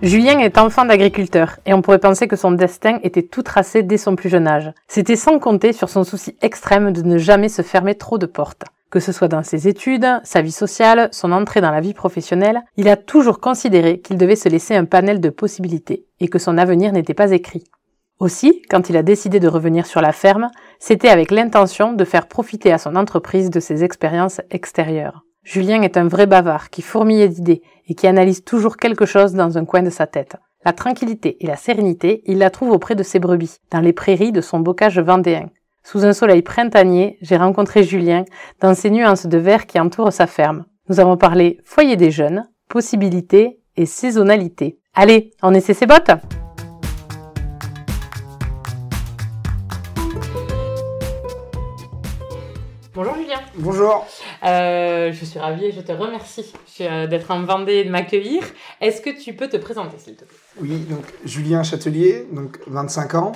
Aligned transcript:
Julien 0.00 0.38
est 0.38 0.58
enfant 0.58 0.84
d'agriculteur 0.84 1.56
et 1.66 1.74
on 1.74 1.82
pourrait 1.82 1.98
penser 1.98 2.28
que 2.28 2.36
son 2.36 2.52
destin 2.52 3.00
était 3.02 3.24
tout 3.24 3.42
tracé 3.42 3.82
dès 3.82 3.96
son 3.96 4.14
plus 4.14 4.28
jeune 4.28 4.46
âge. 4.46 4.72
C'était 4.86 5.16
sans 5.16 5.40
compter 5.40 5.72
sur 5.72 5.88
son 5.88 6.04
souci 6.04 6.36
extrême 6.40 6.92
de 6.92 7.02
ne 7.02 7.18
jamais 7.18 7.48
se 7.48 7.62
fermer 7.62 7.96
trop 7.96 8.16
de 8.16 8.26
portes. 8.26 8.64
Que 8.90 9.00
ce 9.00 9.10
soit 9.10 9.26
dans 9.26 9.42
ses 9.42 9.66
études, 9.66 10.06
sa 10.22 10.40
vie 10.40 10.52
sociale, 10.52 11.08
son 11.10 11.32
entrée 11.32 11.60
dans 11.60 11.72
la 11.72 11.80
vie 11.80 11.94
professionnelle, 11.94 12.62
il 12.76 12.88
a 12.88 12.96
toujours 12.96 13.40
considéré 13.40 13.98
qu'il 13.98 14.18
devait 14.18 14.36
se 14.36 14.48
laisser 14.48 14.76
un 14.76 14.84
panel 14.84 15.20
de 15.20 15.30
possibilités 15.30 16.04
et 16.20 16.28
que 16.28 16.38
son 16.38 16.58
avenir 16.58 16.92
n'était 16.92 17.12
pas 17.12 17.32
écrit. 17.32 17.64
Aussi, 18.20 18.62
quand 18.70 18.88
il 18.88 18.96
a 18.96 19.02
décidé 19.02 19.40
de 19.40 19.48
revenir 19.48 19.84
sur 19.84 20.00
la 20.00 20.12
ferme, 20.12 20.48
c'était 20.78 21.08
avec 21.08 21.32
l'intention 21.32 21.92
de 21.92 22.04
faire 22.04 22.28
profiter 22.28 22.72
à 22.72 22.78
son 22.78 22.94
entreprise 22.94 23.50
de 23.50 23.58
ses 23.58 23.82
expériences 23.82 24.40
extérieures. 24.50 25.24
Julien 25.48 25.80
est 25.80 25.96
un 25.96 26.08
vrai 26.08 26.26
bavard 26.26 26.68
qui 26.68 26.82
fourmille 26.82 27.26
d'idées 27.26 27.62
et 27.86 27.94
qui 27.94 28.06
analyse 28.06 28.44
toujours 28.44 28.76
quelque 28.76 29.06
chose 29.06 29.32
dans 29.32 29.56
un 29.56 29.64
coin 29.64 29.82
de 29.82 29.88
sa 29.88 30.06
tête. 30.06 30.36
La 30.66 30.74
tranquillité 30.74 31.42
et 31.42 31.46
la 31.46 31.56
sérénité, 31.56 32.22
il 32.26 32.36
la 32.36 32.50
trouve 32.50 32.70
auprès 32.70 32.94
de 32.94 33.02
ses 33.02 33.18
brebis, 33.18 33.56
dans 33.70 33.80
les 33.80 33.94
prairies 33.94 34.30
de 34.30 34.42
son 34.42 34.60
bocage 34.60 34.98
vendéen. 34.98 35.48
Sous 35.84 36.04
un 36.04 36.12
soleil 36.12 36.42
printanier, 36.42 37.16
j'ai 37.22 37.38
rencontré 37.38 37.82
Julien 37.82 38.26
dans 38.60 38.74
ces 38.74 38.90
nuances 38.90 39.24
de 39.24 39.38
vert 39.38 39.66
qui 39.66 39.80
entourent 39.80 40.12
sa 40.12 40.26
ferme. 40.26 40.66
Nous 40.90 41.00
avons 41.00 41.16
parlé 41.16 41.60
foyer 41.64 41.96
des 41.96 42.10
jeunes, 42.10 42.46
possibilités 42.68 43.58
et 43.78 43.86
saisonnalité. 43.86 44.78
Allez, 44.94 45.30
on 45.42 45.54
essaie 45.54 45.72
ses 45.72 45.86
bottes 45.86 46.10
Bonjour 52.98 53.14
Julien. 53.14 53.38
Bonjour. 53.54 54.06
Euh, 54.42 55.12
je 55.12 55.24
suis 55.24 55.38
ravie 55.38 55.66
et 55.66 55.70
je 55.70 55.80
te 55.80 55.92
remercie 55.92 56.52
euh, 56.80 57.06
d'être 57.06 57.30
en 57.30 57.44
Vendée 57.44 57.74
et 57.74 57.84
de 57.84 57.90
m'accueillir. 57.90 58.42
Est-ce 58.80 59.00
que 59.00 59.10
tu 59.10 59.34
peux 59.34 59.48
te 59.48 59.56
présenter 59.56 59.96
s'il 59.98 60.16
te 60.16 60.24
plaît? 60.24 60.36
Oui, 60.60 60.78
donc 60.90 61.04
Julien 61.24 61.62
Châtelier, 61.62 62.26
donc 62.32 62.58
25 62.66 63.14
ans, 63.14 63.32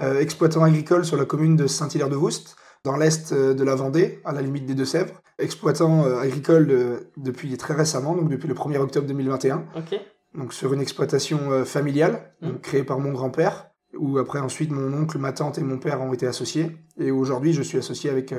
euh, 0.00 0.18
exploitant 0.18 0.64
agricole 0.64 1.04
sur 1.04 1.18
la 1.18 1.26
commune 1.26 1.56
de 1.56 1.66
Saint-Hilaire-de-Voust, 1.66 2.56
dans 2.84 2.96
l'est 2.96 3.34
de 3.34 3.62
la 3.62 3.74
Vendée, 3.74 4.22
à 4.24 4.32
la 4.32 4.40
limite 4.40 4.64
des 4.64 4.74
Deux-Sèvres. 4.74 5.20
Exploitant 5.38 6.04
agricole 6.18 7.04
depuis 7.18 7.54
très 7.58 7.74
récemment, 7.74 8.14
donc 8.14 8.30
depuis 8.30 8.48
le 8.48 8.54
1er 8.54 8.78
octobre 8.78 9.06
2021. 9.06 9.66
Ok. 9.76 10.00
Donc 10.34 10.54
sur 10.54 10.72
une 10.72 10.80
exploitation 10.80 11.66
familiale, 11.66 12.32
mmh. 12.40 12.48
créée 12.62 12.82
par 12.82 12.98
mon 12.98 13.12
grand-père, 13.12 13.66
où 13.94 14.16
après 14.16 14.38
ensuite 14.38 14.70
mon 14.70 14.90
oncle, 14.94 15.18
ma 15.18 15.32
tante 15.32 15.58
et 15.58 15.62
mon 15.62 15.76
père 15.76 16.00
ont 16.00 16.14
été 16.14 16.26
associés. 16.26 16.78
Et 16.98 17.10
aujourd'hui, 17.10 17.52
je 17.52 17.60
suis 17.60 17.76
associé 17.76 18.08
avec 18.08 18.32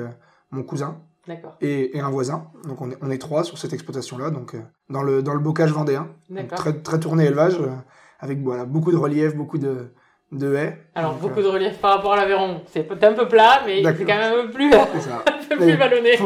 mon 0.54 0.62
cousin 0.62 1.00
et, 1.60 1.96
et, 1.96 2.00
un 2.00 2.10
voisin. 2.10 2.46
Donc 2.64 2.80
on 2.80 2.90
est, 2.90 2.96
on 3.02 3.10
est 3.10 3.18
trois 3.18 3.44
sur 3.44 3.58
cette 3.58 3.72
exploitation-là, 3.72 4.30
donc 4.30 4.54
euh, 4.54 4.60
dans, 4.90 5.02
le, 5.02 5.22
dans 5.22 5.34
le 5.34 5.40
bocage 5.40 5.72
vendéen. 5.72 6.08
très, 6.54 6.74
très 6.80 7.00
tourné 7.00 7.24
élevage, 7.24 7.58
euh, 7.60 7.68
avec 8.20 8.40
voilà, 8.40 8.64
beaucoup 8.64 8.92
de 8.92 8.96
relief, 8.96 9.34
beaucoup 9.34 9.58
de, 9.58 9.92
de 10.32 10.54
haies. 10.54 10.78
Alors 10.94 11.14
beaucoup 11.14 11.40
de 11.40 11.46
euh, 11.46 11.52
relief 11.52 11.78
par 11.78 11.96
rapport 11.96 12.12
à 12.12 12.16
l'Aveyron. 12.16 12.62
C'est 12.66 12.90
un 12.90 13.12
peu 13.12 13.28
plat, 13.28 13.62
mais 13.66 13.82
c'est 13.82 14.04
quand 14.04 14.18
même 14.18 14.38
un 14.38 14.42
peu 14.46 14.50
plus, 14.50 14.72
un 14.74 14.86
peu 15.48 15.56
plus 15.56 15.76
vallonné. 15.76 16.18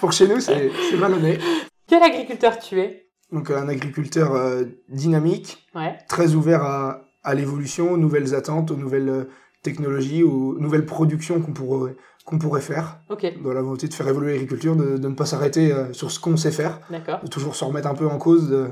Pour, 0.00 0.12
chez 0.12 0.28
nous, 0.28 0.40
c'est 0.40 0.70
vallonné. 0.94 1.38
Quel 1.86 2.02
agriculteur 2.02 2.58
tu 2.58 2.80
es? 2.80 3.08
Donc 3.32 3.50
un 3.50 3.68
agriculteur 3.68 4.64
dynamique, 4.88 5.66
très 6.08 6.34
ouvert 6.34 6.62
à, 6.62 7.02
à 7.24 7.34
l'évolution, 7.34 7.92
aux 7.92 7.96
nouvelles 7.96 8.34
attentes, 8.34 8.70
aux 8.70 8.76
nouvelles 8.76 9.26
technologies, 9.62 10.22
aux 10.22 10.56
nouvelles 10.60 10.86
productions 10.86 11.40
qu'on 11.40 11.52
pourrait 11.52 11.96
qu'on 12.26 12.38
pourrait 12.38 12.60
faire. 12.60 12.98
Dans 13.42 13.52
la 13.54 13.62
volonté 13.62 13.88
de 13.88 13.94
faire 13.94 14.08
évoluer 14.08 14.32
l'agriculture, 14.32 14.76
de, 14.76 14.98
de, 14.98 15.08
ne 15.08 15.14
pas 15.14 15.24
s'arrêter 15.24 15.72
euh, 15.72 15.92
sur 15.92 16.10
ce 16.10 16.20
qu'on 16.20 16.36
sait 16.36 16.50
faire. 16.50 16.80
De 16.90 17.28
toujours 17.28 17.54
se 17.54 17.64
remettre 17.64 17.88
un 17.88 17.94
peu 17.94 18.06
en 18.06 18.18
cause 18.18 18.50
de, 18.50 18.68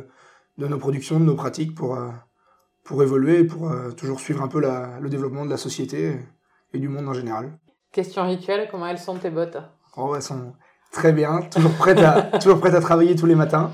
de 0.58 0.66
nos 0.66 0.76
productions, 0.76 1.20
de 1.20 1.24
nos 1.24 1.36
pratiques 1.36 1.74
pour, 1.74 1.94
euh, 1.94 2.10
pour 2.82 3.02
évoluer 3.02 3.38
et 3.40 3.44
pour 3.44 3.70
euh, 3.70 3.92
toujours 3.92 4.20
suivre 4.20 4.42
un 4.42 4.48
peu 4.48 4.60
la, 4.60 4.98
le 5.00 5.08
développement 5.08 5.44
de 5.46 5.50
la 5.50 5.56
société 5.56 6.18
et 6.72 6.78
du 6.78 6.88
monde 6.88 7.08
en 7.08 7.14
général. 7.14 7.56
Question 7.92 8.26
rituelle, 8.26 8.68
comment 8.70 8.88
elles 8.88 8.98
sont 8.98 9.16
tes 9.16 9.30
bottes? 9.30 9.56
Oh, 9.96 10.14
Elles 10.16 10.22
sont 10.22 10.54
très 10.90 11.12
bien, 11.12 11.42
toujours 11.42 11.74
prêtes 11.74 12.00
à, 12.00 12.22
toujours 12.40 12.58
prêtes 12.58 12.74
à 12.74 12.80
travailler 12.80 13.14
tous 13.14 13.26
les 13.26 13.36
matins. 13.36 13.70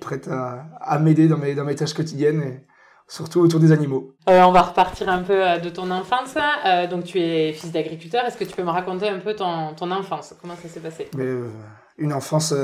prêtes 0.00 0.28
à, 0.28 0.64
à 0.80 0.98
m'aider 0.98 1.28
dans 1.28 1.36
mes, 1.36 1.54
dans 1.54 1.64
mes 1.64 1.74
tâches 1.74 1.92
quotidiennes. 1.92 2.40
Et, 2.42 2.66
surtout 3.08 3.40
autour 3.40 3.60
des 3.60 3.72
animaux. 3.72 4.14
Euh, 4.28 4.42
on 4.42 4.52
va 4.52 4.62
repartir 4.62 5.08
un 5.08 5.22
peu 5.22 5.46
euh, 5.46 5.58
de 5.58 5.68
ton 5.68 5.90
enfance. 5.90 6.36
Euh, 6.66 6.86
donc 6.86 7.04
tu 7.04 7.18
es 7.20 7.52
fils 7.52 7.72
d'agriculteur. 7.72 8.24
Est-ce 8.24 8.36
que 8.36 8.44
tu 8.44 8.54
peux 8.54 8.64
me 8.64 8.70
raconter 8.70 9.08
un 9.08 9.20
peu 9.20 9.34
ton, 9.34 9.74
ton 9.74 9.90
enfance? 9.90 10.34
Comment 10.40 10.56
ça 10.56 10.68
s'est 10.68 10.80
passé? 10.80 11.08
Mais, 11.16 11.28
Une 11.98 12.12
enfance 12.12 12.54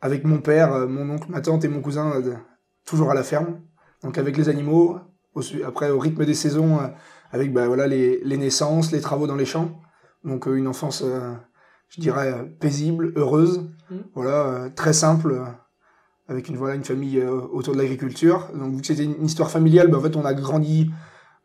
avec 0.00 0.24
mon 0.24 0.38
père, 0.38 0.88
mon 0.88 1.08
oncle, 1.10 1.30
ma 1.30 1.40
tante 1.40 1.64
et 1.64 1.68
mon 1.68 1.80
cousin, 1.80 2.22
toujours 2.84 3.10
à 3.10 3.14
la 3.14 3.22
ferme. 3.22 3.60
Donc 4.02 4.18
avec 4.18 4.36
les 4.36 4.48
animaux. 4.48 4.98
après 5.66 5.90
au 5.90 5.98
rythme 5.98 6.24
des 6.24 6.34
saisons, 6.34 6.78
avec 7.32 7.52
bah, 7.52 7.66
voilà 7.66 7.86
les, 7.86 8.20
les, 8.24 8.36
naissances, 8.36 8.92
les 8.92 9.00
travaux 9.00 9.26
dans 9.26 9.36
les 9.36 9.46
champs. 9.46 9.80
Donc 10.24 10.46
une 10.46 10.68
enfance, 10.68 11.04
je 11.88 12.00
dirais 12.00 12.46
paisible, 12.60 13.12
heureuse. 13.16 13.70
Mmh. 13.90 13.96
Voilà, 14.14 14.68
très 14.76 14.92
simple 14.92 15.42
avec 16.30 16.48
une 16.48 16.56
voilà 16.56 16.76
une 16.76 16.84
famille 16.84 17.18
euh, 17.18 17.40
autour 17.52 17.74
de 17.74 17.78
l'agriculture. 17.78 18.48
Donc 18.54 18.74
vu 18.74 18.80
que 18.80 18.86
c'était 18.86 19.04
une 19.04 19.24
histoire 19.24 19.50
familiale, 19.50 19.88
ben, 19.88 19.98
en 19.98 20.00
fait 20.00 20.16
on 20.16 20.24
a 20.24 20.32
grandi 20.32 20.90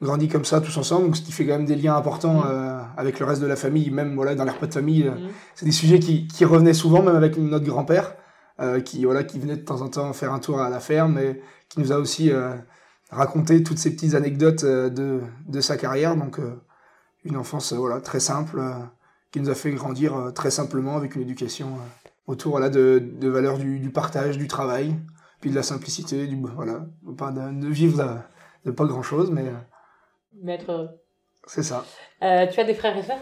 grandi 0.01 0.27
comme 0.27 0.45
ça 0.45 0.61
tous 0.61 0.77
ensemble, 0.77 1.05
donc 1.05 1.17
ce 1.17 1.21
qui 1.21 1.31
fait 1.31 1.45
quand 1.45 1.53
même 1.53 1.65
des 1.65 1.75
liens 1.75 1.95
importants 1.95 2.41
mmh. 2.41 2.47
euh, 2.47 2.81
avec 2.95 3.19
le 3.19 3.25
reste 3.25 3.41
de 3.41 3.47
la 3.47 3.55
famille, 3.55 3.89
même 3.89 4.13
voilà 4.13 4.35
dans 4.35 4.43
les 4.43 4.51
repas 4.51 4.67
de 4.67 4.73
famille. 4.73 5.07
Euh, 5.07 5.11
mmh. 5.11 5.29
C'est 5.55 5.65
des 5.65 5.71
sujets 5.71 5.99
qui, 5.99 6.27
qui 6.27 6.45
revenaient 6.45 6.73
souvent, 6.73 7.01
même 7.01 7.15
avec 7.15 7.37
notre 7.37 7.65
grand-père, 7.65 8.15
qui 8.85 9.03
voilà 9.03 9.25
qui 9.25 9.37
venait 9.37 9.57
de 9.57 9.65
temps 9.65 9.81
en 9.81 9.89
temps 9.89 10.13
faire 10.13 10.31
un 10.31 10.39
tour 10.39 10.61
à 10.61 10.69
la 10.69 10.79
ferme 10.79 11.17
et 11.17 11.41
qui 11.67 11.81
nous 11.81 11.91
a 11.91 11.97
aussi 11.97 12.31
raconté 13.11 13.63
toutes 13.63 13.79
ces 13.79 13.91
petites 13.93 14.15
anecdotes 14.15 14.63
de, 14.63 15.19
de 15.45 15.61
sa 15.61 15.75
carrière. 15.75 16.15
Donc 16.15 16.39
une 17.25 17.35
enfance 17.35 17.73
voilà 17.73 17.99
très 17.99 18.21
simple 18.21 18.61
qui 19.31 19.41
nous 19.41 19.49
a 19.49 19.55
fait 19.55 19.71
grandir 19.71 20.31
très 20.33 20.51
simplement 20.51 20.95
avec 20.95 21.15
une 21.15 21.23
éducation 21.23 21.67
autour 22.27 22.51
voilà, 22.51 22.69
de, 22.69 22.99
de 22.99 23.29
valeurs 23.29 23.57
du, 23.57 23.79
du, 23.79 23.89
partage, 23.89 24.37
du 24.37 24.47
travail, 24.47 24.95
puis 25.41 25.49
de 25.49 25.55
la 25.55 25.63
simplicité, 25.63 26.27
du 26.27 26.37
voilà, 26.55 26.85
pas 27.17 27.31
de, 27.31 27.67
vivre 27.67 28.23
de, 28.65 28.71
pas 28.71 28.85
grand 28.85 29.03
chose, 29.03 29.31
mais. 29.31 29.45
Mais 30.43 30.55
être 30.55 30.71
heureux. 30.71 30.89
C'est 31.47 31.63
ça. 31.63 31.85
Euh, 32.23 32.47
tu 32.47 32.59
as 32.59 32.63
des 32.63 32.73
frères 32.73 32.97
et 32.97 33.03
sœurs? 33.03 33.19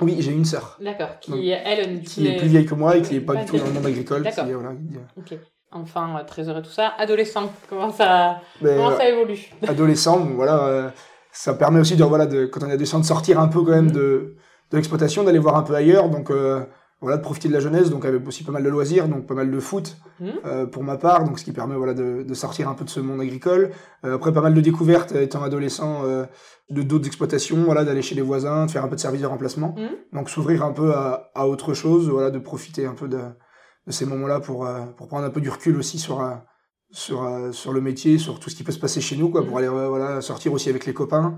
Oui, 0.00 0.16
j'ai 0.20 0.32
une 0.32 0.44
sœur. 0.44 0.78
D'accord. 0.80 1.18
Qui, 1.20 1.50
elle, 1.50 2.02
qui 2.02 2.26
est 2.26 2.36
plus 2.36 2.48
vieille 2.48 2.66
que 2.66 2.74
moi 2.74 2.96
et 2.96 3.02
qui 3.02 3.14
n'est 3.14 3.20
pas, 3.20 3.36
du 3.36 3.44
tout 3.44 3.58
dans 3.58 3.66
le 3.66 3.72
monde 3.72 3.86
agricole. 3.86 4.22
D'accord. 4.22 4.46
Voilà, 4.46 4.72
ok. 5.16 5.38
Enfin, 5.72 6.22
très 6.26 6.48
heureux 6.48 6.62
tout 6.62 6.70
ça. 6.70 6.92
Adolescent, 6.98 7.52
comment 7.68 7.90
ça, 7.90 8.40
comment 8.60 8.96
ça 8.96 9.08
évolue? 9.08 9.50
Adolescent, 9.66 10.20
bon, 10.20 10.34
voilà, 10.34 10.64
euh, 10.64 10.90
ça 11.32 11.54
permet 11.54 11.80
aussi 11.80 11.96
de, 11.96 12.04
voilà, 12.04 12.26
de, 12.26 12.46
quand 12.46 12.62
on 12.62 12.68
est 12.68 12.72
adolescent, 12.72 13.00
de 13.00 13.04
sortir 13.04 13.38
un 13.40 13.48
peu 13.48 13.62
quand 13.62 13.72
même 13.72 13.88
mm-hmm. 13.88 13.92
de, 13.92 14.36
de 14.70 14.76
l'exploitation, 14.76 15.24
d'aller 15.24 15.38
voir 15.38 15.56
un 15.56 15.62
peu 15.62 15.74
ailleurs. 15.74 16.08
Donc, 16.08 16.30
euh, 16.30 16.64
voilà, 17.00 17.18
de 17.18 17.22
profiter 17.22 17.48
de 17.48 17.52
la 17.52 17.60
jeunesse, 17.60 17.90
donc 17.90 18.06
avec 18.06 18.26
aussi 18.26 18.42
pas 18.42 18.52
mal 18.52 18.62
de 18.62 18.70
loisirs, 18.70 19.06
donc 19.06 19.26
pas 19.26 19.34
mal 19.34 19.50
de 19.50 19.60
foot 19.60 19.98
mmh. 20.18 20.28
euh, 20.46 20.66
pour 20.66 20.82
ma 20.82 20.96
part, 20.96 21.24
donc 21.24 21.38
ce 21.38 21.44
qui 21.44 21.52
permet 21.52 21.74
voilà 21.76 21.92
de, 21.92 22.22
de 22.22 22.34
sortir 22.34 22.70
un 22.70 22.74
peu 22.74 22.84
de 22.84 22.90
ce 22.90 23.00
monde 23.00 23.20
agricole. 23.20 23.70
Euh, 24.04 24.14
après 24.14 24.32
pas 24.32 24.40
mal 24.40 24.54
de 24.54 24.60
découvertes 24.62 25.12
euh, 25.12 25.22
étant 25.22 25.42
adolescent 25.42 26.02
euh, 26.04 26.24
de 26.70 26.82
d'autres 26.82 27.06
exploitations, 27.06 27.64
voilà, 27.64 27.84
d'aller 27.84 28.00
chez 28.00 28.14
les 28.14 28.22
voisins, 28.22 28.64
de 28.64 28.70
faire 28.70 28.82
un 28.82 28.88
peu 28.88 28.96
de 28.96 29.00
service 29.00 29.20
de 29.20 29.26
remplacement, 29.26 29.74
mmh. 29.76 30.16
donc 30.16 30.30
s'ouvrir 30.30 30.64
un 30.64 30.72
peu 30.72 30.94
à, 30.94 31.30
à, 31.34 31.46
autre 31.46 31.74
chose, 31.74 32.08
voilà, 32.08 32.30
de 32.30 32.38
profiter 32.38 32.86
un 32.86 32.94
peu 32.94 33.08
de, 33.08 33.18
de 33.86 33.92
ces 33.92 34.06
moments-là 34.06 34.40
pour 34.40 34.66
pour 34.96 35.06
prendre 35.06 35.26
un 35.26 35.30
peu 35.30 35.42
du 35.42 35.50
recul 35.50 35.76
aussi 35.76 35.98
sur 35.98 36.26
sur 36.90 37.28
sur 37.52 37.72
le 37.74 37.80
métier, 37.82 38.16
sur 38.16 38.40
tout 38.40 38.48
ce 38.48 38.56
qui 38.56 38.64
peut 38.64 38.72
se 38.72 38.78
passer 38.78 39.02
chez 39.02 39.16
nous, 39.16 39.28
quoi, 39.28 39.44
pour 39.44 39.56
mmh. 39.56 39.58
aller 39.58 39.68
voilà 39.68 40.22
sortir 40.22 40.54
aussi 40.54 40.70
avec 40.70 40.86
les 40.86 40.94
copains. 40.94 41.36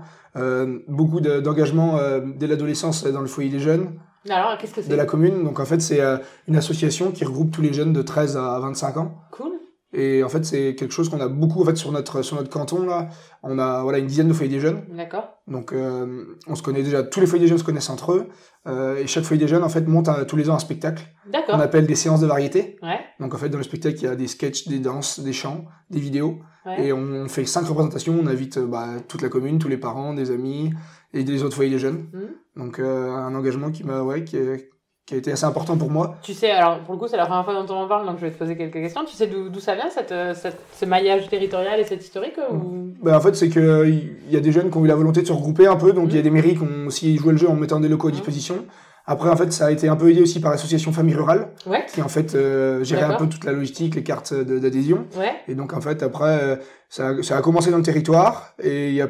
beaucoup 0.87 1.19
d'engagement 1.19 1.99
dès 2.37 2.47
l'adolescence 2.47 3.03
dans 3.03 3.21
le 3.21 3.27
foyer 3.27 3.49
des 3.49 3.59
jeunes. 3.59 3.99
Alors, 4.27 4.57
qu'est-ce 4.57 4.73
que 4.73 4.81
c'est 4.81 4.89
De 4.89 4.95
la 4.95 5.05
commune. 5.05 5.43
Donc, 5.43 5.59
en 5.59 5.65
fait, 5.65 5.81
c'est 5.81 6.01
euh, 6.01 6.17
une 6.47 6.55
association 6.55 7.11
qui 7.11 7.23
regroupe 7.23 7.51
tous 7.51 7.61
les 7.61 7.73
jeunes 7.73 7.93
de 7.93 8.01
13 8.01 8.37
à 8.37 8.59
25 8.59 8.97
ans. 8.97 9.15
Cool. 9.31 9.58
Et 9.91 10.23
en 10.23 10.29
fait, 10.29 10.45
c'est 10.45 10.75
quelque 10.75 10.91
chose 10.93 11.09
qu'on 11.09 11.19
a 11.19 11.27
beaucoup 11.27 11.61
en 11.61 11.65
fait 11.65 11.75
sur 11.75 11.91
notre 11.91 12.21
sur 12.21 12.35
notre 12.37 12.49
canton 12.51 12.85
là. 12.85 13.09
On 13.41 13.57
a 13.57 13.81
voilà 13.81 13.97
une 13.97 14.05
dizaine 14.05 14.27
de 14.27 14.33
foyers 14.33 14.51
des 14.51 14.59
jeunes. 14.59 14.83
D'accord. 14.95 15.39
Donc 15.47 15.73
euh, 15.73 16.25
on 16.47 16.53
se 16.53 16.61
connaît 16.61 16.83
déjà. 16.83 17.01
Tous 17.01 17.19
les 17.19 17.25
foyers 17.25 17.45
des 17.45 17.47
jeunes 17.49 17.57
se 17.57 17.63
connaissent 17.63 17.89
entre 17.89 18.11
eux. 18.13 18.27
Euh, 18.67 18.97
et 18.97 19.07
chaque 19.07 19.23
foyer 19.23 19.39
des 19.41 19.47
jeunes 19.47 19.63
en 19.63 19.69
fait 19.69 19.87
monte 19.87 20.07
à- 20.07 20.25
tous 20.25 20.35
les 20.35 20.49
ans 20.49 20.53
un 20.55 20.59
spectacle. 20.59 21.03
On 21.27 21.31
D'accord. 21.31 21.59
appelle 21.59 21.87
des 21.87 21.95
séances 21.95 22.19
de 22.21 22.27
variété. 22.27 22.77
Ouais. 22.83 22.99
Donc 23.19 23.33
en 23.33 23.37
fait 23.37 23.49
dans 23.49 23.57
le 23.57 23.63
spectacle 23.63 23.95
il 23.97 24.03
y 24.03 24.07
a 24.07 24.15
des 24.15 24.27
sketchs, 24.27 24.67
des 24.67 24.77
danses, 24.79 25.21
des 25.21 25.33
chants, 25.33 25.65
des 25.89 25.99
vidéos. 25.99 26.37
Ouais. 26.67 26.85
Et 26.87 26.93
on 26.93 27.27
fait 27.27 27.45
cinq 27.45 27.65
représentations. 27.65 28.15
On 28.21 28.27
invite 28.27 28.57
euh, 28.57 28.67
bah, 28.67 28.89
toute 29.07 29.23
la 29.23 29.29
commune, 29.29 29.57
tous 29.57 29.69
les 29.69 29.77
parents, 29.77 30.13
des 30.13 30.29
amis 30.29 30.71
et 31.13 31.23
des 31.23 31.41
autres 31.43 31.55
foyers 31.55 31.71
des 31.71 31.79
jeunes. 31.79 32.09
Mhm. 32.13 32.29
Donc 32.63 32.77
euh, 32.79 33.09
un 33.11 33.33
engagement 33.33 33.71
qui 33.71 33.83
m'a 33.83 34.03
ouais 34.03 34.23
qui, 34.23 34.37
est- 34.37 34.69
qui 35.09 35.15
a 35.15 35.17
été 35.17 35.31
assez 35.31 35.45
important 35.45 35.75
pour 35.75 35.89
moi. 35.89 36.17
Tu 36.21 36.35
sais, 36.35 36.51
alors 36.51 36.77
pour 36.81 36.93
le 36.93 36.99
coup, 36.99 37.07
c'est 37.07 37.17
la 37.17 37.25
première 37.25 37.43
fois 37.43 37.55
dont 37.55 37.73
on 37.73 37.79
en 37.79 37.87
parle, 37.87 38.05
donc 38.05 38.17
je 38.19 38.25
vais 38.27 38.31
te 38.31 38.37
poser 38.37 38.55
quelques 38.55 38.73
questions. 38.73 39.01
Tu 39.05 39.15
sais 39.15 39.25
d'où 39.25 39.59
ça 39.59 39.73
vient, 39.73 39.89
cette, 39.89 40.11
euh, 40.11 40.35
cette- 40.35 40.59
ce 40.79 40.85
maillage 40.85 41.27
territorial 41.29 41.79
et 41.79 41.83
cette 41.83 42.03
historique 42.03 42.35
ou... 42.51 42.89
Bah, 43.01 43.17
en 43.17 43.19
fait, 43.19 43.35
c'est 43.35 43.49
que 43.49 43.59
euh, 43.59 43.89
y 44.29 44.37
a 44.37 44.39
des 44.39 44.51
jeunes 44.51 44.69
qui 44.69 44.77
ont 44.77 44.85
eu 44.85 44.87
la 44.87 44.93
volonté 44.93 45.23
de 45.23 45.25
se 45.27 45.33
regrouper 45.33 45.65
un 45.65 45.77
peu, 45.77 45.93
donc 45.93 46.09
il 46.09 46.13
y 46.13 46.17
a 46.17 46.19
Mhm. 46.19 46.23
des 46.23 46.29
mairies 46.29 46.53
qui 46.55 46.61
ont 46.61 46.85
aussi 46.87 47.17
joué 47.17 47.31
le 47.31 47.39
jeu 47.39 47.49
en 47.49 47.55
mettant 47.55 47.79
des 47.79 47.87
locaux 47.87 48.09
à 48.09 48.11
Mhm. 48.11 48.17
disposition. 48.17 48.65
Après, 49.07 49.29
en 49.31 49.35
fait, 49.35 49.51
ça 49.51 49.65
a 49.65 49.71
été 49.71 49.89
un 49.89 49.95
peu 49.95 50.11
aidé 50.11 50.21
aussi 50.21 50.39
par 50.39 50.51
l'association 50.51 50.91
Famille 50.91 51.15
Rurale, 51.15 51.47
Ouais, 51.65 51.83
qui 51.91 52.03
en 52.03 52.07
fait 52.07 52.35
euh, 52.35 52.83
gérait 52.83 53.01
un 53.05 53.15
peu 53.15 53.25
toute 53.27 53.45
la 53.45 53.51
logistique, 53.53 53.95
les 53.95 54.03
cartes 54.03 54.35
d'adhésion. 54.35 55.07
ouais, 55.17 55.31
Et 55.47 55.55
donc, 55.55 55.73
en 55.73 55.81
fait, 55.81 56.03
après, 56.03 56.37
euh, 56.43 56.55
ça, 56.87 57.07
a- 57.07 57.23
ça 57.23 57.35
a 57.35 57.41
commencé 57.41 57.71
dans 57.71 57.77
le 57.77 57.83
territoire, 57.83 58.53
et 58.61 58.89
il 58.89 58.93
y 58.93 59.01
a 59.01 59.07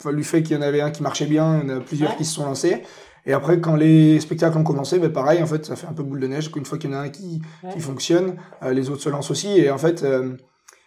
fallu 0.00 0.24
fait 0.24 0.42
qu'il 0.42 0.56
y 0.56 0.58
en 0.58 0.62
avait 0.62 0.80
un 0.80 0.90
qui 0.90 1.02
marchait 1.02 1.26
bien, 1.26 1.60
il 1.62 1.68
y 1.68 1.72
en 1.74 1.76
a 1.76 1.80
plusieurs 1.80 2.12
Ouais. 2.12 2.16
qui 2.16 2.24
se 2.24 2.34
sont 2.36 2.46
lancés. 2.46 2.82
Et 3.26 3.32
après, 3.32 3.60
quand 3.60 3.76
les 3.76 4.18
spectacles 4.20 4.58
ont 4.58 4.64
commencé, 4.64 4.98
bah, 4.98 5.08
pareil, 5.08 5.42
en 5.42 5.46
fait, 5.46 5.64
ça 5.64 5.76
fait 5.76 5.86
un 5.86 5.92
peu 5.92 6.02
boule 6.02 6.20
de 6.20 6.26
neige. 6.26 6.50
Une 6.56 6.64
fois 6.64 6.78
qu'il 6.78 6.90
y 6.90 6.94
en 6.94 6.96
a 6.96 7.00
un 7.02 7.08
qui, 7.08 7.40
Ouais. 7.62 7.70
qui 7.72 7.80
fonctionne, 7.80 8.34
euh, 8.64 8.72
les 8.72 8.90
autres 8.90 9.02
se 9.02 9.08
lancent 9.08 9.30
aussi. 9.30 9.48
Et 9.58 9.70
en 9.70 9.78
fait, 9.78 10.02
euh, 10.02 10.32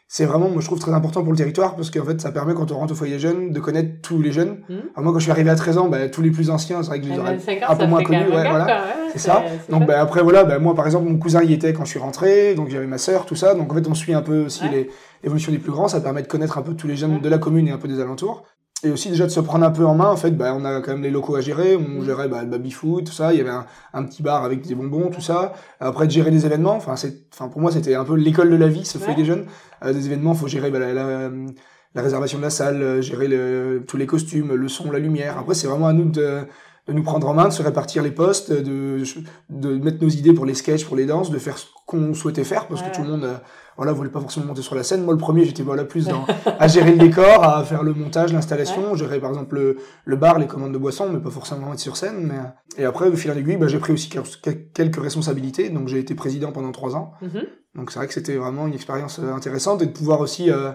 c'est 0.07 0.25
vraiment, 0.25 0.49
moi, 0.49 0.61
je 0.61 0.67
trouve 0.67 0.79
très 0.79 0.91
important 0.93 1.23
pour 1.23 1.31
le 1.31 1.37
territoire 1.37 1.75
parce 1.75 1.89
qu'en 1.89 2.03
fait, 2.03 2.19
ça 2.21 2.31
permet, 2.31 2.53
quand 2.53 2.71
on 2.71 2.77
rentre 2.77 2.91
au 2.91 2.95
foyer 2.95 3.17
jeune, 3.19 3.51
de 3.51 3.59
connaître 3.59 4.01
tous 4.03 4.21
les 4.21 4.31
jeunes. 4.33 4.59
Alors, 4.69 5.03
moi, 5.03 5.13
quand 5.13 5.19
je 5.19 5.23
suis 5.23 5.31
arrivé 5.31 5.49
à 5.49 5.55
13 5.55 5.77
ans, 5.77 5.87
bah, 5.87 6.09
tous 6.09 6.21
les 6.21 6.29
plus 6.29 6.49
anciens, 6.49 6.83
c'est 6.83 6.89
vrai 6.89 6.99
que 6.99 7.07
je 7.07 7.11
les 7.13 7.17
aurais 7.19 7.37
25 7.37 7.63
ans, 7.63 7.65
un 7.69 7.75
peu 7.75 7.85
moins 7.87 8.03
connus. 8.03 8.19
Ouais, 8.19 8.49
voilà. 8.49 8.65
ouais, 8.65 8.81
C'est 9.13 9.19
ça. 9.19 9.43
Donc, 9.69 9.85
bah, 9.87 9.99
après, 10.01 10.21
voilà, 10.21 10.43
bah, 10.43 10.59
moi, 10.59 10.75
par 10.75 10.85
exemple, 10.85 11.07
mon 11.09 11.17
cousin 11.17 11.41
y 11.41 11.53
était 11.53 11.71
quand 11.73 11.85
je 11.85 11.89
suis 11.91 11.99
rentré, 11.99 12.53
donc 12.53 12.69
j'avais 12.69 12.85
ma 12.85 12.97
sœur, 12.97 13.25
tout 13.25 13.35
ça. 13.35 13.55
Donc, 13.55 13.71
en 13.71 13.75
fait, 13.75 13.87
on 13.87 13.93
suit 13.95 14.13
un 14.13 14.21
peu 14.21 14.45
aussi 14.45 14.67
les- 14.69 14.89
l'évolution 15.23 15.51
des 15.53 15.57
plus 15.57 15.71
grands. 15.71 15.87
Ça 15.87 16.01
permet 16.01 16.21
de 16.21 16.27
connaître 16.27 16.57
un 16.57 16.61
peu 16.61 16.73
tous 16.75 16.85
les 16.87 16.97
jeunes 16.97 17.19
de 17.21 17.29
la 17.29 17.37
commune 17.39 17.67
et 17.67 17.71
un 17.71 17.77
peu 17.77 17.87
des 17.87 17.99
alentours. 17.99 18.43
Et 18.85 18.91
aussi, 18.91 19.09
déjà, 19.09 19.25
de 19.25 19.31
se 19.31 19.39
prendre 19.39 19.65
un 19.65 19.71
peu 19.71 19.83
en 19.85 19.95
main. 19.95 20.09
En 20.09 20.15
fait, 20.15 20.31
bah, 20.31 20.53
on 20.55 20.63
a 20.63 20.79
quand 20.81 20.91
même 20.91 21.01
les 21.01 21.09
locaux 21.09 21.35
à 21.35 21.41
gérer. 21.41 21.75
On 21.75 21.79
Mhm. 21.99 22.05
gérait 22.05 22.27
bah, 22.27 22.43
le 22.43 22.47
baby-foot, 22.49 23.05
tout 23.05 23.11
ça. 23.13 23.33
Il 23.33 23.37
y 23.39 23.41
avait 23.41 23.49
un, 23.49 23.65
un 23.93 24.03
petit 24.03 24.21
bar 24.21 24.43
avec 24.43 24.65
des 24.67 24.75
bonbons, 24.75 25.09
tout 25.09 25.21
ça. 25.21 25.53
Après, 25.79 26.05
de 26.05 26.11
gérer 26.11 26.29
des 26.31 26.45
événements. 26.45 26.75
Enfin, 26.75 26.95
c'est, 26.95 27.23
enfin, 27.33 27.47
pour 27.49 27.61
moi, 27.61 27.71
c'était 27.71 27.95
un 27.95 28.03
peu 28.05 28.15
l'école 28.15 28.49
de 28.51 28.55
la 28.55 28.67
vie, 28.67 28.85
ce 28.85 28.97
Ouais. 28.99 29.15
des 29.15 29.25
jeunes. 29.25 29.45
Euh, 29.83 29.91
des 29.91 30.05
événements, 30.05 30.33
faut 30.35 30.47
gérer 30.47 30.69
bah, 30.69 30.79
la, 30.79 30.93
la, 30.93 31.29
la 31.95 32.01
réservation 32.01 32.37
de 32.37 32.43
la 32.43 32.49
salle, 32.51 32.81
euh, 32.81 33.01
gérer 33.01 33.27
le, 33.27 33.83
tous 33.87 33.97
les 33.97 34.05
costumes, 34.05 34.53
le 34.53 34.67
son, 34.67 34.91
la 34.91 34.99
lumière. 34.99 35.37
Après, 35.39 35.55
c'est 35.55 35.67
vraiment 35.67 35.87
à 35.87 35.93
nous 35.93 36.05
de, 36.11 36.41
de 36.87 36.93
nous 36.93 37.03
prendre 37.03 37.27
en 37.27 37.33
main, 37.33 37.47
de 37.47 37.53
se 37.53 37.63
répartir 37.63 38.03
les 38.03 38.11
postes, 38.11 38.51
de, 38.53 39.01
de 39.49 39.77
mettre 39.77 40.03
nos 40.03 40.09
idées 40.09 40.33
pour 40.33 40.45
les 40.45 40.53
sketchs, 40.53 40.85
pour 40.85 40.95
les 40.95 41.05
danses, 41.07 41.31
de 41.31 41.39
faire 41.39 41.57
ce 41.57 41.65
qu'on 41.87 42.13
souhaitait 42.13 42.43
faire, 42.43 42.67
parce 42.67 42.81
Ouais. 42.81 42.91
que 42.91 42.95
tout 42.95 43.01
le 43.01 43.09
monde, 43.09 43.23
euh, 43.23 43.37
voilà, 43.77 43.91
voulait 43.91 44.09
pas 44.09 44.21
forcément 44.21 44.45
monter 44.47 44.61
sur 44.61 44.75
la 44.75 44.83
scène. 44.83 45.03
Moi, 45.03 45.13
le 45.13 45.19
premier, 45.19 45.43
j'étais 45.45 45.63
voilà 45.63 45.83
plus 45.83 46.05
dans, 46.07 46.25
à 46.59 46.67
gérer 46.67 46.91
le 46.91 46.97
décor, 46.97 47.43
à 47.43 47.63
faire 47.63 47.83
le 47.83 47.93
montage, 47.93 48.31
l'installation, 48.33 48.95
gérer 48.95 49.19
par 49.19 49.29
exemple 49.31 49.55
le, 49.55 49.77
le 50.05 50.15
bar, 50.15 50.39
les 50.39 50.47
commandes 50.47 50.71
de 50.73 50.77
boissons, 50.77 51.09
mais 51.11 51.19
pas 51.19 51.29
forcément 51.29 51.73
être 51.73 51.79
sur 51.79 51.97
scène. 51.97 52.23
Mais... 52.27 52.81
Et 52.81 52.85
après, 52.85 53.07
au 53.07 53.15
fil 53.15 53.31
en 53.31 53.35
aiguille, 53.35 53.57
bah, 53.57 53.67
j'ai 53.67 53.79
pris 53.79 53.93
aussi 53.93 54.09
quel- 54.09 54.71
quelques 54.71 55.01
responsabilités. 55.01 55.69
Donc, 55.69 55.87
j'ai 55.87 55.99
été 55.99 56.15
président 56.15 56.51
pendant 56.51 56.71
trois 56.71 56.95
ans. 56.95 57.11
Mhm. 57.21 57.43
Donc 57.75 57.91
c'est 57.91 57.99
vrai 57.99 58.07
que 58.07 58.13
c'était 58.13 58.37
vraiment 58.37 58.67
une 58.67 58.73
expérience 58.73 59.19
euh, 59.19 59.33
intéressante 59.33 59.81
et 59.81 59.85
de 59.85 59.91
pouvoir 59.91 60.21
aussi 60.21 60.49
euh, 60.49 60.71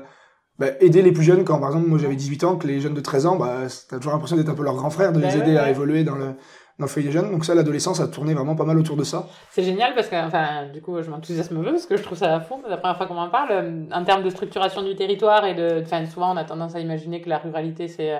bah, 0.58 0.66
aider 0.80 1.00
les 1.00 1.12
plus 1.12 1.22
jeunes 1.22 1.44
quand 1.44 1.58
par 1.58 1.70
exemple 1.70 1.88
moi 1.88 1.98
j'avais 1.98 2.14
18 2.14 2.44
ans, 2.44 2.56
que 2.56 2.66
les 2.66 2.78
jeunes 2.78 2.92
de 2.92 3.00
13 3.00 3.24
ans, 3.24 3.36
bah, 3.36 3.60
t'as 3.88 3.96
toujours 3.96 4.12
l'impression 4.12 4.36
d'être 4.36 4.50
un 4.50 4.54
peu 4.54 4.62
leur 4.64 4.74
grand 4.76 4.90
frère, 4.90 5.10
de 5.14 5.18
Bah 5.18 5.28
les 5.28 5.34
ouais, 5.38 5.42
aider 5.42 5.56
à 5.56 5.62
ouais. 5.62 5.70
évoluer 5.70 6.04
dans 6.04 6.14
le, 6.16 6.34
dans 6.80 6.86
le 6.86 6.90
foyer 6.90 7.06
des 7.06 7.12
jeunes. 7.12 7.30
Donc 7.30 7.44
ça, 7.44 7.54
l'adolescence 7.54 8.00
a 8.00 8.08
tourné 8.08 8.34
vraiment 8.34 8.56
pas 8.56 8.64
mal 8.64 8.76
autour 8.78 8.96
de 8.96 9.04
ça. 9.04 9.28
C'est 9.52 9.62
génial 9.62 9.94
parce 9.94 10.08
que, 10.08 10.16
enfin, 10.16 10.66
du 10.72 10.80
coup, 10.82 11.00
je 11.00 11.08
m'enthousiasme 11.08 11.56
un 11.58 11.62
peu 11.62 11.70
parce 11.70 11.86
que 11.86 11.96
je 11.96 12.02
trouve 12.02 12.18
ça 12.18 12.34
à 12.34 12.40
fond. 12.40 12.58
C'est 12.64 12.70
la 12.70 12.78
première 12.78 12.96
fois 12.96 13.06
qu'on 13.06 13.14
m'en 13.14 13.30
parle. 13.30 13.50
Euh, 13.52 13.84
En 13.92 14.02
termes 14.04 14.24
de 14.24 14.30
structuration 14.30 14.82
du 14.82 14.96
territoire 14.96 15.44
et 15.44 15.54
de, 15.54 15.82
enfin, 15.82 16.04
souvent 16.06 16.32
on 16.34 16.36
a 16.36 16.44
tendance 16.44 16.74
à 16.74 16.80
imaginer 16.80 17.20
que 17.20 17.28
la 17.28 17.38
ruralité 17.38 17.86
c'est, 17.86 18.14
euh, 18.14 18.18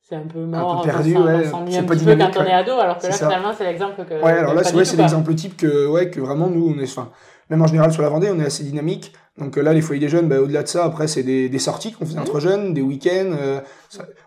c'est 0.00 0.16
un 0.16 0.26
peu 0.26 0.40
mort, 0.40 0.82
peu 0.82 0.88
perdu, 0.90 1.16
on 1.16 1.24
ouais, 1.24 1.44
s'ennuie 1.44 1.76
un 1.76 1.84
pas 1.84 1.94
petit 1.94 2.04
peu 2.04 2.16
quand 2.16 2.36
on 2.36 2.44
est 2.44 2.52
ado, 2.52 2.72
alors 2.72 2.98
que 2.98 3.06
là 3.06 3.12
ça. 3.12 3.26
finalement 3.26 3.52
c'est 3.56 3.64
l'exemple 3.64 4.04
que. 4.04 4.22
Ouais, 4.22 4.32
alors 4.32 4.54
là, 4.54 4.62
c'est 4.62 4.76
ouais, 4.76 4.84
l'exemple 4.96 5.34
type 5.34 5.56
que, 5.56 5.86
ouais, 5.86 6.10
que 6.10 6.20
vraiment 6.20 6.48
nous, 6.48 6.74
on 6.76 6.78
est, 6.78 6.84
enfin, 6.84 7.10
même 7.48 7.62
en 7.62 7.66
général 7.66 7.92
sur 7.92 8.02
la 8.02 8.08
Vendée, 8.10 8.30
on 8.30 8.38
est 8.38 8.44
assez 8.44 8.64
dynamique. 8.64 9.12
Donc 9.38 9.56
euh, 9.56 9.62
là, 9.62 9.72
les 9.72 9.80
foyers 9.80 10.00
des 10.00 10.08
jeunes, 10.10 10.28
bah, 10.28 10.40
au-delà 10.40 10.62
de 10.62 10.68
ça, 10.68 10.84
après, 10.84 11.06
c'est 11.06 11.22
des, 11.22 11.48
des 11.48 11.58
sorties 11.58 11.92
qu'on 11.92 12.04
fait 12.04 12.18
entre 12.18 12.38
jeunes, 12.40 12.74
des 12.74 12.82
week-ends. 12.82 13.32
euh, 13.40 13.60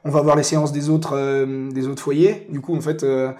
on 0.03 0.09
va 0.09 0.21
voir 0.21 0.35
les 0.35 0.43
séances 0.43 0.71
des 0.71 0.89
autres, 0.89 1.13
euh, 1.15 1.69
des 1.71 1.87
autres 1.87 2.01
foyers. 2.01 2.47
Du 2.49 2.61
coup, 2.61 2.75
en 2.75 2.81
fait, 2.81 3.03
euh, 3.03 3.31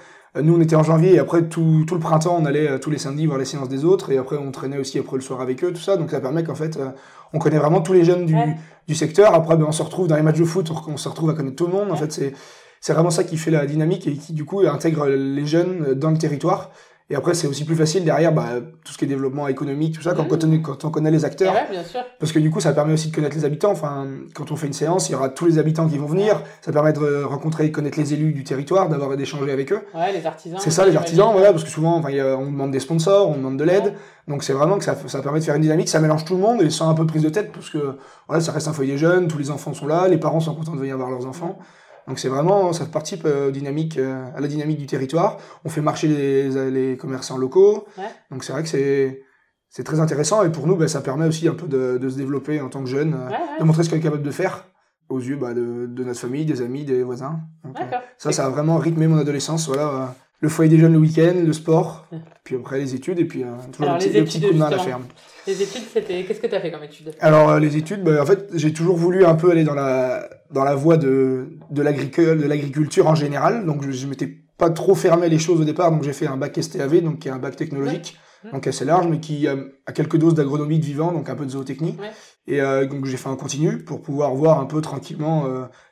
nous, 0.41 0.55
on 0.57 0.61
était 0.61 0.75
en 0.75 0.83
janvier 0.83 1.13
et 1.15 1.19
après, 1.19 1.43
tout, 1.43 1.83
tout 1.87 1.93
le 1.95 1.99
printemps, 2.01 2.37
on 2.39 2.45
allait 2.45 2.69
euh, 2.69 2.77
tous 2.77 2.89
les 2.89 2.97
samedis 2.97 3.25
voir 3.25 3.37
les 3.37 3.45
séances 3.45 3.69
des 3.69 3.85
autres. 3.85 4.11
Et 4.11 4.17
après, 4.17 4.37
on 4.37 4.51
traînait 4.51 4.77
aussi 4.77 4.99
après 4.99 5.15
le 5.17 5.21
soir 5.21 5.41
avec 5.41 5.63
eux, 5.63 5.71
tout 5.71 5.81
ça. 5.81 5.97
Donc 5.97 6.11
ça 6.11 6.19
permet 6.19 6.43
qu'en 6.43 6.55
fait, 6.55 6.77
euh, 6.77 6.89
on 7.33 7.39
connaît 7.39 7.57
vraiment 7.57 7.81
tous 7.81 7.93
les 7.93 8.03
jeunes 8.03 8.25
du, 8.25 8.35
Ouais. 8.35 8.55
du 8.87 8.95
secteur. 8.95 9.33
Après, 9.33 9.55
ben, 9.57 9.65
on 9.67 9.71
se 9.71 9.81
retrouve 9.83 10.07
dans 10.07 10.15
les 10.15 10.21
matchs 10.21 10.39
de 10.39 10.45
foot, 10.45 10.69
on, 10.71 10.93
on 10.93 10.97
se 10.97 11.07
retrouve 11.09 11.29
à 11.29 11.33
connaître 11.33 11.55
tout 11.55 11.67
le 11.67 11.73
monde. 11.73 11.89
En 11.89 11.93
Ouais. 11.93 11.97
fait, 11.99 12.11
c'est 12.11 12.33
c'est 12.81 12.93
vraiment 12.93 13.09
ça 13.09 13.23
qui 13.23 13.37
fait 13.37 13.49
la 13.49 13.65
dynamique 13.65 14.05
et 14.05 14.13
qui, 14.13 14.33
du 14.33 14.45
coup, 14.45 14.59
intègre 14.59 15.07
les 15.07 15.45
jeunes 15.47 15.95
dans 15.95 16.11
le 16.11 16.17
territoire. 16.17 16.69
Et 17.11 17.15
après, 17.15 17.35
c'est 17.35 17.45
aussi 17.45 17.65
plus 17.65 17.75
facile 17.75 18.03
derrière, 18.03 18.31
bah, 18.33 18.45
tout 18.83 18.91
ce 18.91 18.97
qui 18.97 19.05
est 19.05 19.07
développement 19.07 19.47
économique, 19.47 19.93
tout 19.95 20.01
ça, 20.01 20.13
quand, 20.15 20.23
Mhm. 20.23 20.29
quand, 20.29 20.43
on, 20.43 20.59
quand 20.59 20.85
on 20.85 20.89
connaît 20.89 21.11
les 21.11 21.23
acteurs. 21.23 21.53
ouais, 21.53 21.67
bien 21.69 21.83
sûr. 21.83 22.01
Parce 22.19 22.31
que 22.31 22.39
du 22.39 22.49
coup, 22.49 22.59
ça 22.59 22.73
permet 22.73 22.93
aussi 22.93 23.09
de 23.11 23.15
connaître 23.15 23.35
les 23.35 23.45
habitants. 23.45 23.69
Enfin, 23.71 24.07
quand 24.33 24.51
on 24.51 24.55
fait 24.55 24.65
une 24.65 24.73
séance, 24.73 25.07
il 25.09 25.11
y 25.11 25.15
aura 25.15 25.29
tous 25.29 25.45
les 25.45 25.59
habitants 25.59 25.87
qui 25.87 25.99
vont 25.99 26.07
venir. 26.07 26.41
Ça 26.61 26.71
permet 26.71 26.93
de 26.93 27.23
rencontrer 27.23 27.65
et 27.65 27.71
connaître 27.71 27.99
les 27.99 28.15
élus 28.15 28.33
du 28.33 28.43
territoire, 28.43 28.89
d'avoir 28.89 29.15
d'échanger 29.17 29.51
avec 29.51 29.71
eux. 29.71 29.81
Ouais, 29.93 30.13
les 30.13 30.25
artisans. 30.25 30.57
C'est 30.59 30.71
ça, 30.71 30.83
les 30.87 30.95
artisans, 30.95 31.29
voilà, 31.31 31.51
parce 31.51 31.63
que 31.63 31.69
souvent, 31.69 31.95
enfin, 31.97 32.09
a- 32.09 32.35
on 32.37 32.47
demande 32.47 32.71
des 32.71 32.79
sponsors, 32.79 33.29
on 33.29 33.35
demande 33.35 33.57
de 33.57 33.63
l'aide. 33.63 33.83
Ouais. 33.83 33.93
Donc 34.27 34.43
c'est 34.43 34.53
vraiment 34.53 34.79
que 34.79 34.83
ça, 34.83 34.95
ça 35.05 35.21
permet 35.21 35.37
de 35.39 35.43
faire 35.45 35.53
une 35.53 35.61
dynamique, 35.61 35.87
ça 35.87 35.99
mélange 35.99 36.25
tout 36.25 36.33
le 36.33 36.41
monde 36.41 36.59
et 36.63 36.71
sans 36.71 36.89
un 36.89 36.95
peu 36.95 37.03
de 37.03 37.09
prise 37.09 37.21
de 37.21 37.29
tête, 37.29 37.51
parce 37.51 37.69
que 37.69 37.97
voilà, 38.27 38.41
ça 38.41 38.51
reste 38.51 38.67
un 38.67 38.73
foyer 38.73 38.93
des 38.93 38.97
jeunes, 38.97 39.27
tous 39.27 39.37
les 39.37 39.51
enfants 39.51 39.75
sont 39.75 39.85
là, 39.85 40.07
les 40.07 40.17
parents 40.17 40.39
sont 40.39 40.55
contents 40.55 40.73
de 40.73 40.79
venir 40.79 40.97
voir 40.97 41.11
leurs 41.11 41.27
enfants. 41.27 41.59
Donc 42.07 42.19
c'est 42.19 42.29
vraiment, 42.29 42.71
ça 42.73 42.85
participe 42.85 43.25
euh, 43.25 43.51
dynamique, 43.51 43.97
euh, 43.97 44.25
à 44.35 44.39
la 44.41 44.47
dynamique 44.47 44.77
du 44.77 44.85
territoire. 44.85 45.37
On 45.63 45.69
fait 45.69 45.81
marcher 45.81 46.07
les, 46.07 46.71
les 46.71 46.97
commerçants 46.97 47.37
locaux. 47.37 47.85
Ouais. 47.97 48.03
Donc 48.31 48.43
c'est 48.43 48.53
vrai 48.53 48.63
que 48.63 48.69
c'est 48.69 49.21
c'est 49.69 49.83
très 49.83 49.99
intéressant 49.99 50.43
et 50.43 50.51
pour 50.51 50.67
nous, 50.67 50.77
ben, 50.77 50.87
ça 50.87 51.01
permet 51.01 51.25
aussi 51.27 51.47
un 51.49 51.53
peu 51.53 51.67
de, 51.67 51.97
de 51.97 52.09
se 52.09 52.15
développer 52.15 52.61
en 52.61 52.69
tant 52.69 52.81
que 52.81 52.89
jeune, 52.89 53.13
euh, 53.13 53.25
Ouais, 53.27 53.31
ouais. 53.33 53.59
de 53.59 53.63
montrer 53.65 53.83
ce 53.83 53.89
qu'on 53.89 53.97
est 53.97 54.01
capable 54.01 54.23
de 54.23 54.31
faire 54.31 54.65
aux 55.09 55.19
yeux 55.19 55.35
bah, 55.35 55.53
de, 55.53 55.85
de 55.87 56.03
notre 56.03 56.19
famille, 56.19 56.45
des 56.45 56.61
amis, 56.61 56.85
des 56.85 57.03
voisins. 57.03 57.41
Donc, 57.63 57.77
ça, 58.17 58.31
ça 58.31 58.45
a 58.45 58.49
vraiment 58.49 58.77
rythmé 58.77 59.07
mon 59.07 59.17
adolescence. 59.17 59.67
Voilà, 59.67 60.15
le 60.45 60.49
foyer 60.49 60.69
des 60.69 60.77
jeunes 60.77 60.93
le 60.93 60.99
week-end, 60.99 61.33
le 61.43 61.53
sport, 61.53 62.07
puis 62.43 62.55
après 62.55 62.77
les 62.79 62.93
études, 62.95 63.19
et 63.19 63.25
puis 63.25 63.43
euh, 63.43 63.47
toujours 63.71 63.87
Alors, 63.87 63.99
le 63.99 64.23
petit, 64.23 64.39
le 64.39 64.47
coup 64.47 64.53
de 64.53 64.59
main 64.59 64.67
à 64.67 64.69
la 64.71 64.77
ferme. 64.79 65.03
Les 65.47 65.61
études, 65.61 65.81
c'était. 65.91 66.23
Qu'est-ce 66.23 66.39
que 66.39 66.47
tu 66.47 66.55
as 66.55 66.61
fait 66.61 66.71
comme 66.71 66.83
études 66.83 67.11
Alors 67.19 67.49
euh, 67.49 67.59
les 67.59 67.77
études, 67.77 68.03
bah, 68.03 68.21
en 68.21 68.25
fait, 68.25 68.49
j'ai 68.53 68.71
toujours 68.73 68.95
voulu 68.95 69.25
un 69.25 69.35
peu 69.35 69.51
aller 69.51 69.63
dans 69.63 69.73
la 69.73 70.29
dans 70.51 70.63
la 70.63 70.75
voie 70.75 70.97
de 70.97 71.49
de 71.71 71.81
l'agriculture, 71.81 72.35
de 72.35 72.47
l'agriculture 72.47 73.07
en 73.07 73.15
général. 73.15 73.65
Donc 73.65 73.83
je, 73.83 73.91
je 73.91 74.07
m'étais 74.07 74.27
pas 74.57 74.69
trop 74.69 74.95
fermé 74.95 75.27
les 75.29 75.39
choses 75.39 75.59
au 75.59 75.65
départ, 75.65 75.91
donc 75.91 76.03
j'ai 76.03 76.13
fait 76.13 76.27
un 76.27 76.37
bac 76.37 76.57
STAV, 76.61 77.01
donc 77.01 77.19
qui 77.19 77.27
est 77.27 77.31
un 77.31 77.39
bac 77.39 77.55
technologique, 77.55 78.17
Ouais. 78.43 78.51
donc 78.51 78.67
assez 78.67 78.85
large, 78.85 79.07
mais 79.07 79.19
qui 79.19 79.47
euh, 79.47 79.55
a 79.87 79.91
quelques 79.91 80.17
doses 80.17 80.35
d'agronomie 80.35 80.77
de 80.77 80.85
vivant, 80.85 81.11
donc 81.11 81.29
un 81.29 81.35
peu 81.35 81.45
de 81.45 81.49
zootechnie. 81.51 81.95
Ouais. 81.99 82.11
Et 82.47 82.61
euh, 82.61 82.85
donc 82.85 83.05
j'ai 83.05 83.17
fait 83.17 83.29
un 83.29 83.35
continu 83.35 83.79
pour 83.79 84.03
pouvoir 84.03 84.35
voir 84.35 84.59
un 84.59 84.65
peu 84.65 84.79
tranquillement 84.81 85.45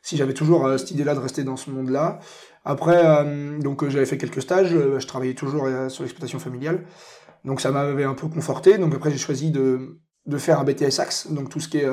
si 0.03 0.17
j'avais 0.17 0.35
toujours 0.35 0.69
cette 0.77 0.91
idée-là 0.91 1.15
de 1.15 1.19
rester 1.19 1.43
dans 1.43 1.57
ce 1.57 1.71
monde-là. 1.71 2.19
Après, 2.63 3.01
euh, 3.03 3.59
donc 3.59 3.83
euh, 3.83 3.89
j'avais 3.89 4.05
fait 4.05 4.17
quelques 4.17 4.41
stages, 4.41 4.73
euh, 4.73 4.99
je 4.99 5.07
travaillais 5.07 5.33
toujours 5.33 5.67
sur 5.89 6.03
l'exploitation 6.03 6.39
familiale, 6.39 6.85
donc 7.43 7.59
ça 7.61 7.71
m'avait 7.71 8.05
un 8.05 8.13
peu 8.13 8.27
conforté. 8.27 8.77
Donc 8.77 8.93
après 8.95 9.11
j'ai 9.11 9.17
choisi 9.17 9.51
de 9.51 9.99
de 10.25 10.37
faire 10.37 10.59
un 10.59 10.63
BTS 10.63 10.99
Axe, 10.99 11.29
donc 11.31 11.49
tout 11.49 11.59
ce 11.59 11.67
qui 11.67 11.79
est 11.79 11.85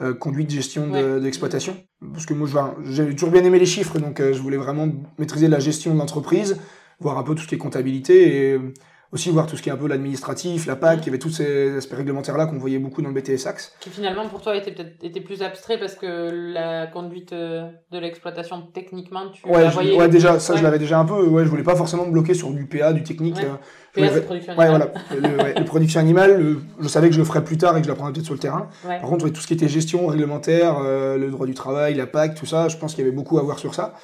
euh, 0.00 0.14
conduite, 0.14 0.50
gestion 0.50 0.86
de, 0.88 0.92
Ouais. 0.92 1.20
de. 1.20 2.10
Parce 2.12 2.26
que 2.26 2.34
moi, 2.34 2.76
j'ai 2.84 3.12
toujours 3.14 3.30
bien 3.30 3.42
aimé 3.44 3.58
les 3.58 3.66
chiffres, 3.66 3.98
donc 3.98 4.20
euh, 4.20 4.32
je 4.34 4.40
voulais 4.40 4.58
vraiment 4.58 4.88
maîtriser 5.18 5.48
la 5.48 5.58
gestion 5.58 5.94
de 5.94 5.98
l'entreprise, 5.98 6.58
voir 7.00 7.16
un 7.18 7.22
peu 7.22 7.34
tout 7.34 7.42
ce 7.42 7.48
qui 7.48 7.54
est 7.54 7.58
comptabilité 7.58 8.36
et 8.50 8.52
euh, 8.52 8.74
aussi 9.16 9.30
voir 9.30 9.46
tout 9.46 9.56
ce 9.56 9.62
qui 9.62 9.70
est 9.70 9.72
un 9.72 9.76
peu 9.76 9.88
l'administratif, 9.88 10.66
la 10.66 10.76
PAC, 10.76 10.96
Mhm. 10.98 11.02
il 11.02 11.06
y 11.06 11.08
avait 11.08 11.18
tous 11.18 11.30
ces 11.30 11.74
aspects 11.76 11.94
réglementaires-là 11.94 12.44
qu'on 12.46 12.58
voyait 12.58 12.78
beaucoup 12.78 13.00
dans 13.00 13.08
le 13.08 13.14
BTS 13.14 13.46
Axe. 13.46 13.72
Qui 13.80 13.88
finalement 13.88 14.28
pour 14.28 14.42
toi 14.42 14.54
était 14.54 14.70
peut-être 14.72 15.02
était 15.02 15.20
plus 15.22 15.42
abstrait 15.42 15.78
parce 15.78 15.94
que 15.94 16.52
la 16.52 16.86
conduite 16.86 17.32
euh, 17.32 17.66
de 17.92 17.98
l'exploitation 17.98 18.62
techniquement 18.74 19.30
tu 19.32 19.46
Ouais, 19.48 19.62
la 19.62 19.68
je- 19.70 19.74
voyais. 19.74 19.96
ouais, 19.98 20.08
déjà, 20.08 20.38
ça 20.38 20.54
je 20.54 20.62
l'avais 20.62 20.78
déjà 20.78 20.98
un 20.98 21.06
peu, 21.06 21.26
ouais, 21.26 21.44
je 21.44 21.48
voulais 21.48 21.62
pas 21.62 21.76
forcément 21.76 22.04
me 22.06 22.12
bloquer 22.12 22.34
sur 22.34 22.50
du 22.50 22.66
PA, 22.66 22.92
du 22.92 23.02
technique. 23.02 23.36
Ouais. 23.36 23.44
euh, 23.44 23.54
PA, 23.94 24.02
voulais- 24.02 24.10
c'est 24.12 24.20
production 24.26 24.56
Ouais, 24.58 24.68
voilà. 24.68 24.88
Le, 25.10 25.42
ouais, 25.42 25.54
le 25.58 25.64
production 25.64 25.98
animale, 26.00 26.38
le- 26.38 26.58
je 26.80 26.88
savais 26.88 27.08
que 27.08 27.14
je 27.14 27.18
le 27.18 27.24
ferais 27.24 27.42
plus 27.42 27.56
tard 27.56 27.74
et 27.76 27.80
que 27.80 27.84
je 27.86 27.88
l'apprendrais 27.90 28.12
peut-être 28.12 28.26
sur 28.26 28.34
le 28.34 28.40
terrain. 28.40 28.68
Par 28.84 29.00
contre, 29.08 29.26
tout 29.30 29.40
ce 29.40 29.46
qui 29.46 29.54
était 29.54 29.68
gestion 29.68 30.06
réglementaire, 30.08 30.76
euh, 30.84 31.16
le 31.16 31.30
droit 31.30 31.46
du 31.46 31.54
travail, 31.54 31.94
la 31.94 32.06
PAC, 32.06 32.34
tout 32.34 32.44
ça, 32.44 32.68
je 32.68 32.76
pense 32.76 32.94
qu'il 32.94 33.02
y 33.04 33.06
avait 33.08 33.16
beaucoup 33.16 33.38
à 33.38 33.42
voir 33.42 33.58
sur 33.58 33.74
ça. 33.74 33.94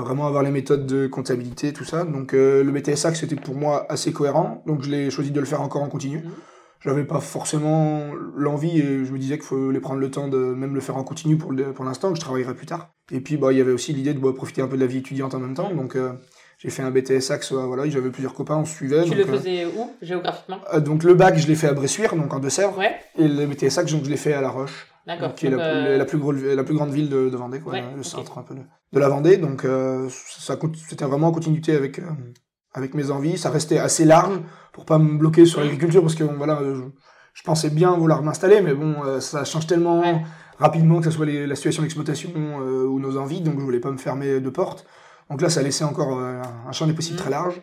Vraiment 0.00 0.26
avoir 0.26 0.42
les 0.42 0.50
méthodes 0.50 0.86
de 0.86 1.06
comptabilité, 1.06 1.72
tout 1.72 1.84
ça. 1.84 2.04
Donc 2.04 2.34
euh, 2.34 2.62
le 2.62 2.70
BTS 2.72 3.06
Axe, 3.06 3.20
c'était 3.20 3.36
pour 3.36 3.54
moi 3.54 3.86
assez 3.88 4.12
cohérent. 4.12 4.62
Donc 4.66 4.82
je 4.82 4.90
l'ai 4.90 5.10
choisi 5.10 5.30
de 5.30 5.40
le 5.40 5.46
faire 5.46 5.62
encore 5.62 5.82
en 5.82 5.88
continu. 5.88 6.18
Mhm. 6.18 6.30
j'avais 6.84 7.04
pas 7.04 7.20
forcément 7.20 8.10
l'envie 8.36 8.78
et 8.78 9.04
je 9.04 9.12
me 9.12 9.18
disais 9.18 9.36
qu'il 9.38 9.46
faut 9.46 9.70
les 9.70 9.80
prendre 9.80 9.98
le 9.98 10.10
temps 10.10 10.28
de 10.28 10.36
même 10.36 10.74
le 10.74 10.80
faire 10.80 10.96
en 10.96 11.02
continu 11.04 11.36
pour, 11.36 11.50
le- 11.52 11.72
pour 11.72 11.84
l'instant, 11.84 12.10
que 12.10 12.16
je 12.16 12.20
travaillerai 12.20 12.54
plus 12.54 12.66
tard. 12.66 12.90
Et 13.10 13.20
puis 13.20 13.36
bah 13.38 13.52
il 13.52 13.58
y 13.58 13.60
avait 13.60 13.72
aussi 13.72 13.92
l'idée 13.92 14.14
de 14.14 14.18
bah, 14.20 14.32
profiter 14.36 14.62
un 14.62 14.68
peu 14.68 14.76
de 14.76 14.80
la 14.82 14.86
vie 14.86 14.98
étudiante 14.98 15.34
en 15.34 15.40
même 15.40 15.54
temps, 15.54 15.72
donc 15.74 15.96
euh, 15.96 16.12
j'ai 16.58 16.70
fait 16.70 16.82
un 16.82 16.90
BTS 16.90 17.30
Axe, 17.30 17.52
voilà, 17.52 17.88
j'avais 17.88 18.10
plusieurs 18.10 18.34
copains, 18.34 18.56
on 18.56 18.64
se 18.64 18.74
suivait. 18.74 19.02
Tu 19.04 19.10
donc, 19.10 19.18
le 19.18 19.24
euh, 19.24 19.36
faisais 19.38 19.64
où, 19.66 19.90
géographiquement? 20.02 20.58
euh, 20.74 20.80
donc 20.80 21.02
le 21.04 21.14
bac, 21.14 21.36
je 21.38 21.46
l'ai 21.46 21.54
fait 21.54 21.68
à 21.68 21.72
Bressuire, 21.72 22.14
donc 22.14 22.32
en 22.34 22.38
Deux-Sèvres, 22.38 22.78
Ouais, 22.78 22.94
et 23.18 23.26
le 23.26 23.46
BTS 23.46 23.78
Axe, 23.78 23.92
donc 23.92 24.04
je 24.04 24.10
l'ai 24.10 24.16
fait 24.16 24.32
à 24.34 24.40
La 24.40 24.50
Roche. 24.50 24.86
Qui 25.36 25.46
est 25.46 25.50
la, 25.50 25.64
euh, 25.64 25.98
la 25.98 26.04
plus 26.04 26.18
gros- 26.18 26.32
la 26.32 26.64
plus 26.64 26.74
grande 26.74 26.90
ville 26.90 27.08
de, 27.08 27.28
de 27.28 27.36
Vendée, 27.36 27.60
quoi, 27.60 27.72
Ouais, 27.74 27.84
le 27.96 28.02
centre 28.02 28.38
un 28.38 28.42
peu 28.42 28.54
de, 28.54 28.60
de 28.92 28.98
la 28.98 29.08
Vendée. 29.08 29.36
Donc 29.36 29.64
euh, 29.64 30.08
ça, 30.10 30.56
c'était 30.88 31.04
vraiment 31.04 31.28
en 31.28 31.32
continuité 31.32 31.74
avec, 31.76 31.98
euh, 31.98 32.04
avec 32.74 32.94
mes 32.94 33.10
envies. 33.10 33.38
Ça 33.38 33.50
restait 33.50 33.78
assez 33.78 34.04
large 34.04 34.40
pour 34.72 34.84
pas 34.84 34.98
me 34.98 35.16
bloquer 35.18 35.46
sur 35.46 35.60
l'agriculture 35.60 36.02
parce 36.02 36.14
que 36.14 36.24
bon, 36.24 36.34
voilà, 36.36 36.58
je, 36.62 36.82
je 37.34 37.42
pensais 37.42 37.70
bien 37.70 37.92
vouloir 37.96 38.22
m'installer, 38.22 38.60
mais 38.60 38.74
bon, 38.74 39.20
ça 39.20 39.44
change 39.44 39.66
tellement 39.66 40.00
Ouais. 40.00 40.22
rapidement 40.58 40.98
que 40.98 41.04
ce 41.04 41.10
soit 41.12 41.26
les- 41.26 41.46
la 41.46 41.54
situation 41.54 41.82
d'exploitation 41.82 42.30
ou 42.58 42.98
nos 42.98 43.16
envies, 43.16 43.40
donc 43.42 43.58
je 43.58 43.64
voulais 43.64 43.80
pas 43.80 43.90
me 43.92 43.98
fermer 43.98 44.40
de 44.40 44.50
porte. 44.50 44.86
Donc 45.30 45.40
là, 45.40 45.50
ça 45.50 45.62
laissait 45.62 45.84
encore 45.84 46.18
un 46.20 46.72
champ 46.72 46.86
des 46.86 46.92
possibles 46.94 47.16
Mhm. 47.16 47.20
très 47.22 47.30
large. 47.30 47.60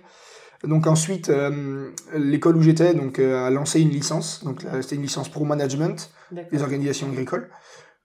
Donc 0.64 0.88
ensuite, 0.88 1.30
euh, 1.30 1.90
l'école 2.16 2.56
où 2.58 2.62
j'étais 2.62 2.94
donc 2.94 3.20
euh, 3.20 3.46
a 3.48 3.50
lancé 3.50 3.82
une 3.82 3.90
licence. 3.90 4.44
Donc 4.46 4.64
là, 4.64 4.82
c'était 4.82 4.96
une 4.96 5.02
licence 5.02 5.28
pro 5.30 5.44
management 5.46 6.10
des 6.52 6.62
organisations 6.62 7.08
agricoles. 7.12 7.50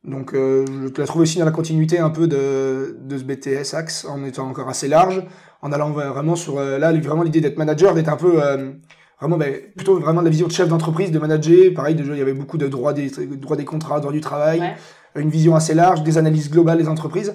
Donc 0.04 0.32
euh, 0.34 0.64
je 0.66 1.00
la 1.00 1.06
trouve 1.06 1.22
aussi 1.22 1.38
dans 1.38 1.44
la 1.44 1.50
continuité 1.50 1.98
un 1.98 2.10
peu 2.10 2.26
de, 2.28 2.96
de 3.00 3.18
ce 3.18 3.24
BTS 3.24 3.74
Axe, 3.74 4.04
en 4.04 4.24
étant 4.24 4.48
encore 4.48 4.68
assez 4.68 4.88
large, 4.88 5.24
en 5.62 5.72
allant 5.72 5.90
vraiment 5.90 6.36
sur 6.36 6.58
euh, 6.58 6.78
là 6.78 6.92
vraiment 6.92 7.22
l'idée 7.24 7.40
d'être 7.40 7.58
manager, 7.58 7.94
d'être 7.94 8.08
un 8.08 8.16
peu 8.16 8.42
euh, 8.42 8.72
vraiment 9.20 9.36
ben, 9.36 9.54
plutôt 9.76 9.98
vraiment 9.98 10.20
la 10.22 10.30
vision 10.30 10.46
de 10.46 10.52
chef 10.52 10.68
d'entreprise, 10.68 11.10
de 11.10 11.18
manager. 11.18 11.74
Pareil, 11.74 11.94
déjà 11.96 12.12
il 12.12 12.18
y 12.18 12.22
avait 12.22 12.32
beaucoup 12.32 12.58
de 12.58 12.68
droits 12.68 12.92
des 12.92 13.08
droits 13.36 13.56
des 13.56 13.64
contrats, 13.64 13.98
droits 14.00 14.12
du 14.12 14.20
travail, 14.20 14.60
Ouais. 14.60 15.22
une 15.22 15.30
vision 15.30 15.54
assez 15.56 15.74
large, 15.74 16.02
des 16.04 16.16
analyses 16.16 16.50
globales 16.50 16.78
des 16.78 16.88
entreprises. 16.88 17.34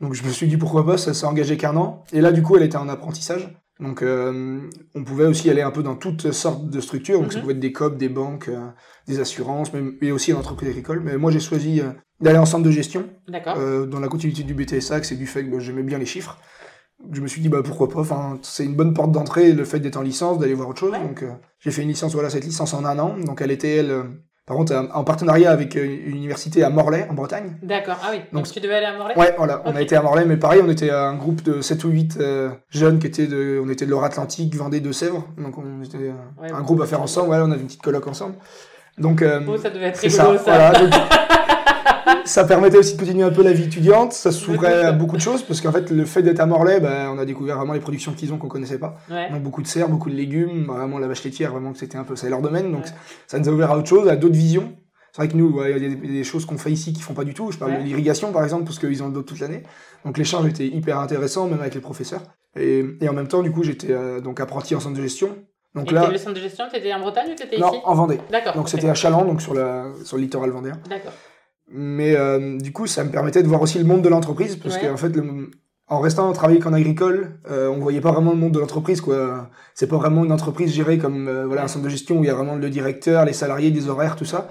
Donc 0.00 0.14
je 0.14 0.22
me 0.24 0.30
suis 0.30 0.46
dit 0.46 0.56
pourquoi 0.56 0.86
pas, 0.86 0.96
ça 0.98 1.14
s'est 1.14 1.26
engagé 1.26 1.56
qu'un 1.56 1.76
an. 1.76 2.04
Et 2.12 2.20
là 2.20 2.30
du 2.32 2.42
coup 2.42 2.56
elle 2.56 2.62
était 2.64 2.76
en 2.76 2.88
apprentissage. 2.88 3.56
Donc 3.80 4.02
euh, 4.02 4.60
on 4.94 5.02
pouvait 5.04 5.24
aussi 5.26 5.50
aller 5.50 5.62
un 5.62 5.70
peu 5.72 5.82
dans 5.82 5.96
toutes 5.96 6.30
sortes 6.32 6.68
de 6.70 6.80
structures. 6.80 7.20
Donc 7.20 7.32
ça 7.32 7.38
Mhm. 7.38 7.42
pouvait 7.42 7.54
être 7.54 7.60
des 7.60 7.72
COP, 7.72 7.96
des 7.98 8.08
banques, 8.08 8.48
euh, 8.48 8.68
des 9.08 9.18
assurances, 9.20 9.72
mais, 9.72 9.82
mais 10.00 10.10
aussi 10.12 10.30
une 10.30 10.36
entreprise 10.36 10.68
agricole. 10.70 11.00
Mais 11.04 11.16
moi 11.16 11.30
j'ai 11.32 11.40
choisi 11.40 11.80
euh, 11.80 11.90
d'aller 12.20 12.38
en 12.38 12.46
centre 12.46 12.64
de 12.64 12.70
gestion, 12.70 13.08
D'accord. 13.28 13.56
euh, 13.58 13.86
dans 13.86 13.98
la 14.00 14.08
continuité 14.08 14.44
du 14.44 14.54
BTS 14.54 14.92
Axe 14.92 15.10
et 15.12 15.16
du 15.16 15.26
fait 15.26 15.44
que 15.44 15.50
bah, 15.50 15.58
j'aimais 15.58 15.82
bien 15.82 15.98
les 15.98 16.06
chiffres. 16.06 16.38
Je 17.10 17.20
me 17.20 17.26
suis 17.26 17.40
dit 17.42 17.48
bah 17.48 17.62
pourquoi 17.64 17.88
pas? 17.88 18.00
Enfin 18.00 18.38
c'est 18.42 18.64
une 18.64 18.76
bonne 18.76 18.94
porte 18.94 19.10
d'entrée 19.10 19.52
le 19.52 19.64
fait 19.64 19.80
d'être 19.80 19.96
en 19.96 20.02
licence, 20.02 20.38
d'aller 20.38 20.54
voir 20.54 20.68
autre 20.68 20.78
chose. 20.80 20.92
Ouais. 20.92 21.00
Donc 21.02 21.22
euh, 21.24 21.32
j'ai 21.58 21.72
fait 21.72 21.82
une 21.82 21.88
licence 21.88 22.12
voilà 22.14 22.30
cette 22.30 22.44
licence 22.44 22.72
en 22.74 22.84
un 22.84 22.98
an. 23.00 23.16
Donc 23.18 23.42
elle 23.42 23.50
était 23.50 23.76
elle 23.76 23.90
euh, 23.90 24.02
par 24.46 24.56
contre 24.56 24.74
en 24.92 25.04
partenariat 25.04 25.50
avec 25.50 25.74
euh, 25.76 25.84
une 26.06 26.16
université 26.16 26.62
à 26.64 26.70
Morlaix 26.70 27.06
en 27.10 27.14
Bretagne. 27.14 27.56
D'accord. 27.62 27.96
Ah 28.02 28.08
oui. 28.12 28.18
Donc, 28.32 28.44
donc- 28.44 28.52
tu 28.52 28.60
devais 28.60 28.74
aller 28.74 28.86
à 28.86 28.96
Morlaix? 28.96 29.16
Ouais, 29.16 29.34
voilà, 29.38 29.62
on 29.64 29.74
a 29.74 29.80
été 29.80 29.96
à 29.96 30.02
Morlaix, 30.02 30.24
mais 30.26 30.36
pareil, 30.36 30.60
on 30.64 30.70
était 30.70 30.90
un 30.90 31.14
groupe 31.14 31.42
de 31.42 31.60
7 31.62 31.84
ou 31.84 31.88
8 31.88 32.18
euh, 32.20 32.50
jeunes 32.70 32.98
qui 32.98 33.06
étaient 33.06 33.26
de, 33.26 33.60
on 33.64 33.68
était 33.70 33.86
de 33.86 33.90
l'Or-Atlantique, 33.90 34.54
Vendée, 34.54 34.80
de 34.80 34.92
Sèvres, 34.92 35.26
donc 35.38 35.56
on 35.58 35.82
était 35.82 35.96
euh, 35.96 36.12
Ouais, 36.42 36.50
un 36.52 36.58
bon. 36.58 36.64
groupe 36.64 36.82
à 36.82 36.86
faire 36.86 37.00
ensemble, 37.00 37.28
voilà, 37.28 37.44
on 37.44 37.50
avait 37.50 37.60
une 37.60 37.66
petite 37.66 37.82
coloc 37.82 38.06
ensemble. 38.06 38.34
Donc, 38.98 39.22
euh, 39.22 39.40
Oh, 39.48 39.56
ça 39.56 39.70
devait 39.70 39.86
être 39.86 39.98
rigolo, 39.98 40.36
ça, 40.38 40.44
ça. 40.44 40.44
voilà, 40.44 40.72
donc, 40.78 40.92
ça 42.24 42.44
permettait 42.44 42.78
aussi 42.78 42.94
de 42.94 42.98
continuer 42.98 43.22
un 43.22 43.30
peu 43.30 43.42
la 43.42 43.52
vie 43.52 43.64
étudiante, 43.64 44.12
ça 44.12 44.32
s'ouvrait 44.32 44.84
à 44.84 44.92
beaucoup 44.92 45.16
de 45.16 45.20
choses, 45.22 45.42
parce 45.42 45.60
qu'en 45.60 45.72
fait, 45.72 45.90
le 45.90 46.04
fait 46.04 46.22
d'être 46.22 46.40
à 46.40 46.46
Morlaix, 46.46 46.80
ben, 46.80 47.10
on 47.14 47.18
a 47.18 47.24
découvert 47.24 47.56
vraiment 47.58 47.72
les 47.72 47.80
productions 47.80 48.12
qu'ils 48.12 48.32
ont 48.32 48.38
qu'on 48.38 48.48
connaissait 48.48 48.78
pas. 48.78 48.96
Ouais. 49.10 49.30
Donc, 49.30 49.42
beaucoup 49.42 49.62
de 49.62 49.66
serres, 49.66 49.88
beaucoup 49.88 50.10
de 50.10 50.14
légumes, 50.14 50.66
vraiment 50.66 50.98
la 50.98 51.06
vache 51.08 51.24
laitière, 51.24 51.52
vraiment 51.52 51.72
que 51.72 51.78
c'était 51.78 51.98
un 51.98 52.04
peu, 52.04 52.16
c'est 52.16 52.30
leur 52.30 52.40
domaine, 52.42 52.72
donc 52.72 52.84
Ouais. 52.84 52.90
ça 53.26 53.38
nous 53.38 53.48
a 53.48 53.52
ouvert 53.52 53.70
à 53.70 53.78
autre 53.78 53.88
chose, 53.88 54.08
à 54.08 54.16
d'autres 54.16 54.34
visions. 54.34 54.74
C'est 55.12 55.22
vrai 55.22 55.28
que 55.28 55.36
nous, 55.36 55.62
il 55.64 55.82
y 55.82 55.86
a 55.86 55.94
des, 56.12 56.24
choses 56.24 56.44
qu'on 56.44 56.58
fait 56.58 56.72
ici 56.72 56.92
qui 56.92 57.00
font 57.00 57.14
pas 57.14 57.22
du 57.22 57.34
tout. 57.34 57.52
Je 57.52 57.58
parle 57.58 57.70
Ouais. 57.72 57.78
de 57.78 57.84
l'irrigation, 57.84 58.32
par 58.32 58.42
exemple, 58.42 58.64
parce 58.64 58.80
qu'ils 58.80 59.00
ont 59.02 59.10
d'autres 59.10 59.28
toute 59.28 59.38
l'année. 59.38 59.62
Donc 60.04 60.18
l'échange 60.18 60.44
était 60.46 60.66
hyper 60.66 60.98
intéressant, 60.98 61.46
même 61.46 61.60
avec 61.60 61.74
les 61.74 61.80
professeurs. 61.80 62.22
Et, 62.56 62.84
et 63.00 63.08
en 63.08 63.12
même 63.12 63.28
temps, 63.28 63.42
du 63.42 63.52
coup, 63.52 63.62
j'étais 63.62 63.92
euh, 63.92 64.20
donc 64.20 64.40
apprenti 64.40 64.74
en 64.74 64.80
centre 64.80 64.96
de 64.96 65.02
gestion. 65.02 65.36
Donc 65.76 65.90
Et 65.92 65.94
là, 65.94 66.08
le 66.10 66.18
centre 66.18 66.34
de 66.34 66.40
gestion, 66.40 66.64
t'étais 66.70 66.92
en 66.92 66.98
Bretagne 67.00 67.30
ou 67.30 67.34
t'étais 67.36 67.58
non, 67.58 67.68
ici? 67.70 67.80
en 67.84 67.94
Vendée. 67.94 68.18
D'accord. 68.30 68.54
Donc 68.54 68.68
c'était 68.68 68.88
à 68.88 68.94
Chaland, 68.94 69.24
donc 69.24 69.40
sur, 69.40 69.54
la, 69.54 69.86
sur 70.04 70.16
le 70.16 70.22
littoral 70.24 70.50
vendéen. 70.50 70.78
D'accord. 70.88 71.12
Mais 71.68 72.14
euh, 72.16 72.58
du 72.58 72.72
coup, 72.72 72.86
ça 72.86 73.04
me 73.04 73.10
permettait 73.10 73.42
de 73.42 73.48
voir 73.48 73.62
aussi 73.62 73.78
le 73.78 73.84
monde 73.84 74.02
de 74.02 74.08
l'entreprise, 74.08 74.56
parce 74.56 74.76
Ouais. 74.76 74.88
qu'en 74.88 74.96
fait, 74.96 75.14
le- 75.16 75.50
en 75.86 76.00
restant 76.00 76.32
travailler 76.32 76.60
qu'en 76.60 76.72
agricole, 76.72 77.38
euh, 77.50 77.68
on 77.68 77.78
voyait 77.78 78.00
pas 78.00 78.12
vraiment 78.12 78.32
le 78.32 78.38
monde 78.38 78.52
de 78.52 78.58
l'entreprise, 78.58 79.00
quoi. 79.00 79.50
C'est 79.74 79.86
pas 79.86 79.96
vraiment 79.96 80.24
une 80.24 80.32
entreprise 80.32 80.72
gérée 80.72 80.98
comme 80.98 81.28
euh, 81.28 81.46
voilà 81.46 81.64
un 81.64 81.68
centre 81.68 81.84
de 81.84 81.90
gestion 81.90 82.18
où 82.18 82.24
il 82.24 82.26
y 82.26 82.30
a 82.30 82.34
vraiment 82.34 82.56
le 82.56 82.70
directeur, 82.70 83.24
les 83.24 83.32
salariés, 83.34 83.70
des 83.70 83.88
horaires, 83.88 84.16
tout 84.16 84.24
ça. 84.24 84.48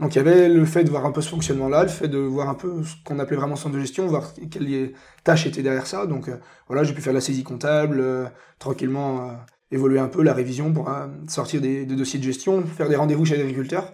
Donc 0.00 0.14
il 0.14 0.18
y 0.18 0.20
avait 0.20 0.48
le 0.48 0.64
fait 0.64 0.82
de 0.84 0.90
voir 0.90 1.06
un 1.06 1.12
peu 1.12 1.20
ce 1.22 1.28
fonctionnement-là, 1.30 1.84
le 1.84 1.88
fait 1.88 2.08
de 2.08 2.18
voir 2.18 2.48
un 2.48 2.54
peu 2.54 2.82
ce 2.82 2.94
qu'on 3.04 3.18
appelait 3.20 3.36
vraiment 3.36 3.56
centre 3.56 3.76
de 3.76 3.80
gestion, 3.80 4.06
voir 4.08 4.32
quelles 4.50 4.92
tâches 5.22 5.46
étaient 5.46 5.62
derrière 5.62 5.86
ça. 5.86 6.06
Donc 6.06 6.28
euh, 6.28 6.36
voilà, 6.66 6.82
j'ai 6.82 6.92
pu 6.94 7.00
faire 7.00 7.12
la 7.12 7.20
saisie 7.20 7.44
comptable, 7.44 8.00
euh, 8.00 8.24
tranquillement 8.58 9.30
euh, 9.30 9.32
évoluer 9.70 10.00
un 10.00 10.08
peu, 10.08 10.22
la 10.22 10.34
révision 10.34 10.72
pour 10.72 10.90
sortir 11.28 11.60
des, 11.60 11.86
des 11.86 11.96
dossiers 11.96 12.18
de 12.18 12.24
gestion, 12.24 12.62
faire 12.66 12.88
des 12.88 12.96
rendez-vous 12.96 13.24
chez 13.24 13.36
l'agriculteur. 13.36 13.92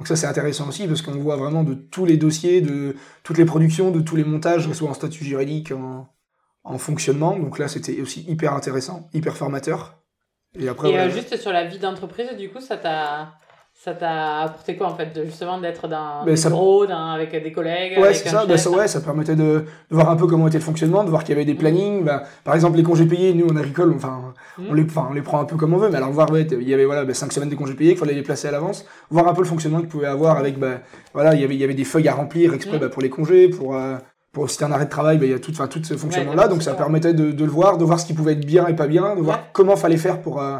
Donc 0.00 0.08
ça 0.08 0.16
c'est 0.16 0.26
intéressant 0.26 0.66
aussi 0.66 0.88
parce 0.88 1.02
qu'on 1.02 1.18
voit 1.18 1.36
vraiment 1.36 1.62
de 1.62 1.74
tous 1.74 2.06
les 2.06 2.16
dossiers, 2.16 2.62
de 2.62 2.96
toutes 3.22 3.36
les 3.36 3.44
productions, 3.44 3.90
de 3.90 4.00
tous 4.00 4.16
les 4.16 4.24
montages, 4.24 4.66
que 4.66 4.72
ce 4.72 4.78
soit 4.78 4.88
en 4.88 4.94
statut 4.94 5.24
juridique, 5.26 5.72
en, 5.72 6.08
en 6.64 6.78
fonctionnement. 6.78 7.38
Donc 7.38 7.58
là 7.58 7.68
c'était 7.68 8.00
aussi 8.00 8.24
hyper 8.26 8.54
intéressant, 8.54 9.10
hyper 9.12 9.36
formateur. 9.36 10.00
Et 10.58 10.68
après, 10.68 10.90
Et 10.90 10.98
euh, 10.98 11.10
juste 11.10 11.36
sur 11.36 11.52
la 11.52 11.66
vie 11.66 11.78
d'entreprise, 11.78 12.30
du 12.38 12.48
coup, 12.50 12.60
ça 12.60 12.78
t'a 12.78 13.34
ça 13.82 13.94
t'a 13.94 14.40
apporté 14.40 14.76
quoi 14.76 14.88
en 14.88 14.94
fait 14.94 15.14
de 15.16 15.24
justement 15.24 15.58
d'être 15.58 15.88
dans 15.88 16.22
Ben, 16.26 16.36
ça- 16.36 16.50
bureaux, 16.50 16.84
dans- 16.86 17.12
avec 17.12 17.30
des 17.42 17.50
collègues, 17.50 17.98
Ouais, 17.98 18.12
c'est 18.12 18.28
ça, 18.28 18.44
bah, 18.44 18.56
chef, 18.56 18.60
ça, 18.64 18.70
ouais, 18.70 18.86
ça 18.86 19.00
permettait 19.00 19.36
de, 19.36 19.42
de 19.64 19.64
voir 19.90 20.10
un 20.10 20.16
peu 20.16 20.26
comment 20.26 20.48
était 20.48 20.58
le 20.58 20.62
fonctionnement, 20.64 21.02
de 21.02 21.08
voir 21.08 21.24
qu'il 21.24 21.30
y 21.34 21.36
avait 21.38 21.46
des 21.46 21.54
plannings. 21.54 22.04
Bah, 22.04 22.24
par 22.44 22.54
exemple, 22.54 22.76
les 22.76 22.82
congés 22.82 23.06
payés, 23.06 23.32
nous, 23.32 23.46
on 23.50 23.56
agricole, 23.56 23.94
enfin, 23.96 24.20
on, 24.58 24.62
Mhm. 24.64 24.76
les, 24.76 24.84
enfin, 24.84 25.06
on 25.10 25.14
les 25.14 25.22
prend 25.22 25.40
un 25.40 25.46
peu 25.46 25.56
comme 25.56 25.72
on 25.72 25.78
veut, 25.78 25.88
mais 25.88 25.96
alors 25.96 26.10
voir, 26.10 26.30
ouais, 26.30 26.42
il 26.42 26.68
y 26.68 26.74
avait 26.74 26.84
voilà, 26.84 27.06
bah, 27.06 27.14
cinq 27.14 27.32
semaines 27.32 27.48
de 27.48 27.54
congés 27.54 27.72
payés 27.72 27.92
qu'il 27.92 28.00
fallait 28.00 28.12
les 28.12 28.22
placer 28.22 28.48
à 28.48 28.50
l'avance, 28.50 28.84
voir 29.08 29.26
un 29.28 29.32
peu 29.32 29.40
le 29.40 29.48
fonctionnement 29.48 29.78
qu'il 29.78 29.88
pouvait 29.88 30.08
avoir 30.08 30.36
avec, 30.36 30.58
bah, 30.58 30.80
voilà, 31.14 31.34
il 31.34 31.40
y 31.40 31.44
avait, 31.44 31.54
il 31.54 31.60
y 31.60 31.64
avait 31.64 31.72
des 31.72 31.84
feuilles 31.84 32.08
à 32.08 32.14
remplir 32.14 32.52
exprès 32.52 32.78
bah, 32.78 32.90
pour 32.90 33.00
les 33.00 33.08
congés, 33.08 33.48
pour, 33.48 33.74
euh, 33.74 33.96
pour 34.32 34.50
si 34.50 34.56
c'était 34.56 34.66
un 34.66 34.72
arrêt 34.72 34.84
de 34.84 34.90
travail, 34.90 35.16
bah, 35.16 35.24
il 35.24 35.30
y 35.32 35.34
a 35.34 35.38
tout, 35.38 35.52
enfin, 35.52 35.68
tout 35.68 35.82
ce 35.82 35.94
fonctionnement-là, 35.96 36.42
Ouais, 36.42 36.48
donc 36.50 36.62
ça 36.62 36.74
permettait 36.74 37.14
de, 37.14 37.32
de 37.32 37.44
le 37.46 37.50
voir, 37.50 37.78
de 37.78 37.84
voir 37.86 37.98
ce 37.98 38.04
qui 38.04 38.12
pouvait 38.12 38.32
être 38.32 38.44
bien 38.44 38.66
et 38.66 38.76
pas 38.76 38.86
bien, 38.88 39.16
de 39.16 39.22
voir 39.22 39.38
comment 39.54 39.76
fallait 39.76 39.96
faire 39.96 40.20
pour, 40.20 40.42
euh, 40.42 40.58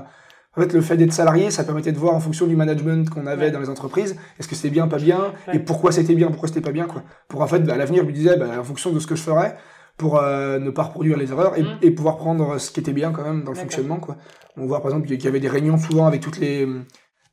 en 0.56 0.60
fait, 0.62 0.72
le 0.72 0.80
fait 0.80 0.96
d'être 0.96 1.12
salarié, 1.12 1.50
ça 1.50 1.62
permettait 1.64 1.92
de 1.92 1.98
voir 1.98 2.14
en 2.14 2.20
fonction 2.20 2.46
du 2.46 2.56
management 2.56 3.08
qu'on 3.08 3.26
avait 3.26 3.46
Ouais. 3.46 3.50
dans 3.52 3.60
les 3.60 3.68
entreprises, 3.68 4.16
est-ce 4.38 4.48
que 4.48 4.54
c'était 4.54 4.70
bien, 4.70 4.88
pas 4.88 4.98
bien, 4.98 5.32
Ouais. 5.48 5.56
et 5.56 5.58
pourquoi 5.60 5.92
c'était 5.92 6.14
bien, 6.14 6.28
pourquoi 6.28 6.48
c'était 6.48 6.60
pas 6.60 6.72
bien, 6.72 6.86
quoi. 6.86 7.02
Pour 7.28 7.40
en 7.42 7.46
fait, 7.46 7.60
bah, 7.60 7.74
à 7.74 7.76
l'avenir, 7.76 8.02
je 8.02 8.08
me 8.08 8.12
disais, 8.12 8.36
bah, 8.36 8.46
en 8.58 8.64
fonction 8.64 8.90
de 8.92 8.98
ce 8.98 9.06
que 9.06 9.14
je 9.14 9.22
ferais, 9.22 9.56
pour 9.96 10.18
euh, 10.18 10.58
ne 10.58 10.70
pas 10.70 10.84
reproduire 10.84 11.16
les 11.18 11.30
erreurs 11.30 11.56
et, 11.58 11.62
Mm. 11.62 11.78
et 11.82 11.90
pouvoir 11.92 12.16
prendre 12.16 12.58
ce 12.58 12.70
qui 12.70 12.80
était 12.80 12.92
bien 12.92 13.12
quand 13.12 13.22
même 13.22 13.44
dans 13.44 13.52
le 13.52 13.56
fonctionnement, 13.58 13.98
quoi. 13.98 14.16
On 14.56 14.66
voit 14.66 14.80
par 14.80 14.90
exemple 14.90 15.06
qu'il 15.06 15.22
y 15.22 15.28
avait 15.28 15.40
des 15.40 15.48
réunions 15.48 15.78
souvent 15.78 16.06
avec 16.06 16.20
toutes 16.20 16.38
les, 16.40 16.66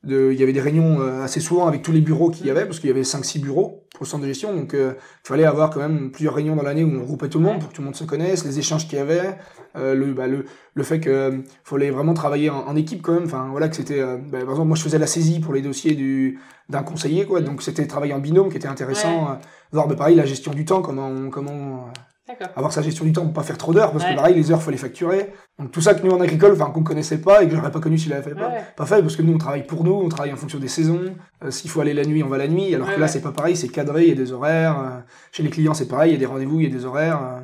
de, 0.03 0.31
il 0.31 0.39
y 0.39 0.43
avait 0.43 0.53
des 0.53 0.61
réunions 0.61 0.99
euh, 1.01 1.23
assez 1.23 1.39
souvent 1.39 1.67
avec 1.67 1.81
tous 1.81 1.91
les 1.91 2.01
bureaux 2.01 2.29
qu'il 2.29 2.45
y 2.45 2.51
avait, 2.51 2.65
parce 2.65 2.79
qu'il 2.79 2.89
y 2.89 2.91
avait 2.93 3.01
5-6 3.03 3.39
bureaux 3.41 3.86
centre 4.05 4.23
de 4.23 4.27
gestion, 4.27 4.53
donc 4.55 4.73
euh, 4.73 4.93
il 5.23 5.27
fallait 5.27 5.45
avoir 5.45 5.69
quand 5.71 5.79
même 5.79 6.11
plusieurs 6.11 6.35
réunions 6.35 6.55
dans 6.55 6.63
l'année 6.63 6.83
où 6.83 6.91
on 6.95 6.99
regroupait 7.01 7.29
tout 7.29 7.39
le 7.39 7.45
monde 7.45 7.59
pour 7.59 7.69
que 7.69 7.73
tout 7.75 7.81
le 7.81 7.85
monde 7.85 7.95
se 7.95 8.03
connaisse, 8.03 8.45
les 8.45 8.59
échanges 8.59 8.87
qu'il 8.87 8.97
y 8.97 9.01
avait, 9.01 9.35
euh, 9.75 9.95
le, 9.95 10.13
bah, 10.13 10.27
le, 10.27 10.45
le 10.75 10.83
fait 10.83 10.99
que 10.99 11.09
euh, 11.09 11.37
fallait 11.63 11.89
vraiment 11.89 12.13
travailler 12.13 12.49
en, 12.49 12.59
en 12.67 12.75
équipe 12.75 13.01
quand 13.01 13.13
même, 13.13 13.23
enfin 13.25 13.47
voilà 13.51 13.69
que 13.69 13.75
c'était, 13.75 13.99
euh, 13.99 14.17
bah, 14.17 14.39
par 14.41 14.49
exemple 14.51 14.67
moi 14.67 14.77
je 14.77 14.83
faisais 14.83 14.99
la 14.99 15.07
saisie 15.07 15.39
pour 15.39 15.53
les 15.53 15.61
dossiers 15.61 15.95
du 15.95 16.39
d'un 16.69 16.83
conseiller 16.83 17.25
quoi, 17.25 17.39
donc 17.41 17.61
c'était 17.61 17.87
travailler 17.87 18.13
en 18.13 18.19
binôme 18.19 18.49
qui 18.49 18.57
était 18.57 18.67
intéressant, 18.67 19.23
Ouais. 19.25 19.31
euh, 19.31 19.45
voir 19.71 19.87
bah, 19.87 19.95
pareil 19.95 20.15
la 20.15 20.25
gestion 20.25 20.51
du 20.53 20.65
temps, 20.65 20.81
comment 20.81 21.07
on- 21.07 21.29
comment 21.29 21.51
euh, 21.51 21.91
D'accord. 21.93 22.06
Avoir 22.55 22.71
sa 22.73 22.81
gestion 22.81 23.05
du 23.05 23.11
temps 23.13 23.23
pour 23.23 23.33
pas 23.33 23.43
faire 23.43 23.57
trop 23.57 23.73
d'heures 23.73 23.91
parce 23.91 24.03
Ouais. 24.03 24.11
que 24.11 24.15
pareil 24.15 24.35
les 24.35 24.51
heures 24.51 24.61
faut 24.61 24.71
les 24.71 24.77
facturer. 24.77 25.31
Donc 25.59 25.71
tout 25.71 25.81
ça 25.81 25.93
que 25.93 26.05
nous 26.05 26.11
en 26.11 26.19
agricole 26.21 26.51
enfin 26.53 26.69
qu'on 26.71 26.83
connaissait 26.83 27.19
pas 27.19 27.43
et 27.43 27.47
que 27.47 27.55
j'aurais 27.55 27.71
pas 27.71 27.79
connu 27.79 27.97
s'il 27.97 28.13
avait 28.13 28.35
pas, 28.35 28.49
Ouais. 28.49 28.63
pas 28.75 28.85
fait 28.85 29.01
parce 29.01 29.15
que 29.15 29.21
nous 29.21 29.33
on 29.33 29.37
travaille 29.37 29.65
pour 29.65 29.83
nous 29.83 29.93
on 29.93 30.09
travaille 30.09 30.33
en 30.33 30.37
fonction 30.37 30.59
des 30.59 30.67
saisons. 30.67 31.15
Euh, 31.43 31.51
s'il 31.51 31.69
faut 31.69 31.81
aller 31.81 31.93
la 31.93 32.03
nuit 32.05 32.23
on 32.23 32.27
va 32.27 32.37
la 32.37 32.47
nuit. 32.47 32.73
Alors 32.75 32.87
Ouais, 32.87 32.95
que 32.95 32.99
là 32.99 33.07
c'est 33.07 33.21
pas 33.21 33.31
pareil 33.31 33.55
c'est 33.55 33.69
cadré 33.69 34.03
il 34.03 34.09
y 34.09 34.11
a 34.11 34.15
des 34.15 34.31
horaires. 34.31 34.79
Euh, 34.79 34.99
chez 35.31 35.43
les 35.43 35.49
clients 35.49 35.73
c'est 35.73 35.87
pareil 35.87 36.11
il 36.11 36.13
y 36.13 36.17
a 36.17 36.19
des 36.19 36.25
rendez-vous 36.25 36.59
il 36.59 36.63
y 36.69 36.73
a 36.73 36.75
des 36.77 36.85
horaires. 36.85 37.21
Euh, 37.21 37.39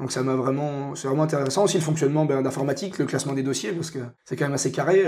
donc 0.00 0.10
ça 0.10 0.22
m'a 0.22 0.34
vraiment 0.34 0.94
c'est 0.94 1.06
vraiment 1.06 1.22
intéressant 1.22 1.64
aussi 1.64 1.76
le 1.78 1.82
fonctionnement 1.84 2.24
ben, 2.24 2.42
d'informatique 2.42 2.98
le 2.98 3.04
classement 3.04 3.32
des 3.32 3.42
dossiers 3.44 3.72
parce 3.72 3.90
que 3.92 4.00
c'est 4.24 4.34
quand 4.36 4.44
même 4.46 4.54
assez 4.54 4.72
carré 4.72 5.04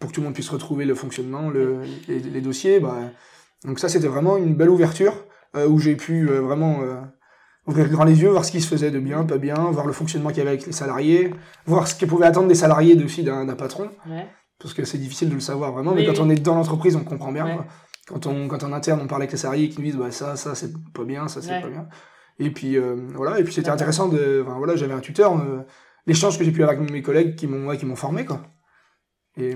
pour 0.00 0.10
que 0.10 0.14
tout 0.14 0.20
le 0.22 0.24
monde 0.24 0.34
puisse 0.34 0.48
retrouver 0.48 0.84
le 0.86 0.96
fonctionnement 0.96 1.50
le, 1.50 1.82
les, 2.08 2.18
les 2.18 2.40
dossiers 2.40 2.80
bah, 2.80 2.96
donc 3.64 3.78
ça 3.78 3.88
c'était 3.88 4.08
vraiment 4.08 4.36
une 4.36 4.54
belle 4.56 4.70
ouverture 4.70 5.14
où 5.68 5.78
j'ai 5.78 5.94
pu 5.94 6.28
euh, 6.28 6.40
vraiment 6.40 6.80
euh, 6.82 6.96
ouvrir 7.66 7.88
grand 7.88 8.04
les 8.04 8.20
yeux, 8.20 8.28
voir 8.30 8.44
ce 8.44 8.52
qui 8.52 8.60
se 8.60 8.68
faisait 8.68 8.90
de 8.90 8.98
bien, 8.98 9.24
pas 9.24 9.38
bien, 9.38 9.54
voir 9.70 9.86
le 9.86 9.92
fonctionnement 9.92 10.28
qu'il 10.30 10.38
y 10.38 10.40
avait 10.42 10.50
avec 10.50 10.66
les 10.66 10.72
salariés, 10.72 11.32
voir 11.66 11.88
ce 11.88 11.94
qu'ils 11.94 12.08
pouvaient 12.08 12.26
attendre 12.26 12.48
des 12.48 12.54
salariés 12.54 12.94
de- 12.96 13.04
aussi 13.04 13.22
d'un 13.22 13.46
patron, 13.54 13.88
Ouais. 14.08 14.26
parce 14.60 14.74
que 14.74 14.84
c'est 14.84 14.98
difficile 14.98 15.28
de 15.30 15.34
le 15.34 15.40
savoir 15.40 15.72
vraiment, 15.72 15.92
Oui, 15.92 15.98
mais 16.00 16.06
quand 16.06 16.12
oui. 16.22 16.26
on 16.26 16.30
est 16.30 16.40
dans 16.42 16.54
l'entreprise, 16.56 16.94
on 16.96 17.04
comprend 17.04 17.32
bien. 17.32 17.46
Ouais. 17.46 17.58
Quand 18.06 18.26
on 18.26 18.48
quand 18.48 18.62
en 18.64 18.72
interne, 18.74 19.00
on 19.02 19.06
parle 19.06 19.22
avec 19.22 19.32
les 19.32 19.38
salariés 19.38 19.70
qui 19.70 19.78
nous 19.78 19.84
disent 19.86 19.96
bah, 19.96 20.10
ça, 20.10 20.36
ça 20.36 20.54
c'est 20.54 20.72
pas 20.92 21.04
bien, 21.04 21.26
ça 21.28 21.40
c'est 21.40 21.50
Ouais. 21.52 21.62
pas 21.62 21.68
bien. 21.70 21.86
Et 22.38 22.50
puis 22.50 22.76
euh, 22.76 22.96
voilà, 23.14 23.38
et 23.38 23.44
puis 23.44 23.52
c'était 23.54 23.70
intéressant 23.70 24.08
de, 24.08 24.44
enfin 24.46 24.58
voilà, 24.58 24.76
j'avais 24.76 24.92
un 24.92 25.00
tuteur, 25.00 25.34
euh, 25.38 25.62
l'échange 26.06 26.36
que 26.36 26.44
j'ai 26.44 26.50
pu 26.52 26.62
avoir 26.62 26.76
avec 26.76 26.90
mes 26.90 27.00
collègues 27.00 27.34
qui 27.36 27.46
m'ont 27.46 27.66
ouais, 27.68 27.78
qui 27.78 27.86
m'ont 27.86 27.96
formé 27.96 28.26
quoi. 28.26 28.42
Et 29.36 29.48
Ouais, 29.48 29.54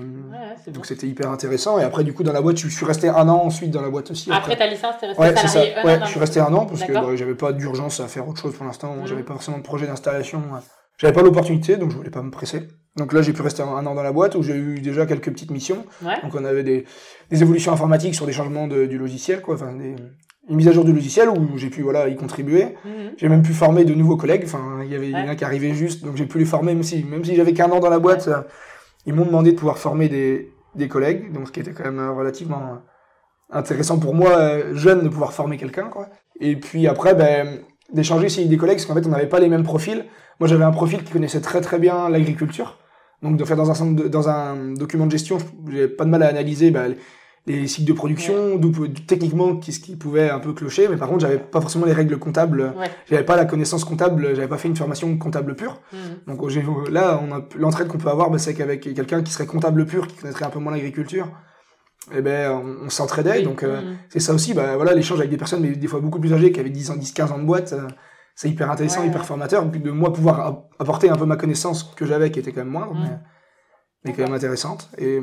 donc 0.67 0.75
bon. 0.75 0.83
c'était 0.83 1.07
hyper 1.07 1.29
intéressant. 1.31 1.79
Et 1.79 1.83
après, 1.83 2.03
du 2.03 2.13
coup, 2.13 2.23
dans 2.23 2.33
la 2.33 2.41
boîte, 2.41 2.57
je 2.57 2.67
suis 2.67 2.85
resté 2.85 3.07
un 3.07 3.29
an 3.29 3.43
ensuite 3.45 3.71
dans 3.71 3.81
la 3.81 3.89
boîte 3.89 4.11
aussi. 4.11 4.29
Après 4.31 4.57
ta 4.57 4.67
licence, 4.67 4.95
t'es 4.99 5.07
resté 5.07 5.21
Ouais, 5.21 5.29
c'est 5.35 5.47
ça. 5.47 5.47
salarié 5.47 5.73
un 5.75 5.81
an 5.81 5.85
Ouais, 5.85 5.99
je 6.03 6.09
suis 6.09 6.19
resté 6.19 6.39
un 6.41 6.53
an 6.53 6.65
parce 6.65 6.83
que 6.83 6.91
bah, 6.91 7.15
j'avais 7.15 7.35
pas 7.35 7.53
d'urgence 7.53 7.99
à 8.01 8.07
faire 8.07 8.27
autre 8.27 8.41
chose 8.41 8.53
pour 8.55 8.65
l'instant. 8.65 8.93
Mhm. 8.95 9.07
J'avais 9.07 9.23
pas 9.23 9.33
forcément 9.33 9.57
de 9.57 9.63
projet 9.63 9.87
d'installation. 9.87 10.41
J'avais 10.97 11.13
pas 11.13 11.21
l'opportunité, 11.21 11.77
donc 11.77 11.91
je 11.91 11.95
voulais 11.95 12.09
pas 12.09 12.21
me 12.21 12.29
presser. 12.29 12.67
Donc 12.97 13.13
là, 13.13 13.21
j'ai 13.21 13.31
pu 13.31 13.41
rester 13.41 13.61
un, 13.61 13.67
un 13.67 13.85
an 13.85 13.95
dans 13.95 14.03
la 14.03 14.11
boîte 14.11 14.35
où 14.35 14.43
j'ai 14.43 14.55
eu 14.55 14.81
déjà 14.81 15.05
quelques 15.05 15.31
petites 15.31 15.51
missions. 15.51 15.85
Ouais. 16.03 16.15
Donc 16.23 16.35
on 16.35 16.43
avait 16.43 16.63
des, 16.63 16.85
des 17.29 17.41
évolutions 17.41 17.71
informatiques 17.71 18.15
sur 18.15 18.25
des 18.25 18.33
changements 18.33 18.67
de- 18.67 18.85
du 18.85 18.97
logiciel, 18.97 19.41
quoi. 19.41 19.55
Enfin, 19.55 19.71
des, 19.71 19.95
une 20.49 20.55
mise 20.57 20.67
à 20.67 20.73
jour 20.73 20.83
du 20.83 20.91
logiciel 20.91 21.29
où 21.29 21.57
j'ai 21.57 21.69
pu 21.69 21.83
voilà 21.83 22.09
y 22.09 22.17
contribuer. 22.17 22.75
Mhm. 22.83 23.11
J'ai 23.15 23.29
même 23.29 23.43
pu 23.43 23.53
former 23.53 23.85
de 23.85 23.93
nouveaux 23.93 24.17
collègues. 24.17 24.41
Enfin, 24.43 24.79
il 24.83 24.91
y 24.91 24.95
avait 24.95 25.13
Ouais. 25.13 25.29
a 25.29 25.35
qui 25.35 25.45
arrivaient 25.45 25.73
juste, 25.73 26.03
donc 26.03 26.17
j'ai 26.17 26.25
pu 26.25 26.37
les 26.37 26.43
former 26.45 26.73
même 26.73 26.83
si 26.83 27.01
même 27.05 27.23
si 27.23 27.33
j'avais 27.37 27.53
qu'un 27.53 27.69
an 27.71 27.79
dans 27.79 27.89
la 27.89 27.99
boîte. 27.99 28.27
Ils 29.05 29.13
m'ont 29.13 29.25
demandé 29.25 29.51
de 29.51 29.57
pouvoir 29.57 29.77
former 29.77 30.09
des, 30.09 30.51
des 30.75 30.87
collègues, 30.87 31.31
donc 31.31 31.47
ce 31.47 31.51
qui 31.51 31.59
était 31.59 31.71
quand 31.71 31.85
même 31.85 31.99
euh, 31.99 32.11
relativement 32.11 32.61
euh, 32.61 33.57
intéressant 33.57 33.99
pour 33.99 34.13
moi, 34.13 34.37
euh, 34.37 34.75
jeune, 34.75 35.03
de 35.03 35.09
pouvoir 35.09 35.33
former 35.33 35.57
quelqu'un, 35.57 35.85
quoi. 35.85 36.09
Et 36.39 36.55
puis 36.55 36.87
après, 36.87 37.15
ben, 37.15 37.59
d'échanger 37.93 38.27
aussi 38.27 38.39
avec 38.39 38.49
des 38.49 38.57
collègues, 38.57 38.77
parce 38.77 38.85
qu'en 38.85 38.93
fait, 38.93 39.05
on 39.05 39.09
n'avait 39.09 39.27
pas 39.27 39.39
les 39.39 39.49
mêmes 39.49 39.63
profils. 39.63 40.05
Moi, 40.39 40.47
j'avais 40.47 40.63
un 40.63 40.71
profil 40.71 41.03
qui 41.03 41.11
connaissait 41.11 41.41
très 41.41 41.61
très 41.61 41.79
bien 41.79 42.09
l'agriculture. 42.09 42.77
Donc, 43.21 43.35
de 43.35 43.43
faire 43.43 43.57
dans 43.57 43.83
un, 43.83 43.91
dans 43.91 44.29
un 44.29 44.73
document 44.73 45.05
de 45.05 45.11
gestion, 45.11 45.39
j'ai 45.69 45.87
pas 45.89 46.05
de 46.05 46.09
mal 46.09 46.23
à 46.23 46.27
analyser 46.27 46.71
ben, 46.71 46.95
les 47.47 47.67
cycles 47.67 47.87
de 47.87 47.93
production, 47.93 48.57
d'où 48.57 48.87
techniquement, 48.87 49.55
qu'est-ce 49.55 49.79
qui 49.79 49.95
pouvait 49.95 50.29
un 50.29 50.39
peu 50.39 50.53
clocher. 50.53 50.87
Mais 50.87 50.97
par 50.97 51.07
contre, 51.09 51.21
j'avais 51.21 51.39
pas 51.39 51.61
forcément 51.61 51.85
les 51.85 51.93
règles 51.93 52.17
comptables. 52.19 52.73
Ouais. 52.77 52.89
J'avais 53.09 53.23
pas 53.23 53.35
la 53.35 53.45
connaissance 53.45 53.83
comptable, 53.85 54.35
j'avais 54.35 54.47
pas 54.47 54.57
fait 54.57 54.67
une 54.67 54.75
formation 54.75 55.17
comptable 55.17 55.55
pure. 55.55 55.81
Mhm. 55.93 56.35
Donc 56.35 56.89
là, 56.91 57.19
on 57.27 57.31
a 57.35 57.41
l'entraide 57.57 57.87
qu'on 57.87 57.97
peut 57.97 58.09
avoir, 58.09 58.29
bah, 58.29 58.37
c'est 58.37 58.53
qu'avec 58.53 58.81
quelqu'un 58.81 59.23
qui 59.23 59.31
serait 59.31 59.47
comptable 59.47 59.85
pur, 59.85 60.05
qui 60.07 60.15
connaîtrait 60.17 60.45
un 60.45 60.49
peu 60.49 60.59
moins 60.59 60.71
l'agriculture, 60.73 61.27
eh 62.15 62.21
ben 62.21 62.51
on, 62.51 62.85
on 62.85 62.89
s'entraidait. 62.89 63.37
Oui. 63.39 63.43
Donc 63.43 63.63
euh, 63.63 63.81
Mhm. 63.81 63.97
c'est 64.09 64.19
ça 64.19 64.33
aussi, 64.33 64.53
bah 64.53 64.75
voilà, 64.75 64.93
l'échange 64.93 65.19
avec 65.19 65.31
des 65.31 65.37
personnes, 65.37 65.61
mais 65.61 65.69
des 65.71 65.87
fois 65.87 66.01
beaucoup 66.01 66.19
plus 66.19 66.33
âgées, 66.33 66.51
qui 66.51 66.59
avaient 66.59 66.69
10 66.69 66.91
ans, 66.91 66.95
10, 66.95 67.11
15 67.13 67.31
ans 67.31 67.39
de 67.39 67.45
boîte, 67.45 67.73
euh, 67.73 67.87
c'est 68.35 68.49
hyper 68.49 68.69
intéressant, 68.71 69.01
Ouais, 69.01 69.07
hyper 69.07 69.21
ouais. 69.21 69.27
formateur. 69.27 69.65
De 69.65 69.91
moi 69.91 70.13
pouvoir 70.13 70.39
app- 70.39 70.69
apporter 70.79 71.09
un 71.09 71.15
peu 71.15 71.25
ma 71.25 71.35
connaissance 71.35 71.83
que 71.95 72.05
j'avais, 72.05 72.31
qui 72.31 72.39
était 72.39 72.51
quand 72.51 72.61
même 72.61 72.69
moindre, 72.69 72.93
mais, 72.95 73.17
mais 74.03 74.13
quand 74.13 74.23
même 74.23 74.33
intéressante. 74.33 74.89
Et, 74.97 75.19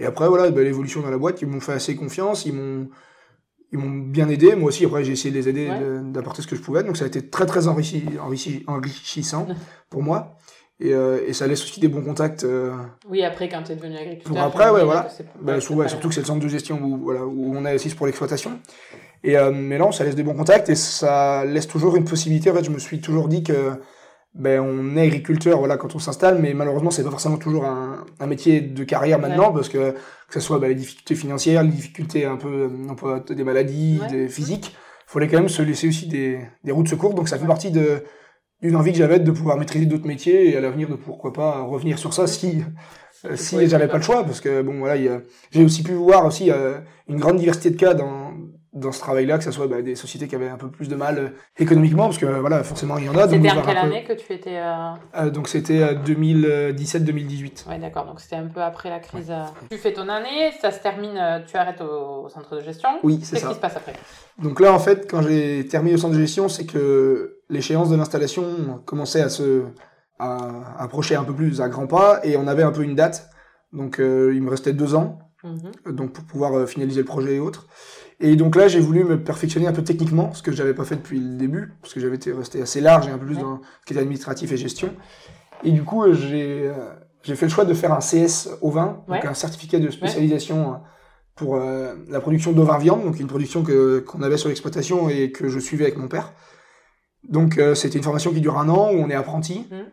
et 0.00 0.04
après 0.06 0.28
voilà, 0.28 0.50
bah, 0.50 0.62
l'évolution 0.62 1.00
dans 1.02 1.10
la 1.10 1.18
boîte, 1.18 1.40
ils 1.42 1.48
m'ont 1.48 1.60
fait 1.60 1.72
assez 1.72 1.94
confiance, 1.96 2.44
ils 2.46 2.52
m'ont 2.54 2.88
ils 3.70 3.78
m'ont 3.78 3.90
bien 3.90 4.30
aidé. 4.30 4.54
Moi 4.56 4.68
aussi, 4.68 4.86
après, 4.86 5.04
j'ai 5.04 5.12
essayé 5.12 5.30
de 5.30 5.36
les 5.38 5.48
aider, 5.50 5.68
Ouais. 5.68 6.00
d'apporter 6.12 6.40
ce 6.40 6.46
que 6.46 6.56
je 6.56 6.60
pouvais. 6.62 6.82
Donc, 6.84 6.96
ça 6.96 7.04
a 7.04 7.06
été 7.06 7.28
très, 7.28 7.44
très 7.44 7.68
enrichi, 7.68 8.02
enrichi, 8.18 8.64
enrichissant 8.66 9.46
pour 9.90 10.02
moi. 10.02 10.36
Et, 10.80 10.94
euh, 10.94 11.18
et 11.26 11.34
ça 11.34 11.46
laisse 11.46 11.62
aussi 11.62 11.78
des 11.78 11.88
bons 11.88 12.00
contacts. 12.02 12.44
euh, 12.44 12.72
Oui, 13.06 13.22
après, 13.22 13.48
quand 13.50 13.62
t'es 13.64 13.76
devenu 13.76 13.96
agriculteur. 13.98 14.32
Pour 14.32 14.40
après, 14.40 14.70
ouais, 14.70 14.84
voilà. 14.84 15.08
bah, 15.42 15.60
sous- 15.60 15.74
ouais, 15.74 15.86
surtout 15.88 16.08
que 16.08 16.14
c'est 16.14 16.22
le 16.22 16.26
centre 16.26 16.40
de 16.42 16.48
gestion 16.48 16.80
où, 16.82 16.96
voilà, 16.96 17.26
où 17.26 17.54
on 17.54 17.62
assiste 17.66 17.96
pour 17.96 18.06
l'exploitation. 18.06 18.58
Et 19.22 19.36
euh, 19.36 19.50
mais 19.52 19.76
non, 19.76 19.92
ça 19.92 20.02
laisse 20.04 20.14
des 20.14 20.22
bons 20.22 20.34
contacts 20.34 20.70
et 20.70 20.74
ça 20.74 21.44
laisse 21.44 21.66
toujours 21.66 21.94
une 21.96 22.04
possibilité. 22.06 22.50
En 22.50 22.54
fait, 22.54 22.64
je 22.64 22.70
me 22.70 22.78
suis 22.78 23.00
toujours 23.02 23.28
dit 23.28 23.42
que 23.42 23.72
ben, 24.34 24.60
on 24.60 24.96
est 24.96 25.02
agriculteur 25.02 25.58
voilà, 25.58 25.76
quand 25.76 25.94
on 25.94 25.98
s'installe, 25.98 26.38
mais 26.40 26.54
malheureusement, 26.54 26.90
c'est 26.90 27.02
pas 27.02 27.10
forcément 27.10 27.38
toujours 27.38 27.64
un, 27.64 28.04
un 28.20 28.26
métier 28.26 28.60
de 28.60 28.84
carrière 28.84 29.18
maintenant, 29.18 29.52
parce 29.52 29.68
que 29.68 29.92
que 29.92 30.34
ce 30.34 30.40
soit 30.40 30.58
ben, 30.58 30.68
les 30.68 30.74
difficultés 30.74 31.14
financières, 31.14 31.62
les 31.62 31.70
difficultés 31.70 32.24
un 32.26 32.36
peu 32.36 32.70
euh, 33.04 33.20
des 33.34 33.44
maladies, 33.44 33.98
Ouais. 34.02 34.08
des 34.08 34.28
physiques, 34.28 34.76
fallait 35.06 35.26
quand 35.28 35.38
même 35.38 35.48
se 35.48 35.62
laisser 35.62 35.88
aussi 35.88 36.06
des, 36.06 36.38
des 36.64 36.72
routes 36.72 36.84
de 36.84 36.90
secours. 36.90 37.14
Donc 37.14 37.28
ça 37.28 37.38
fait 37.38 37.46
partie 37.46 37.70
de 37.70 38.02
d'une 38.60 38.74
envie 38.74 38.90
que 38.90 38.98
j'avais 38.98 39.20
de 39.20 39.30
pouvoir 39.30 39.56
maîtriser 39.56 39.86
d'autres 39.86 40.06
métiers 40.08 40.50
et 40.50 40.56
à 40.56 40.60
l'avenir 40.60 40.88
de 40.88 40.96
pourquoi 40.96 41.32
pas 41.32 41.60
revenir 41.62 41.96
sur 41.96 42.12
ça 42.12 42.26
si 42.26 42.64
euh, 43.24 43.36
si 43.36 43.68
j'avais 43.68 43.86
pas 43.86 43.98
le 43.98 44.02
choix 44.02 44.24
parce 44.24 44.40
que 44.40 44.62
bon 44.62 44.80
voilà 44.80 44.96
il 44.96 45.20
j'ai 45.52 45.64
aussi 45.64 45.84
pu 45.84 45.92
voir 45.92 46.26
aussi 46.26 46.50
euh, 46.50 46.78
une 47.08 47.18
grande 47.20 47.36
diversité 47.38 47.70
de 47.70 47.76
cas 47.76 47.94
dans 47.94 48.27
dans 48.74 48.92
ce 48.92 49.00
travail-là 49.00 49.38
que 49.38 49.44
ce 49.44 49.50
soit 49.50 49.66
bah, 49.66 49.80
des 49.82 49.94
sociétés 49.96 50.28
qui 50.28 50.34
avaient 50.34 50.48
un 50.48 50.58
peu 50.58 50.70
plus 50.70 50.88
de 50.88 50.94
mal 50.94 51.18
euh, 51.18 51.28
économiquement 51.58 52.04
parce 52.04 52.18
que 52.18 52.26
euh, 52.26 52.40
voilà 52.40 52.62
forcément 52.62 52.98
il 52.98 53.04
y 53.06 53.08
en 53.08 53.16
a 53.16 53.28
C'était 53.28 53.50
en 53.50 53.62
quelle 53.62 53.74
peu- 53.74 53.80
année 53.80 54.04
que 54.04 54.12
tu 54.12 54.32
étais. 54.32 54.58
euh, 54.58 55.30
donc 55.30 55.48
c'était 55.48 55.94
2017-2018 55.94 57.68
Ouais, 57.68 57.78
d'accord, 57.78 58.04
donc 58.06 58.20
c'était 58.20 58.36
un 58.36 58.46
peu 58.46 58.62
après 58.62 58.90
la 58.90 58.98
crise. 59.00 59.32
Tu 59.70 59.78
fais 59.78 59.92
ton 59.92 60.08
année, 60.08 60.52
ça 60.60 60.70
se 60.70 60.80
termine, 60.80 61.18
tu 61.46 61.56
arrêtes 61.56 61.80
au, 61.80 62.24
au 62.24 62.28
centre 62.28 62.56
de 62.56 62.60
gestion. 62.62 62.88
oui 63.02 63.20
c'est 63.22 63.32
Qu'est-ce 63.36 63.42
ça 63.42 63.48
qui 63.48 63.54
se 63.56 63.60
passe 63.60 63.76
après? 63.76 63.94
Donc 64.42 64.60
là 64.60 64.72
en 64.72 64.78
fait 64.78 65.10
quand 65.10 65.22
j'ai 65.22 65.66
terminé 65.66 65.94
au 65.94 65.98
centre 65.98 66.14
de 66.14 66.20
gestion 66.20 66.48
c'est 66.48 66.66
que 66.66 67.38
l'échéance 67.48 67.90
de 67.90 67.96
l'installation 67.96 68.80
commençait 68.84 69.22
à 69.22 69.28
se 69.28 69.64
à 70.18 70.82
approcher 70.82 71.14
un 71.14 71.24
peu 71.24 71.32
plus 71.32 71.60
à 71.60 71.68
grands 71.68 71.86
pas 71.86 72.20
et 72.24 72.36
on 72.36 72.46
avait 72.48 72.64
un 72.64 72.72
peu 72.72 72.82
une 72.82 72.94
date 72.96 73.30
donc 73.72 73.96
il 73.98 74.42
me 74.42 74.50
restait 74.50 74.72
deux 74.72 74.94
ans 74.94 75.18
Mhm. 75.44 75.94
donc 75.94 76.12
pour 76.12 76.24
pouvoir 76.24 76.68
finaliser 76.68 77.02
le 77.02 77.06
projet 77.06 77.36
et 77.36 77.38
autres. 77.38 77.68
Et 78.20 78.34
donc 78.36 78.56
là, 78.56 78.66
j'ai 78.68 78.80
voulu 78.80 79.04
me 79.04 79.22
perfectionner 79.22 79.66
un 79.68 79.72
peu 79.72 79.82
techniquement, 79.84 80.32
ce 80.34 80.42
que 80.42 80.50
j'avais 80.50 80.74
pas 80.74 80.84
fait 80.84 80.96
depuis 80.96 81.20
le 81.20 81.36
début, 81.36 81.72
parce 81.80 81.94
que 81.94 82.00
j'avais 82.00 82.16
été 82.16 82.32
resté 82.32 82.60
assez 82.60 82.80
large 82.80 83.06
et 83.06 83.10
un 83.10 83.18
peu 83.18 83.26
plus 83.26 83.36
dans 83.38 83.60
ce 83.62 83.86
qui 83.86 83.92
était 83.92 84.00
administratif 84.02 84.50
et 84.50 84.56
gestion. 84.56 84.90
Et 85.62 85.70
du 85.70 85.84
coup, 85.84 86.02
euh, 86.02 86.14
j'ai 86.14 86.66
euh, 86.68 86.74
j'ai 87.22 87.36
fait 87.36 87.46
le 87.46 87.50
choix 87.52 87.64
de 87.64 87.74
faire 87.74 87.92
un 87.92 88.00
CS 88.00 88.48
au 88.60 88.70
vin, 88.70 89.04
donc 89.08 89.24
un 89.24 89.34
certificat 89.34 89.78
de 89.78 89.90
spécialisation 89.90 90.72
euh, 90.72 90.76
pour 91.36 91.56
euh, 91.56 91.94
la 92.08 92.20
production 92.20 92.52
de 92.52 92.60
vin 92.62 92.78
viande, 92.78 93.04
donc 93.04 93.20
une 93.20 93.26
production 93.28 93.62
que 93.62 94.00
qu'on 94.00 94.22
avait 94.22 94.36
sur 94.36 94.48
l'exploitation 94.48 95.08
et 95.08 95.30
que 95.30 95.48
je 95.48 95.58
suivais 95.60 95.84
avec 95.84 95.96
mon 95.98 96.08
père. 96.08 96.32
Donc 97.28 97.58
euh, 97.58 97.74
c'était 97.74 97.98
une 97.98 98.04
formation 98.04 98.32
qui 98.32 98.40
dure 98.40 98.58
un 98.58 98.68
an 98.68 98.90
où 98.92 98.96
on 98.98 99.10
est 99.10 99.14
apprenti. 99.14 99.66
Mhm. 99.70 99.84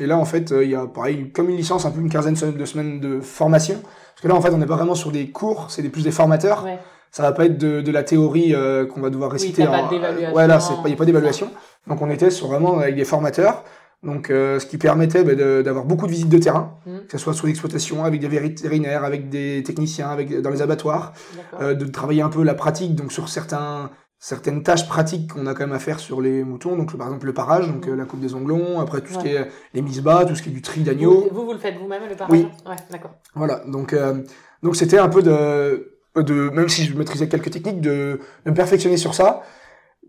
Et 0.00 0.06
là, 0.06 0.18
en 0.18 0.24
fait, 0.24 0.50
euh, 0.52 0.64
il 0.64 0.70
y 0.70 0.74
a 0.74 0.86
pareil, 0.86 1.30
comme 1.32 1.48
une 1.50 1.56
licence, 1.56 1.84
un 1.86 1.90
peu 1.90 2.00
une 2.00 2.08
quinzaine 2.08 2.34
de 2.34 2.64
semaines 2.64 2.98
de 3.00 3.20
formation. 3.20 3.80
Parce 3.82 4.22
que 4.22 4.28
là, 4.28 4.34
en 4.34 4.40
fait, 4.40 4.50
on 4.50 4.58
n'est 4.58 4.66
pas 4.66 4.76
vraiment 4.76 4.94
sur 4.96 5.12
des 5.12 5.30
cours, 5.30 5.70
c'est 5.70 5.82
des- 5.82 5.88
plus 5.90 6.02
des 6.02 6.10
formateurs. 6.10 6.64
Ouais. 6.64 6.78
Ça 7.14 7.22
va 7.22 7.30
pas 7.30 7.44
être 7.44 7.56
de, 7.58 7.80
de 7.80 7.92
la 7.92 8.02
théorie 8.02 8.56
euh, 8.56 8.86
qu'on 8.86 9.00
va 9.00 9.08
devoir 9.08 9.30
réciter. 9.30 9.64
pas 9.66 9.82
en- 9.84 9.88
d'évaluation. 9.88 10.34
ouais, 10.34 10.46
là, 10.48 10.58
c'est 10.58 10.74
pas, 10.74 10.80
il 10.86 10.88
n'y 10.88 10.92
a 10.94 10.96
pas 10.96 11.04
d'évaluation. 11.04 11.48
Donc, 11.86 12.02
on 12.02 12.10
était 12.10 12.30
sur 12.30 12.48
vraiment 12.48 12.76
avec 12.80 12.96
des 12.96 13.04
formateurs. 13.04 13.62
Donc, 14.02 14.30
euh, 14.30 14.58
ce 14.58 14.66
qui 14.66 14.78
permettait 14.78 15.22
bah, 15.22 15.36
d'avoir 15.62 15.84
beaucoup 15.84 16.06
de 16.06 16.10
visites 16.10 16.28
de 16.28 16.38
terrain, 16.38 16.72
Mhm. 16.86 17.06
que 17.06 17.12
ce 17.12 17.18
soit 17.18 17.32
sur 17.32 17.46
l'exploitation, 17.46 18.02
avec 18.02 18.20
des 18.20 18.26
vétérinaires, 18.26 19.04
avec 19.04 19.28
des 19.28 19.62
techniciens, 19.64 20.08
avec 20.08 20.40
dans 20.42 20.50
les 20.50 20.60
abattoirs, 20.60 21.12
euh, 21.60 21.74
de 21.74 21.84
travailler 21.86 22.20
un 22.22 22.28
peu 22.30 22.42
la 22.42 22.54
pratique, 22.54 22.96
donc 22.96 23.12
sur 23.12 23.28
certains 23.28 23.90
certaines 24.18 24.62
tâches 24.62 24.88
pratiques 24.88 25.34
qu'on 25.34 25.46
a 25.46 25.52
quand 25.54 25.66
même 25.66 25.76
à 25.76 25.78
faire 25.78 26.00
sur 26.00 26.20
les 26.22 26.42
moutons, 26.44 26.76
donc 26.76 26.96
par 26.96 27.08
exemple 27.08 27.26
le 27.26 27.34
parage, 27.34 27.70
donc 27.70 27.86
euh, 27.86 27.94
la 27.94 28.06
coupe 28.06 28.20
des 28.20 28.34
onglons, 28.34 28.80
après 28.80 29.02
tout 29.02 29.12
ce 29.12 29.18
qui 29.18 29.28
est 29.28 29.48
les 29.74 29.82
mises 29.82 30.00
bas, 30.00 30.24
tout 30.24 30.34
ce 30.34 30.42
qui 30.42 30.48
est 30.48 30.52
du 30.52 30.62
tri 30.62 30.80
d'agneau, 30.80 31.28
vous, 31.30 31.40
vous, 31.40 31.46
vous 31.46 31.52
le 31.52 31.58
faites 31.58 31.76
vous-même 31.78 32.02
le 32.08 32.16
parage 32.16 32.30
Oui. 32.32 32.48
Ouais, 32.66 32.76
d'accord. 32.90 33.10
voilà, 33.34 33.60
donc 33.68 33.92
euh, 33.92 34.22
donc 34.62 34.76
c'était 34.76 34.96
un 34.98 35.10
peu 35.10 35.22
de 35.22 35.93
de 36.16 36.50
même 36.50 36.68
si 36.68 36.84
je 36.84 36.96
maîtrisais 36.96 37.28
quelques 37.28 37.50
techniques 37.50 37.80
de, 37.80 38.20
de 38.44 38.50
me 38.50 38.54
perfectionner 38.54 38.96
sur 38.96 39.14
ça. 39.14 39.42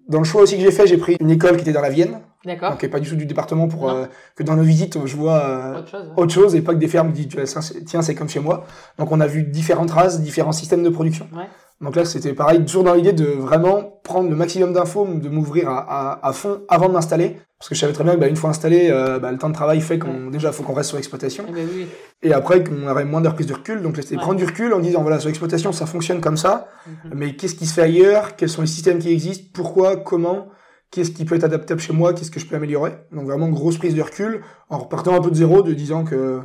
Dans 0.08 0.20
le 0.20 0.24
choix 0.24 0.44
aussi 0.44 0.56
que 0.56 0.62
j'ai 0.62 0.72
fait, 0.72 0.86
j'ai 0.86 0.98
pris 0.98 1.18
une 1.20 1.32
école 1.32 1.56
qui 1.56 1.62
était 1.64 1.72
dans 1.72 1.82
la 1.82 1.90
Vienne, 1.90 2.20
D'accord. 2.46 2.70
donc 2.72 2.88
pas 2.92 3.00
du 3.00 3.10
tout 3.10 3.16
du 3.16 3.26
département 3.26 3.68
pour 3.68 3.90
euh, 3.90 4.06
que 4.36 4.44
dans 4.44 4.56
nos 4.56 4.62
visites 4.62 5.00
je 5.04 5.16
vois 5.16 5.44
euh, 5.44 5.80
Autre 5.80 5.90
chose. 5.90 6.06
ouais. 6.10 6.14
autre 6.24 6.32
chose 6.34 6.54
et 6.54 6.62
pas 6.62 6.74
que 6.74 6.78
des 6.80 6.88
fermes 6.88 7.12
qui 7.12 7.26
disent 7.26 7.48
tiens 7.48 7.62
c'est- 7.62 7.84
tiens 7.86 8.02
c'est 8.04 8.14
comme 8.14 8.30
chez 8.30 8.40
moi. 8.40 8.66
Donc 9.00 9.12
on 9.12 9.20
a 9.20 9.26
vu 9.26 9.42
différentes 9.42 9.90
races, 9.90 10.22
différents 10.22 10.52
systèmes 10.52 10.84
de 10.84 10.90
production. 10.90 11.28
Ouais. 11.36 11.46
Donc 11.82 11.96
là 11.96 12.06
c'était 12.06 12.34
pareil, 12.34 12.64
toujours 12.66 12.84
dans 12.84 12.94
l'idée 12.94 13.12
de 13.14 13.26
vraiment 13.26 14.00
prendre 14.04 14.30
le 14.30 14.36
maximum 14.36 14.72
d'infos, 14.74 15.06
de 15.06 15.30
m'ouvrir 15.30 15.70
à, 15.70 15.80
à, 16.22 16.28
à 16.28 16.34
fond 16.34 16.62
avant 16.70 16.88
de 16.88 16.94
m'installer. 16.94 17.38
Parce 17.60 17.70
que 17.70 17.76
je 17.76 17.80
savais 17.80 17.94
très 17.94 18.04
bien 18.04 18.16
que 18.16 18.20
bah, 18.20 18.28
une 18.28 18.36
fois 18.36 18.50
installé, 18.50 18.90
euh, 18.92 19.18
bah, 19.18 19.32
le 19.32 19.38
temps 19.38 19.48
de 19.50 19.54
travail 19.54 19.80
fait 19.82 19.98
qu'on 19.98 20.30
déjà 20.30 20.52
faut 20.52 20.64
qu'on 20.64 20.74
reste 20.74 20.90
sur 20.90 20.98
l'exploitation 20.98 21.46
Eh 21.50 21.52
ben 21.54 21.68
oui. 21.74 21.88
et 22.22 22.34
après 22.34 22.64
qu'on 22.64 22.86
aurait 22.88 23.06
moins 23.06 23.22
de 23.22 23.28
reprise 23.30 23.48
de 23.48 23.54
recul. 23.54 23.82
Donc 23.82 23.96
c'était 23.98 24.16
Ouais. 24.16 24.22
prendre 24.22 24.38
du 24.38 24.46
recul 24.46 24.74
en 24.74 24.80
disant 24.80 25.02
voilà 25.02 25.20
sur 25.20 25.28
l'exploitation 25.30 25.72
ça 25.72 25.86
fonctionne 25.86 26.22
comme 26.22 26.38
ça, 26.38 26.68
Mhm. 26.88 27.12
mais 27.16 27.36
qu'est-ce 27.36 27.56
qui 27.56 27.66
se 27.66 27.74
fait 27.74 27.82
ailleurs, 27.84 28.36
quels 28.36 28.50
sont 28.50 28.62
les 28.62 28.68
systèmes 28.68 29.00
qui 29.00 29.10
existent, 29.12 29.48
pourquoi, 29.54 29.96
comment, 29.98 30.48
qu'est-ce 30.92 31.12
qui 31.12 31.24
peut 31.26 31.36
être 31.36 31.44
adaptable 31.46 31.80
chez 31.82 31.94
moi, 31.94 32.14
qu'est-ce 32.14 32.32
que 32.32 32.40
je 32.40 32.46
peux 32.46 32.56
améliorer? 32.56 32.94
Donc 33.12 33.26
vraiment 33.26 33.50
grosse 33.50 33.78
prise 33.78 33.96
de 33.96 34.02
recul 34.02 34.42
en 34.70 34.78
repartant 34.78 35.14
un 35.16 35.22
peu 35.22 35.30
de 35.32 35.36
zéro, 35.36 35.62
de 35.62 35.74
disant 35.74 36.04
que 36.06 36.42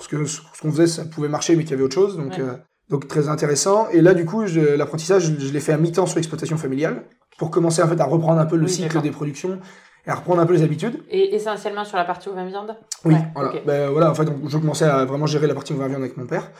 ce 0.00 0.08
que 0.08 0.24
ce 0.26 0.40
qu'on 0.60 0.70
faisait 0.70 0.86
ça 0.86 1.04
pouvait 1.04 1.28
marcher 1.28 1.54
mais 1.56 1.62
qu'il 1.64 1.72
y 1.72 1.74
avait 1.74 1.82
autre 1.84 1.94
chose. 1.94 2.16
Donc 2.16 2.32
Ouais. 2.34 2.40
euh, 2.40 2.54
donc 2.92 3.08
très 3.08 3.28
intéressant. 3.28 3.88
Et 3.90 4.00
là 4.00 4.14
du 4.14 4.24
coup 4.24 4.44
l'apprentissage 4.76 5.24
je, 5.24 5.46
je 5.46 5.52
l'ai 5.52 5.60
fait 5.60 5.72
à 5.72 5.78
mi-temps 5.78 6.06
sur 6.06 6.16
l'exploitation 6.16 6.56
familiale 6.56 7.02
pour 7.38 7.50
commencer 7.50 7.82
en 7.82 7.88
fait 7.88 8.00
à 8.00 8.04
reprendre 8.04 8.38
un 8.38 8.46
peu 8.46 8.56
le 8.56 8.66
Oui, 8.66 8.70
cycle 8.70 9.00
des 9.00 9.10
productions 9.10 9.58
et 10.06 10.10
à 10.10 10.14
reprendre 10.16 10.40
un 10.40 10.46
peu 10.46 10.52
les 10.52 10.62
habitudes. 10.62 11.00
Et 11.10 11.34
essentiellement 11.34 11.84
sur 11.84 11.96
la 11.96 12.04
partie 12.04 12.28
au 12.28 12.34
vin 12.34 12.44
viande? 12.44 12.76
Oui, 13.04 13.14
Ouais, 13.14 13.20
voilà. 13.34 13.52
Ben, 13.66 13.90
voilà, 13.90 14.10
en 14.10 14.14
fait, 14.14 14.24
donc, 14.24 14.36
je 14.48 14.58
commençais 14.58 14.84
à 14.84 15.04
vraiment 15.04 15.26
gérer 15.26 15.46
la 15.46 15.54
partie 15.54 15.72
on 15.72 15.76
va 15.76 15.88
viande 15.88 16.02
avec 16.02 16.16
mon 16.16 16.26
père. 16.26 16.50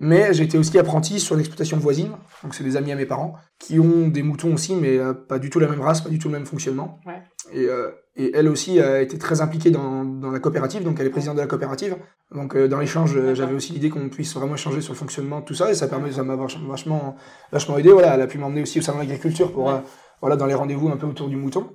Mais 0.00 0.32
j'étais 0.32 0.56
aussi 0.58 0.78
apprenti 0.78 1.20
sur 1.20 1.36
l'exploitation 1.36 1.76
voisine. 1.78 2.12
Donc, 2.42 2.54
c'est 2.54 2.64
des 2.64 2.76
amis 2.76 2.92
à 2.92 2.96
mes 2.96 3.06
parents 3.06 3.34
qui 3.58 3.78
ont 3.78 4.08
des 4.08 4.22
moutons 4.22 4.54
aussi, 4.54 4.74
mais 4.74 4.98
euh, 4.98 5.12
pas 5.14 5.38
du 5.38 5.50
tout 5.50 5.58
la 5.58 5.68
même 5.68 5.80
race, 5.80 6.00
pas 6.00 6.08
du 6.10 6.18
tout 6.18 6.28
le 6.28 6.32
même 6.34 6.46
fonctionnement. 6.46 6.98
Ouais. 7.06 7.22
Et, 7.52 7.66
euh, 7.66 7.90
et 8.16 8.30
elle 8.34 8.48
aussi 8.48 8.80
a 8.80 9.00
été 9.00 9.18
très 9.18 9.40
impliquée 9.40 9.70
dans, 9.70 10.04
dans 10.04 10.30
la 10.30 10.38
coopérative, 10.38 10.82
donc 10.84 10.98
elle 11.00 11.06
est 11.06 11.10
présidente 11.10 11.36
de 11.36 11.40
la 11.40 11.46
coopérative. 11.46 11.96
Donc, 12.34 12.56
euh, 12.56 12.68
dans 12.68 12.78
l'échange, 12.78 13.16
j'avais 13.34 13.54
aussi 13.54 13.72
l'idée 13.72 13.90
qu'on 13.90 14.08
puisse 14.08 14.34
vraiment 14.34 14.54
échanger 14.54 14.80
sur 14.80 14.92
le 14.94 14.98
fonctionnement 14.98 15.42
tout 15.42 15.54
ça, 15.54 15.70
et 15.70 15.74
ça 15.74 15.88
permet, 15.88 16.12
ça 16.12 16.22
m'a 16.22 16.34
vach- 16.36 16.58
vachement, 16.66 17.16
vachement 17.52 17.76
aidé. 17.78 17.90
Voilà, 17.90 18.14
elle 18.14 18.22
a 18.22 18.26
pu 18.26 18.38
m'emmener 18.38 18.62
aussi 18.62 18.78
au 18.78 18.82
salon 18.82 18.98
de 18.98 19.02
l'agriculture 19.04 19.52
pour, 19.52 19.66
Ouais. 19.66 19.80
voilà, 20.20 20.36
dans 20.36 20.46
les 20.46 20.54
rendez-vous 20.54 20.88
un 20.88 20.96
peu 20.96 21.06
autour 21.06 21.28
du 21.28 21.36
mouton. 21.36 21.66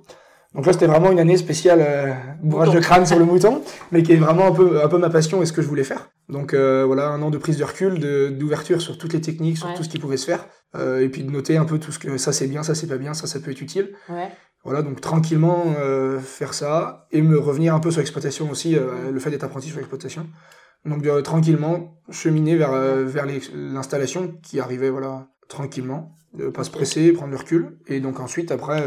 Donc 0.54 0.64
là, 0.64 0.72
c'était 0.72 0.86
vraiment 0.86 1.12
une 1.12 1.18
année 1.20 1.36
spéciale, 1.36 1.80
euh, 1.86 2.12
bourrage 2.42 2.70
de 2.70 2.80
crâne 2.80 3.04
sur 3.04 3.18
le 3.18 3.24
mouton, 3.26 3.62
mais 3.92 4.02
qui 4.02 4.12
est 4.12 4.16
vraiment 4.16 4.46
un 4.46 4.52
peu, 4.52 4.82
un 4.82 4.88
peu 4.88 4.96
ma 4.98 5.10
passion 5.10 5.42
et 5.42 5.46
ce 5.46 5.52
que 5.52 5.60
je 5.60 5.68
voulais 5.68 5.84
faire. 5.84 6.08
Donc 6.30 6.54
euh, 6.54 6.84
voilà, 6.86 7.08
un 7.10 7.20
an 7.22 7.30
de 7.30 7.36
prise 7.38 7.58
de 7.58 7.64
recul, 7.64 7.98
de- 7.98 8.28
d'ouverture 8.30 8.80
sur 8.80 8.96
toutes 8.96 9.12
les 9.12 9.20
techniques, 9.20 9.58
sur 9.58 9.68
Ouais. 9.68 9.74
tout 9.74 9.82
ce 9.84 9.88
qui 9.90 9.98
pouvait 9.98 10.16
se 10.16 10.24
faire, 10.26 10.46
euh, 10.74 11.00
et 11.00 11.08
puis 11.10 11.22
de 11.22 11.30
noter 11.30 11.58
un 11.58 11.64
peu 11.66 11.78
tout 11.78 11.92
ce 11.92 11.98
que 11.98 12.16
ça 12.16 12.32
c'est 12.32 12.46
bien, 12.46 12.62
ça 12.62 12.74
c'est 12.74 12.86
pas 12.86 12.96
bien, 12.96 13.12
ça 13.12 13.26
ça 13.26 13.40
peut 13.40 13.50
être 13.50 13.60
utile. 13.60 13.92
Ouais. 14.08 14.30
Voilà, 14.64 14.82
donc 14.82 15.00
tranquillement 15.02 15.74
euh, 15.78 16.18
faire 16.18 16.54
ça 16.54 17.06
et 17.12 17.20
me 17.22 17.38
revenir 17.38 17.74
un 17.74 17.80
peu 17.80 17.90
sur 17.90 18.00
l'exploitation 18.00 18.50
aussi, 18.50 18.74
le 19.12 19.18
fait 19.20 19.30
d'être 19.30 19.44
apprenti 19.44 19.68
sur 19.68 19.76
l'exploitation. 19.76 20.26
Donc 20.86 21.02
de, 21.02 21.20
tranquillement 21.20 21.98
cheminer 22.10 22.56
vers, 22.56 22.72
vers 22.72 23.26
l'installation 23.54 24.34
qui 24.42 24.60
arrivait 24.60 24.90
voilà 24.90 25.28
tranquillement, 25.48 26.12
de 26.34 26.48
pas 26.48 26.64
se 26.64 26.70
presser, 26.70 27.12
prendre 27.12 27.30
le 27.32 27.36
recul. 27.38 27.78
Et 27.86 28.00
donc 28.00 28.20
ensuite 28.20 28.50
après, 28.52 28.82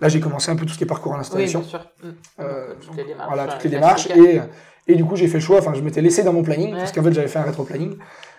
là 0.00 0.08
j'ai 0.08 0.20
commencé 0.20 0.50
un 0.50 0.56
peu 0.56 0.64
tout 0.66 0.72
ce 0.72 0.78
qui 0.78 0.84
est 0.84 0.86
parcours 0.86 1.12
à 1.12 1.16
Oui, 1.16 1.20
l'installation. 1.20 1.60
bien 1.60 1.68
sûr. 1.68 1.80
Mm. 2.02 2.08
Euh, 2.40 2.74
toutes 2.84 2.96
les 2.96 3.04
démarches. 3.04 3.28
voilà, 3.34 3.52
toutes 3.52 3.64
les 3.64 3.70
démarches. 3.70 4.08
Et, 4.10 4.40
et 4.90 4.94
du 4.96 5.04
coup, 5.04 5.16
j'ai 5.16 5.28
fait 5.28 5.38
le 5.38 5.42
choix, 5.44 5.58
enfin, 5.58 5.74
je 5.74 5.82
m'étais 5.82 6.00
laissé 6.00 6.22
dans 6.22 6.32
mon 6.32 6.42
planning, 6.42 6.72
Ouais. 6.72 6.78
parce 6.78 6.92
qu'en 6.92 7.02
fait, 7.02 7.12
j'avais 7.12 7.28
fait 7.28 7.38
un 7.38 7.42
rétro-planning, 7.42 7.96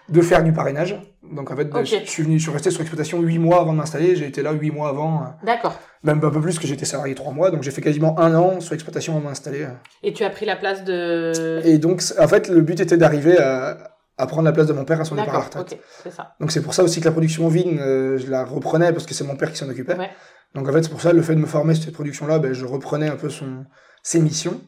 de 0.09 0.21
faire 0.21 0.43
du 0.43 0.51
parrainage. 0.51 0.99
Donc, 1.31 1.51
en 1.51 1.55
fait, 1.55 1.69
Ok. 1.71 1.85
je, 1.85 2.09
suis 2.09 2.23
venu, 2.23 2.39
je 2.39 2.43
suis 2.43 2.51
resté 2.51 2.71
sur 2.71 2.79
l'exploitation 2.79 3.21
8 3.21 3.37
mois 3.37 3.61
avant 3.61 3.73
de 3.73 3.77
m'installer. 3.77 4.15
J'ai 4.15 4.25
été 4.25 4.41
là 4.41 4.51
8 4.53 4.71
mois 4.71 4.89
avant, 4.89 5.21
euh, 5.21 5.25
D'accord. 5.45 5.77
même 6.01 6.17
un 6.23 6.29
peu 6.31 6.41
plus 6.41 6.57
que 6.57 6.65
j'étais 6.65 6.85
salarié 6.85 7.13
3 7.13 7.31
mois. 7.33 7.51
Donc, 7.51 7.61
j'ai 7.61 7.69
fait 7.69 7.81
quasiment 7.81 8.19
un 8.19 8.33
an 8.33 8.59
sur 8.61 8.73
l'exploitation 8.73 9.13
avant 9.13 9.21
de 9.21 9.27
m'installer. 9.27 9.61
euh. 9.61 9.67
Et 10.01 10.11
tu 10.13 10.23
as 10.23 10.31
pris 10.31 10.47
la 10.47 10.55
place 10.55 10.83
de. 10.83 11.61
Et 11.63 11.77
donc, 11.77 12.01
en 12.17 12.27
fait, 12.27 12.47
le 12.49 12.61
but 12.61 12.79
était 12.79 12.97
d'arriver 12.97 13.37
à, 13.37 13.77
à 14.17 14.25
prendre 14.25 14.43
la 14.45 14.51
place 14.51 14.65
de 14.65 14.73
mon 14.73 14.85
père 14.85 14.99
à 14.99 15.05
son 15.05 15.13
départ 15.13 15.35
à 15.35 15.37
la 15.37 15.43
retraite. 15.45 15.77
ça. 16.09 16.33
Donc, 16.39 16.51
c'est 16.51 16.63
pour 16.63 16.73
ça 16.73 16.81
aussi 16.83 16.99
que 16.99 17.05
la 17.05 17.11
production 17.11 17.45
ovine, 17.45 17.77
euh, 17.79 18.17
je 18.17 18.25
la 18.31 18.43
reprenais, 18.43 18.91
parce 18.91 19.05
que 19.05 19.13
c'est 19.13 19.23
mon 19.23 19.35
père 19.35 19.51
qui 19.51 19.57
s'en 19.59 19.69
occupait. 19.69 19.95
Ouais. 19.95 20.09
Donc 20.55 20.67
en 20.67 20.73
fait, 20.73 20.83
c'est 20.83 20.89
pour 20.89 21.01
ça 21.01 21.13
le 21.13 21.21
fait 21.21 21.35
de 21.35 21.39
me 21.39 21.45
former 21.45 21.75
sur 21.75 21.83
cette 21.85 21.93
production-là, 21.93 22.39
ben, 22.39 22.53
je 22.53 22.65
reprenais 22.65 23.07
un 23.07 23.15
peu 23.15 23.29
son, 23.29 23.65
ses 24.03 24.19
missions. 24.19 24.59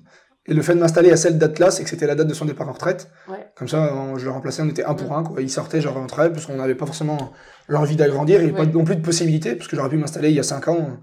Et 0.48 0.54
le 0.56 0.62
fait 0.64 0.74
de 0.74 0.80
m'installer 0.80 1.12
à 1.12 1.18
cette 1.18 1.38
date-là, 1.38 1.70
c'est 1.70 1.84
que 1.84 1.90
c'était 1.90 2.08
la 2.08 2.16
date 2.16 2.28
de 2.28 2.34
son 2.34 2.46
départ 2.46 2.68
en 2.68 2.72
retraite. 2.72 3.10
Ouais. 3.30 3.38
Comme 3.56 3.68
ça, 3.68 3.94
on- 3.94 4.18
je 4.18 4.26
le 4.26 4.32
remplaçais, 4.32 4.64
on 4.64 4.68
était 4.70 4.84
un 4.84 4.96
pour 4.96 5.16
un. 5.16 5.24
Quoi. 5.24 5.40
Il 5.42 5.50
sortait, 5.52 5.82
je 5.82 5.88
rentrais, 5.88 6.32
parce 6.32 6.48
qu'on 6.48 6.56
n'avait 6.56 6.74
pas 6.76 6.88
forcément 6.88 7.32
l'envie 7.68 7.96
d'agrandir. 7.96 8.40
Il 8.42 8.46
n'y 8.46 8.50
avait 8.52 8.60
Ouais. 8.60 8.66
pas 8.66 8.72
non 8.74 8.84
plus 8.84 8.96
de 8.96 9.02
possibilité, 9.02 9.56
parce 9.56 9.68
que 9.68 9.76
j'aurais 9.76 9.90
pu 9.90 9.98
m'installer 9.98 10.30
il 10.30 10.36
y 10.36 10.40
a 10.40 10.44
5 10.44 10.68
ans 10.68 10.98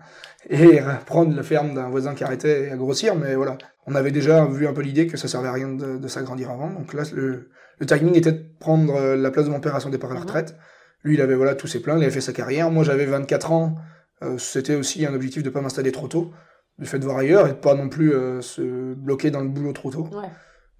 et 0.51 0.81
prendre 1.07 1.35
la 1.37 1.43
ferme 1.45 1.75
d'un 1.75 1.88
voisin 1.88 2.14
qui 2.14 2.25
arrêtait 2.25 2.64
et 2.64 2.71
à 2.73 2.77
grossir. 2.77 3.14
Mais 3.14 3.37
voilà, 3.37 3.59
on 3.87 3.95
avait 3.95 4.11
déjà 4.11 4.45
vu 4.45 4.67
un 4.67 4.73
peu 4.73 4.83
l'idée 4.83 5.07
que 5.07 5.17
ça 5.17 5.29
servait 5.29 5.49
à 5.49 5.53
rien 5.53 5.69
de, 5.69 5.99
de 5.99 6.09
s'agrandir 6.09 6.51
avant. 6.51 6.71
Donc 6.71 6.93
là, 6.93 7.05
le, 7.14 7.49
le 7.79 7.87
timing 7.87 8.17
était 8.17 8.33
de 8.33 8.45
prendre 8.59 9.14
la 9.14 9.31
place 9.31 9.45
de 9.47 9.51
mon 9.51 9.61
père 9.61 9.77
à 9.77 9.81
son 9.81 9.91
départ 9.91 10.11
à 10.11 10.14
la 10.14 10.21
Mhm. 10.21 10.27
retraite. 10.27 10.57
Lui, 11.05 11.14
il 11.14 11.21
avait 11.21 11.37
voilà 11.37 11.55
tous 11.55 11.69
ses 11.69 11.79
plans, 11.81 11.97
il 11.97 12.03
avait 12.03 12.11
fait 12.11 12.21
sa 12.21 12.33
carrière. 12.33 12.73
Moi, 12.73 12.83
j'avais 12.83 13.07
24 13.07 13.53
ans. 13.53 13.77
Euh, 14.22 14.38
C'était 14.38 14.74
aussi 14.74 15.04
un 15.07 15.14
objectif 15.14 15.42
de 15.42 15.48
ne 15.48 15.52
pas 15.54 15.61
m'installer 15.61 15.92
trop 15.92 16.09
tôt, 16.09 16.33
du 16.78 16.87
fait 16.87 16.98
de 16.98 17.04
voir 17.04 17.18
ailleurs 17.18 17.46
et 17.46 17.50
de 17.50 17.57
pas 17.57 17.74
non 17.74 17.88
plus 17.88 18.12
euh, 18.14 18.40
se 18.40 18.94
bloquer 18.94 19.31
dans 19.31 19.40
le 19.40 19.48
boulot 19.48 19.72
trop 19.72 19.90
tôt, 19.90 20.09
Ouais. 20.12 20.31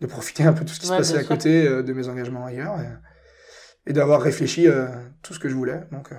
de 0.01 0.07
profiter 0.07 0.43
un 0.45 0.53
peu 0.53 0.65
de 0.65 0.69
tout 0.69 0.75
ce 0.75 0.81
qui 0.81 0.87
Ouais, 0.91 0.97
se 0.97 0.99
passait 0.99 1.17
à 1.17 1.21
sûr. 1.21 1.29
côté 1.29 1.67
euh, 1.67 1.83
de 1.83 1.93
mes 1.93 2.09
engagements 2.09 2.45
ailleurs 2.47 2.81
et, 2.81 3.91
et 3.91 3.93
d'avoir 3.93 4.21
réfléchi 4.21 4.67
tout 5.23 5.35
ce 5.35 5.39
que 5.39 5.49
je 5.49 5.55
voulais. 5.55 5.81
Donc, 5.93 6.13
euh, 6.13 6.17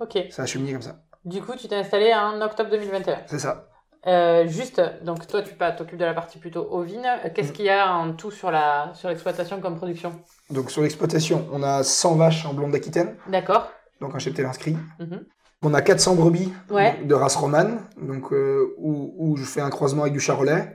Ok. 0.00 0.18
ça 0.30 0.42
a 0.42 0.46
cheminé 0.46 0.72
comme 0.72 0.82
ça. 0.82 1.00
Du 1.24 1.40
coup, 1.40 1.52
tu 1.56 1.68
t'es 1.68 1.76
installé 1.76 2.12
en 2.14 2.40
octobre 2.42 2.70
2021. 2.70 3.22
C'est 3.26 3.38
ça. 3.38 3.68
Euh, 4.06 4.46
juste, 4.46 4.82
donc 5.02 5.26
toi, 5.26 5.40
tu 5.40 5.54
t'occupes 5.56 5.98
de 5.98 6.04
la 6.04 6.12
partie 6.12 6.38
plutôt 6.38 6.68
ovine. 6.70 7.06
Qu'est-ce 7.34 7.50
Mm. 7.50 7.52
qu'il 7.54 7.64
y 7.64 7.70
a 7.70 7.90
en 7.90 8.12
tout 8.12 8.30
sur 8.30 8.50
la 8.50 8.92
sur 8.94 9.08
l'exploitation 9.08 9.62
comme 9.62 9.76
production? 9.76 10.12
Donc, 10.50 10.70
sur 10.70 10.82
l'exploitation, 10.82 11.48
on 11.52 11.62
a 11.62 11.82
100 11.82 12.16
vaches 12.16 12.44
en 12.44 12.52
blonde 12.52 12.72
d'Aquitaine, 12.72 13.16
D'accord. 13.28 13.72
donc 14.02 14.14
un 14.14 14.18
cheptel 14.18 14.44
inscrit. 14.44 14.76
Mhm. 15.00 15.24
On 15.66 15.72
a 15.72 15.80
400 15.80 16.14
brebis 16.14 16.52
Ouais. 16.70 16.94
de 17.04 17.14
race 17.14 17.36
romane, 17.36 17.78
donc 18.00 18.32
euh, 18.32 18.74
où, 18.76 19.14
où 19.18 19.36
je 19.38 19.44
fais 19.44 19.62
un 19.62 19.70
croisement 19.70 20.02
avec 20.02 20.12
du 20.12 20.20
charolais. 20.20 20.74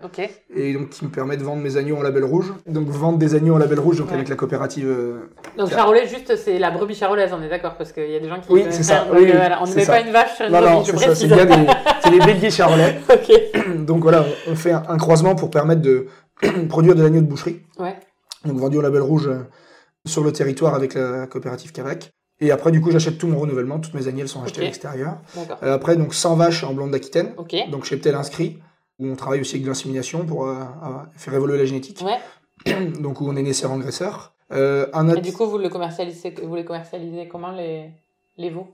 Et 0.56 0.74
donc 0.74 0.90
qui 0.90 1.06
me 1.06 1.12
permet 1.12 1.38
de 1.38 1.44
vendre 1.44 1.62
mes 1.62 1.78
agneaux 1.78 1.96
en 1.98 2.02
label 2.02 2.24
rouge. 2.26 2.52
Donc 2.66 2.88
vendre 2.88 3.20
des 3.20 3.36
agneaux 3.36 3.54
en 3.54 3.60
label 3.60 3.80
rouge, 3.80 4.00
donc 4.00 4.08
Ouais. 4.08 4.16
avec 4.16 4.30
la 4.30 4.36
coopérative. 4.36 4.88
euh, 4.90 5.30
Donc 5.58 5.70
charolais, 5.70 6.08
juste, 6.08 6.36
c'est 6.38 6.58
la 6.58 6.72
brebis 6.72 6.96
charolaise, 6.96 7.32
on 7.34 7.42
est 7.44 7.50
d'accord 7.50 7.76
Parce 7.78 7.92
qu'il 7.92 8.10
y 8.10 8.16
a 8.16 8.20
des 8.20 8.28
gens 8.28 8.40
qui. 8.40 8.52
Oui, 8.52 8.66
c'est 8.72 8.82
ça, 8.84 9.06
oui, 9.14 9.30
euh, 9.32 9.36
voilà, 9.38 9.62
on 9.62 9.68
ne 9.68 9.76
met 9.76 9.86
ça. 9.86 9.94
pas 9.94 10.02
une 10.02 10.12
vache 10.12 10.36
sur 10.36 10.46
une 10.48 10.54
Non, 10.54 10.62
non, 10.62 10.82
brebis, 10.82 10.86
je 10.92 10.98
c'est 10.98 11.06
ça, 11.06 11.16
c'est 11.16 11.28
précise. 11.28 11.48
bien 11.48 11.66
des, 11.66 11.72
c'est 12.04 12.10
des 12.12 12.20
béliers 12.20 12.50
charolais. 12.52 13.00
ok. 13.14 13.86
Donc 13.86 14.02
voilà, 14.02 14.26
on, 14.48 14.56
fait 14.56 14.72
un, 14.72 14.84
un 14.90 14.98
croisement 14.98 15.36
pour 15.36 15.52
permettre 15.52 15.82
de 15.82 16.08
produire 16.68 16.96
de 16.96 17.04
l'agneau 17.04 17.22
de 17.22 17.28
boucherie. 17.28 17.62
Ouais. 17.78 17.96
Donc 18.46 18.58
vendu 18.58 18.78
au 18.78 18.82
label 18.82 19.02
rouge 19.02 19.28
euh, 19.28 19.40
sur 20.08 20.24
le 20.24 20.32
territoire 20.32 20.74
avec 20.74 20.96
la 20.96 21.28
coopérative 21.28 21.72
Cavac. 21.74 22.10
Et 22.42 22.52
après, 22.52 22.72
du 22.72 22.80
coup, 22.82 22.90
j'achète 22.92 23.18
tout 23.18 23.28
mon 23.28 23.38
renouvellement. 23.40 23.80
Toutes 23.80 23.94
mes 23.94 24.08
agnelles 24.08 24.30
sont 24.30 24.42
achetées 24.44 24.62
à 24.62 24.64
l'extérieur. 24.66 25.18
Euh, 25.64 25.76
après, 25.76 25.96
donc 25.98 26.14
100 26.14 26.36
vaches 26.36 26.64
en 26.64 26.74
blonde 26.74 26.92
d'Aquitaine. 26.92 27.34
Ok. 27.38 27.56
Donc 27.70 27.84
cheptel 27.86 28.16
inscrit. 28.16 28.60
Où 29.00 29.08
on 29.08 29.16
travaille 29.16 29.40
aussi 29.40 29.56
avec 29.56 29.64
de 29.64 29.70
l'insémination 29.70 30.26
pour 30.26 30.46
euh, 30.46 30.56
euh, 30.56 30.88
faire 31.16 31.34
évoluer 31.34 31.58
la 31.58 31.64
génétique. 31.66 32.04
Ouais. 32.04 32.74
Donc 33.00 33.22
où 33.22 33.30
on 33.30 33.36
est 33.38 33.42
naisseur 33.42 33.72
engraisseur. 33.72 34.34
Euh, 34.52 34.88
un 34.94 35.08
Et 35.16 35.22
du 35.22 35.32
coup, 35.32 35.46
vous 35.46 35.58
le 35.58 35.70
commercialisez, 35.70 36.34
vous 36.44 36.56
les 36.56 36.66
commercialisez 36.66 37.28
comment 37.30 37.52
les 37.52 37.92
les 38.38 38.50
veaux? 38.50 38.68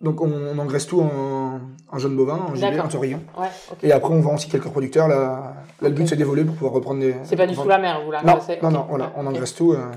Donc 0.00 0.22
on, 0.22 0.30
on 0.32 0.58
engraisse 0.58 0.86
tout 0.86 1.02
en, 1.02 1.60
en 1.92 1.98
jaune 1.98 2.16
bovin, 2.16 2.36
en 2.36 2.54
gibier, 2.54 2.70
D'accord. 2.70 2.86
en 2.86 2.88
taurillon. 2.88 3.20
Ouais. 3.38 3.48
Et 3.82 3.92
après 3.92 4.14
on 4.14 4.20
vend 4.20 4.36
aussi 4.36 4.48
quelques 4.48 4.68
producteurs. 4.70 5.08
Là, 5.08 5.56
là 5.82 5.88
le 5.90 5.94
but 5.94 6.08
c'est 6.08 6.16
d'évoluer 6.16 6.44
pour 6.44 6.54
pouvoir 6.54 6.72
reprendre 6.72 7.00
des. 7.00 7.14
C'est 7.24 7.36
pas 7.36 7.46
du 7.46 7.54
sous 7.54 7.68
la 7.68 7.76
mer, 7.78 8.00
vous 8.02 8.10
la 8.10 8.22
Non, 8.22 8.38
non, 8.62 8.70
non, 8.70 8.86
voilà, 8.88 9.12
on 9.16 9.26
engraisse 9.26 9.54
tout. 9.54 9.72
euh, 9.72 9.90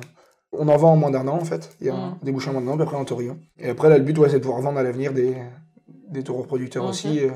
on 0.58 0.68
en 0.68 0.78
vend 0.78 0.94
en 0.94 0.96
moins 0.98 1.12
d'un 1.12 1.28
an 1.28 1.36
en 1.36 1.46
fait. 1.46 1.76
Il 1.82 1.88
y 1.88 1.90
a 1.90 1.94
Mhm. 1.94 2.16
des 2.24 2.32
bouchées 2.32 2.50
en 2.50 2.54
moins 2.54 2.62
d'un 2.62 2.72
an, 2.72 2.76
puis 2.76 2.84
après 2.84 2.98
en 2.98 3.06
taurillon. 3.06 3.38
Et 3.60 3.70
après 3.70 3.90
là 3.90 3.98
le 3.98 4.04
but 4.04 4.18
ouais, 4.18 4.30
c'est 4.30 4.40
de 4.40 4.44
pouvoir 4.44 4.62
vendre 4.62 4.80
à 4.80 4.84
l'avenir 4.84 5.14
des, 5.14 5.36
des 6.10 6.24
taureaux 6.24 6.44
producteurs 6.44 6.84
Mhm. 6.84 6.90
aussi 6.90 7.20
euh, 7.26 7.30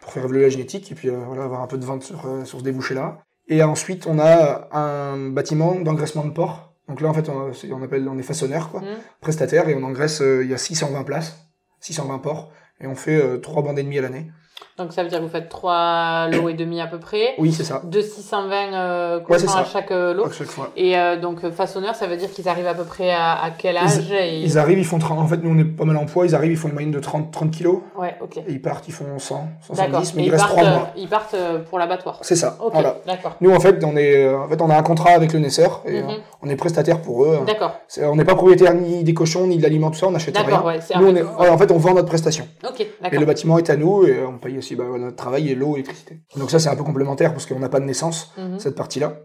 pour 0.00 0.12
faire 0.12 0.24
évoluer 0.24 0.42
la 0.42 0.48
génétique 0.48 0.90
et 0.90 0.94
puis 0.94 1.08
euh, 1.08 1.18
voilà, 1.26 1.44
avoir 1.44 1.62
un 1.62 1.66
peu 1.66 1.78
de 1.78 1.84
vente 1.84 2.02
sur, 2.02 2.26
euh, 2.26 2.44
sur 2.44 2.58
ce 2.58 2.64
débouché 2.64 2.94
là. 2.94 3.18
Et 3.48 3.62
ensuite 3.62 4.06
on 4.06 4.18
a 4.18 4.68
un 4.72 5.28
bâtiment 5.30 5.74
d'engraissement 5.74 6.24
de 6.24 6.30
porc. 6.30 6.74
Donc 6.88 7.00
là 7.00 7.08
en 7.08 7.14
fait 7.14 7.28
on, 7.28 7.82
appelle 7.82 8.08
on 8.08 8.18
est 8.18 8.22
façonneur 8.22 8.70
quoi 8.70 8.80
Mhm. 8.80 8.86
prestataire 9.20 9.68
et 9.68 9.74
on 9.74 9.82
engraisse, 9.84 10.20
il 10.20 10.48
y 10.48 10.54
a 10.54 10.58
620 10.58 11.04
places, 11.04 11.46
620 11.80 12.18
ports, 12.18 12.50
et 12.80 12.86
on 12.86 12.94
fait 12.94 13.40
3 13.40 13.62
bandes 13.62 13.78
et 13.78 13.82
demie 13.84 13.98
à 13.98 14.02
l'année. 14.02 14.30
Donc 14.78 14.92
ça 14.92 15.02
veut 15.02 15.08
dire 15.08 15.18
que 15.18 15.24
vous 15.24 15.30
faites 15.30 15.48
3 15.48 16.28
lots 16.32 16.48
et 16.48 16.54
demi 16.54 16.80
à 16.80 16.86
peu 16.86 16.98
près. 16.98 17.34
Oui, 17.38 17.52
c'est 17.52 17.64
ça. 17.64 17.82
De 17.84 18.00
620 18.00 18.72
euh, 18.74 19.20
Ouais, 19.28 19.36
à 19.48 19.64
chaque 19.64 19.90
euh, 19.90 20.14
lot. 20.14 20.26
À 20.26 20.32
chaque 20.32 20.46
fois. 20.48 20.70
Et 20.76 20.96
euh, 20.98 21.18
donc, 21.20 21.44
euh, 21.44 21.50
façonneur, 21.50 21.94
ça 21.94 22.06
veut 22.06 22.16
dire 22.16 22.30
qu'ils 22.30 22.48
arrivent 22.48 22.66
à 22.66 22.74
peu 22.74 22.84
près 22.84 23.10
à, 23.10 23.32
à 23.42 23.50
quel 23.50 23.76
âge 23.76 24.10
et... 24.12 24.40
Ils 24.40 24.58
arrivent, 24.58 24.78
ils 24.78 24.84
font 24.84 24.98
30, 24.98 25.18
en 25.18 25.26
fait, 25.26 25.36
nous 25.42 25.50
on 25.50 25.58
est 25.58 25.64
pas 25.64 25.84
mal 25.84 25.96
en 25.96 26.06
poids, 26.06 26.26
ils 26.26 26.34
arrivent, 26.34 26.52
ils 26.52 26.56
font 26.56 26.68
une 26.68 26.74
moyenne 26.74 26.90
de 26.90 26.98
30, 27.00 27.30
30 27.30 27.50
kilos, 27.50 27.78
Ouais, 27.98 28.14
ok. 28.20 28.38
et 28.38 28.44
ils 28.48 28.60
partent, 28.62 28.88
ils 28.88 28.92
font 28.94 29.04
100, 29.18 29.34
D'accord. 29.34 30.02
170, 30.04 30.14
mais 30.14 30.22
Et 30.22 30.24
il 30.24 30.28
ils 30.28 30.30
reste 30.32 30.44
partent, 30.44 30.56
3 30.58 30.64
euh, 30.64 30.74
mois. 30.76 30.88
ils 30.96 31.08
partent 31.08 31.34
euh, 31.34 31.58
pour 31.58 31.78
l'abattoir. 31.78 32.18
C'est 32.22 32.36
ça, 32.36 32.56
Ok, 32.60 32.72
voilà. 32.72 32.96
d'accord. 33.06 33.36
Nous 33.40 33.50
en 33.54 33.60
fait, 33.60 33.82
on 33.84 33.96
est, 33.96 34.32
en 34.32 34.48
fait, 34.48 34.60
on 34.60 34.70
a 34.70 34.76
un 34.76 34.82
contrat 34.82 35.10
avec 35.10 35.32
le 35.32 35.38
naisseur, 35.38 35.82
et 35.86 36.02
Mhm. 36.02 36.08
on 36.42 36.48
est 36.48 36.56
prestataire 36.56 37.00
pour 37.00 37.24
eux. 37.24 37.40
D'accord, 37.46 37.72
On 38.02 38.16
n'est 38.16 38.24
pas 38.24 38.34
propriétaire 38.34 38.74
ni 38.74 39.04
des 39.04 39.14
cochons, 39.14 39.46
ni 39.46 39.58
de 39.58 39.62
l'aliment, 39.62 39.90
tout 39.90 39.98
ça, 39.98 40.06
on 40.06 40.12
n'achète 40.12 40.36
rien. 40.36 40.46
d'accord, 40.46 40.64
ouais. 40.66 40.78
Nous, 40.98 41.06
on 41.06 41.14
est, 41.16 41.22
ouais, 41.22 41.48
en 41.48 41.58
fait, 41.58 41.70
on 41.70 41.78
vend 41.78 41.94
notre 41.94 42.08
prestation. 42.08 42.46
Ok, 42.68 42.80
Et 42.80 42.90
d'accord. 43.02 43.20
le 43.20 43.26
bâtiment 43.26 43.58
est 43.58 43.70
à 43.70 43.76
nous, 43.76 44.06
et 44.06 44.22
on 44.24 44.38
paye 44.38 44.51
aussi 44.58 44.76
bah, 44.76 44.84
notre 44.98 45.16
travail 45.16 45.50
et 45.50 45.54
l'eau, 45.54 45.72
l'électricité. 45.76 46.20
Donc 46.36 46.50
ça, 46.50 46.58
c'est 46.58 46.68
un 46.68 46.76
peu 46.76 46.84
complémentaire, 46.84 47.32
parce 47.32 47.46
qu'on 47.46 47.58
n'a 47.58 47.68
pas 47.68 47.80
de 47.80 47.84
naissance. 47.86 48.32
Mhm. 48.36 48.58
cette 48.58 48.74
partie-là. 48.76 49.18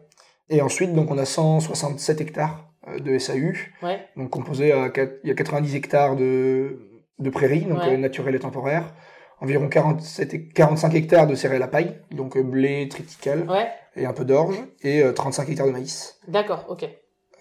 Et 0.50 0.62
ensuite, 0.62 0.94
donc, 0.94 1.12
on 1.12 1.18
a 1.18 1.26
167 1.26 2.22
hectares 2.22 2.70
euh, 2.88 3.00
de 3.00 3.18
SAU, 3.18 3.54
Ouais, 3.84 4.00
donc 4.16 4.30
composé 4.30 4.72
à, 4.72 4.92
il 5.24 5.28
y 5.28 5.32
a 5.32 5.36
90 5.36 5.76
hectares 5.76 6.16
de, 6.16 6.80
de 7.20 7.30
prairies, 7.30 7.66
donc 7.66 7.80
Ouais. 7.80 7.94
euh, 7.94 7.98
naturelles 7.98 8.36
et 8.36 8.40
temporaires, 8.40 8.94
environ 9.42 9.68
47, 9.68 10.34
hec- 10.34 10.54
45 10.54 10.94
hectares 10.96 11.28
de 11.28 11.36
céréales 11.36 11.64
à 11.64 11.68
paille, 11.68 11.98
donc 12.12 12.38
euh, 12.38 12.44
blé, 12.44 12.88
triticale, 12.90 13.46
ouais, 13.50 13.68
et 13.96 14.06
un 14.06 14.14
peu 14.14 14.24
d'orge, 14.26 14.56
et 14.82 15.02
euh, 15.04 15.12
35 15.12 15.50
hectares 15.50 15.68
de 15.68 15.72
maïs. 15.74 16.18
d'accord, 16.28 16.66
ok. 16.70 16.88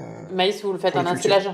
Euh, 0.01 0.05
Maïs, 0.33 0.63
vous 0.63 0.73
le 0.73 0.79
faites 0.79 0.95
en 0.97 1.07
ensilage 1.07 1.49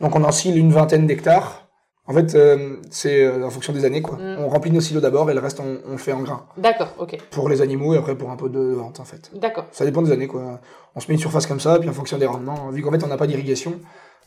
donc 0.00 0.14
on 0.14 0.22
encile 0.22 0.56
une 0.56 0.70
vingtaine 0.72 1.06
d'hectares. 1.08 1.67
En 2.08 2.14
fait, 2.14 2.34
euh, 2.34 2.76
c'est 2.90 3.22
euh, 3.22 3.44
en 3.46 3.50
fonction 3.50 3.72
des 3.74 3.84
années, 3.84 4.00
quoi. 4.00 4.16
Mm. 4.16 4.38
On 4.38 4.48
remplit 4.48 4.70
nos 4.70 4.80
silos 4.80 5.00
d'abord, 5.00 5.30
et 5.30 5.34
le 5.34 5.40
reste, 5.40 5.60
on, 5.60 5.78
on 5.86 5.92
le 5.92 5.98
fait 5.98 6.12
en 6.12 6.22
grain. 6.22 6.46
D'accord, 6.56 6.94
ok. 6.98 7.18
Pour 7.30 7.50
les 7.50 7.60
animaux, 7.60 7.94
et 7.94 7.98
après 7.98 8.16
pour 8.16 8.30
un 8.30 8.36
peu 8.36 8.48
de 8.48 8.58
vente, 8.58 8.98
en 8.98 9.04
fait. 9.04 9.30
D'accord. 9.34 9.66
Ça 9.72 9.84
dépend 9.84 10.00
des 10.00 10.10
années, 10.10 10.26
quoi. 10.26 10.58
On 10.96 11.00
se 11.00 11.08
met 11.08 11.14
une 11.14 11.20
surface 11.20 11.46
comme 11.46 11.60
ça, 11.60 11.78
puis 11.78 11.88
en 11.88 11.92
fonction 11.92 12.16
des 12.16 12.26
rendements, 12.26 12.70
vu 12.70 12.82
qu'en 12.82 12.90
fait 12.90 13.04
on 13.04 13.08
n'a 13.08 13.18
pas 13.18 13.26
d'irrigation, 13.26 13.78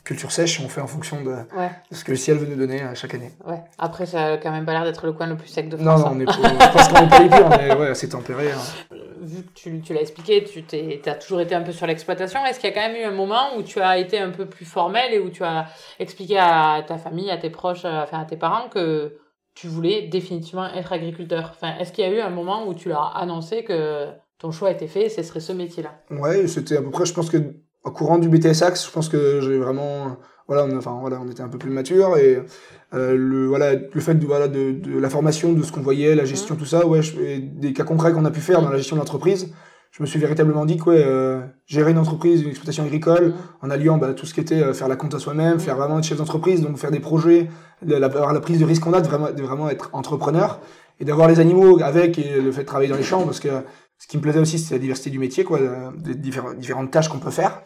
culture 0.04 0.32
sèche, 0.32 0.60
on 0.60 0.68
fait 0.68 0.80
en 0.80 0.86
fonction 0.86 1.22
de, 1.22 1.30
Ouais, 1.30 1.70
de 1.90 1.94
ce 1.96 2.04
que 2.04 2.10
le 2.10 2.16
ciel 2.16 2.36
veut 2.38 2.46
nous 2.46 2.56
donner 2.56 2.82
à 2.82 2.94
chaque 2.94 3.14
année. 3.14 3.30
ouais. 3.46 3.60
Après, 3.78 4.04
ça 4.06 4.32
a 4.32 4.36
quand 4.36 4.50
même 4.50 4.64
pas 4.64 4.72
l'air 4.72 4.84
d'être 4.84 5.06
le 5.06 5.12
coin 5.12 5.26
le 5.26 5.36
plus 5.36 5.48
sec 5.48 5.68
de 5.68 5.76
Non, 5.76 5.96
France. 5.96 6.00
non, 6.00 6.06
hein. 6.08 6.12
on 6.16 6.20
est 6.20 6.24
pas, 6.58 6.66
parce 6.72 6.88
qu'on 6.88 7.04
est 7.04 7.08
pas 7.08 7.18
les 7.20 7.28
pires, 7.28 7.46
on 7.46 7.52
est 7.52 7.74
ouais, 7.76 7.88
assez 7.88 8.08
tempéré. 8.08 8.50
hein. 8.52 8.58
vu 9.20 9.42
que 9.44 9.52
tu, 9.54 9.80
tu 9.80 9.94
l'as 9.94 10.00
expliqué, 10.00 10.42
tu 10.44 11.08
as 11.08 11.14
toujours 11.14 11.40
été 11.40 11.54
un 11.54 11.62
peu 11.62 11.70
sur 11.72 11.86
l'exploitation. 11.86 12.44
Est-ce 12.44 12.58
qu'il 12.58 12.68
y 12.68 12.72
a 12.72 12.74
quand 12.74 12.88
même 12.88 13.00
eu 13.00 13.04
un 13.04 13.12
moment 13.14 13.56
où 13.56 13.62
tu 13.62 13.80
as 13.80 13.98
été 13.98 14.18
un 14.18 14.30
peu 14.30 14.46
plus 14.46 14.64
formel 14.64 15.12
et 15.14 15.20
où 15.20 15.30
tu 15.30 15.44
as 15.44 15.66
expliqué 16.00 16.36
à 16.38 16.82
ta 16.86 16.98
famille, 16.98 17.30
à 17.30 17.36
tes 17.36 17.50
proches, 17.50 17.84
à, 17.84 18.02
enfin, 18.02 18.20
à 18.20 18.24
tes 18.24 18.36
parents 18.36 18.68
que 18.68 19.16
tu 19.54 19.68
voulais 19.68 20.08
définitivement 20.08 20.66
être 20.74 20.92
agriculteur? 20.92 21.52
Enfin, 21.54 21.74
Est-ce 21.78 21.92
qu'il 21.92 22.04
y 22.04 22.08
a 22.08 22.10
eu 22.10 22.20
un 22.20 22.30
moment 22.30 22.66
où 22.66 22.74
tu 22.74 22.88
leur 22.88 23.02
as 23.16 23.20
annoncé 23.20 23.62
que 23.62 24.08
ton 24.38 24.50
choix 24.50 24.72
était 24.72 24.88
fait 24.88 25.04
et 25.04 25.08
ce 25.08 25.22
serait 25.22 25.38
ce 25.40 25.52
métier-là? 25.52 25.90
Ouais, 26.10 26.48
c'était 26.48 26.76
à 26.78 26.82
peu 26.82 26.90
près, 26.90 27.06
je 27.06 27.14
pense 27.14 27.30
que 27.30 27.54
au 27.84 27.90
courant 27.90 28.18
du 28.18 28.28
BTS 28.28 28.62
Axe, 28.62 28.86
je 28.86 28.90
pense 28.90 29.08
que 29.08 29.40
j'ai 29.40 29.58
vraiment, 29.58 30.16
voilà, 30.48 30.64
on, 30.64 30.76
enfin 30.76 30.96
voilà, 31.00 31.20
on 31.20 31.30
était 31.30 31.42
un 31.42 31.48
peu 31.48 31.58
plus 31.58 31.70
mature 31.70 32.16
et 32.16 32.42
euh, 32.94 33.16
le 33.16 33.46
voilà, 33.46 33.74
le 33.74 34.00
fait 34.00 34.14
de 34.14 34.26
voilà 34.26 34.48
de, 34.48 34.72
de 34.72 34.98
la 34.98 35.08
formation, 35.10 35.52
de 35.52 35.62
ce 35.62 35.72
qu'on 35.72 35.80
voyait, 35.82 36.14
la 36.14 36.24
gestion, 36.24 36.54
tout 36.56 36.64
ça, 36.66 36.86
ouais, 36.86 37.02
je- 37.02 37.18
et 37.20 37.38
des 37.38 37.72
cas 37.72 37.84
concrets 37.84 38.12
qu'on 38.12 38.24
a 38.24 38.30
pu 38.30 38.40
faire 38.40 38.62
dans 38.62 38.70
la 38.70 38.76
gestion 38.76 38.96
de 38.96 39.00
l'entreprise, 39.00 39.52
je 39.90 40.02
me 40.02 40.06
suis 40.06 40.18
véritablement 40.18 40.64
dit 40.64 40.76
que 40.78 40.84
ouais, 40.90 41.02
euh, 41.04 41.40
gérer 41.66 41.90
une 41.90 41.98
entreprise, 41.98 42.42
une 42.42 42.48
exploitation 42.48 42.84
agricole, 42.84 43.26
Mhm. 43.28 43.34
en 43.62 43.70
alliant 43.70 43.98
bah, 43.98 44.14
tout 44.14 44.26
ce 44.26 44.32
qui 44.34 44.40
était 44.40 44.62
euh, 44.62 44.72
faire 44.72 44.88
la 44.88 44.96
compte 44.96 45.14
à 45.14 45.18
soi-même, 45.18 45.58
faire 45.60 45.76
vraiment 45.76 45.98
être 45.98 46.04
chef 46.04 46.18
d'entreprise, 46.18 46.62
donc 46.62 46.76
faire 46.78 46.90
des 46.90 47.00
projets, 47.00 47.48
de 47.82 47.94
la, 47.96 48.06
avoir 48.06 48.32
la 48.32 48.40
prise 48.40 48.58
de 48.60 48.64
risque 48.64 48.82
qu'on 48.84 48.92
a, 48.94 49.00
de 49.00 49.08
vraiment, 49.08 49.30
de 49.32 49.42
vraiment 49.42 49.68
être 49.68 49.90
entrepreneur, 49.92 50.60
et 51.00 51.04
d'avoir 51.04 51.26
les 51.28 51.40
animaux 51.40 51.80
avec, 51.82 52.18
et 52.18 52.40
le 52.40 52.52
fait 52.52 52.62
de 52.62 52.66
travailler 52.66 52.88
dans 52.90 52.96
les 52.96 53.02
champs, 53.02 53.24
parce 53.24 53.40
que 53.40 53.48
ce 54.02 54.08
qui 54.08 54.16
me 54.16 54.22
plaisait 54.22 54.40
aussi, 54.40 54.58
c'est 54.58 54.74
la 54.74 54.80
diversité 54.80 55.10
du 55.10 55.18
métier, 55.20 55.44
quoi, 55.44 55.58
euh, 55.60 55.90
des 55.96 56.14
différentes 56.16 56.90
tâches 56.90 57.08
qu'on 57.08 57.18
peut 57.20 57.30
faire. 57.30 57.62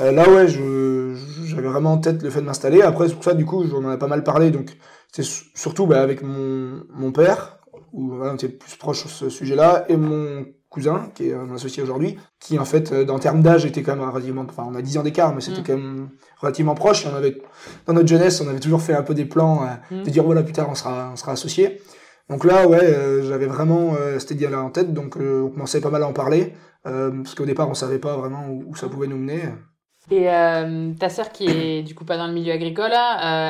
Euh, 0.00 0.10
là, 0.12 0.28
ouais, 0.28 0.48
je, 0.48 1.16
j'avais 1.46 1.68
vraiment 1.68 1.92
en 1.94 1.98
tête 1.98 2.22
le 2.22 2.30
fait 2.30 2.40
de 2.40 2.46
m'installer. 2.46 2.82
Après, 2.82 3.06
c'est 3.08 3.14
pour 3.14 3.24
ça, 3.24 3.34
du 3.34 3.44
coup, 3.44 3.64
j'en 3.68 3.92
ai 3.92 3.96
pas 3.98 4.06
mal 4.08 4.24
parlé, 4.24 4.50
donc 4.50 4.76
c'est 5.12 5.22
su- 5.22 5.44
surtout 5.54 5.86
bah, 5.86 6.02
avec 6.02 6.22
mon, 6.22 6.82
mon 6.92 7.12
père, 7.12 7.58
où 7.92 8.08
voilà, 8.16 8.32
on 8.32 8.34
était 8.34 8.48
plus 8.48 8.76
proche 8.76 8.98
sur 8.98 9.10
ce 9.10 9.28
sujet-là, 9.28 9.84
et 9.88 9.96
mon 9.96 10.44
cousin, 10.68 11.10
qui 11.14 11.28
est 11.28 11.32
euh, 11.34 11.44
mon 11.44 11.54
associé 11.56 11.82
aujourd'hui, 11.82 12.16
qui 12.40 12.58
en 12.58 12.64
fait, 12.64 12.92
dans 13.04 13.18
termes 13.18 13.42
d'âge, 13.42 13.64
était 13.64 13.82
quand 13.82 13.96
même 13.96 14.08
relativement, 14.08 14.44
enfin, 14.48 14.64
on 14.68 14.74
a 14.76 14.82
10 14.82 14.98
ans 14.98 15.02
d'écart, 15.02 15.34
mais 15.34 15.40
c'était 15.40 15.60
Mm. 15.60 15.64
quand 15.66 15.76
même 15.76 16.08
relativement 16.40 16.74
proche. 16.74 17.04
Et 17.06 17.08
on 17.12 17.16
avait, 17.16 17.40
dans 17.86 17.92
notre 17.92 18.08
jeunesse, 18.08 18.40
on 18.40 18.48
avait 18.48 18.60
toujours 18.60 18.82
fait 18.82 18.94
un 18.94 19.02
peu 19.02 19.14
des 19.14 19.24
plans, 19.24 19.64
euh, 19.64 19.94
Mm. 19.96 20.02
de 20.04 20.10
dire 20.10 20.24
voilà, 20.24 20.42
plus 20.42 20.52
tard, 20.52 20.68
on 20.70 20.74
sera, 20.74 21.10
on 21.12 21.16
sera 21.16 21.32
associés. 21.32 21.80
Donc 22.30 22.44
là, 22.44 22.66
ouais, 22.68 22.78
euh, 22.82 23.22
j'avais 23.28 23.46
vraiment 23.46 23.94
euh, 23.98 24.18
cette 24.20 24.30
idée-là 24.30 24.62
en 24.62 24.70
tête, 24.70 24.94
donc 24.94 25.16
euh, 25.16 25.42
on 25.42 25.50
commençait 25.50 25.80
pas 25.80 25.90
mal 25.90 26.04
à 26.04 26.06
en 26.06 26.12
parler, 26.12 26.54
parce 26.84 27.34
qu'au 27.34 27.44
départ, 27.44 27.68
on 27.68 27.74
savait 27.74 27.98
pas 27.98 28.16
vraiment 28.16 28.46
où, 28.48 28.64
où 28.68 28.76
ça 28.76 28.88
pouvait 28.88 29.08
nous 29.08 29.18
mener. 29.18 29.42
Et 30.12 30.24
ta 30.98 31.08
sœur 31.08 31.30
qui 31.30 31.46
est 31.46 31.82
du 31.88 31.94
coup 31.94 32.04
pas 32.04 32.16
dans 32.16 32.26
le 32.26 32.32
milieu 32.32 32.52
agricole, 32.52 32.92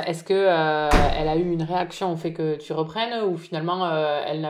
est-ce 0.07 0.25
que 0.25 0.35
elle 0.35 1.29
a 1.29 1.37
eu 1.37 1.53
une 1.53 1.63
réaction 1.63 2.13
au 2.13 2.17
fait 2.17 2.33
que 2.33 2.57
tu 2.57 2.73
reprennes 2.73 3.23
ou 3.31 3.37
finalement 3.37 3.89
elle 4.27 4.49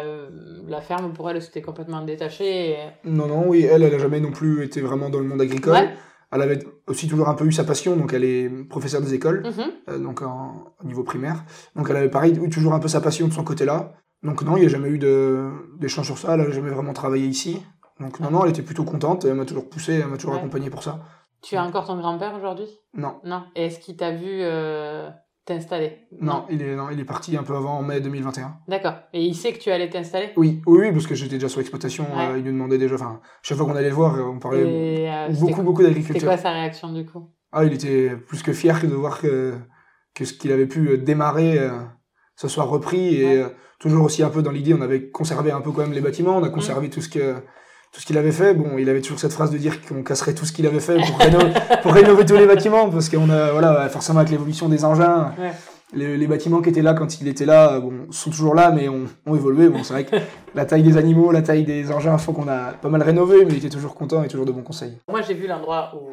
la 0.66 0.80
ferme 0.80 1.12
pour 1.12 1.28
elle 1.28 1.42
c'était 1.42 1.60
complètement 1.60 2.02
détaché 2.02 2.70
et... 2.70 2.76
Non, 3.04 3.26
non, 3.26 3.44
oui, 3.48 3.66
elle, 3.70 3.82
elle 3.82 3.94
a 3.94 3.98
jamais 3.98 4.20
non 4.20 4.32
plus 4.32 4.64
été 4.64 4.80
vraiment 4.80 5.10
dans 5.10 5.18
le 5.18 5.26
monde 5.26 5.42
agricole. 5.42 5.74
Ouais. 5.74 5.90
Elle 6.32 6.42
avait 6.42 6.60
aussi 6.86 7.08
toujours 7.08 7.28
un 7.28 7.34
peu 7.34 7.44
eu 7.44 7.52
sa 7.52 7.64
passion, 7.64 7.96
donc 7.96 8.12
elle 8.12 8.24
est 8.24 8.48
professeure 8.68 9.00
des 9.02 9.14
écoles, 9.14 9.42
Mhm. 9.44 9.64
euh, 9.88 9.98
donc 9.98 10.22
en, 10.22 10.72
au 10.82 10.86
niveau 10.86 11.02
primaire. 11.02 11.44
Donc 11.76 11.88
elle 11.90 11.96
avait 11.96 12.08
pareil, 12.10 12.38
eu 12.42 12.48
toujours 12.48 12.72
un 12.72 12.78
peu 12.78 12.88
sa 12.88 13.00
passion 13.00 13.26
de 13.28 13.32
son 13.32 13.42
côté-là. 13.44 13.92
Donc 14.22 14.42
non, 14.42 14.56
il 14.56 14.60
n'y 14.60 14.66
a 14.66 14.68
jamais 14.68 14.88
eu 14.88 14.98
de- 14.98 15.50
d'échange 15.78 16.06
sur 16.06 16.18
ça, 16.18 16.34
elle 16.34 16.40
n'a 16.40 16.50
jamais 16.50 16.70
vraiment 16.70 16.92
travaillé 16.92 17.26
ici. 17.26 17.62
Donc 18.00 18.20
non, 18.20 18.30
non, 18.30 18.44
elle 18.44 18.50
était 18.50 18.62
plutôt 18.62 18.84
contente, 18.84 19.24
elle 19.24 19.34
m'a 19.34 19.44
toujours 19.44 19.68
poussé, 19.68 19.94
elle 19.94 20.08
m'a 20.08 20.16
toujours 20.16 20.32
Ouais. 20.32 20.38
accompagné 20.40 20.70
pour 20.70 20.82
ça. 20.82 21.00
Tu 21.42 21.56
as 21.56 21.64
encore 21.64 21.86
ton 21.86 21.96
grand-père 21.98 22.34
aujourd'hui? 22.34 22.68
Non, 22.94 23.20
Non. 23.24 23.44
Et 23.56 23.66
est-ce 23.66 23.78
qu'il 23.80 23.96
t'a 23.96 24.10
vu 24.10 24.26
euh, 24.28 25.08
t'installer? 25.46 26.06
Non, 26.20 26.44
il 26.50 26.60
est, 26.60 26.76
non, 26.76 26.90
il 26.90 27.00
est 27.00 27.04
parti 27.04 27.34
un 27.36 27.42
peu 27.42 27.56
avant, 27.56 27.78
en 27.78 27.82
mai 27.82 28.00
2021. 28.02 28.58
D'accord. 28.68 28.94
Et 29.14 29.24
il 29.24 29.34
sait 29.34 29.52
que 29.54 29.58
tu 29.58 29.70
allais 29.70 29.88
t'installer? 29.88 30.30
Oui, 30.36 30.60
oui, 30.66 30.78
oui, 30.80 30.92
parce 30.92 31.06
que 31.06 31.14
j'étais 31.14 31.36
déjà 31.36 31.48
sur 31.48 31.60
l'exploitation, 31.60 32.04
Ouais. 32.14 32.26
euh, 32.32 32.38
il 32.38 32.44
nous 32.44 32.52
demandait 32.52 32.76
déjà, 32.78 32.96
enfin, 32.96 33.20
chaque 33.42 33.56
fois 33.56 33.66
qu'on 33.66 33.74
allait 33.76 33.88
le 33.88 33.94
voir, 33.94 34.16
on 34.30 34.38
parlait 34.38 34.60
Et, 34.60 35.10
euh, 35.10 35.28
c'était 35.28 35.40
beaucoup, 35.40 35.62
beaucoup 35.62 35.80
C'était 35.82 35.94
d'agriculture. 35.94 36.28
quoi 36.28 36.36
sa 36.36 36.50
réaction 36.50 36.92
du 36.92 37.06
coup? 37.06 37.30
Ah, 37.52 37.64
il 37.64 37.72
était 37.72 38.16
plus 38.16 38.42
que 38.42 38.52
fier 38.52 38.78
de 38.82 38.94
voir 38.94 39.18
que, 39.20 39.54
que 40.14 40.24
ce 40.26 40.34
qu'il 40.34 40.52
avait 40.52 40.66
pu 40.66 40.88
euh, 40.90 40.96
démarrer 40.98 41.58
se 42.40 42.48
soit 42.48 42.64
repris 42.64 43.16
et 43.16 43.24
Ouais. 43.26 43.42
euh, 43.42 43.48
toujours 43.78 44.04
aussi 44.04 44.22
un 44.22 44.28
peu 44.30 44.42
dans 44.42 44.50
l'idée, 44.50 44.74
on 44.74 44.80
avait 44.82 45.08
conservé 45.08 45.50
un 45.52 45.60
peu 45.60 45.70
quand 45.72 45.82
même 45.82 45.92
les 45.92 46.00
bâtiments, 46.00 46.36
on 46.36 46.42
a 46.42 46.48
conservé 46.48 46.88
tout 46.90 47.00
ce 47.02 47.08
que 47.08 47.34
tout 47.92 48.00
ce 48.00 48.06
qu'il 48.06 48.16
avait 48.18 48.30
fait. 48.30 48.54
Bon, 48.54 48.78
il 48.78 48.88
avait 48.88 49.00
toujours 49.00 49.18
cette 49.18 49.32
phrase 49.32 49.50
de 49.50 49.58
dire 49.58 49.84
qu'on 49.86 50.02
casserait 50.04 50.32
tout 50.32 50.44
ce 50.44 50.52
qu'il 50.52 50.64
avait 50.66 50.78
fait 50.78 50.96
pour, 50.96 51.18
rénover, 51.26 51.52
pour 51.82 51.92
rénover 51.92 52.24
tous 52.24 52.36
les 52.36 52.46
bâtiments 52.46 52.88
parce 52.88 53.08
qu'on 53.08 53.28
a 53.30 53.50
voilà 53.52 53.88
forcément 53.88 54.20
avec 54.20 54.30
l'évolution 54.30 54.68
des 54.68 54.84
engins. 54.84 55.34
Ouais. 55.38 55.50
Les, 55.92 56.16
les 56.16 56.26
bâtiments 56.28 56.60
qui 56.62 56.68
étaient 56.68 56.82
là 56.82 56.94
quand 56.94 57.20
il 57.20 57.26
était 57.26 57.46
là, 57.46 57.72
euh, 57.72 57.80
bon, 57.80 57.92
sont 58.12 58.30
toujours 58.30 58.54
là, 58.54 58.70
mais 58.70 58.88
ont, 58.88 59.06
ont 59.26 59.34
évolué. 59.34 59.68
Bon, 59.68 59.82
c'est 59.82 59.92
vrai 59.92 60.04
que 60.04 60.14
la 60.54 60.64
taille 60.64 60.84
des 60.84 60.96
animaux, 60.96 61.32
la 61.32 61.42
taille 61.42 61.64
des 61.64 61.90
engins 61.90 62.16
font 62.16 62.32
qu'on 62.32 62.46
a 62.46 62.74
pas 62.80 62.88
mal 62.88 63.02
rénové, 63.02 63.44
mais 63.44 63.52
il 63.54 63.58
était 63.58 63.68
toujours 63.70 63.94
content 63.96 64.22
et 64.22 64.28
toujours 64.28 64.46
de 64.46 64.52
bons 64.52 64.62
conseils. 64.62 64.96
Moi, 65.08 65.20
j'ai 65.22 65.34
vu 65.34 65.48
l'endroit 65.48 65.92
où 65.96 66.10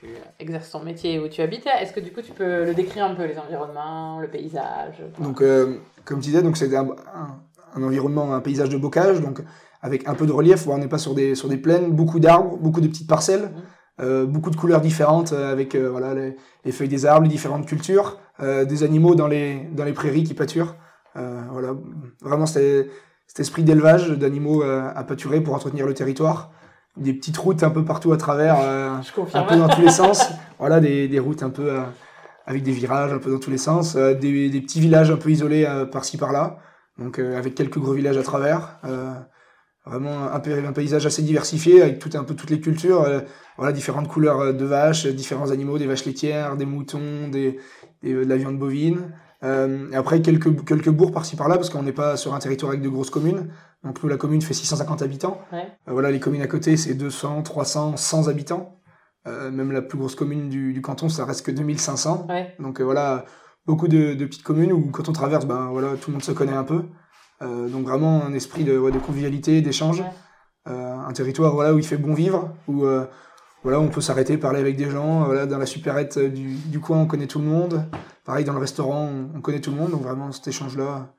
tu 0.00 0.06
exerces 0.38 0.70
ton 0.70 0.82
métier, 0.82 1.18
où 1.20 1.28
tu 1.28 1.42
habites. 1.42 1.66
Est-ce 1.80 1.92
que 1.92 2.00
du 2.00 2.10
coup, 2.12 2.22
tu 2.22 2.32
peux 2.32 2.64
le 2.64 2.74
décrire 2.74 3.04
un 3.04 3.14
peu, 3.14 3.24
les 3.24 3.38
environnements, 3.38 4.18
le 4.20 4.28
paysage 4.28 5.02
Donc, 5.18 5.42
euh, 5.42 5.76
comme 6.04 6.20
tu 6.20 6.30
disais, 6.30 6.42
donc 6.42 6.56
c'est 6.56 6.74
un, 6.74 6.88
un, 7.14 7.38
un 7.76 7.82
environnement, 7.82 8.32
un 8.34 8.40
paysage 8.40 8.70
de 8.70 8.78
bocage, 8.78 9.20
donc 9.20 9.42
avec 9.82 10.08
un 10.08 10.14
peu 10.14 10.26
de 10.26 10.32
relief. 10.32 10.66
où 10.66 10.72
On 10.72 10.78
n'est 10.78 10.88
pas 10.88 10.98
sur 10.98 11.14
des 11.14 11.34
sur 11.34 11.48
des 11.48 11.56
plaines, 11.58 11.92
beaucoup 11.92 12.20
d'arbres, 12.20 12.56
beaucoup 12.56 12.80
de 12.80 12.88
petites 12.88 13.08
parcelles, 13.08 13.50
Mhm. 13.52 13.62
euh, 14.06 14.26
beaucoup 14.26 14.50
de 14.50 14.56
couleurs 14.56 14.80
différentes 14.80 15.32
euh, 15.32 15.52
avec 15.52 15.74
euh, 15.74 15.90
voilà 15.90 16.14
les, 16.14 16.36
les 16.64 16.72
feuilles 16.72 16.88
des 16.88 17.04
arbres, 17.06 17.24
les 17.24 17.28
différentes 17.32 17.66
cultures, 17.66 18.18
des 18.40 18.82
animaux 18.84 19.14
dans 19.14 19.28
les 19.28 19.68
dans 19.76 19.84
les 19.84 19.92
prairies 19.92 20.24
qui 20.24 20.32
pâturent. 20.32 20.74
Voilà, 21.14 21.74
vraiment 22.22 22.46
c'était 22.46 22.88
cet 23.26 23.40
esprit 23.40 23.64
d'élevage 23.64 24.08
d'animaux 24.10 24.62
à 24.62 25.04
pâturer 25.04 25.42
pour 25.42 25.54
entretenir 25.54 25.86
le 25.86 25.92
territoire. 25.92 26.50
Des 26.96 27.12
petites 27.14 27.36
routes 27.36 27.62
un 27.62 27.70
peu 27.70 27.84
partout 27.84 28.12
à 28.12 28.16
travers. 28.16 28.56
euh, 28.60 28.90
un 29.38 29.42
peu 29.44 29.56
dans 29.56 29.68
tous 29.68 29.80
les 29.82 29.90
sens. 29.90 30.28
Voilà, 30.58 30.80
des, 30.80 31.08
des 31.08 31.18
routes 31.18 31.42
un 31.42 31.50
peu 31.50 31.72
euh, 31.72 31.80
avec 32.46 32.62
des 32.62 32.72
virages 32.72 33.12
un 33.12 33.18
peu 33.18 33.30
dans 33.30 33.38
tous 33.38 33.50
les 33.50 33.58
sens, 33.58 33.96
euh, 33.96 34.14
des, 34.14 34.50
des 34.50 34.60
petits 34.60 34.80
villages 34.80 35.10
un 35.10 35.16
peu 35.16 35.30
isolés 35.30 35.66
par-ci 35.92 36.16
par-là, 36.18 36.58
donc 36.98 37.18
avec 37.18 37.54
quelques 37.54 37.78
gros 37.78 37.92
villages 37.92 38.16
à 38.18 38.22
travers. 38.22 38.78
vraiment 39.86 40.24
un, 40.32 40.40
pa- 40.40 40.50
un 40.68 40.72
paysage 40.72 41.06
assez 41.06 41.22
diversifié 41.22 41.80
avec 41.82 41.98
tout 41.98 42.10
un 42.14 42.24
peu 42.24 42.34
toutes 42.34 42.50
les 42.50 42.60
cultures, 42.60 43.02
euh, 43.02 43.20
voilà 43.56 43.72
différentes 43.72 44.08
couleurs 44.08 44.52
de 44.52 44.64
vaches, 44.64 45.06
différents 45.06 45.50
animaux, 45.50 45.78
des 45.78 45.86
vaches 45.86 46.04
laitières, 46.04 46.56
des 46.56 46.66
moutons, 46.66 47.28
des, 47.28 47.58
des- 48.02 48.12
de 48.14 48.24
la 48.28 48.36
viande 48.36 48.58
bovine. 48.58 49.12
Euh, 49.42 49.90
après 49.94 50.20
quelques 50.20 50.64
quelques 50.66 50.90
bourgs 50.90 51.12
par-ci 51.12 51.34
par-là 51.34 51.56
parce 51.56 51.70
qu'on 51.70 51.82
n'est 51.82 51.92
pas 51.92 52.18
sur 52.18 52.34
un 52.34 52.38
territoire 52.38 52.72
avec 52.72 52.82
de 52.82 52.88
grosses 52.88 53.10
communes. 53.10 53.48
Donc 53.84 54.02
nous 54.02 54.08
la 54.08 54.16
commune 54.16 54.42
fait 54.42 54.54
650 54.54 55.02
habitants. 55.02 55.40
Ouais. 55.52 55.66
Euh, 55.88 55.92
voilà, 55.92 56.10
les 56.10 56.20
communes 56.20 56.42
à 56.42 56.46
côté, 56.46 56.76
c'est 56.76 56.94
200, 56.94 57.42
300, 57.42 57.96
100 57.96 58.28
habitants. 58.28 58.76
Euh, 59.26 59.50
même 59.50 59.72
la 59.72 59.82
plus 59.82 59.98
grosse 59.98 60.14
commune 60.14 60.48
du, 60.48 60.72
du 60.72 60.82
canton, 60.82 61.08
ça 61.08 61.24
reste 61.24 61.44
que 61.44 61.50
2500. 61.50 62.26
Ouais. 62.28 62.54
Donc 62.58 62.80
euh, 62.80 62.84
voilà, 62.84 63.24
beaucoup 63.66 63.88
de, 63.88 64.14
de 64.14 64.24
petites 64.26 64.42
communes 64.42 64.72
où 64.72 64.90
quand 64.90 65.08
on 65.08 65.12
traverse, 65.12 65.46
ben 65.46 65.68
voilà, 65.70 65.94
tout 65.96 66.10
le 66.10 66.14
monde 66.14 66.22
se 66.22 66.32
connaît 66.32 66.52
un 66.52 66.64
peu. 66.64 66.84
Euh, 67.42 67.68
donc 67.68 67.86
vraiment 67.86 68.22
un 68.22 68.34
esprit 68.34 68.64
de, 68.64 68.78
ouais, 68.78 68.92
de 68.92 68.98
convivialité, 68.98 69.60
d'échange. 69.62 70.02
Euh, 70.68 70.94
un 70.94 71.12
territoire 71.12 71.54
voilà, 71.54 71.72
où 71.72 71.78
il 71.78 71.86
fait 71.86 71.96
bon 71.96 72.12
vivre, 72.12 72.54
où 72.68 72.84
euh, 72.84 73.06
voilà, 73.62 73.78
on 73.80 73.88
peut 73.88 74.00
s'arrêter, 74.00 74.38
parler 74.38 74.60
avec 74.60 74.76
des 74.76 74.88
gens. 74.90 75.24
Voilà, 75.24 75.46
dans 75.46 75.58
la 75.58 75.66
supérette 75.66 76.16
euh, 76.16 76.28
du, 76.28 76.54
du 76.54 76.80
coin, 76.80 76.98
on 76.98 77.06
connaît 77.06 77.26
tout 77.26 77.38
le 77.40 77.44
monde. 77.46 77.84
Pareil, 78.24 78.44
dans 78.44 78.52
le 78.54 78.58
restaurant, 78.60 79.08
on, 79.12 79.36
on 79.38 79.40
connaît 79.40 79.60
tout 79.60 79.70
le 79.70 79.76
monde. 79.76 79.90
Donc 79.90 80.02
vraiment 80.02 80.32
cet 80.32 80.46
échange-là, 80.48 81.14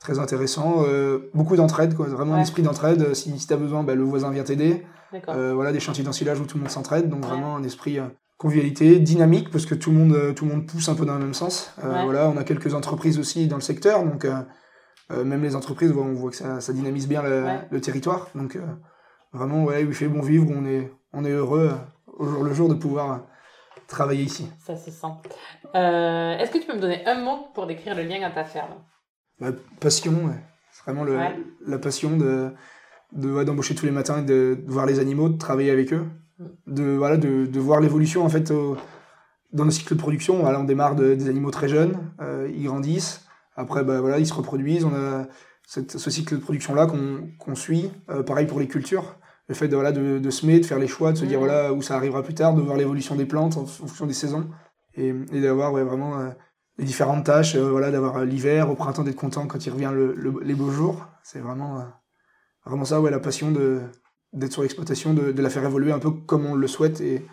très 0.00 0.18
intéressant. 0.18 0.84
Euh, 0.86 1.30
beaucoup 1.34 1.56
d'entraide, 1.56 1.94
quoi, 1.94 2.06
vraiment 2.06 2.34
un 2.34 2.40
esprit 2.40 2.62
d'entraide. 2.62 3.14
Si, 3.14 3.38
si 3.38 3.46
tu 3.46 3.52
as 3.52 3.56
besoin, 3.56 3.82
ben, 3.84 3.96
le 3.96 4.04
voisin 4.04 4.30
vient 4.30 4.44
t'aider. 4.44 4.84
Euh, 5.28 5.52
voilà, 5.54 5.72
des 5.72 5.80
chantiers 5.80 6.04
d'ensilage 6.04 6.40
où 6.40 6.46
tout 6.46 6.56
le 6.56 6.62
monde 6.62 6.70
s'entraide, 6.70 7.08
donc 7.10 7.22
Ouais. 7.22 7.28
vraiment 7.28 7.56
un 7.56 7.62
esprit 7.64 7.98
euh, 7.98 8.04
convivialité, 8.38 8.98
dynamique, 8.98 9.50
parce 9.50 9.66
que 9.66 9.74
tout 9.74 9.90
le 9.90 9.98
monde, 9.98 10.14
euh, 10.14 10.32
tout 10.32 10.46
le 10.46 10.52
monde 10.52 10.66
pousse 10.66 10.88
un 10.88 10.94
peu 10.94 11.04
dans 11.04 11.14
le 11.14 11.20
même 11.20 11.34
sens. 11.34 11.72
Euh, 11.84 11.92
Ouais. 11.92 12.04
Voilà, 12.04 12.28
on 12.30 12.36
a 12.38 12.44
quelques 12.44 12.72
entreprises 12.74 13.18
aussi 13.18 13.46
dans 13.46 13.56
le 13.56 13.62
secteur, 13.62 14.04
donc 14.04 14.24
euh, 14.24 14.32
euh, 15.12 15.22
même 15.22 15.42
les 15.42 15.54
entreprises, 15.54 15.92
on 15.92 16.12
voit 16.14 16.30
que 16.30 16.36
ça, 16.36 16.60
ça 16.60 16.72
dynamise 16.72 17.06
bien 17.08 17.22
le, 17.22 17.44
le 17.70 17.80
territoire. 17.82 18.28
Donc 18.34 18.56
euh, 18.56 18.60
vraiment, 19.32 19.64
ouais, 19.64 19.84
où 19.84 19.88
il 19.88 19.94
fait 19.94 20.08
bon 20.08 20.20
vivre, 20.22 20.46
on 20.50 20.64
est, 20.66 20.90
on 21.12 21.24
est 21.24 21.30
heureux 21.30 21.70
euh, 21.72 22.14
au 22.18 22.26
jour 22.26 22.44
le 22.44 22.52
jour 22.54 22.68
de 22.68 22.74
pouvoir 22.74 23.12
euh, 23.12 23.16
travailler 23.86 24.22
ici. 24.24 24.48
Ça 24.64 24.76
se 24.76 24.90
sent. 24.90 25.06
Euh, 25.74 26.38
Est-ce 26.38 26.50
que 26.50 26.58
tu 26.58 26.66
peux 26.66 26.74
me 26.76 26.80
donner 26.80 27.04
un 27.06 27.22
mot 27.22 27.46
pour 27.54 27.66
décrire 27.66 27.94
le 27.94 28.02
lien 28.02 28.22
à 28.22 28.30
ta 28.30 28.44
ferme? 28.44 28.74
Bah, 29.40 29.48
passion, 29.80 30.12
ouais. 30.26 30.38
c'est 30.72 30.84
vraiment 30.84 31.04
le, 31.04 31.16
Ouais. 31.16 31.36
la 31.66 31.78
passion 31.78 32.16
de 32.16 32.50
de 33.12 33.30
ouais, 33.30 33.44
d'embaucher 33.44 33.74
tous 33.74 33.84
les 33.84 33.90
matins 33.92 34.20
et 34.20 34.24
de, 34.24 34.58
de 34.66 34.72
voir 34.72 34.86
les 34.86 34.98
animaux, 34.98 35.28
de 35.28 35.36
travailler 35.36 35.70
avec 35.70 35.92
eux, 35.92 36.06
Mm. 36.38 36.44
de 36.74 36.84
voilà 36.96 37.18
de, 37.18 37.44
de 37.44 37.60
voir 37.60 37.80
l'évolution 37.80 38.24
en 38.24 38.28
fait 38.30 38.50
au- 38.50 38.78
dans 39.52 39.64
le 39.64 39.70
cycle 39.70 39.94
de 39.94 40.00
production. 40.00 40.38
Voilà, 40.40 40.58
on 40.60 40.64
démarre 40.64 40.94
de- 40.96 41.14
des 41.14 41.28
animaux 41.28 41.50
très 41.50 41.68
jeunes, 41.68 42.10
euh, 42.22 42.50
ils 42.54 42.64
grandissent, 42.64 43.26
après 43.54 43.84
bah 43.84 44.00
voilà 44.00 44.18
ils 44.18 44.26
se 44.26 44.32
reproduisent. 44.32 44.86
On 44.86 44.94
a 44.94 45.26
cette, 45.66 45.98
ce 45.98 46.10
cycle 46.10 46.36
de 46.36 46.40
production 46.40 46.74
là 46.74 46.86
qu'on 46.86 47.54
suit. 47.54 47.90
Euh, 48.08 48.22
pareil 48.22 48.46
pour 48.46 48.60
les 48.60 48.66
cultures, 48.66 49.16
le 49.52 49.56
fait 49.58 49.68
de 49.68 49.76
voilà 49.76 49.92
de, 49.92 50.18
de 50.18 50.30
semer, 50.30 50.60
de 50.60 50.66
faire 50.66 50.78
les 50.78 50.88
choix, 50.88 51.12
de 51.12 51.18
se 51.18 51.24
dire 51.24 51.38
voilà 51.38 51.72
où 51.72 51.82
ça 51.82 51.96
arrivera 51.96 52.22
plus 52.22 52.34
tard, 52.34 52.54
de 52.54 52.60
voir 52.62 52.76
l'évolution 52.76 53.14
des 53.14 53.26
plantes 53.26 53.56
en, 53.56 53.62
en 53.62 53.66
fonction 53.66 54.06
des 54.06 54.14
saisons 54.14 54.48
et, 54.94 55.08
et 55.32 55.40
d'avoir 55.40 55.72
ouais, 55.72 55.84
vraiment 55.84 56.18
euh, 56.20 56.30
les 56.78 56.84
différentes 56.84 57.24
tâches, 57.26 57.54
euh, 57.54 57.70
voilà, 57.70 57.90
d'avoir 57.90 58.16
euh, 58.18 58.24
l'hiver, 58.24 58.70
au 58.70 58.74
printemps 58.74 59.04
d'être 59.04 59.16
content 59.16 59.46
quand 59.46 59.64
il 59.66 59.70
revient 59.70 59.90
le, 59.92 60.14
le- 60.14 60.40
les 60.42 60.54
beaux 60.54 60.70
jours. 60.70 61.06
C'est 61.22 61.40
vraiment, 61.40 61.84
vraiment 62.64 62.84
ça, 62.84 63.00
ouais, 63.00 63.10
la 63.10 63.20
passion 63.20 63.50
de 63.50 63.82
d'être 64.32 64.52
sur 64.52 64.62
l'exploitation, 64.62 65.12
de, 65.12 65.30
de 65.30 65.42
la 65.42 65.50
faire 65.50 65.64
évoluer 65.64 65.92
un 65.92 65.98
peu 65.98 66.10
comme 66.10 66.46
on 66.46 66.54
le 66.54 66.66
souhaite 66.66 67.02
et 67.02 67.26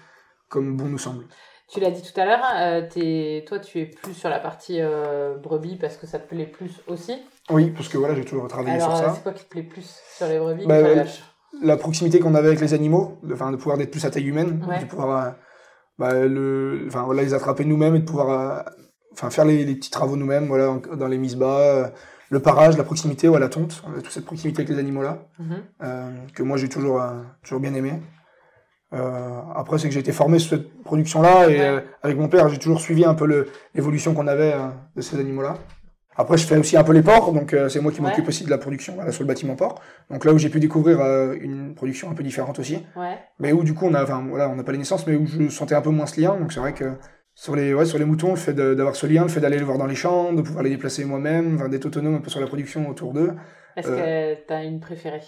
comme 0.50 0.76
bon 0.76 0.86
nous 0.86 0.98
semble. 0.98 1.26
Tu 1.72 1.80
l'as 1.80 1.92
dit 1.92 2.02
tout 2.02 2.20
à 2.20 2.26
l'heure, 2.26 2.44
euh, 2.58 2.82
t'es- 2.90 3.46
toi 3.48 3.60
tu 3.60 3.80
es 3.80 3.86
plus 3.86 4.14
sur 4.14 4.30
la 4.30 4.40
partie 4.40 4.82
euh, 4.82 5.38
brebis 5.38 5.78
parce 5.78 5.96
que 5.98 6.08
ça 6.08 6.20
te 6.20 6.28
plaît 6.28 6.48
plus 6.48 6.82
aussi. 6.88 7.16
Oui, 7.50 7.72
parce 7.72 7.88
que 7.88 7.98
voilà, 7.98 8.16
j'ai 8.16 8.26
toujours 8.26 8.48
travaillé 8.48 8.82
Alors 8.82 8.98
sur 8.98 9.08
ça. 9.08 9.14
c'est 9.16 9.24
quoi 9.24 9.34
qui 9.34 9.46
te 9.46 9.50
plaît 9.50 9.64
plus 9.64 9.88
sur 10.18 10.28
les 10.28 10.40
brebis 10.40 10.66
Bah, 10.68 10.78
que. 10.82 11.04
La 11.62 11.78
proximité 11.78 12.20
qu'on 12.20 12.36
avait 12.36 12.48
avec 12.50 12.62
les 12.62 12.74
animaux, 12.74 13.18
de, 13.24 13.30
de 13.34 13.56
pouvoir 13.58 13.80
être 13.82 13.92
plus 13.92 14.06
à 14.06 14.10
taille 14.10 14.28
humaine, 14.28 14.64
Ouais. 14.68 14.80
de 14.80 14.86
pouvoir 14.86 15.26
euh, 15.26 15.30
bah, 15.98 16.14
le, 16.26 16.88
voilà, 16.90 17.22
les 17.24 17.34
attraper 17.34 17.66
nous-mêmes 17.66 17.96
et 17.96 18.00
de 18.00 18.06
pouvoir 18.06 18.30
euh, 18.30 18.62
enfin, 19.14 19.30
faire 19.30 19.46
les, 19.46 19.66
les 19.66 19.76
petits 19.76 19.90
travaux 19.92 20.16
nous-mêmes, 20.16 20.48
voilà, 20.48 20.78
dans 20.96 21.08
les 21.08 21.18
mises 21.18 21.36
bas, 21.36 21.58
euh, 21.60 21.88
le 22.30 22.40
parage, 22.40 22.78
la 22.78 22.84
proximité, 22.84 23.28
ouais, 23.28 23.40
la 23.40 23.50
tonte, 23.50 23.84
on 23.88 23.92
a 23.98 24.02
toute 24.02 24.12
cette 24.12 24.26
proximité 24.26 24.62
avec 24.62 24.70
les 24.70 24.80
animaux 24.80 25.02
là, 25.02 25.26
Mhm. 25.40 25.56
euh, 25.84 26.10
que 26.36 26.44
moi 26.44 26.58
j'ai 26.58 26.70
toujours, 26.70 27.02
euh, 27.02 27.22
toujours 27.44 27.60
bien 27.60 27.74
aimé. 27.74 27.94
Euh, 28.94 29.42
après, 29.56 29.78
c'est 29.78 29.88
que 29.88 29.94
j'ai 29.94 30.00
été 30.00 30.12
formé 30.12 30.40
sur 30.40 30.58
cette 30.58 30.84
production-là 30.84 31.50
et 31.50 31.58
Ouais. 31.60 31.60
euh, 31.66 31.80
avec 32.02 32.18
mon 32.18 32.28
père, 32.28 32.50
j'ai 32.50 32.58
toujours 32.58 32.80
suivi 32.82 33.06
un 33.06 33.14
peu 33.14 33.26
le- 33.28 33.48
l'évolution 33.76 34.14
qu'on 34.16 34.26
avait 34.28 34.54
de 34.96 35.02
ces 35.02 35.20
animaux-là. 35.20 35.56
Après, 36.16 36.38
je 36.38 36.46
fais 36.46 36.58
aussi 36.58 36.76
un 36.76 36.84
peu 36.84 36.92
les 36.92 37.02
ports, 37.02 37.32
donc 37.32 37.54
euh, 37.54 37.70
c'est 37.70 37.80
moi 37.80 37.92
qui 37.94 38.02
Ouais. 38.02 38.08
m'occupe 38.10 38.28
aussi 38.28 38.44
de 38.44 38.50
la 38.50 38.58
production 38.58 38.94
voilà, 38.96 39.12
sur 39.12 39.24
le 39.24 39.28
bâtiment 39.28 39.56
port. 39.56 39.82
Donc 40.10 40.26
là 40.26 40.34
où 40.34 40.38
j'ai 40.38 40.50
pu 40.50 40.60
découvrir 40.60 41.00
euh, 41.00 41.36
une 41.40 41.74
production 41.76 42.10
un 42.12 42.14
peu 42.14 42.24
différente 42.24 42.60
aussi, 42.60 42.84
Ouais. 42.98 43.18
mais 43.40 43.54
où 43.54 43.64
du 43.64 43.74
coup 43.74 43.86
on 43.86 43.94
a, 43.94 44.04
enfin 44.04 44.26
voilà, 44.28 44.50
on 44.50 44.56
n'a 44.56 44.64
pas 44.64 44.74
les 44.74 44.80
naissances, 44.80 45.08
mais 45.08 45.16
où 45.16 45.26
je 45.26 45.48
sentais 45.50 45.76
un 45.76 45.82
peu 45.82 45.92
moins 45.92 46.08
ce 46.08 46.20
lien. 46.20 46.36
Donc 46.38 46.52
c'est 46.52 46.60
vrai 46.60 46.74
que 46.74 46.94
sur 47.36 47.56
les, 47.56 47.74
ouais, 47.74 47.86
sur 47.86 47.98
les 48.00 48.04
moutons, 48.06 48.32
le 48.32 48.36
fait 48.36 48.54
d'avoir 48.54 48.98
ce 48.98 49.08
lien, 49.08 49.24
le 49.24 49.30
fait 49.30 49.40
d'aller 49.40 49.58
les 49.58 49.64
voir 49.64 49.78
dans 49.78 49.86
les 49.86 49.96
champs, 49.96 50.34
de 50.34 50.42
pouvoir 50.42 50.64
les 50.64 50.72
déplacer 50.72 51.06
moi-même, 51.06 51.56
enfin, 51.56 51.70
d'être 51.70 51.86
autonome 51.86 52.16
un 52.16 52.20
peu 52.20 52.30
sur 52.30 52.42
la 52.42 52.48
production 52.48 52.90
autour 52.90 53.14
d'eux. 53.14 53.32
Est-ce 53.78 53.88
Euh. 53.90 54.36
que 54.36 54.42
t'as 54.48 54.64
une 54.66 54.82
préférée? 54.82 55.22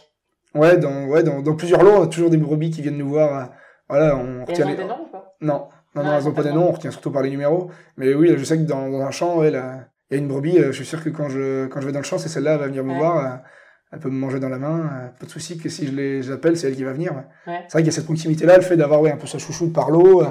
Ouais, 0.54 0.76
dans, 0.78 1.06
ouais, 1.06 1.24
dans, 1.24 1.42
dans 1.42 1.56
plusieurs 1.56 1.84
lots, 1.84 1.92
on 2.00 2.04
a 2.04 2.08
toujours 2.08 2.30
des 2.30 2.36
brebis 2.38 2.72
qui 2.72 2.82
viennent 2.82 2.98
nous 2.98 3.08
voir. 3.08 3.40
euh, 3.40 3.46
voilà, 3.88 4.18
on 4.18 4.40
Et 4.42 4.44
retient 4.44 4.66
les... 4.66 4.76
des 4.76 4.84
noms 4.84 5.04
ou 5.08 5.10
pas? 5.10 5.36
Non, 5.40 5.70
non, 5.96 6.02
Ah, 6.02 6.04
non, 6.04 6.18
elles 6.18 6.28
ont 6.28 6.34
pas 6.34 6.44
des 6.44 6.52
noms, 6.52 6.68
on 6.68 6.72
retient 6.72 6.92
surtout 6.92 7.12
par 7.12 7.22
les 7.22 7.30
numéros. 7.30 7.72
Mais 7.96 8.14
oui, 8.14 8.34
je 8.38 8.44
sais 8.44 8.58
que 8.58 8.64
dans, 8.64 8.90
dans 8.90 9.00
un 9.02 9.12
champ, 9.12 9.38
ouais, 9.38 9.52
là, 9.52 9.86
il 10.12 10.18
y 10.18 10.20
a 10.20 10.22
une 10.22 10.28
brebis, 10.28 10.58
euh, 10.60 10.68
je 10.68 10.72
suis 10.74 10.86
sûr 10.86 11.04
que 11.04 11.10
quand 11.10 11.30
je, 11.30 11.68
quand 11.68 11.82
je 11.82 11.86
vais 11.88 11.92
dans 11.94 12.00
le 12.00 12.06
champ, 12.06 12.18
c'est 12.18 12.30
celle-là, 12.30 12.54
elle 12.54 12.60
va 12.60 12.68
venir 12.68 12.84
me 12.84 12.92
Ouais. 12.92 12.98
voir, 13.00 13.18
euh, 13.26 13.38
elle 13.94 14.00
peut 14.00 14.10
me 14.10 14.18
manger 14.20 14.40
dans 14.40 14.50
la 14.50 14.58
main, 14.60 14.80
euh, 14.80 15.08
pas 15.20 15.26
de 15.26 15.32
souci 15.32 15.58
que 15.58 15.70
si 15.70 15.88
je 15.88 16.30
l'appelle, 16.32 16.58
c'est 16.58 16.68
elle 16.68 16.76
qui 16.76 16.84
va 16.84 16.94
venir. 16.94 17.14
ouais. 17.14 17.24
C'est 17.68 17.72
vrai 17.74 17.82
qu'il 17.82 17.86
y 17.88 17.90
a 17.90 17.92
cette 17.92 18.06
proximité-là, 18.06 18.58
le 18.58 18.62
fait 18.64 18.78
d'avoir 18.78 19.02
ouais, 19.02 19.12
un 19.12 19.18
peu 19.18 19.28
sa 19.28 19.38
chouchoute 19.38 19.74
par 19.74 19.90
l'eau, 19.90 20.24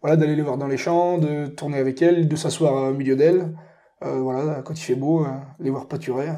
voilà, 0.00 0.16
d'aller 0.16 0.36
les 0.36 0.42
voir 0.42 0.56
dans 0.56 0.66
les 0.68 0.76
champs, 0.76 1.18
de 1.18 1.46
tourner 1.46 1.78
avec 1.78 2.00
elles, 2.02 2.28
de 2.28 2.36
s'asseoir 2.36 2.90
au 2.90 2.92
milieu 2.92 3.16
d'elles, 3.16 3.52
euh, 4.04 4.18
voilà, 4.20 4.62
quand 4.64 4.74
il 4.78 4.82
fait 4.82 4.94
beau, 4.94 5.26
les 5.58 5.70
voir 5.70 5.86
pâturer. 5.88 6.28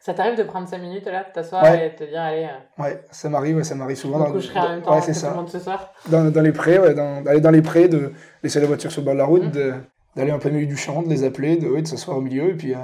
Ça 0.00 0.14
t'arrive 0.14 0.38
de 0.38 0.44
prendre 0.44 0.66
5 0.68 0.78
minutes 0.80 1.06
là, 1.06 1.24
de 1.24 1.32
t'asseoir 1.34 1.62
Ouais. 1.64 1.86
et 1.86 1.90
de 1.90 1.96
te 1.96 2.04
dire 2.08 2.20
allez, 2.20 2.44
euh, 2.44 2.82
Ouais, 2.82 3.02
ça 3.10 3.28
m'arrive, 3.28 3.56
ouais, 3.56 3.64
ça 3.64 3.74
m'arrive 3.74 3.96
souvent. 3.96 4.20
dans- 4.20 4.30
coucherait 4.32 4.60
en 4.60 4.68
même 4.70 4.82
temps 4.82 4.94
ouais, 4.94 5.00
que 5.00 5.06
c'est 5.06 5.12
tout 5.12 5.18
ça. 5.18 5.30
le 5.30 5.36
monde 5.36 5.48
ce 5.48 5.58
soir 5.58 5.92
dans, 6.08 6.30
dans 6.30 6.40
les 6.40 6.52
prés, 6.52 6.78
ouais, 6.78 6.94
dans- 6.94 7.20
d'aller 7.20 7.40
dans 7.40 7.50
les 7.50 7.60
prés, 7.62 7.88
de 7.88 8.12
laisser 8.42 8.60
la 8.60 8.66
voiture 8.66 8.90
sur 8.92 9.00
le 9.02 9.04
bord 9.06 9.14
de 9.14 9.18
la 9.18 9.24
route, 9.26 9.42
Mhm. 9.44 9.50
de- 9.50 9.74
d'aller 10.16 10.32
en 10.32 10.38
plein 10.38 10.50
milieu 10.50 10.66
du 10.66 10.76
champ, 10.76 11.02
de 11.02 11.08
les 11.08 11.24
appeler, 11.24 11.56
de, 11.56 11.68
ouais, 11.68 11.82
de 11.82 11.86
s'asseoir 11.86 12.18
au 12.18 12.20
milieu, 12.20 12.50
et 12.50 12.54
puis 12.54 12.74
euh, 12.74 12.78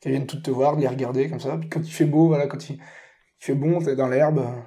qu'elles 0.00 0.12
viennent 0.12 0.26
toutes 0.26 0.42
te 0.42 0.50
voir, 0.50 0.76
de 0.76 0.80
les 0.80 0.88
regarder 0.88 1.28
comme 1.28 1.40
ça. 1.40 1.56
Puis 1.58 1.68
quand 1.68 1.80
il 1.80 1.92
fait 1.92 2.04
beau, 2.04 2.28
voilà, 2.28 2.46
quand 2.46 2.68
il, 2.68 2.76
il 2.76 2.80
fait 3.38 3.54
bon, 3.54 3.80
t'es 3.80 3.96
dans 3.96 4.08
l'herbe, 4.08 4.38
euh, 4.38 4.60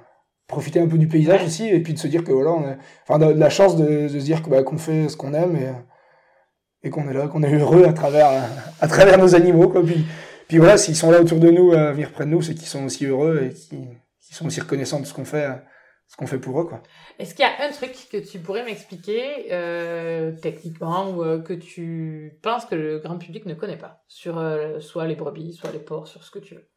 profiter 0.46 0.80
un 0.80 0.86
peu 0.86 0.98
du 0.98 1.08
paysage 1.08 1.44
aussi, 1.44 1.68
et 1.68 1.80
puis 1.80 1.92
de 1.92 1.98
se 1.98 2.06
dire 2.06 2.24
que 2.24 2.32
voilà, 2.32 2.52
on 2.52 2.64
a, 2.64 2.76
enfin, 3.06 3.18
de, 3.18 3.32
de 3.32 3.38
la 3.38 3.50
chance 3.50 3.76
de, 3.76 4.02
de 4.02 4.08
se 4.08 4.24
dire 4.24 4.42
que, 4.42 4.50
bah, 4.50 4.62
qu'on 4.62 4.78
fait 4.78 5.08
ce 5.08 5.16
qu'on 5.16 5.34
aime 5.34 5.56
et, 5.56 6.86
et 6.86 6.90
qu'on 6.90 7.08
est 7.08 7.14
là, 7.14 7.26
qu'on 7.28 7.42
est 7.42 7.52
heureux 7.52 7.84
à 7.84 7.92
travers, 7.92 8.30
euh, 8.30 8.40
à 8.80 8.88
travers 8.88 9.18
nos 9.18 9.34
animaux, 9.34 9.68
quoi. 9.68 9.82
Puis, 9.84 10.04
puis 10.48 10.58
voilà, 10.58 10.76
s'ils 10.76 10.94
sont 10.94 11.10
là 11.10 11.20
autour 11.20 11.40
de 11.40 11.50
nous, 11.50 11.72
à 11.72 11.90
venir 11.92 12.12
près 12.12 12.24
de 12.24 12.30
nous, 12.30 12.42
c'est 12.42 12.54
qu'ils 12.54 12.68
sont 12.68 12.84
aussi 12.84 13.06
heureux 13.06 13.42
et 13.50 13.52
qu'ils 13.52 14.36
sont 14.36 14.46
aussi 14.46 14.60
reconnaissants 14.60 15.00
de 15.00 15.04
ce 15.06 15.12
qu'on 15.12 15.24
fait, 15.24 15.44
euh, 15.46 15.54
ce 16.08 16.16
qu'on 16.16 16.26
fait 16.26 16.38
pour 16.38 16.60
eux, 16.60 16.64
quoi. 16.64 16.82
Est-ce 17.18 17.34
qu'il 17.34 17.44
y 17.44 17.48
a 17.48 17.66
un 17.66 17.72
truc 17.72 17.92
que 18.10 18.18
tu 18.18 18.38
pourrais 18.38 18.64
m'expliquer 18.64 19.52
euh, 19.52 20.32
techniquement 20.40 21.10
ou 21.10 21.24
euh, 21.24 21.40
que 21.40 21.52
tu 21.52 22.38
penses 22.42 22.64
que 22.64 22.74
le 22.74 22.98
grand 23.00 23.18
public 23.18 23.44
ne 23.46 23.54
connaît 23.54 23.78
pas? 23.78 24.04
Sur 24.08 24.38
euh, 24.38 24.80
soit 24.80 25.06
les 25.06 25.16
brebis, 25.16 25.52
soit 25.54 25.72
les 25.72 25.78
porcs, 25.78 26.08
sur 26.08 26.22
ce 26.22 26.30
que 26.30 26.38
tu 26.38 26.54
veux 26.54 26.68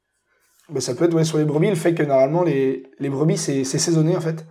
Bah, 0.70 0.82
ça 0.82 0.96
peut 0.96 1.06
être 1.06 1.14
ouais, 1.14 1.24
sur 1.26 1.38
les 1.38 1.46
brebis, 1.46 1.70
le 1.70 1.76
fait 1.76 1.94
que 1.94 2.04
normalement 2.04 2.44
les, 2.44 2.90
les 3.00 3.10
brebis 3.10 3.38
c'est 3.38 3.64
saisonné 3.64 4.18
en 4.18 4.22
fait. 4.22 4.46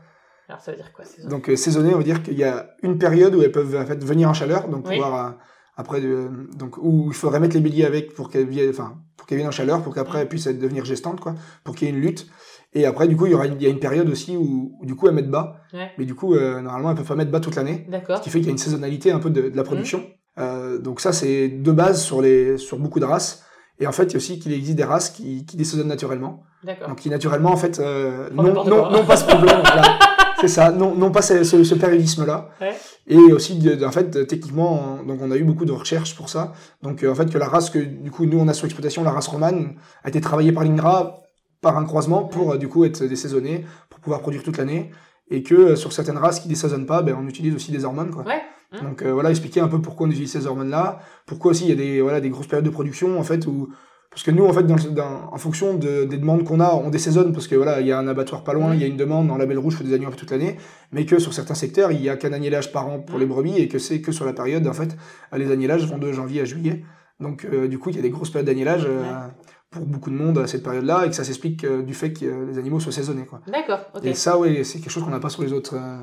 Alors 0.49 0.61
ça 0.61 0.71
veut 0.71 0.77
dire 0.77 0.93
quoi 0.93 1.05
saison 1.05 1.29
Donc 1.29 1.51
saisonné, 1.57 1.93
on 1.95 1.99
veut 1.99 2.05
dire 2.05 2.23
qu'il 2.23 2.38
y 2.38 2.45
a 2.45 2.71
une 2.83 2.99
période 2.99 3.35
où 3.35 3.43
elles 3.43 3.53
peuvent 3.53 3.77
en 3.77 3.85
fait, 3.85 4.03
venir 4.03 4.29
en 4.29 4.35
chaleur, 4.35 4.69
donc 4.69 4.87
Oui. 4.87 4.95
pouvoir 4.95 5.38
après 5.77 6.01
donc 6.01 6.77
où 6.79 7.09
il 7.09 7.14
faudrait 7.14 7.38
mettre 7.38 7.55
les 7.55 7.61
béliers 7.61 7.85
avec 7.85 8.14
pour 8.14 8.31
qu'elles 8.31 8.49
viennent, 8.49 8.71
enfin 8.71 8.99
pour 9.17 9.27
qu'elles 9.27 9.38
viennent 9.38 9.49
en 9.49 9.53
chaleur, 9.53 9.83
pour 9.83 9.95
qu'après 9.95 10.21
elles 10.21 10.29
puissent 10.29 10.47
devenir 10.49 10.85
gestantes 10.85 11.21
quoi, 11.21 11.35
pour 11.64 11.75
qu'il 11.75 11.88
y 11.88 11.91
ait 11.91 11.95
une 11.95 12.01
lutte. 12.01 12.27
Et 12.75 12.85
après 12.87 13.09
du 13.09 13.17
coup 13.17 13.27
il 13.27 13.33
y 13.33 13.35
aura 13.35 13.47
il 13.47 13.63
y 13.63 13.67
a 13.67 13.71
une 13.71 13.79
période 13.81 14.09
aussi 14.11 14.37
où, 14.37 14.77
où, 14.81 14.87
du 14.87 14.95
coup 14.95 15.09
elles 15.09 15.15
mettent 15.15 15.31
bas, 15.31 15.57
Ouais. 15.73 15.91
mais 15.99 16.05
du 16.05 16.15
coup 16.15 16.35
euh, 16.35 16.61
normalement 16.61 16.91
elles 16.91 16.97
peuvent 16.97 17.07
pas 17.07 17.15
mettre 17.15 17.31
bas 17.31 17.41
toute 17.41 17.57
l'année, 17.57 17.87
ce 18.17 18.21
qui 18.23 18.31
fait 18.31 18.39
qu'il 18.41 18.47
y 18.49 18.51
a 18.51 18.53
une 18.53 18.59
saisonnalité 18.59 19.11
un 19.11 19.19
peu 19.21 19.31
de, 19.31 19.49
de 19.49 19.57
la 19.57 19.63
production. 19.65 20.05
Euh, 20.39 20.79
donc 20.79 21.01
ça 21.01 21.13
c'est 21.13 21.49
de 21.49 21.73
base 21.73 22.03
sur 22.03 22.21
les 22.23 22.59
sur 22.59 22.79
beaucoup 22.79 23.01
de 23.01 23.05
races. 23.07 23.45
Et 23.81 23.87
en 23.87 23.93
fait, 23.93 24.05
il 24.07 24.11
y 24.13 24.15
a 24.15 24.17
aussi 24.17 24.41
qu'il 24.41 24.53
existe 24.53 24.77
des 24.77 24.83
races 24.83 25.09
qui, 25.11 25.47
qui 25.47 25.57
désaisonnent 25.57 25.87
naturellement. 25.87 26.43
D'accord. 26.65 26.89
Donc 26.89 26.99
qui 26.99 27.11
naturellement 27.11 27.53
en 27.53 27.57
fait 27.57 27.79
euh, 27.79 28.29
Font 28.35 28.43
non, 28.43 28.65
non, 28.65 28.91
non 28.91 29.05
pas 29.07 29.17
ce 29.17 29.25
problème 29.25 29.61
voilà. 29.65 29.99
c'est 30.41 30.49
ça 30.49 30.73
non, 30.73 30.97
non 30.97 31.13
pas 31.13 31.23
ce, 31.23 31.45
ce, 31.45 31.63
ce 31.63 32.25
là 32.27 32.49
Ouais. 32.61 32.75
et 33.07 33.17
aussi 33.33 33.57
de- 33.61 33.77
de- 33.77 33.85
en 33.85 33.93
fait 33.93 34.27
techniquement 34.27 34.99
donc 35.07 35.21
on 35.23 35.31
a 35.31 35.37
eu 35.37 35.45
beaucoup 35.45 35.65
de 35.65 35.71
recherches 35.71 36.17
pour 36.17 36.29
ça 36.29 36.53
donc 36.83 37.05
euh, 37.05 37.13
en 37.13 37.15
fait 37.15 37.31
que 37.31 37.39
la 37.39 37.47
race 37.47 37.71
que 37.71 37.79
du 37.79 38.11
coup 38.11 38.27
nous 38.27 38.41
on 38.41 38.49
a 38.49 38.53
sur 38.55 38.65
exploitation 38.65 39.05
la 39.05 39.13
race 39.13 39.29
romane 39.29 39.77
a 40.03 40.09
été 40.09 40.21
travaillée 40.21 40.51
par 40.51 40.65
l'INRA 40.65 41.21
par 41.61 41.77
un 41.79 41.85
croisement 41.85 42.25
pour 42.25 42.53
euh, 42.53 42.57
du 42.59 42.68
coup 42.68 42.85
être 42.85 43.05
désaisonnée 43.05 43.64
pour 43.90 44.01
pouvoir 44.01 44.21
produire 44.21 44.42
toute 44.42 44.59
l'année 44.59 44.90
et 45.31 45.42
que 45.42 45.55
euh, 45.55 45.77
sur 45.77 45.92
certaines 45.92 46.18
races 46.18 46.40
qui 46.40 46.49
désaisonnent 46.49 46.87
pas 46.87 47.03
ben, 47.03 47.16
on 47.21 47.27
utilise 47.29 47.55
aussi 47.55 47.73
des 47.73 47.85
hormones 47.85 48.11
quoi 48.11 48.25
Ouais. 48.25 48.40
Mmh. 48.73 48.85
donc 48.87 49.03
euh, 49.03 49.12
voilà 49.14 49.31
expliquer 49.31 49.61
un 49.61 49.68
peu 49.68 49.81
pourquoi 49.81 50.07
on 50.07 50.11
utilise 50.11 50.31
ces 50.31 50.47
hormones 50.47 50.68
là 50.71 50.99
pourquoi 51.27 51.53
aussi 51.53 51.64
il 51.64 51.71
y 51.71 51.73
a 51.73 51.75
des 51.75 52.01
voilà 52.03 52.21
des 52.21 52.29
grosses 52.29 52.47
périodes 52.47 52.66
de 52.66 52.71
production 52.71 53.18
en 53.18 53.23
fait 53.23 53.47
où 53.47 53.71
parce 54.11 54.23
que 54.23 54.31
nous, 54.31 54.47
en 54.47 54.53
fait, 54.55 54.62
dans, 54.62 54.77
dans- 54.77 55.31
en 55.33 55.37
fonction 55.37 55.75
de- 55.75 56.05
des 56.07 56.16
demandes 56.16 56.42
qu'on 56.42 56.61
a, 56.61 56.73
on 56.75 56.88
désaisonne 56.88 57.33
parce 57.35 57.47
que 57.47 57.55
voilà, 57.55 57.83
il 57.83 57.87
y 57.87 57.92
a 57.92 57.99
un 57.99 58.09
abattoir 58.09 58.42
pas 58.42 58.55
loin, 58.55 58.68
Mhm. 58.71 58.75
il 58.75 58.81
y 58.81 58.85
a 58.85 58.87
une 58.87 58.97
demande 58.97 59.29
dans 59.29 59.37
la 59.37 59.44
Belle 59.44 59.59
Rouge 59.59 59.77
pour 59.77 59.85
des 59.85 59.92
agneaux 59.92 60.09
un 60.09 60.11
peu 60.11 60.16
toute 60.16 60.31
l'année, 60.31 60.57
mais 60.92 61.05
que 61.05 61.18
sur 61.18 61.35
certains 61.35 61.55
secteurs, 61.55 61.92
il 61.92 62.01
y 62.03 62.09
a 62.09 62.16
qu'un 62.16 62.33
agnellage 62.33 62.73
par 62.73 62.88
an 62.88 63.01
pour 63.01 63.16
Mhm. 63.16 63.21
les 63.21 63.27
brebis 63.27 63.59
et 63.59 63.68
que 63.68 63.79
c'est 63.79 64.01
que 64.01 64.11
sur 64.11 64.25
la 64.25 64.33
période, 64.33 64.66
en 64.66 64.73
fait, 64.73 64.97
les 65.37 65.51
agnellages 65.53 65.85
vont 65.87 65.99
de 65.99 66.11
janvier 66.11 66.40
à 66.40 66.44
juillet. 66.47 66.85
Donc, 67.21 67.44
euh, 67.44 67.68
du 67.68 67.79
coup, 67.79 67.90
il 67.90 67.97
y 67.97 67.99
a 67.99 68.03
des 68.03 68.09
grosses 68.11 68.31
périodes 68.31 68.47
d'agnellage 68.47 68.87
euh, 68.87 69.03
Ouais. 69.03 69.31
Pour 69.71 69.85
beaucoup 69.85 70.11
de 70.11 70.15
monde 70.17 70.39
à 70.39 70.47
cette 70.47 70.63
période-là 70.63 71.05
et 71.05 71.11
que 71.11 71.15
ça 71.15 71.25
s'explique 71.25 71.65
euh, 71.65 71.83
du 71.83 71.93
fait 71.95 72.13
que 72.13 72.25
euh, 72.25 72.47
les 72.51 72.59
animaux 72.59 72.81
soient 72.81 72.93
saisonnés, 72.93 73.27
quoi. 73.27 73.41
D'accord. 73.47 73.81
Et 74.03 74.15
ça, 74.15 74.39
ouais, 74.39 74.65
c'est 74.65 74.79
quelque 74.79 74.91
chose 74.91 75.05
qu'on 75.05 75.11
n'a 75.11 75.21
pas 75.21 75.29
sur 75.29 75.43
les 75.43 75.53
autres. 75.53 75.75
euh, 75.77 75.99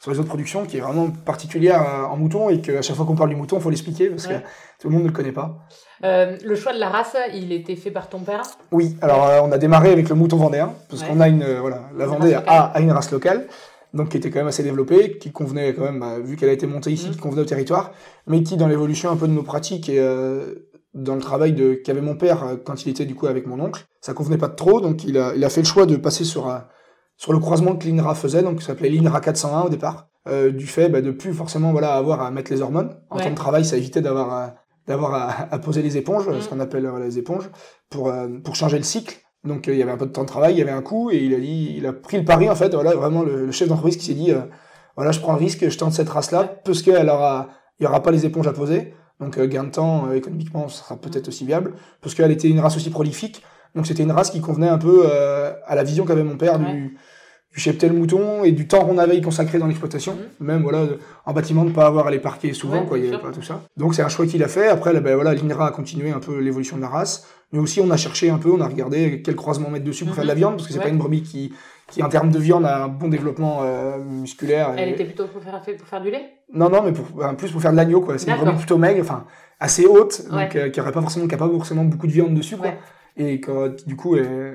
sur 0.00 0.12
les 0.12 0.18
autres 0.20 0.28
productions, 0.28 0.64
qui 0.64 0.76
est 0.76 0.80
vraiment 0.80 1.10
particulière 1.10 2.06
en 2.08 2.16
mouton, 2.16 2.50
et 2.50 2.60
qu'à 2.60 2.82
chaque 2.82 2.94
fois 2.94 3.04
qu'on 3.04 3.16
parle 3.16 3.30
du 3.30 3.34
mouton, 3.34 3.56
il 3.56 3.62
faut 3.62 3.68
l'expliquer, 3.70 4.10
parce 4.10 4.28
Ouais. 4.28 4.34
que 4.34 4.80
tout 4.80 4.88
le 4.88 4.94
monde 4.94 5.02
ne 5.02 5.08
le 5.08 5.12
connaît 5.12 5.32
pas. 5.32 5.58
Euh, 6.04 6.36
le 6.44 6.54
choix 6.54 6.72
de 6.72 6.78
la 6.78 6.88
race, 6.88 7.16
il 7.34 7.50
était 7.50 7.74
fait 7.74 7.90
par 7.90 8.08
ton 8.08 8.20
père? 8.20 8.42
Oui, 8.70 8.96
alors 9.02 9.26
euh, 9.26 9.40
on 9.42 9.50
a 9.50 9.58
démarré 9.58 9.90
avec 9.90 10.08
le 10.08 10.14
mouton 10.14 10.36
vendéen, 10.36 10.72
parce 10.88 11.02
Ouais. 11.02 11.08
qu'on 11.08 11.18
a 11.18 11.26
une, 11.26 11.44
voilà, 11.58 11.88
la 11.96 12.06
Vendée 12.06 12.32
a, 12.34 12.38
a 12.66 12.80
une 12.80 12.92
race 12.92 13.10
locale, 13.10 13.48
donc 13.92 14.10
qui 14.10 14.18
était 14.18 14.30
quand 14.30 14.38
même 14.38 14.46
assez 14.46 14.62
développée, 14.62 15.18
qui 15.18 15.32
convenait 15.32 15.74
quand 15.74 15.82
même, 15.82 15.98
bah, 15.98 16.20
vu 16.20 16.36
qu'elle 16.36 16.50
a 16.50 16.52
été 16.52 16.68
montée 16.68 16.92
ici, 16.92 17.06
Mhm. 17.08 17.12
qui 17.14 17.18
convenait 17.18 17.42
au 17.42 17.46
territoire, 17.46 17.90
mais 18.28 18.44
qui 18.44 18.56
dans 18.56 18.68
l'évolution 18.68 19.10
un 19.10 19.16
peu 19.16 19.26
de 19.26 19.32
nos 19.32 19.42
pratiques 19.42 19.88
et 19.88 19.98
euh, 19.98 20.67
dans 20.94 21.14
le 21.14 21.20
travail 21.20 21.52
de 21.52 21.74
qu'avait 21.74 22.00
mon 22.00 22.16
père 22.16 22.44
euh, 22.44 22.56
quand 22.56 22.84
il 22.84 22.88
était 22.90 23.04
du 23.04 23.14
coup 23.14 23.26
avec 23.26 23.46
mon 23.46 23.60
oncle, 23.60 23.84
ça 24.00 24.14
convenait 24.14 24.38
pas 24.38 24.48
de 24.48 24.54
trop, 24.54 24.80
donc 24.80 25.04
il 25.04 25.18
a, 25.18 25.34
il 25.34 25.44
a 25.44 25.48
fait 25.50 25.60
le 25.60 25.66
choix 25.66 25.86
de 25.86 25.96
passer 25.96 26.24
sur, 26.24 26.48
euh, 26.48 26.58
sur 27.16 27.32
le 27.32 27.38
croisement 27.38 27.76
que 27.76 27.86
l'INRA 27.86 28.14
faisait, 28.14 28.42
donc 28.42 28.60
ça 28.62 28.68
s'appelait 28.68 28.88
l'INRA 28.88 29.20
401 29.20 29.62
au 29.62 29.68
départ, 29.68 30.08
euh, 30.28 30.50
du 30.50 30.66
fait 30.66 30.88
bah, 30.88 31.00
de 31.00 31.10
plus 31.10 31.32
forcément 31.34 31.72
voilà 31.72 31.94
avoir 31.94 32.22
à 32.22 32.30
mettre 32.30 32.50
les 32.52 32.62
hormones. 32.62 32.96
En 33.10 33.16
Ouais. 33.18 33.24
temps 33.24 33.30
de 33.30 33.34
travail, 33.34 33.64
ça 33.64 33.76
évitait 33.76 34.00
d'avoir 34.00 34.32
à, 34.32 34.54
d'avoir 34.86 35.14
à, 35.14 35.52
à 35.54 35.58
poser 35.58 35.82
les 35.82 35.96
éponges, 35.96 36.26
Mhm. 36.28 36.40
ce 36.40 36.48
qu'on 36.48 36.60
appelle 36.60 36.86
euh, 36.86 36.98
les 36.98 37.18
éponges, 37.18 37.50
pour, 37.90 38.08
euh, 38.08 38.26
pour 38.42 38.54
changer 38.56 38.78
le 38.78 38.84
cycle. 38.84 39.18
Donc 39.44 39.66
il 39.68 39.76
y 39.76 39.82
avait 39.82 39.92
un 39.92 39.96
peu 39.96 40.06
de 40.06 40.10
temps 40.12 40.22
de 40.22 40.26
travail, 40.28 40.54
il 40.54 40.58
y 40.58 40.62
avait 40.62 40.70
un 40.72 40.82
coût, 40.82 41.10
et 41.10 41.16
il 41.18 41.32
a 41.34 41.38
dit, 41.38 41.74
il 41.76 41.86
a 41.86 41.92
pris 41.92 42.16
le 42.18 42.24
pari 42.24 42.50
en 42.50 42.56
fait, 42.56 42.74
voilà 42.74 42.94
vraiment 42.94 43.22
le, 43.22 43.46
le 43.46 43.52
chef 43.52 43.68
d'entreprise 43.68 43.96
qui 43.96 44.04
s'est 44.06 44.14
dit, 44.14 44.32
euh, 44.32 44.40
voilà 44.96 45.12
je 45.12 45.20
prends 45.20 45.32
le 45.32 45.38
risque, 45.38 45.68
je 45.68 45.78
tente 45.78 45.92
cette 45.92 46.08
race-là, 46.08 46.56
parce 46.64 46.82
qu'elle 46.82 47.08
aura, 47.08 47.48
il 47.78 47.84
y 47.84 47.86
aura 47.86 48.02
pas 48.02 48.10
les 48.10 48.26
éponges 48.26 48.48
à 48.48 48.52
poser, 48.52 48.94
donc 49.20 49.38
euh, 49.38 49.46
gain 49.46 49.64
de 49.64 49.70
temps 49.70 50.06
euh, 50.08 50.14
économiquement, 50.14 50.68
ce 50.68 50.78
sera 50.78 50.96
peut-être 50.96 51.28
aussi 51.28 51.44
viable, 51.44 51.72
parce 52.00 52.14
qu'elle 52.14 52.30
était 52.30 52.48
une 52.48 52.60
race 52.60 52.76
aussi 52.76 52.90
prolifique, 52.90 53.42
donc 53.74 53.86
c'était 53.86 54.02
une 54.02 54.12
race 54.12 54.30
qui 54.30 54.40
convenait 54.40 54.68
un 54.68 54.78
peu 54.78 55.02
euh, 55.06 55.52
à 55.66 55.74
la 55.74 55.82
vision 55.82 56.04
qu'avait 56.04 56.22
mon 56.24 56.36
père 56.36 56.58
Ouais. 56.60 56.72
du, 56.72 56.96
du 57.54 57.60
cheptel 57.60 57.92
mouton 57.94 58.44
et 58.44 58.52
du 58.52 58.68
temps 58.68 58.84
qu'on 58.84 58.98
avait 58.98 59.16
y 59.16 59.22
consacré 59.22 59.58
dans 59.58 59.66
l'exploitation, 59.66 60.12
Mhm. 60.40 60.46
même 60.46 60.62
voilà 60.62 60.84
en 61.26 61.32
bâtiment 61.32 61.64
de 61.64 61.70
pas 61.70 61.86
avoir 61.86 62.06
à 62.06 62.10
les 62.10 62.18
parquer 62.18 62.52
souvent 62.52 62.80
Ouais, 62.82 62.86
quoi, 62.86 62.98
il 62.98 63.04
y 63.06 63.08
bien 63.08 63.18
avait 63.18 63.26
pas 63.26 63.32
tout 63.32 63.42
ça. 63.42 63.62
Donc 63.76 63.94
c'est 63.94 64.02
un 64.02 64.08
choix 64.08 64.26
qu'il 64.26 64.42
a 64.44 64.48
fait. 64.48 64.68
Après 64.68 64.92
là, 64.92 65.00
ben, 65.00 65.14
voilà, 65.14 65.34
l'INRA 65.34 65.66
a 65.68 65.70
continué 65.70 66.10
un 66.10 66.20
peu 66.20 66.38
l'évolution 66.40 66.76
de 66.76 66.82
la 66.82 66.88
race, 66.88 67.26
mais 67.52 67.58
aussi 67.58 67.80
on 67.80 67.90
a 67.90 67.96
cherché 67.96 68.28
un 68.30 68.38
peu, 68.38 68.50
on 68.52 68.60
a 68.60 68.68
regardé 68.68 69.22
quel 69.22 69.34
croisement 69.34 69.70
mettre 69.70 69.84
dessus 69.86 70.04
pour 70.04 70.14
faire 70.14 70.24
de 70.24 70.28
la 70.28 70.34
Mhm. 70.34 70.38
viande 70.38 70.52
parce 70.56 70.66
que 70.66 70.72
c'est 70.74 70.78
Ouais. 70.78 70.84
pas 70.84 70.90
une 70.90 70.98
brebis 70.98 71.22
qui 71.22 71.52
qui 71.88 72.02
en 72.02 72.08
termes 72.08 72.30
de 72.30 72.38
viande 72.38 72.64
a 72.66 72.84
un 72.84 72.88
bon 72.88 73.08
développement 73.08 73.60
euh, 73.62 73.98
musculaire. 73.98 74.74
Elle 74.76 74.90
était 74.90 75.04
plutôt 75.04 75.26
pour 75.26 75.42
faire, 75.42 75.62
fait 75.64 75.74
pour 75.74 75.88
faire 75.88 76.00
du 76.02 76.10
lait? 76.10 76.22
Non, 76.52 76.68
non, 76.68 76.82
mais 76.82 76.92
pour, 76.92 77.24
en 77.24 77.34
plus 77.34 77.50
pour 77.50 77.60
faire 77.62 77.72
de 77.72 77.76
l'agneau, 77.76 78.00
quoi. 78.00 78.18
C'est 78.18 78.30
brebis 78.34 78.56
plutôt 78.56 78.78
maigre, 78.78 79.00
enfin, 79.00 79.24
assez 79.58 79.86
haute, 79.86 80.22
Ouais. 80.30 80.44
donc 80.44 80.56
euh, 80.56 80.68
qui 80.70 80.80
aurait 80.80 80.92
pas 80.92 81.00
forcément 81.00 81.26
capable 81.26 81.52
forcément 81.54 81.84
beaucoup 81.84 82.06
de 82.06 82.12
viande 82.12 82.34
dessus, 82.34 82.56
quoi. 82.56 82.66
Ouais. 82.68 82.78
Et 83.16 83.40
que, 83.40 83.74
du 83.86 83.96
coup, 83.96 84.16
est, 84.16 84.54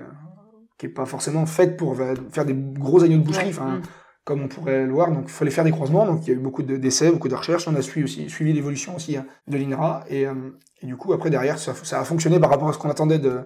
qui 0.78 0.86
est 0.86 0.90
pas 0.90 1.06
forcément 1.06 1.46
faite 1.46 1.76
pour 1.78 2.00
euh, 2.00 2.14
faire 2.32 2.46
des 2.46 2.54
gros 2.56 3.04
agneaux 3.04 3.18
de 3.18 3.24
boucherie, 3.24 3.46
Ouais. 3.48 3.52
enfin, 3.52 3.66
Mm. 3.78 3.82
comme 4.26 4.42
on 4.44 4.48
pourrait 4.48 4.86
le 4.86 4.94
voir. 4.94 5.12
Donc, 5.12 5.24
il 5.26 5.32
fallait 5.32 5.52
faire 5.52 5.64
des 5.66 5.72
croisements. 5.72 6.06
Donc, 6.06 6.26
il 6.26 6.30
y 6.30 6.32
a 6.34 6.36
eu 6.36 6.40
beaucoup 6.42 6.64
de- 6.64 6.78
d'essais, 6.78 7.12
beaucoup 7.12 7.28
de 7.30 7.36
recherches. 7.36 7.68
On 7.68 7.76
a 7.76 7.82
suivi 7.82 8.06
aussi, 8.06 8.30
suivi 8.30 8.54
l'évolution 8.54 8.96
aussi 8.96 9.18
hein, 9.18 9.26
de 9.48 9.58
l'INRA. 9.58 10.06
Et, 10.10 10.26
euh, 10.28 10.34
et 10.82 10.86
du 10.86 10.96
coup, 10.96 11.12
après, 11.14 11.30
derrière, 11.30 11.58
ça, 11.60 11.74
ça 11.84 12.00
a 12.00 12.04
fonctionné 12.06 12.40
par 12.40 12.50
rapport 12.50 12.70
à 12.70 12.74
ce 12.74 12.78
qu'on 12.78 12.90
attendait 12.90 13.20
de, 13.20 13.42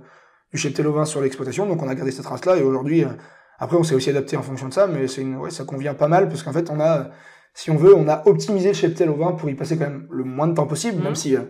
du 0.53 0.57
cheptel 0.59 0.85
ovin 0.87 1.05
sur 1.05 1.19
l'exploitation. 1.21 1.65
Donc, 1.65 1.81
on 1.81 1.87
a 1.89 1.95
gardé 1.95 2.11
cette 2.11 2.27
race-là. 2.27 2.57
Et 2.57 2.61
aujourd'hui, 2.61 3.03
euh, 3.03 3.07
après, 3.59 3.77
on 3.77 3.83
s'est 3.83 3.95
aussi 3.95 4.09
adapté 4.09 4.37
en 4.37 4.41
fonction 4.41 4.67
de 4.67 4.73
ça. 4.73 4.87
Mais 4.87 5.07
c'est 5.07 5.21
une, 5.21 5.35
ouais, 5.37 5.49
ça 5.49 5.63
convient 5.63 5.93
pas 5.93 6.07
mal 6.07 6.27
parce 6.29 6.43
qu'en 6.43 6.53
fait, 6.53 6.69
on 6.69 6.79
a, 6.79 7.09
si 7.53 7.71
on 7.71 7.75
veut, 7.75 7.95
on 7.95 8.07
a 8.07 8.21
optimisé 8.27 8.69
le 8.69 8.73
cheptel 8.75 9.09
ovin 9.09 9.31
pour 9.33 9.49
y 9.49 9.55
passer 9.55 9.77
quand 9.77 9.85
même 9.85 10.07
le 10.11 10.23
moins 10.23 10.47
de 10.47 10.53
temps 10.53 10.67
possible, 10.67 10.97
Mhm. 10.97 11.03
même 11.03 11.15
si, 11.15 11.35
euh, 11.35 11.41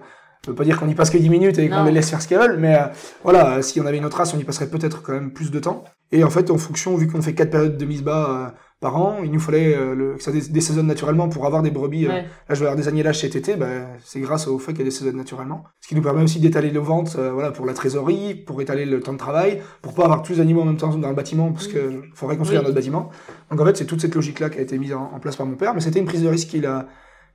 Ça 0.45 0.51
veut 0.51 0.55
pas 0.55 0.63
dire 0.63 0.79
qu'on 0.79 0.87
y 0.87 0.93
passe 0.95 1.09
que 1.09 1.17
10 1.17 1.29
minutes 1.29 1.57
et 1.57 1.67
qu'on 1.67 1.83
les 1.83 1.91
laisse 1.91 2.09
faire 2.11 2.21
ce 2.21 2.27
qu'elles 2.27 2.39
veulent, 2.39 2.59
mais 2.59 2.75
euh, 2.75 2.85
voilà, 3.23 3.61
si 3.63 3.81
on 3.81 3.85
avait 3.87 3.97
une 3.97 4.05
autre 4.05 4.17
race, 4.17 4.33
on 4.35 4.37
y 4.39 4.43
passerait 4.45 4.69
peut-être 4.69 5.01
quand 5.01 5.11
même 5.11 5.33
plus 5.33 5.49
de 5.51 5.59
temps. 5.59 5.83
Et 6.11 6.23
en 6.23 6.29
fait, 6.29 6.51
en 6.51 6.57
fonction, 6.59 6.95
vu 6.95 7.07
qu'on 7.07 7.21
fait 7.23 7.33
quatre 7.33 7.49
périodes 7.49 7.75
de 7.75 7.85
mise 7.85 8.03
bas 8.03 8.29
euh, 8.29 8.57
par 8.79 8.95
an, 8.97 9.17
il 9.23 9.31
nous 9.31 9.39
fallait 9.39 9.75
euh, 9.75 9.95
le, 9.95 10.13
que 10.15 10.23
ça 10.23 10.31
dé- 10.31 10.41
désaisonne 10.49 10.85
naturellement 10.87 11.29
pour 11.29 11.45
avoir 11.47 11.63
des 11.63 11.71
brebis. 11.71 12.05
euh, 12.05 12.09
Ouais. 12.09 12.21
Là, 12.21 12.55
je 12.55 12.59
vais 12.59 12.65
avoir 12.67 12.75
des 12.75 12.87
agnélages 12.87 13.19
cet 13.19 13.35
été, 13.35 13.55
ben, 13.55 13.87
c'est 14.03 14.19
grâce 14.19 14.47
au 14.47 14.59
fait 14.59 14.73
qu'elle 14.73 14.85
désaisonne 14.85 15.15
naturellement. 15.17 15.63
Ce 15.81 15.87
qui 15.87 15.95
nous 15.95 16.01
permet 16.03 16.21
aussi 16.21 16.39
d'étaler 16.39 16.69
les 16.69 16.79
ventes, 16.79 17.15
euh, 17.17 17.31
voilà, 17.31 17.51
pour 17.51 17.65
la 17.65 17.73
trésorerie, 17.73 18.35
pour 18.35 18.61
étaler 18.61 18.85
le 18.85 18.99
temps 18.99 19.13
de 19.13 19.17
travail, 19.17 19.61
pour 19.81 19.93
pas 19.95 20.03
avoir 20.05 20.21
tous 20.21 20.33
les 20.33 20.39
animaux 20.41 20.61
en 20.61 20.65
même 20.65 20.77
temps 20.77 20.95
dans 20.95 21.09
le 21.09 21.15
bâtiment, 21.15 21.51
parce 21.51 21.67
que 21.67 22.03
faudrait 22.13 22.37
construire 22.37 22.59
Oui. 22.61 22.65
un 22.65 22.69
autre 22.69 22.75
bâtiment. 22.75 23.09
Donc 23.49 23.59
en 23.59 23.65
fait, 23.65 23.77
c'est 23.77 23.85
toute 23.85 24.01
cette 24.01 24.13
logique-là 24.13 24.49
qui 24.51 24.59
a 24.59 24.61
été 24.61 24.77
mise 24.77 24.93
en, 24.93 25.11
en 25.13 25.19
place 25.19 25.35
par 25.35 25.47
mon 25.47 25.55
père, 25.55 25.73
mais 25.73 25.81
c'était 25.81 25.99
une 25.99 26.05
prise 26.05 26.21
de 26.21 26.27
risque 26.29 26.49
qu'il 26.49 26.65
a, 26.67 26.87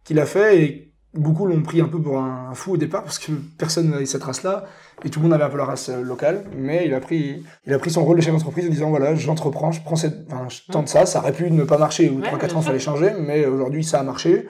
qu'il 0.05 0.21
a 0.21 0.27
fait 0.27 0.63
et 0.63 0.92
beaucoup 1.15 1.47
l'ont 1.47 1.63
pris 1.63 1.81
un 1.81 1.89
peu 1.89 2.01
pour 2.01 2.19
un, 2.19 2.55
fou 2.55 2.73
au 2.73 2.77
départ 2.77 3.05
parce 3.05 3.19
que 3.19 3.33
personne 3.59 3.91
n'avait 3.91 4.07
cette 4.07 4.23
race-là 4.23 4.65
et 5.05 5.11
tout 5.11 5.21
le 5.21 5.25
monde 5.25 5.35
avait 5.35 5.45
un 5.45 5.51
peu 5.51 5.59
la 5.59 5.65
race 5.65 5.89
euh, 5.89 6.03
locale, 6.03 6.45
mais 6.57 6.87
il 6.87 6.95
a 6.95 7.01
pris, 7.01 7.45
il 7.67 7.73
a 7.73 7.79
pris 7.79 7.91
son 7.91 8.05
rôle 8.05 8.17
de 8.17 8.23
chef 8.23 8.33
d'entreprise 8.33 8.67
en 8.67 8.71
disant 8.71 8.91
voilà, 8.91 9.15
j'entreprends, 9.15 9.73
je 9.73 9.83
prends 9.83 9.97
cette, 9.97 10.27
enfin, 10.33 10.49
je 10.49 10.61
tente 10.71 10.89
ça, 10.89 11.07
ça 11.07 11.19
aurait 11.19 11.33
pu 11.33 11.51
ne 11.51 11.65
pas 11.65 11.79
marcher 11.79 12.09
ou 12.09 12.21
3-4 12.21 12.47
bien 12.47 12.57
ans, 12.57 12.63
fallait 12.63 12.79
changer, 12.79 13.13
mais 13.19 13.45
aujourd'hui 13.47 13.85
ça 13.85 14.01
a 14.01 14.03
marché, 14.03 14.49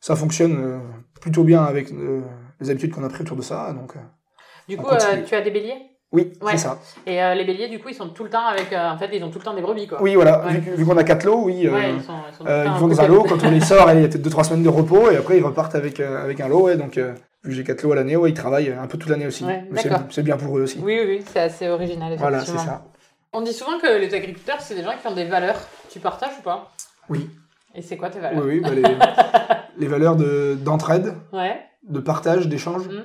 ça 0.00 0.16
fonctionne 0.16 0.56
euh, 0.56 0.78
plutôt 1.20 1.44
bien 1.44 1.62
avec 1.62 1.92
euh, 1.92 2.20
les 2.60 2.70
habitudes 2.70 2.92
qu'on 2.92 3.04
a 3.04 3.08
pris 3.08 3.22
autour 3.22 3.36
de 3.36 3.42
ça, 3.42 3.72
donc 3.72 3.94
Du 4.68 4.76
coup, 4.76 4.86
euh, 4.86 5.22
tu 5.24 5.34
as 5.34 5.40
des 5.40 5.50
béliers? 5.50 5.91
Oui, 6.12 6.32
Ouais. 6.42 6.52
c'est 6.52 6.58
ça. 6.58 6.78
Et 7.06 7.22
euh, 7.22 7.34
les 7.34 7.44
béliers, 7.44 7.68
du 7.68 7.78
coup, 7.78 7.88
ils 7.88 7.94
sont 7.94 8.08
tout 8.08 8.24
le 8.24 8.30
temps 8.30 8.46
avec. 8.46 8.72
euh, 8.72 8.90
en 8.90 8.98
fait, 8.98 9.08
ils 9.12 9.22
ont 9.24 9.30
tout 9.30 9.38
le 9.38 9.44
temps 9.44 9.54
des 9.54 9.62
brebis, 9.62 9.86
quoi. 9.88 10.00
Oui, 10.02 10.14
voilà, 10.14 10.44
Ouais. 10.44 10.58
vu, 10.58 10.84
qu'on 10.84 10.96
a 10.96 11.04
quatre 11.04 11.24
lots, 11.24 11.42
oui. 11.44 11.66
euh, 11.66 11.72
Ouais, 11.72 11.92
ils 11.94 12.02
sont, 12.02 12.12
ils 12.30 12.34
sont 12.36 12.44
ils 12.46 12.80
vont 12.80 12.88
dans 12.88 13.00
un 13.00 13.08
lot, 13.08 13.22
quand 13.24 13.42
on 13.44 13.50
les 13.50 13.60
sort, 13.60 13.90
il 13.92 14.00
y 14.02 14.04
a 14.04 14.08
peut-être 14.08 14.26
2-3 14.26 14.44
semaines 14.44 14.62
de 14.62 14.68
repos, 14.68 15.10
et 15.10 15.16
après 15.16 15.38
ils 15.38 15.44
repartent 15.44 15.74
avec, 15.74 16.00
avec 16.00 16.40
un 16.40 16.48
lot, 16.48 16.74
donc 16.76 16.96
vu 16.96 17.04
que 17.44 17.50
j'ai 17.50 17.64
4 17.64 17.82
lots 17.82 17.92
à 17.92 17.96
l'année, 17.96 18.16
ouais, 18.16 18.30
ils 18.30 18.34
travaillent 18.34 18.70
un 18.72 18.86
peu 18.86 18.98
toute 18.98 19.10
l'année 19.10 19.26
aussi. 19.26 19.44
C'est- 20.10 20.22
bien 20.22 20.36
pour 20.36 20.58
eux 20.58 20.62
aussi. 20.62 20.78
Oui, 20.82 20.98
oui, 21.00 21.06
oui, 21.18 21.24
c'est 21.32 21.40
assez 21.40 21.68
original, 21.68 22.12
effectivement. 22.12 22.28
voilà, 22.30 22.44
c'est 22.44 22.58
ça. 22.58 22.84
On 23.32 23.40
dit 23.40 23.52
souvent 23.54 23.78
que 23.78 23.98
les 23.98 24.12
agriculteurs, 24.14 24.60
c'est 24.60 24.74
des 24.74 24.82
gens 24.84 24.92
qui 25.00 25.06
ont 25.06 25.14
des 25.14 25.24
valeurs. 25.24 25.56
Tu 25.90 25.98
partages 26.00 26.32
ou 26.38 26.42
pas? 26.42 26.70
Oui, 27.08 27.30
Et 27.74 27.80
c'est 27.80 27.96
quoi 27.96 28.10
tes 28.10 28.18
oui, 28.18 28.22
valeurs? 28.22 28.44
Oui, 28.44 28.60
bah, 28.60 28.68
les, 28.74 28.82
les 29.78 29.86
valeurs 29.86 30.16
de- 30.16 30.54
d'entraide, 30.60 31.14
de 31.88 31.98
partage, 32.00 32.46
d'échange, 32.46 32.86
Mhm. 32.86 33.04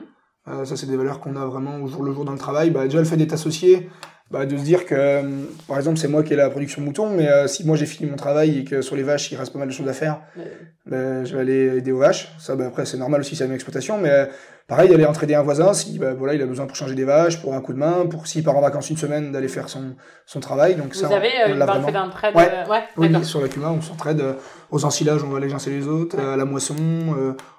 Euh, 0.49 0.65
ça 0.65 0.75
c'est 0.75 0.85
des 0.87 0.97
valeurs 0.97 1.19
qu'on 1.19 1.35
a 1.35 1.45
vraiment 1.45 1.77
au 1.77 1.87
jour 1.87 2.03
le 2.03 2.13
jour 2.13 2.25
dans 2.25 2.33
le 2.33 2.37
travail. 2.39 2.69
Bah, 2.71 2.83
déjà 2.85 2.99
le 2.99 3.05
fait 3.05 3.17
d'être 3.17 3.33
associé, 3.33 3.89
bah, 4.31 4.45
de 4.45 4.57
se 4.57 4.63
dire 4.63 4.85
que, 4.85 4.95
euh, 4.95 5.21
par 5.67 5.77
exemple, 5.77 5.97
c'est 5.97 6.07
moi 6.09 6.23
qui 6.23 6.33
ai 6.33 6.35
la 6.35 6.49
production 6.49 6.81
mouton, 6.81 7.09
mais 7.15 7.27
euh, 7.29 7.47
si 7.47 7.65
moi 7.65 7.75
j'ai 7.77 7.85
fini 7.85 8.09
mon 8.09 8.17
travail 8.17 8.59
et 8.59 8.63
que 8.63 8.81
sur 8.81 8.95
les 8.95 9.03
vaches 9.03 9.31
il 9.31 9.37
reste 9.37 9.53
pas 9.53 9.59
mal 9.59 9.67
de 9.67 9.73
choses 9.73 9.87
à 9.87 9.93
faire, 9.93 10.21
Ouais. 10.37 10.43
Ben, 10.89 11.25
je 11.25 11.35
vais 11.35 11.41
aller 11.41 11.77
aider 11.79 11.91
aux 11.91 11.97
vaches. 11.97 12.29
Ça, 12.39 12.53
après, 12.53 12.85
c'est 12.85 12.95
normal 12.97 13.19
aussi, 13.19 13.35
c'est 13.35 13.45
une 13.45 13.51
exploitation. 13.51 13.97
Mais 13.97 14.09
euh, 14.09 14.25
pareil, 14.69 14.93
aller 14.93 15.03
entraider 15.05 15.35
un 15.35 15.41
voisin 15.41 15.73
si 15.73 15.99
ben, 15.99 16.13
voilà, 16.13 16.33
il 16.33 16.41
a 16.41 16.45
besoin 16.45 16.65
pour 16.65 16.77
changer 16.77 16.95
des 16.95 17.03
vaches, 17.03 17.41
pour 17.41 17.53
un 17.53 17.59
coup 17.59 17.73
de 17.73 17.77
main, 17.77 18.05
pour 18.09 18.25
s'il 18.25 18.41
part 18.41 18.55
en 18.55 18.61
vacances 18.61 18.89
une 18.89 18.95
semaine, 18.95 19.33
d'aller 19.33 19.49
faire 19.49 19.67
son, 19.67 19.95
son 20.25 20.39
travail. 20.39 20.75
Donc, 20.75 20.93
Vous 20.93 20.99
ça, 21.01 21.13
avez 21.13 21.27
on 21.45 21.49
euh, 21.51 21.53
une 21.55 21.91
d'entraide 21.91 22.33
Ouais. 22.35 22.49
ouais 22.69 22.83
Oui, 22.95 23.25
sur 23.25 23.41
la 23.41 23.49
cuma, 23.49 23.69
on 23.69 23.81
s'entraide. 23.81 24.21
euh, 24.21 24.33
aux 24.71 24.85
ensilages, 24.85 25.21
on 25.25 25.29
va 25.29 25.41
les 25.41 25.49
gincer 25.49 25.71
les 25.71 25.87
autres. 25.89 26.17
à 26.17 26.37
la 26.37 26.45
moisson, 26.45 26.75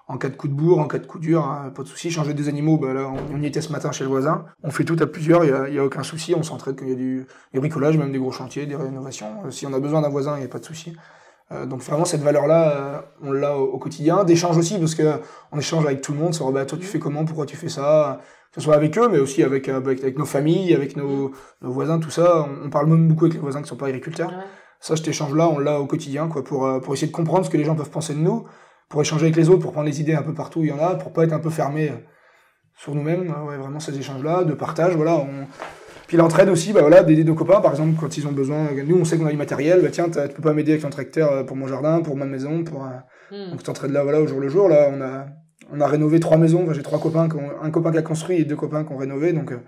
en 0.09 0.16
cas 0.16 0.30
de 0.30 0.36
coup 0.36 0.48
de 0.48 0.54
bourre, 0.54 0.78
en 0.80 0.86
cas 0.86 0.98
de 0.98 1.06
coup 1.06 1.18
dur, 1.18 1.44
hein, 1.44 1.70
pas 1.74 1.82
de 1.82 1.88
souci. 1.88 2.11
Changer 2.11 2.34
des 2.34 2.48
animaux, 2.48 2.78
ben, 2.78 2.94
là, 2.94 3.09
on, 3.09 3.36
on 3.36 3.42
y 3.42 3.46
était 3.46 3.61
ce 3.61 3.70
matin 3.70 3.92
chez 3.92 4.04
le 4.04 4.11
voisin. 4.11 4.46
On 4.62 4.70
fait 4.70 4.84
tout 4.84 4.96
à 5.00 5.06
plusieurs, 5.06 5.44
il 5.44 5.50
y 5.50 5.52
a, 5.52 5.68
il 5.68 5.74
y 5.74 5.78
a 5.78 5.84
aucun 5.84 6.02
souci. 6.02 6.34
On 6.34 6.42
s'entraide 6.42 6.76
quand 6.78 6.86
il 6.86 6.90
y 6.90 6.94
a 6.94 6.96
du, 6.96 7.26
du 7.52 7.61
bricolage, 7.61 7.96
même 7.98 8.11
des 8.11 8.18
gros 8.18 8.32
chantiers, 8.32 8.66
des 8.66 8.74
rénovations. 8.74 9.44
Euh, 9.44 9.50
si 9.50 9.66
on 9.66 9.72
a 9.74 9.80
besoin 9.80 10.00
d'un 10.00 10.09
voisin, 10.09 10.36
il 10.36 10.40
n'y 10.40 10.46
a 10.46 10.48
pas 10.48 10.59
de 10.59 10.64
souci. 10.64 10.96
Euh, 11.52 11.66
donc 11.66 11.80
vraiment 11.82 12.04
cette 12.04 12.22
valeur-là, 12.22 12.70
euh, 12.70 13.00
on 13.22 13.32
l'a 13.32 13.56
au, 13.56 13.64
au 13.64 13.78
quotidien. 13.78 14.24
D'échange 14.24 14.56
aussi, 14.56 14.78
parce 14.78 14.94
que 14.94 15.20
on 15.52 15.59
échange 15.59 15.84
avec 15.84 16.00
tout 16.00 16.12
le 16.12 16.18
monde. 16.18 16.34
Sur 16.34 16.50
bah, 16.52 16.64
toi 16.64 16.78
tu 16.78 16.86
fais 16.86 16.98
comment, 16.98 17.24
pourquoi 17.24 17.46
tu 17.46 17.56
fais 17.56 17.68
ça, 17.68 18.20
que 18.52 18.61
ce 18.61 18.64
soit 18.64 18.74
avec 18.74 18.96
eux, 18.98 19.09
mais 19.11 19.18
aussi 19.18 19.42
avec 19.42 19.68
avec, 19.68 20.02
avec 20.02 20.18
nos 20.18 20.26
familles, 20.26 20.74
avec 20.74 20.96
nos, 20.96 21.32
nos 21.62 21.70
voisins, 21.70 21.98
tout 21.98 22.11
ça. 22.11 22.46
On, 22.48 22.66
on 22.66 22.70
parle 22.70 22.86
même 22.86 23.09
beaucoup 23.09 23.24
avec 23.24 23.34
les 23.34 23.40
voisins 23.40 23.62
qui 23.62 23.68
sont 23.68 23.76
pas 23.76 23.86
agriculteurs. 23.86 24.30
Ouais. 24.30 24.44
Ça, 24.80 24.94
cet 24.96 25.09
échange-là, 25.09 25.48
on 25.48 25.59
l'a 25.59 25.80
au 25.80 25.86
quotidien, 25.86 26.28
quoi, 26.28 26.44
pour 26.44 26.80
pour 26.80 26.94
essayer 26.94 27.09
de 27.09 27.16
comprendre 27.16 27.44
ce 27.44 27.50
que 27.50 27.56
les 27.56 27.64
gens 27.64 27.74
peuvent 27.74 27.90
penser 27.90 28.14
de 28.14 28.20
nous, 28.20 28.44
pour 28.89 29.01
échanger 29.01 29.24
avec 29.26 29.36
les 29.36 29.49
autres, 29.49 29.61
pour 29.62 29.72
prendre 29.72 29.86
les 29.86 30.01
idées 30.01 30.14
un 30.14 30.22
peu 30.22 30.34
partout 30.34 30.61
où 30.61 30.64
il 30.64 30.68
y 30.70 30.72
en 30.72 30.78
a, 30.78 30.95
pour 30.95 31.12
pas 31.12 31.24
être 31.24 31.32
un 31.32 31.39
peu 31.41 31.51
fermé 31.51 31.91
euh, 31.91 31.95
sur 32.76 32.95
nous-mêmes. 32.95 33.30
Euh, 33.36 33.45
Ouais, 33.49 33.57
vraiment 33.57 33.80
ces 33.80 33.97
échanges-là, 33.99 34.45
de 34.45 34.55
partage, 34.55 34.95
voilà. 34.95 35.16
On... 35.16 35.47
Puis 36.07 36.16
l'entraide 36.16 36.49
aussi, 36.49 36.72
bah 36.72 36.80
voilà, 36.80 37.03
d'aider 37.03 37.22
nos 37.24 37.34
copains, 37.34 37.61
par 37.61 37.72
exemple, 37.72 37.95
quand 38.01 38.16
ils 38.16 38.26
ont 38.26 38.32
besoin. 38.32 38.68
Nous, 38.86 38.97
on 38.99 39.05
sait 39.05 39.18
qu'on 39.18 39.26
a 39.26 39.30
du 39.30 39.36
matériel, 39.36 39.82
bah 39.82 39.89
tiens, 39.93 40.09
tu 40.09 40.18
peux 40.34 40.43
pas 40.43 40.55
m'aider 40.55 40.72
avec 40.72 40.82
ton 40.82 40.89
tracteur 40.91 41.30
euh, 41.32 41.45
pour 41.45 41.55
mon 41.57 41.66
jardin, 41.66 42.01
pour 42.01 42.16
ma 42.16 42.24
maison, 42.24 42.64
pour. 42.64 42.84
euh, 42.84 42.89
Hmm. 43.30 43.51
Donc 43.51 43.62
t'entraides 43.62 43.91
là, 43.91 44.03
voilà, 44.05 44.22
au 44.22 44.26
jour 44.26 44.41
le 44.41 44.49
jour. 44.49 44.70
Là, 44.70 44.89
on 44.91 45.03
a, 45.03 45.26
on 45.70 45.80
a 45.82 45.86
rénové 45.86 46.18
trois 46.18 46.39
maisons. 46.39 46.62
Enfin, 46.64 46.72
j'ai 46.72 46.82
trois 46.82 46.99
copains, 46.99 47.28
qui 47.28 47.36
ont, 47.36 47.51
un 47.62 47.70
copain 47.70 47.93
qui 47.93 47.99
a 47.99 48.03
construit 48.03 48.39
et 48.39 48.45
deux 48.47 48.57
copains 48.57 48.84
qui 48.84 48.93
ont 48.95 48.97
rénové. 48.97 49.34
Donc, 49.34 49.53
euh, 49.53 49.59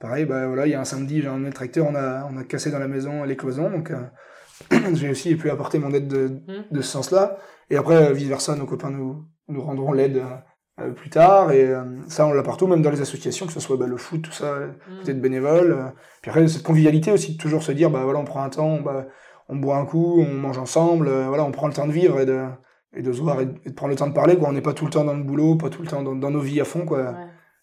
pareil, 0.00 0.24
bah 0.24 0.48
voilà, 0.48 0.66
il 0.66 0.70
y 0.72 0.74
a 0.74 0.80
un 0.80 0.84
samedi, 0.84 1.22
j'ai 1.22 1.28
emmené 1.28 1.46
le 1.46 1.52
tracteur, 1.52 1.86
on 1.88 1.94
a, 1.94 2.28
on 2.28 2.36
a 2.36 2.42
cassé 2.42 2.72
dans 2.72 2.80
la 2.80 2.88
maison 2.88 3.22
les 3.22 3.36
cloisons. 3.36 3.70
Donc, 3.70 3.92
euh, 3.92 4.76
j'ai 4.94 5.08
aussi 5.08 5.36
pu 5.36 5.50
apporter 5.50 5.78
mon 5.78 5.92
aide 5.94 6.08
de, 6.08 6.32
de 6.68 6.80
ce 6.80 6.90
sens-là. 6.90 7.38
Et 7.70 7.76
après, 7.76 8.12
vice 8.12 8.28
versa, 8.28 8.54
nos 8.56 8.66
copains 8.66 8.90
nous, 8.90 9.24
nous 9.48 9.62
rendront 9.62 9.92
l'aide 9.92 10.18
euh, 10.18 10.84
euh, 10.84 10.90
plus 10.92 11.10
tard. 11.10 11.50
Et 11.52 11.64
euh, 11.64 11.84
ça, 12.08 12.26
on 12.26 12.32
l'a 12.32 12.42
partout, 12.42 12.66
même 12.66 12.82
dans 12.82 12.90
les 12.90 13.00
associations, 13.00 13.46
que 13.46 13.52
ce 13.52 13.60
soit 13.60 13.76
bah, 13.76 13.86
le 13.86 13.96
foot, 13.96 14.22
tout 14.22 14.32
ça, 14.32 14.54
peut-être 15.04 15.20
bénévole. 15.20 15.72
euh. 15.72 15.88
Puis 16.22 16.30
après, 16.30 16.46
cette 16.48 16.62
convivialité 16.62 17.12
aussi, 17.12 17.32
de 17.36 17.38
toujours 17.38 17.62
se 17.62 17.72
dire, 17.72 17.90
bah 17.90 18.02
voilà, 18.04 18.18
on 18.20 18.24
prend 18.24 18.42
un 18.42 18.50
temps, 18.50 18.80
bah, 18.80 19.06
on 19.48 19.56
boit 19.56 19.76
un 19.76 19.86
coup, 19.86 20.20
on 20.20 20.32
mange 20.34 20.58
ensemble, 20.58 21.08
euh, 21.08 21.26
voilà, 21.28 21.44
on 21.44 21.52
prend 21.52 21.66
le 21.66 21.72
temps 21.72 21.86
de 21.86 21.92
vivre 21.92 22.20
et 22.20 22.26
de, 22.26 22.44
et 22.94 23.02
de 23.02 23.12
se 23.12 23.20
voir 23.20 23.40
et 23.40 23.46
de, 23.46 23.54
et 23.64 23.70
de 23.70 23.74
prendre 23.74 23.90
le 23.90 23.96
temps 23.96 24.08
de 24.08 24.14
parler, 24.14 24.36
quoi. 24.36 24.48
On 24.48 24.52
n'est 24.52 24.60
pas 24.60 24.74
tout 24.74 24.84
le 24.84 24.90
temps 24.90 25.04
dans 25.04 25.14
le 25.14 25.22
boulot, 25.22 25.56
pas 25.56 25.70
tout 25.70 25.82
le 25.82 25.88
temps 25.88 26.02
dans, 26.02 26.14
dans 26.14 26.30
nos 26.30 26.40
vies 26.40 26.60
à 26.60 26.64
fond, 26.64 26.84
quoi. 26.84 26.98
Ouais. 26.98 27.12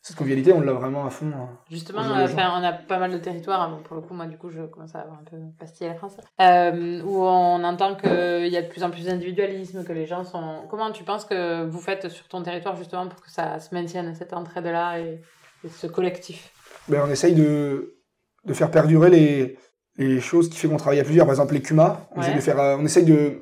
Cette 0.06 0.18
convivialité, 0.18 0.52
on 0.52 0.60
l'a 0.60 0.74
vraiment 0.74 1.06
à 1.06 1.10
fond. 1.10 1.28
hein. 1.34 1.48
Justement, 1.72 2.02
on 2.02 2.64
a, 2.64 2.74
pas 2.74 3.00
mal 3.00 3.10
de 3.14 3.18
territoires, 3.20 3.62
hein, 3.62 3.80
pour 3.86 3.96
le 3.96 4.02
coup, 4.02 4.14
moi, 4.14 4.26
du 4.26 4.38
coup, 4.38 4.50
je 4.50 4.62
commence 4.64 4.94
à 4.96 5.00
avoir 5.00 5.18
un 5.20 5.24
peu 5.24 5.38
pastillé 5.58 5.90
la 5.90 5.96
France, 5.96 6.18
euh, 6.42 7.02
où 7.04 7.24
on 7.24 7.64
entend 7.64 7.96
qu'il 7.96 8.48
y 8.50 8.58
a 8.58 8.62
de 8.62 8.68
plus 8.68 8.84
en 8.84 8.90
plus 8.90 9.06
d'individualisme, 9.06 9.86
que 9.86 9.94
les 9.94 10.06
gens 10.06 10.26
sont... 10.26 10.66
Comment 10.70 10.92
tu 10.92 11.06
penses 11.06 11.24
que 11.24 11.64
vous 11.66 11.80
faites 11.80 12.10
sur 12.10 12.28
ton 12.28 12.44
territoire, 12.44 12.76
justement, 12.76 13.08
pour 13.08 13.22
que 13.22 13.32
ça 13.32 13.60
se 13.60 13.74
maintienne, 13.74 14.14
cette 14.14 14.34
entraide-là 14.34 15.00
et, 15.00 15.22
et 15.64 15.70
ce 15.70 15.88
collectif? 15.88 16.52
Ben, 16.90 17.02
on 17.08 17.10
essaye 17.10 17.34
de, 17.34 17.96
de 18.44 18.54
faire 18.54 18.72
perdurer 18.72 19.10
les, 19.10 19.58
les 19.96 20.20
choses 20.20 20.50
qui 20.50 20.58
fait 20.58 20.68
qu'on 20.68 20.76
travaille 20.76 21.00
à 21.00 21.06
plusieurs. 21.06 21.26
Par 21.26 21.32
exemple, 21.34 21.54
les 21.54 21.62
CUMA. 21.62 22.10
On, 22.12 22.16
Ouais. 22.20 22.24
essaye 22.26 22.36
de 22.36 22.42
faire, 22.42 22.60
euh, 22.60 22.76
on 22.78 22.84
essaye 22.84 23.06
de. 23.06 23.40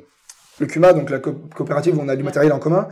Le 0.60 0.68
CUMA, 0.68 0.94
donc 0.94 1.10
la 1.10 1.18
co- 1.18 1.34
coopérative 1.56 1.98
où 1.98 2.02
on 2.04 2.08
a 2.08 2.16
du 2.16 2.22
matériel 2.22 2.54
en 2.54 2.60
commun. 2.60 2.88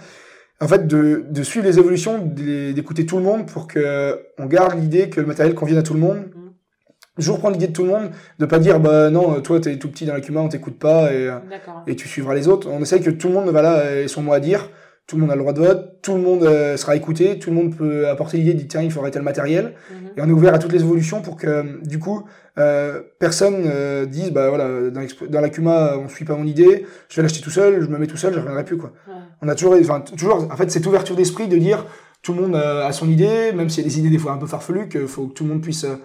En 0.62 0.68
fait, 0.68 0.88
de, 0.88 1.26
de 1.30 1.44
suivre 1.44 1.66
les 1.66 1.80
évolutions, 1.80 2.20
d'écouter 2.20 3.06
tout 3.06 3.18
le 3.18 3.24
monde 3.24 3.46
pour 3.46 3.68
que 3.68 4.20
on 4.38 4.46
garde 4.46 4.80
l'idée 4.80 5.10
que 5.10 5.22
le 5.22 5.28
matériel 5.28 5.56
convienne 5.56 5.80
à 5.80 5.84
tout 5.84 5.94
le 5.94 6.02
monde. 6.02 6.26
Toujours 7.16 7.40
prendre 7.40 7.54
l'idée 7.54 7.68
de 7.68 7.74
tout 7.74 7.84
le 7.84 7.90
monde, 7.90 8.12
de 8.40 8.46
pas 8.46 8.60
dire 8.60 8.80
bah 8.80 9.10
non, 9.10 9.42
toi 9.42 9.60
t'es 9.60 9.78
tout 9.78 9.90
petit 9.90 10.06
dans 10.06 10.14
la 10.14 10.22
CUMA, 10.22 10.40
on 10.40 10.48
t'écoute 10.48 10.80
pas 10.80 11.14
et, 11.14 11.30
et 11.88 11.96
tu 11.98 12.08
suivras 12.08 12.34
les 12.34 12.48
autres. 12.48 12.70
On 12.70 12.82
essaye 12.82 13.02
que 13.02 13.10
tout 13.10 13.28
le 13.28 13.34
monde 13.34 13.50
voilà, 13.50 14.00
ait 14.02 14.08
son 14.08 14.22
mot 14.22 14.32
à 14.32 14.40
dire, 14.40 14.70
tout 15.10 15.16
le 15.16 15.22
monde 15.22 15.32
a 15.32 15.36
le 15.36 15.42
droit 15.42 15.54
de 15.54 15.60
vote, 15.60 15.96
tout 16.04 16.14
le 16.14 16.22
monde 16.22 16.44
euh, 16.44 16.78
sera 16.78 16.96
écouté, 16.96 17.40
tout 17.40 17.50
le 17.50 17.56
monde 17.56 17.76
peut 17.76 18.08
apporter 18.08 18.38
l'idée 18.38 18.54
de 18.54 18.60
dire 18.60 18.68
tiens, 18.70 18.84
il 18.84 18.92
faudrait 18.92 19.10
tel 19.10 19.24
matériel. 19.24 19.74
Mhm. 19.90 20.10
Et 20.16 20.22
on 20.22 20.28
est 20.28 20.32
ouvert 20.32 20.54
à 20.54 20.60
toutes 20.60 20.72
les 20.72 20.82
évolutions 20.82 21.24
pour 21.24 21.36
que, 21.36 21.84
du 21.84 21.98
coup, 21.98 22.26
euh, 22.60 23.02
personne 23.18 23.64
euh, 23.66 24.06
dise, 24.06 24.32
bah 24.32 24.50
voilà, 24.50 24.92
dans, 24.92 25.02
dans 25.28 25.42
la 25.42 25.50
Cuma, 25.50 25.98
on 25.98 26.08
suit 26.08 26.26
pas 26.26 26.36
mon 26.36 26.46
idée, 26.46 26.86
je 27.10 27.16
vais 27.16 27.24
l'acheter 27.24 27.42
tout 27.42 27.50
seul, 27.50 27.82
je 27.82 27.88
me 27.88 27.98
mets 27.98 28.06
tout 28.06 28.18
seul, 28.18 28.34
je 28.34 28.40
reviendrai 28.40 28.64
plus, 28.64 28.78
quoi. 28.78 28.94
Ouais. 29.08 29.16
On 29.42 29.48
a 29.48 29.56
toujours, 29.56 29.74
enfin, 29.82 30.02
toujours, 30.02 30.48
en 30.52 30.56
fait, 30.56 30.70
cette 30.70 30.86
ouverture 30.86 31.16
d'esprit 31.16 31.48
de 31.48 31.58
dire, 31.58 31.88
tout 32.22 32.34
le 32.34 32.42
monde 32.42 32.56
euh, 32.56 32.86
a 32.86 32.92
son 32.92 33.10
idée, 33.10 33.52
même 33.52 33.70
s'il 33.70 33.84
y 33.84 33.88
a 33.88 33.90
des 33.90 33.98
idées 33.98 34.12
des 34.12 34.20
fois 34.20 34.34
un 34.34 34.38
peu 34.38 34.46
farfelues, 34.46 34.90
qu'il 34.90 35.08
faut 35.08 35.26
que 35.26 35.34
tout 35.34 35.44
le 35.44 35.50
monde 35.50 35.62
puisse 35.62 35.86
euh, 35.86 35.96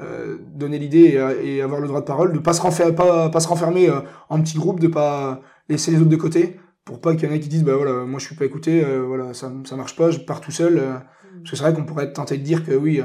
euh, 0.00 0.38
donner 0.54 0.78
l'idée 0.78 1.20
et, 1.42 1.56
et 1.56 1.62
avoir 1.62 1.80
le 1.80 1.88
droit 1.88 2.00
de 2.00 2.06
parole, 2.06 2.32
de 2.32 2.38
pas 2.38 2.52
se 2.52 2.62
renfermer, 2.62 2.94
pas, 2.94 3.28
pas 3.28 3.40
se 3.40 3.48
renfermer 3.48 3.88
euh, 3.88 4.00
en 4.28 4.40
petits 4.40 4.56
groupes, 4.56 4.80
de 4.80 4.88
pas 4.88 5.40
laisser 5.68 5.90
les 5.90 5.98
autres 5.98 6.08
de 6.08 6.16
côté, 6.16 6.58
pour 6.84 7.00
pas 7.00 7.14
qu'il 7.14 7.28
y 7.28 7.32
en 7.32 7.34
ait 7.34 7.40
qui 7.40 7.48
disent, 7.48 7.64
bah 7.64 7.76
voilà, 7.76 8.04
moi 8.04 8.18
je 8.18 8.26
suis 8.26 8.34
pas 8.34 8.44
écouté, 8.44 8.84
euh, 8.84 9.02
voilà, 9.06 9.34
ça, 9.34 9.52
ça 9.64 9.76
marche 9.76 9.96
pas, 9.96 10.10
je 10.10 10.18
pars 10.18 10.40
tout 10.40 10.50
seul. 10.50 10.78
euh, 10.78 10.94
parce 11.38 11.50
que 11.50 11.56
c'est 11.56 11.62
vrai 11.62 11.72
qu'on 11.74 11.84
pourrait 11.84 12.04
être 12.04 12.12
tenté 12.14 12.36
de 12.38 12.42
dire 12.42 12.64
que 12.64 12.72
oui, 12.72 13.00
euh, 13.00 13.04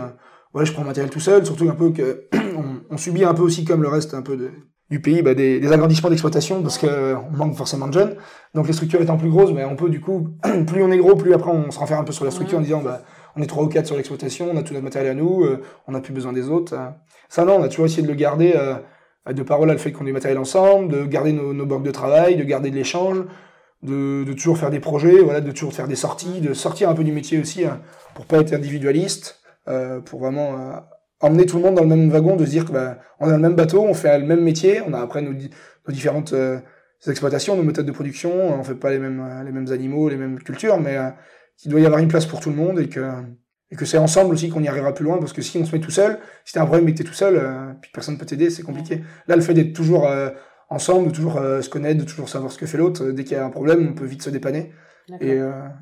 ouais, 0.53 0.65
je 0.65 0.73
prends 0.73 0.81
le 0.81 0.87
matériel 0.87 1.11
tout 1.11 1.19
seul, 1.19 1.45
surtout 1.45 1.69
un 1.69 1.75
peu 1.75 1.91
que 1.91 2.27
on, 2.57 2.81
on 2.89 2.97
subit 2.97 3.23
un 3.23 3.33
peu 3.33 3.41
aussi 3.43 3.65
comme 3.65 3.81
le 3.81 3.87
reste 3.87 4.13
un 4.13 4.21
peu 4.21 4.35
de, 4.35 4.51
du 4.89 5.01
pays 5.01 5.21
bah, 5.21 5.33
des, 5.33 5.59
des 5.59 5.71
agrandissements 5.71 6.09
d'exploitation 6.09 6.61
parce 6.61 6.77
que 6.77 6.87
euh, 6.87 7.15
on 7.17 7.35
manque 7.35 7.55
forcément 7.55 7.87
de 7.87 7.93
jeunes. 7.93 8.15
Donc 8.53 8.67
les 8.67 8.73
structures 8.73 9.01
étant 9.01 9.17
plus 9.17 9.29
grosses, 9.29 9.51
mais 9.53 9.63
on 9.65 9.75
peut 9.75 9.89
du 9.89 10.01
coup, 10.01 10.29
plus 10.67 10.83
on 10.83 10.91
est 10.91 10.97
gros, 10.97 11.15
plus 11.15 11.33
après 11.33 11.51
on 11.51 11.71
se 11.71 11.79
renferme 11.79 12.01
un 12.01 12.05
peu 12.05 12.13
sur 12.13 12.25
la 12.25 12.31
structure 12.31 12.57
en 12.57 12.61
disant 12.61 12.81
bah 12.81 13.01
on 13.35 13.41
est 13.41 13.47
trois 13.47 13.63
ou 13.63 13.67
quatre 13.67 13.85
sur 13.85 13.95
l'exploitation, 13.95 14.49
on 14.51 14.57
a 14.57 14.63
tout 14.63 14.73
notre 14.73 14.83
matériel 14.83 15.11
à 15.11 15.13
nous, 15.13 15.45
on 15.87 15.91
n'a 15.91 15.99
plus 15.99 16.11
besoin 16.11 16.33
des 16.33 16.49
autres. 16.49 16.75
Ça 17.29 17.45
non, 17.45 17.57
on 17.59 17.63
a 17.63 17.67
toujours 17.69 17.85
essayé 17.85 18.01
de 18.01 18.07
le 18.07 18.15
garder 18.15 18.55
de 19.31 19.43
parole 19.43 19.69
à 19.69 19.73
le 19.73 19.77
fait 19.79 19.91
qu'on 19.91 20.05
ait 20.05 20.07
du 20.07 20.13
matériel 20.13 20.39
ensemble, 20.39 20.91
de 20.91 21.05
garder 21.05 21.33
nos, 21.33 21.53
nos 21.53 21.67
banques 21.67 21.83
de 21.83 21.91
travail, 21.91 22.35
de 22.35 22.43
garder 22.43 22.71
de 22.71 22.75
l'échange, 22.75 23.17
de, 23.83 24.31
toujours 24.33 24.57
faire 24.57 24.69
des 24.69 24.79
projets, 24.79 25.19
voilà, 25.19 25.41
de 25.41 25.51
toujours 25.51 25.73
faire 25.73 25.87
des 25.87 25.95
sorties, 25.95 26.41
de 26.41 26.53
sortir 26.53 26.89
un 26.89 26.95
peu 26.95 27.03
du 27.03 27.11
métier 27.11 27.39
aussi 27.39 27.65
hein, 27.65 27.81
pour 28.15 28.25
pas 28.25 28.39
être 28.39 28.53
individualiste, 28.53 29.39
euh, 29.67 29.99
pour 29.99 30.19
vraiment 30.19 30.53
euh, 30.53 30.79
emmener 31.19 31.45
tout 31.45 31.57
le 31.57 31.63
monde 31.63 31.75
dans 31.75 31.83
le 31.83 31.87
même 31.87 32.09
wagon, 32.09 32.35
de 32.35 32.45
se 32.45 32.49
dire 32.49 32.65
que 32.65 32.71
bah, 32.71 32.99
on 33.19 33.29
a 33.29 33.33
le 33.33 33.39
même 33.39 33.55
bateau, 33.55 33.83
on 33.83 33.93
fait 33.93 34.17
le 34.19 34.25
même 34.25 34.41
métier, 34.41 34.81
on 34.85 34.93
a 34.93 34.99
après 34.99 35.21
nos, 35.21 35.33
di- 35.33 35.49
nos 35.87 35.93
différentes 35.93 36.33
euh, 36.33 36.59
exploitations, 37.07 37.55
nos 37.55 37.63
méthodes 37.63 37.85
de 37.85 37.91
production, 37.91 38.31
on 38.59 38.63
fait 38.63 38.75
pas 38.75 38.89
les 38.89 38.99
mêmes 38.99 39.67
animaux, 39.71 40.09
les 40.09 40.17
mêmes 40.17 40.39
cultures, 40.39 40.79
mais 40.79 40.97
qu'il 41.57 41.71
doit 41.71 41.79
y 41.79 41.85
avoir 41.85 42.01
une 42.01 42.07
place 42.07 42.25
pour 42.25 42.39
tout 42.39 42.49
le 42.49 42.55
monde 42.55 42.79
et 42.79 42.89
que 42.89 43.01
et 43.69 43.75
que 43.75 43.83
c'est 43.85 43.97
ensemble 43.97 44.33
aussi 44.33 44.49
qu'on 44.49 44.63
y 44.63 44.67
arrivera 44.69 44.93
plus 44.93 45.03
loin 45.03 45.17
parce 45.17 45.33
que 45.33 45.41
si 45.41 45.57
on 45.57 45.65
se 45.65 45.75
met 45.75 45.81
tout 45.81 45.91
seul, 45.91 46.19
si 46.45 46.53
t'as 46.53 46.61
un 46.61 46.65
problème 46.65 46.87
et 46.87 46.93
que 46.93 46.99
t'es 46.99 47.03
tout 47.03 47.13
seul, 47.13 47.35
euh, 47.35 47.73
puis 47.81 47.91
personne 47.93 48.17
peut 48.17 48.25
t'aider, 48.25 48.49
c'est 48.49 48.63
compliqué. 48.63 49.03
Là, 49.27 49.35
le 49.35 49.41
fait 49.41 49.53
d'être 49.53 49.73
toujours 49.73 50.07
ensemble, 50.69 51.07
de 51.07 51.13
toujours 51.13 51.37
euh, 51.37 51.61
se 51.61 51.69
connaître, 51.69 51.99
de 51.99 52.05
toujours 52.05 52.29
savoir 52.29 52.51
ce 52.51 52.57
que 52.57 52.65
fait 52.65 52.77
l'autre, 52.77 53.05
dès 53.11 53.23
qu'il 53.23 53.37
y 53.37 53.39
a 53.39 53.45
un 53.45 53.49
problème, 53.49 53.89
on 53.91 53.93
peut 53.93 54.05
vite 54.05 54.21
se 54.21 54.29
dépanner. 54.29 54.71
Et, 55.21 55.39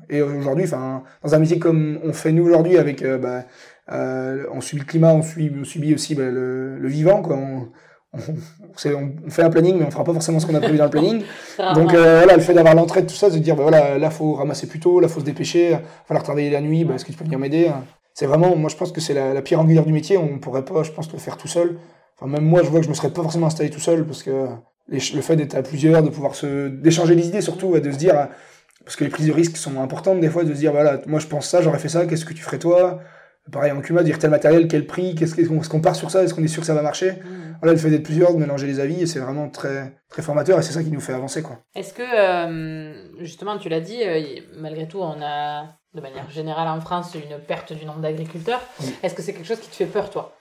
et 0.08 0.22
aujourd'hui, 0.22 0.66
enfin, 0.66 1.02
dans 1.24 1.34
un 1.34 1.40
métier 1.40 1.58
comme 1.58 1.98
on 2.04 2.12
fait 2.12 2.30
nous 2.30 2.44
aujourd'hui, 2.44 2.78
avec, 2.78 3.04
bah, 3.04 3.44
on 3.90 4.60
subit 4.60 4.82
le 4.82 4.86
climat, 4.86 5.12
on 5.14 5.22
subit, 5.22 5.50
on 5.60 5.64
subit 5.64 5.94
aussi 5.94 6.14
bah, 6.14 6.30
le, 6.30 6.78
le, 6.78 6.88
vivant, 6.88 7.22
quoi. 7.22 7.34
On, 7.34 7.68
on, 8.14 9.30
fait 9.30 9.42
un 9.42 9.50
planning, 9.50 9.78
mais 9.78 9.84
on 9.84 9.90
fera 9.90 10.04
pas 10.04 10.12
forcément 10.12 10.40
ce 10.40 10.46
qu'on 10.46 10.54
a 10.54 10.60
prévu 10.60 10.78
dans 10.78 10.84
le 10.84 10.90
planning. 10.90 11.22
Donc 11.74 11.94
euh, 11.94 12.18
voilà, 12.18 12.36
le 12.36 12.42
fait 12.42 12.54
d'avoir 12.54 12.74
l'entraide, 12.74 13.06
tout 13.06 13.14
ça, 13.14 13.30
de 13.30 13.38
dire, 13.38 13.56
bah, 13.56 13.62
voilà, 13.62 13.98
là, 13.98 14.10
faut 14.10 14.34
ramasser 14.34 14.66
plus 14.66 14.80
tôt, 14.80 15.00
là, 15.00 15.08
faut 15.08 15.20
se 15.20 15.24
dépêcher, 15.24 15.70
va 15.70 15.80
falloir 16.06 16.22
travailler 16.22 16.50
la 16.50 16.60
nuit, 16.60 16.84
bah, 16.84 16.94
est-ce 16.94 17.04
que 17.04 17.12
tu 17.12 17.18
peux 17.18 17.24
venir 17.24 17.38
m'aider 17.38 17.70
C'est 18.14 18.26
vraiment, 18.26 18.56
moi, 18.56 18.70
je 18.70 18.76
pense 18.76 18.92
que 18.92 19.00
c'est 19.00 19.14
la, 19.14 19.34
la 19.34 19.42
pierre 19.42 19.60
angulaire 19.60 19.84
du 19.84 19.92
métier, 19.92 20.16
on 20.16 20.38
pourrait 20.38 20.64
pas, 20.64 20.82
je 20.82 20.92
pense, 20.92 21.12
le 21.12 21.18
faire 21.18 21.36
tout 21.36 21.48
seul. 21.48 21.78
Enfin, 22.18 22.30
même 22.30 22.44
moi, 22.44 22.62
je 22.62 22.68
vois 22.68 22.80
que 22.80 22.84
je 22.84 22.90
me 22.90 22.94
serais 22.94 23.10
pas 23.10 23.22
forcément 23.22 23.46
installé 23.46 23.70
tout 23.70 23.80
seul, 23.80 24.04
parce 24.04 24.22
que 24.22 24.46
le 24.88 25.20
fait 25.20 25.36
d'être 25.36 25.54
à 25.54 25.62
plusieurs, 25.62 26.02
de 26.02 26.10
pouvoir 26.10 26.34
se, 26.34 26.68
d'échanger 26.68 27.14
les 27.14 27.28
idées 27.28 27.40
surtout, 27.40 27.78
de 27.78 27.90
se 27.90 27.96
dire, 27.96 28.28
parce 28.84 28.96
que 28.96 29.04
les 29.04 29.10
prises 29.10 29.26
de 29.26 29.32
risques 29.32 29.56
sont 29.56 29.80
importantes 29.80 30.20
des 30.20 30.28
fois, 30.28 30.44
de 30.44 30.54
se 30.54 30.58
dire, 30.58 30.72
voilà, 30.72 31.00
moi, 31.06 31.18
je 31.18 31.26
pense 31.26 31.48
ça, 31.48 31.60
j'aurais 31.62 31.78
fait 31.78 31.88
ça, 31.88 32.06
qu'est-ce 32.06 32.24
que 32.24 32.34
tu 32.34 32.42
ferais 32.42 32.58
toi? 32.58 33.00
Pareil 33.50 33.70
en 33.70 33.80
Cuma, 33.80 34.02
dire 34.02 34.18
tel 34.18 34.30
matériel, 34.30 34.66
quel 34.66 34.86
prix, 34.86 35.14
qu'est-ce 35.14 35.68
qu'on 35.68 35.80
part 35.80 35.94
sur 35.94 36.10
ça, 36.10 36.24
est-ce 36.24 36.34
qu'on 36.34 36.42
est 36.42 36.48
sûr 36.48 36.62
que 36.62 36.66
ça 36.66 36.74
va 36.74 36.82
marcher? 36.82 37.12
Mmh. 37.12 37.46
Voilà, 37.60 37.72
le 37.74 37.78
fait 37.78 37.90
d'être 37.90 38.02
plusieurs, 38.02 38.34
de 38.34 38.38
mélanger 38.38 38.66
les 38.66 38.80
avis, 38.80 39.06
c'est 39.06 39.20
vraiment 39.20 39.48
très, 39.48 39.96
très 40.08 40.22
formateur 40.22 40.58
et 40.58 40.62
c'est 40.62 40.72
ça 40.72 40.82
qui 40.82 40.90
nous 40.90 41.00
fait 41.00 41.12
avancer. 41.12 41.42
quoi. 41.42 41.60
Est-ce 41.74 41.94
que, 41.94 42.02
euh, 42.02 42.92
justement, 43.20 43.56
tu 43.58 43.68
l'as 43.68 43.80
dit, 43.80 44.02
euh, 44.02 44.20
malgré 44.56 44.88
tout, 44.88 45.00
on 45.00 45.22
a, 45.22 45.64
de 45.94 46.00
manière 46.00 46.28
générale 46.30 46.68
en 46.68 46.80
France, 46.80 47.14
une 47.14 47.38
perte 47.38 47.72
du 47.72 47.86
nombre 47.86 48.00
d'agriculteurs. 48.00 48.60
Est-ce 49.02 49.14
que 49.14 49.22
c'est 49.22 49.32
quelque 49.32 49.46
chose 49.46 49.60
qui 49.60 49.70
te 49.70 49.76
fait 49.76 49.86
peur, 49.86 50.10
toi? 50.10 50.36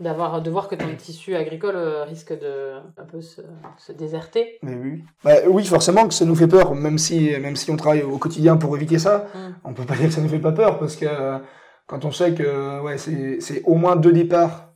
D'avoir 0.00 0.42
de 0.42 0.50
voir 0.50 0.68
que 0.68 0.74
ton 0.74 0.94
tissu 0.96 1.36
agricole 1.36 1.76
euh, 1.76 2.04
risque 2.04 2.32
de 2.32 2.74
un 2.96 3.04
peu 3.04 3.20
se, 3.20 3.40
se 3.78 3.92
déserter. 3.92 4.58
Mais 4.62 4.74
oui. 4.74 5.04
Bah, 5.24 5.34
oui 5.48 5.64
forcément 5.64 6.08
que 6.08 6.14
ça 6.14 6.24
nous 6.24 6.34
fait 6.34 6.48
peur 6.48 6.74
même 6.74 6.98
si 6.98 7.30
même 7.38 7.56
si 7.56 7.70
on 7.70 7.76
travaille 7.76 8.02
au 8.02 8.18
quotidien 8.18 8.56
pour 8.56 8.76
éviter 8.76 8.98
ça. 8.98 9.26
Mmh. 9.34 9.38
on 9.64 9.74
peut 9.74 9.84
pas 9.84 9.94
dire 9.94 10.08
que 10.08 10.14
ça 10.14 10.20
nous 10.20 10.28
fait 10.28 10.38
pas 10.38 10.52
peur 10.52 10.78
parce 10.78 10.96
que 10.96 11.06
quand 11.86 12.04
on 12.04 12.12
sait 12.12 12.32
que 12.34 12.80
ouais, 12.82 12.98
c'est 12.98 13.62
au 13.64 13.74
moins 13.74 13.96
deux 13.96 14.12
départs 14.12 14.74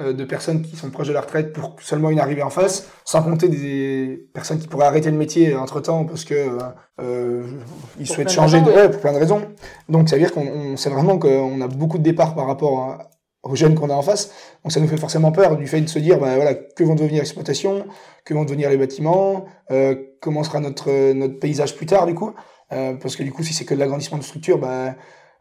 euh, 0.00 0.12
de 0.12 0.24
personnes 0.24 0.62
qui 0.62 0.76
sont 0.76 0.90
proches 0.90 1.08
de 1.08 1.12
la 1.12 1.20
retraite 1.20 1.52
pour 1.52 1.74
seulement 1.80 2.10
une 2.10 2.20
arrivée 2.20 2.42
en 2.42 2.50
face, 2.50 2.88
sans 3.04 3.20
compter 3.20 3.48
des 3.48 4.28
personnes 4.32 4.60
qui 4.60 4.68
pourraient 4.68 4.86
arrêter 4.86 5.10
le 5.10 5.16
métier 5.16 5.56
entre 5.56 5.80
temps 5.80 6.04
parce 6.04 6.24
que 6.24 6.56
euh, 7.00 7.42
ils 7.98 8.06
souhaitent 8.06 8.30
changer 8.30 8.60
de, 8.60 8.70
ouais, 8.70 8.88
pour 8.90 9.00
plein 9.00 9.12
de 9.12 9.18
raisons. 9.18 9.42
Donc 9.88 10.08
ça 10.08 10.14
veut 10.14 10.22
dire 10.22 10.32
qu'on 10.32 10.76
sait 10.76 10.90
vraiment 10.90 11.18
qu'on 11.18 11.60
a 11.60 11.66
beaucoup 11.66 11.98
de 11.98 12.04
départs 12.04 12.36
par 12.36 12.46
rapport 12.46 13.07
aux 13.42 13.54
jeunes 13.54 13.74
qu'on 13.74 13.90
a 13.90 13.94
en 13.94 14.02
face. 14.02 14.30
Donc 14.64 14.72
ça 14.72 14.80
nous 14.80 14.88
fait 14.88 14.96
forcément 14.96 15.32
peur 15.32 15.56
du 15.56 15.66
fait 15.66 15.80
de 15.80 15.88
se 15.88 15.98
dire 15.98 16.18
bah 16.18 16.36
voilà 16.36 16.54
que 16.54 16.84
vont 16.84 16.94
devenir 16.94 17.20
l'exploitation, 17.20 17.86
que 18.24 18.34
vont 18.34 18.44
devenir 18.44 18.70
les 18.70 18.76
bâtiments, 18.76 19.46
euh, 19.70 19.94
comment 20.20 20.42
sera 20.42 20.60
notre 20.60 21.12
notre 21.12 21.38
paysage 21.38 21.76
plus 21.76 21.86
tard 21.86 22.06
du 22.06 22.14
coup. 22.14 22.34
Euh, 22.72 22.94
parce 22.94 23.16
que 23.16 23.22
du 23.22 23.32
coup 23.32 23.42
si 23.42 23.54
c'est 23.54 23.64
que 23.64 23.74
de 23.74 23.80
l'agrandissement 23.80 24.18
de 24.18 24.24
structure, 24.24 24.58
bah 24.58 24.94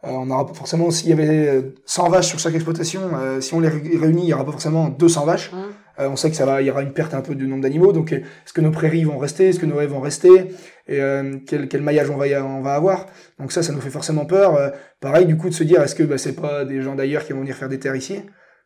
euh, 0.04 0.12
on 0.12 0.30
aura 0.30 0.46
forcément, 0.54 0.92
s'il 0.92 1.10
y 1.10 1.14
avait 1.14 1.74
100 1.86 2.10
vaches 2.10 2.28
sur 2.28 2.40
chaque 2.40 2.54
exploitation, 2.54 3.02
si 3.42 3.54
on 3.56 3.60
les 3.60 3.70
réunit, 3.70 4.24
il 4.24 4.30
y 4.30 4.34
aura 4.34 4.46
pas 4.46 4.52
forcément 4.52 4.90
200 4.90 5.26
vaches. 5.26 5.52
Mmh. 5.52 5.58
On 6.00 6.16
sait 6.16 6.30
que 6.30 6.36
ça 6.36 6.46
va, 6.46 6.62
il 6.62 6.68
y 6.68 6.70
aura 6.70 6.84
une 6.84 6.94
perte 6.94 7.16
un 7.16 7.22
peu 7.22 7.34
du 7.34 7.48
nombre 7.48 7.64
d'animaux. 7.64 7.92
Donc, 7.92 8.12
est-ce 8.12 8.54
que 8.54 8.62
nos 8.62 8.70
prairies 8.70 9.04
vont 9.04 9.18
rester? 9.18 9.50
Est-ce 9.50 9.60
que 9.60 9.66
nos 9.66 9.82
haies 9.82 9.88
vont 9.88 10.00
rester? 10.00 10.50
Et 10.88 11.00
quel, 11.46 11.68
quel 11.68 11.82
maillage 11.82 12.10
on 12.10 12.18
va, 12.18 12.26
on 12.46 12.62
va 12.62 12.74
avoir 12.76 13.08
Donc 13.40 13.52
ça, 13.52 13.62
ça 13.62 13.74
nous 13.74 13.82
fait 13.82 13.90
forcément 13.90 14.26
peur. 14.26 14.72
pareil, 15.02 15.26
du 15.26 15.36
coup, 15.36 15.50
de 15.50 15.54
se 15.54 15.64
dire, 15.64 15.82
est-ce 15.82 15.96
que 15.96 16.04
bah, 16.04 16.18
c'est 16.18 16.36
pas 16.36 16.64
des 16.64 16.82
gens 16.82 16.96
d'ailleurs 16.96 17.26
qui 17.26 17.34
vont 17.34 17.42
venir 17.42 17.56
faire 17.56 17.70
des 17.70 17.80
terres 17.80 17.96
ici? 17.96 18.22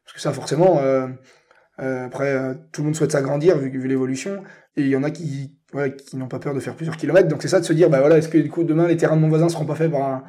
Parce 0.05 0.13
que 0.13 0.21
ça, 0.21 0.31
forcément, 0.31 0.81
après, 1.77 2.55
tout 2.71 2.81
le 2.81 2.85
monde 2.85 2.95
souhaite 2.95 3.11
s'agrandir 3.11 3.57
vu, 3.57 3.69
vu 3.69 3.87
l'évolution. 3.87 4.43
Et 4.77 4.83
il 4.83 4.87
y 4.87 4.95
en 4.95 5.03
a 5.03 5.11
qui, 5.11 5.51
ouais, 5.73 5.95
qui 5.95 6.17
n'ont 6.17 6.27
pas 6.27 6.39
peur 6.39 6.53
de 6.53 6.59
faire 6.59 6.75
plusieurs 6.75 6.97
kilomètres. 6.97 7.27
Donc 7.27 7.41
c'est 7.41 7.47
ça 7.47 7.59
de 7.59 7.65
se 7.65 7.73
dire, 7.73 7.89
bah 7.89 7.99
voilà, 7.99 8.17
est-ce 8.17 8.29
que 8.29 8.37
du 8.37 8.49
coup 8.49 8.63
demain 8.63 8.87
les 8.87 8.97
terrains 8.97 9.15
de 9.15 9.21
mon 9.21 9.29
voisin 9.29 9.49
seront 9.49 9.65
pas 9.65 9.75
faits 9.75 9.91
par 9.91 10.01
un, 10.01 10.23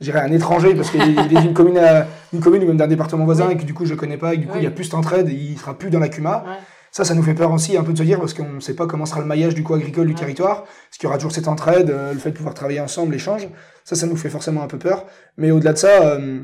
j'irais 0.00 0.20
un 0.20 0.32
étranger? 0.32 0.74
Parce 0.74 0.90
qu'il 0.90 1.00
est 1.02 1.40
d'une 1.40 1.54
commune 1.54 1.78
à, 1.78 2.06
une 2.32 2.40
commune 2.40 2.62
ou 2.62 2.66
même 2.68 2.76
d'un 2.76 2.86
département 2.86 3.24
voisin 3.24 3.50
et 3.50 3.56
que 3.56 3.64
du 3.64 3.74
coup 3.74 3.86
je 3.86 3.94
connais 3.94 4.16
pas 4.16 4.34
et 4.34 4.36
que 4.36 4.42
du 4.42 4.46
coup 4.46 4.58
il 4.58 4.64
y 4.64 4.68
a 4.68 4.70
plus 4.70 4.88
d'entraide 4.90 5.28
et 5.28 5.32
il 5.32 5.58
sera 5.58 5.76
plus 5.76 5.90
dans 5.90 5.98
la 5.98 6.08
CUMA. 6.08 6.44
Ça, 6.92 7.04
ça 7.04 7.14
nous 7.14 7.22
fait 7.22 7.34
peur 7.34 7.52
aussi 7.52 7.76
un 7.76 7.84
peu 7.84 7.92
de 7.92 7.98
se 7.98 8.02
dire 8.02 8.18
parce 8.18 8.34
qu'on 8.34 8.54
ne 8.54 8.60
sait 8.60 8.74
pas 8.74 8.86
comment 8.86 9.06
sera 9.06 9.20
le 9.20 9.26
maillage 9.26 9.54
du 9.54 9.62
coup 9.62 9.74
agricole 9.74 10.06
du 10.06 10.14
territoire. 10.14 10.64
Est-ce 10.90 10.98
qu'il 10.98 11.06
y 11.06 11.08
aura 11.08 11.18
toujours 11.18 11.32
cette 11.32 11.48
entraide, 11.48 11.90
euh, 11.90 12.12
le 12.12 12.18
fait 12.18 12.30
de 12.30 12.36
pouvoir 12.36 12.54
travailler 12.54 12.80
ensemble, 12.80 13.12
l'échange. 13.12 13.48
Ça, 13.84 13.94
ça 13.96 14.06
nous 14.06 14.16
fait 14.16 14.30
forcément 14.30 14.62
un 14.62 14.66
peu 14.66 14.78
peur. 14.78 15.06
Mais 15.36 15.50
au-delà 15.50 15.72
de 15.72 15.78
ça, 15.78 16.02
euh, 16.02 16.40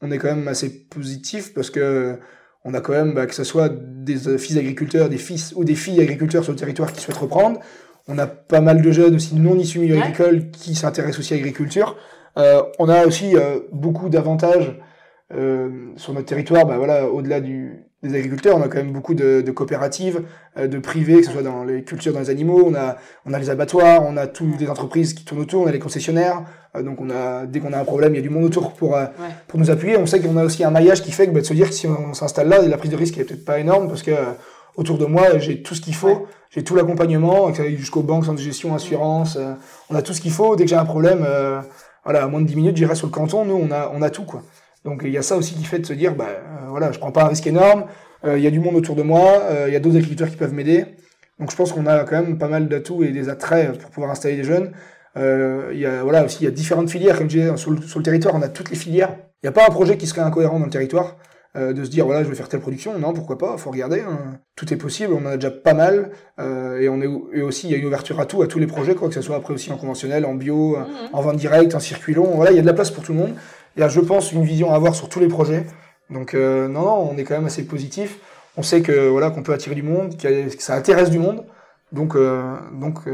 on 0.00 0.10
est 0.10 0.18
quand 0.18 0.34
même 0.34 0.48
assez 0.48 0.86
positif 0.86 1.52
parce 1.54 1.70
que 1.70 2.18
on 2.64 2.72
a 2.72 2.80
quand 2.80 2.92
même, 2.92 3.12
bah, 3.12 3.26
que 3.26 3.34
ce 3.34 3.44
soit 3.44 3.68
des 3.68 4.26
euh, 4.26 4.38
fils 4.38 4.56
agriculteurs, 4.56 5.10
des 5.10 5.18
fils 5.18 5.52
ou 5.54 5.64
des 5.64 5.74
filles 5.74 6.00
agriculteurs 6.00 6.44
sur 6.44 6.52
le 6.52 6.58
territoire 6.58 6.92
qui 6.92 7.00
souhaitent 7.00 7.18
reprendre. 7.18 7.60
On 8.08 8.18
a 8.18 8.26
pas 8.26 8.60
mal 8.60 8.82
de 8.82 8.90
jeunes 8.90 9.14
aussi 9.14 9.34
non 9.34 9.56
issus 9.56 9.78
milieu 9.78 9.96
agricole 9.98 10.50
qui 10.50 10.74
s'intéressent 10.74 11.20
aussi 11.20 11.34
à 11.34 11.36
l'agriculture. 11.36 11.96
Euh, 12.36 12.62
on 12.78 12.88
a 12.88 13.06
aussi 13.06 13.36
euh, 13.36 13.60
beaucoup 13.72 14.08
d'avantages 14.08 14.78
euh, 15.32 15.92
sur 15.96 16.12
notre 16.12 16.26
territoire. 16.26 16.66
Bah, 16.66 16.76
voilà, 16.76 17.08
au-delà 17.08 17.40
du, 17.40 17.84
des 18.04 18.14
agriculteurs, 18.14 18.56
on 18.56 18.62
a 18.62 18.68
quand 18.68 18.76
même 18.76 18.92
beaucoup 18.92 19.14
de, 19.14 19.40
de 19.40 19.50
coopératives, 19.50 20.22
de 20.56 20.78
privés, 20.78 21.20
que 21.20 21.26
ce 21.26 21.32
soit 21.32 21.42
dans 21.42 21.64
les 21.64 21.82
cultures, 21.82 22.12
dans 22.12 22.20
les 22.20 22.30
animaux. 22.30 22.62
On 22.66 22.74
a, 22.74 22.96
on 23.26 23.32
a 23.32 23.38
les 23.38 23.50
abattoirs, 23.50 24.04
on 24.06 24.16
a 24.16 24.26
toutes 24.26 24.56
des 24.56 24.68
entreprises 24.68 25.14
qui 25.14 25.24
tournent 25.24 25.40
autour, 25.40 25.62
on 25.62 25.66
a 25.66 25.72
les 25.72 25.78
concessionnaires. 25.78 26.42
donc 26.80 27.00
on 27.00 27.10
a, 27.10 27.46
dès 27.46 27.60
qu'on 27.60 27.72
a 27.72 27.78
un 27.78 27.84
problème, 27.84 28.14
il 28.14 28.16
y 28.16 28.20
a 28.20 28.22
du 28.22 28.30
monde 28.30 28.44
autour 28.44 28.72
pour 28.72 28.96
pour 29.48 29.58
nous 29.58 29.70
appuyer. 29.70 29.96
On 29.96 30.06
sait 30.06 30.20
qu'on 30.20 30.36
a 30.36 30.44
aussi 30.44 30.62
un 30.62 30.70
maillage 30.70 31.02
qui 31.02 31.10
fait 31.10 31.26
que 31.26 31.32
bah, 31.32 31.40
de 31.40 31.46
se 31.46 31.54
dire 31.54 31.68
que 31.68 31.74
si 31.74 31.86
on, 31.86 32.14
s'installe 32.14 32.48
là, 32.48 32.62
la 32.62 32.76
prise 32.76 32.90
de 32.90 32.96
risque 32.96 33.18
est 33.18 33.24
peut-être 33.24 33.44
pas 33.44 33.58
énorme 33.58 33.88
parce 33.88 34.02
que 34.02 34.12
autour 34.76 34.98
de 34.98 35.06
moi, 35.06 35.38
j'ai 35.38 35.62
tout 35.62 35.74
ce 35.74 35.80
qu'il 35.80 35.94
faut, 35.94 36.26
j'ai 36.50 36.62
tout 36.62 36.74
l'accompagnement, 36.74 37.52
jusqu'aux 37.54 38.02
banques, 38.02 38.26
centres 38.26 38.38
de 38.38 38.42
gestion, 38.42 38.74
assurance, 38.74 39.38
on 39.90 39.94
a 39.94 40.02
tout 40.02 40.12
ce 40.12 40.20
qu'il 40.20 40.32
faut. 40.32 40.56
Dès 40.56 40.64
que 40.64 40.70
j'ai 40.70 40.76
un 40.76 40.84
problème, 40.84 41.26
voilà, 42.04 42.24
à 42.24 42.26
moins 42.28 42.40
de 42.40 42.46
10 42.46 42.56
minutes, 42.56 42.76
j'irai 42.76 42.94
sur 42.94 43.06
le 43.06 43.12
canton, 43.12 43.44
nous, 43.44 43.54
on 43.54 43.70
a, 43.70 43.90
on 43.94 44.02
a 44.02 44.10
tout, 44.10 44.24
quoi. 44.24 44.42
Donc, 44.84 45.02
il 45.04 45.10
y 45.10 45.18
a 45.18 45.22
ça 45.22 45.36
aussi 45.36 45.54
qui 45.54 45.64
fait 45.64 45.78
de 45.78 45.86
se 45.86 45.94
dire, 45.94 46.14
bah, 46.14 46.28
euh, 46.28 46.68
voilà, 46.68 46.92
je 46.92 46.98
prends 46.98 47.12
pas 47.12 47.24
un 47.24 47.28
risque 47.28 47.46
énorme, 47.46 47.86
euh, 48.24 48.36
il 48.36 48.44
y 48.44 48.46
a 48.46 48.50
du 48.50 48.60
monde 48.60 48.76
autour 48.76 48.96
de 48.96 49.02
moi, 49.02 49.40
euh, 49.44 49.64
il 49.68 49.72
y 49.72 49.76
a 49.76 49.80
d'autres 49.80 49.96
agriculteurs 49.96 50.28
qui 50.28 50.36
peuvent 50.36 50.52
m'aider. 50.52 50.84
Donc, 51.40 51.50
je 51.50 51.56
pense 51.56 51.72
qu'on 51.72 51.86
a 51.86 52.04
quand 52.04 52.20
même 52.20 52.38
pas 52.38 52.48
mal 52.48 52.68
d'atouts 52.68 53.02
et 53.02 53.10
des 53.10 53.28
attraits 53.28 53.78
pour 53.78 53.90
pouvoir 53.90 54.10
installer 54.12 54.36
des 54.36 54.44
jeunes. 54.44 54.72
il 55.16 55.78
y 55.78 55.86
a, 55.86 56.02
voilà, 56.02 56.24
aussi, 56.24 56.38
il 56.42 56.44
y 56.44 56.48
a 56.48 56.50
différentes 56.50 56.90
filières, 56.90 57.16
comme 57.16 57.30
je 57.30 57.38
disais, 57.38 57.56
sur 57.56 57.70
le, 57.70 57.80
sur 57.80 57.98
le 57.98 58.04
territoire, 58.04 58.34
on 58.34 58.42
a 58.42 58.48
toutes 58.48 58.70
les 58.70 58.76
filières. 58.76 59.16
Il 59.42 59.46
n'y 59.46 59.48
a 59.48 59.52
pas 59.52 59.64
un 59.66 59.70
projet 59.70 59.96
qui 59.96 60.06
serait 60.06 60.20
incohérent 60.20 60.58
dans 60.58 60.66
le 60.66 60.70
territoire. 60.70 61.16
De 61.56 61.84
se 61.84 61.88
dire 61.88 62.04
voilà 62.04 62.24
je 62.24 62.28
vais 62.28 62.34
faire 62.34 62.48
telle 62.48 62.58
production 62.58 62.98
non 62.98 63.12
pourquoi 63.12 63.38
pas 63.38 63.56
faut 63.58 63.70
regarder 63.70 64.00
hein. 64.00 64.40
tout 64.56 64.74
est 64.74 64.76
possible 64.76 65.12
on 65.12 65.24
en 65.24 65.26
a 65.26 65.36
déjà 65.36 65.52
pas 65.52 65.72
mal 65.72 66.10
euh, 66.40 66.80
et 66.80 66.88
on 66.88 67.00
est 67.00 67.06
et 67.32 67.42
aussi 67.42 67.68
il 67.68 67.70
y 67.70 67.74
a 67.76 67.78
une 67.78 67.84
ouverture 67.84 68.18
à 68.18 68.26
tout 68.26 68.42
à 68.42 68.48
tous 68.48 68.58
les 68.58 68.66
projets 68.66 68.96
quoi 68.96 69.06
que 69.06 69.14
ce 69.14 69.22
soit 69.22 69.36
après 69.36 69.54
aussi 69.54 69.70
en 69.70 69.76
conventionnel 69.76 70.26
en 70.26 70.34
bio 70.34 70.76
mhm. 70.76 70.86
en 71.12 71.22
vente 71.22 71.36
directe 71.36 71.76
en 71.76 71.78
circuit 71.78 72.12
long 72.12 72.34
voilà 72.34 72.50
il 72.50 72.56
y 72.56 72.58
a 72.58 72.62
de 72.62 72.66
la 72.66 72.72
place 72.72 72.90
pour 72.90 73.04
tout 73.04 73.12
le 73.12 73.18
monde 73.20 73.34
il 73.76 73.80
y 73.80 73.82
a 73.82 73.88
je 73.88 74.00
pense 74.00 74.32
une 74.32 74.44
vision 74.44 74.72
à 74.72 74.76
avoir 74.76 74.94
sur 74.94 75.08
tous 75.08 75.20
les 75.20 75.28
projets 75.28 75.66
donc 76.10 76.34
euh, 76.34 76.68
non 76.68 76.82
non 76.82 77.10
on 77.12 77.16
est 77.16 77.24
quand 77.24 77.34
même 77.34 77.46
assez 77.46 77.66
positif 77.66 78.18
on 78.56 78.62
sait 78.62 78.82
que 78.82 79.08
voilà 79.08 79.30
qu'on 79.30 79.42
peut 79.42 79.52
attirer 79.52 79.74
du 79.74 79.82
monde 79.82 80.16
que 80.16 80.48
ça 80.58 80.74
intéresse 80.74 81.10
du 81.10 81.18
monde 81.18 81.44
donc 81.92 82.16
donc 82.72 83.06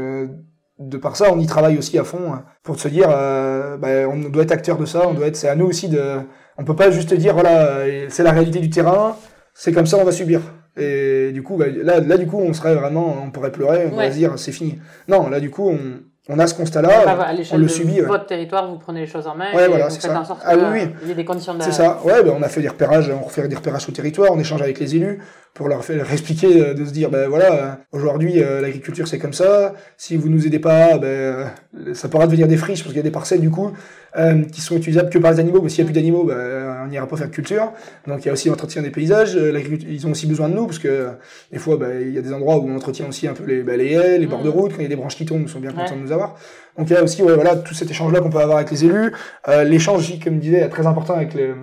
de 0.81 0.97
par 0.97 1.15
ça, 1.15 1.31
on 1.31 1.39
y 1.39 1.45
travaille 1.45 1.77
aussi 1.77 1.97
à 1.99 2.03
fond 2.03 2.33
hein, 2.33 2.43
pour 2.63 2.79
se 2.79 2.87
dire, 2.87 3.07
bah, 3.07 4.09
on 4.09 4.17
doit 4.29 4.43
être 4.43 4.51
acteur 4.51 4.77
de 4.77 4.85
ça, 4.85 5.07
on 5.07 5.13
doit 5.13 5.27
être, 5.27 5.35
c'est 5.35 5.47
à 5.47 5.55
nous 5.55 5.67
aussi 5.67 5.89
de, 5.89 6.21
on 6.57 6.63
peut 6.63 6.75
pas 6.75 6.91
juste 6.91 7.13
dire 7.13 7.33
voilà, 7.33 7.81
c'est 8.09 8.23
la 8.23 8.31
réalité 8.31 8.59
du 8.59 8.69
terrain, 8.69 9.15
c'est 9.53 9.71
comme 9.71 9.85
ça, 9.85 9.97
on 9.97 10.03
va 10.03 10.11
subir. 10.11 10.41
Et 10.77 11.31
du 11.33 11.43
coup, 11.43 11.57
bah, 11.57 11.65
là, 11.69 11.99
là, 11.99 12.17
du 12.17 12.27
coup, 12.27 12.39
on 12.39 12.53
serait 12.53 12.75
vraiment, 12.75 13.23
on 13.23 13.31
pourrait 13.31 13.51
pleurer, 13.51 13.89
on 13.91 13.95
va 13.95 14.09
se 14.11 14.15
dire 14.15 14.39
c'est 14.39 14.51
fini. 14.51 14.79
Non, 15.07 15.29
là, 15.29 15.39
du 15.39 15.49
coup, 15.49 15.69
on, 15.69 16.01
on 16.29 16.37
a 16.37 16.45
ce 16.45 16.53
constat-là, 16.53 17.35
on 17.51 17.57
le 17.57 17.67
subit. 17.67 17.99
Votre 17.99 18.27
territoire, 18.27 18.69
vous 18.69 18.77
prenez 18.77 19.01
les 19.01 19.07
choses 19.07 19.25
en 19.25 19.35
main. 19.35 19.51
Ouais, 19.55 19.67
voilà, 19.67 19.89
ça. 19.89 20.23
ah 20.45 20.55
oui, 20.71 20.81
Il 21.01 21.09
y 21.09 21.11
a 21.11 21.15
des 21.15 21.25
conditions 21.25 21.55
de. 21.55 21.63
C'est 21.63 21.71
ça. 21.71 21.99
Ouais, 22.03 22.23
ben, 22.23 22.33
on 22.37 22.43
a 22.43 22.47
fait 22.47 22.61
des 22.61 22.69
repérages, 22.69 23.09
on 23.09 23.23
refait 23.23 23.47
des 23.47 23.55
repérages 23.55 23.89
au 23.89 23.91
territoire, 23.91 24.31
on 24.31 24.39
échange 24.39 24.61
avec 24.61 24.79
les 24.79 24.95
élus 24.95 25.19
pour 25.55 25.67
leur, 25.67 25.83
faire, 25.83 25.97
leur 25.97 26.11
expliquer, 26.11 26.61
euh, 26.61 26.73
de 26.75 26.85
se 26.85 26.91
dire, 26.91 27.09
ben 27.09 27.27
voilà, 27.27 27.53
euh, 27.53 27.71
aujourd'hui, 27.91 28.41
euh, 28.41 28.61
l'agriculture 28.61 29.07
c'est 29.07 29.17
comme 29.17 29.33
ça. 29.33 29.73
Si 29.97 30.15
vous 30.15 30.29
nous 30.29 30.45
aidez 30.45 30.59
pas, 30.59 30.99
ben 30.99 31.51
ça 31.93 32.07
pourra 32.07 32.27
devenir 32.27 32.47
des 32.47 32.57
friches 32.57 32.83
parce 32.83 32.93
qu'il 32.93 32.97
y 32.97 32.99
a 32.99 33.03
des 33.03 33.11
parcelles 33.11 33.41
du 33.41 33.49
coup 33.49 33.71
euh, 34.17 34.43
qui 34.43 34.61
sont 34.61 34.75
utilisables 34.75 35.09
que 35.09 35.17
par 35.17 35.31
les 35.31 35.39
animaux. 35.39 35.61
Mais 35.61 35.69
s'il 35.69 35.83
n'y 35.83 35.89
a 35.89 35.91
plus 35.91 35.99
d'animaux, 35.99 36.23
ben, 36.23 36.81
on 36.83 36.87
n'ira 36.87 37.07
pas 37.07 37.17
faire 37.17 37.31
culture. 37.31 37.71
Donc 38.07 38.23
il 38.23 38.27
y 38.27 38.29
a 38.29 38.33
aussi 38.33 38.49
l'entretien 38.49 38.81
des 38.81 38.89
paysages. 38.89 39.35
Ils 39.35 40.07
ont 40.07 40.11
aussi 40.11 40.27
besoin 40.27 40.49
de 40.49 40.55
nous 40.55 40.65
parce 40.65 40.79
que 40.79 41.09
des 41.51 41.59
fois, 41.59 41.77
ben, 41.77 42.01
il 42.01 42.13
y 42.13 42.17
a 42.17 42.21
des 42.21 42.33
endroits 42.33 42.57
où 42.57 42.69
on 42.69 42.75
entretient 42.75 43.07
aussi 43.07 43.27
un 43.27 43.33
peu 43.33 43.45
les, 43.45 43.63
ben, 43.63 43.77
les 43.77 43.93
haies, 43.93 44.17
les 44.17 44.27
bords 44.27 44.43
de 44.43 44.49
mmh. 44.49 44.51
route. 44.51 44.71
Quand 44.71 44.79
il 44.79 44.83
y 44.83 44.87
a 44.87 44.89
des 44.89 44.95
branches 44.95 45.15
qui 45.15 45.25
tombent, 45.25 45.43
ils 45.43 45.49
sont 45.49 45.59
bien 45.59 45.71
contents 45.71 45.95
de 45.95 46.01
nous 46.01 46.11
avoir. 46.11 46.35
Donc 46.77 46.89
il 46.89 46.93
y 46.93 46.95
a 46.95 47.03
aussi 47.03 47.21
ouais, 47.23 47.35
voilà, 47.35 47.55
tout 47.55 47.73
cet 47.73 47.89
échange-là 47.89 48.21
qu'on 48.21 48.29
peut 48.29 48.39
avoir 48.39 48.57
avec 48.57 48.71
les 48.71 48.85
élus. 48.85 49.13
Euh, 49.47 49.63
L'échange 49.63 49.99
aussi, 49.99 50.19
comme 50.19 50.35
je 50.35 50.39
disais, 50.39 50.59
est 50.59 50.69
très 50.69 50.87
important 50.87 51.15
avec 51.15 51.33
les, 51.33 51.53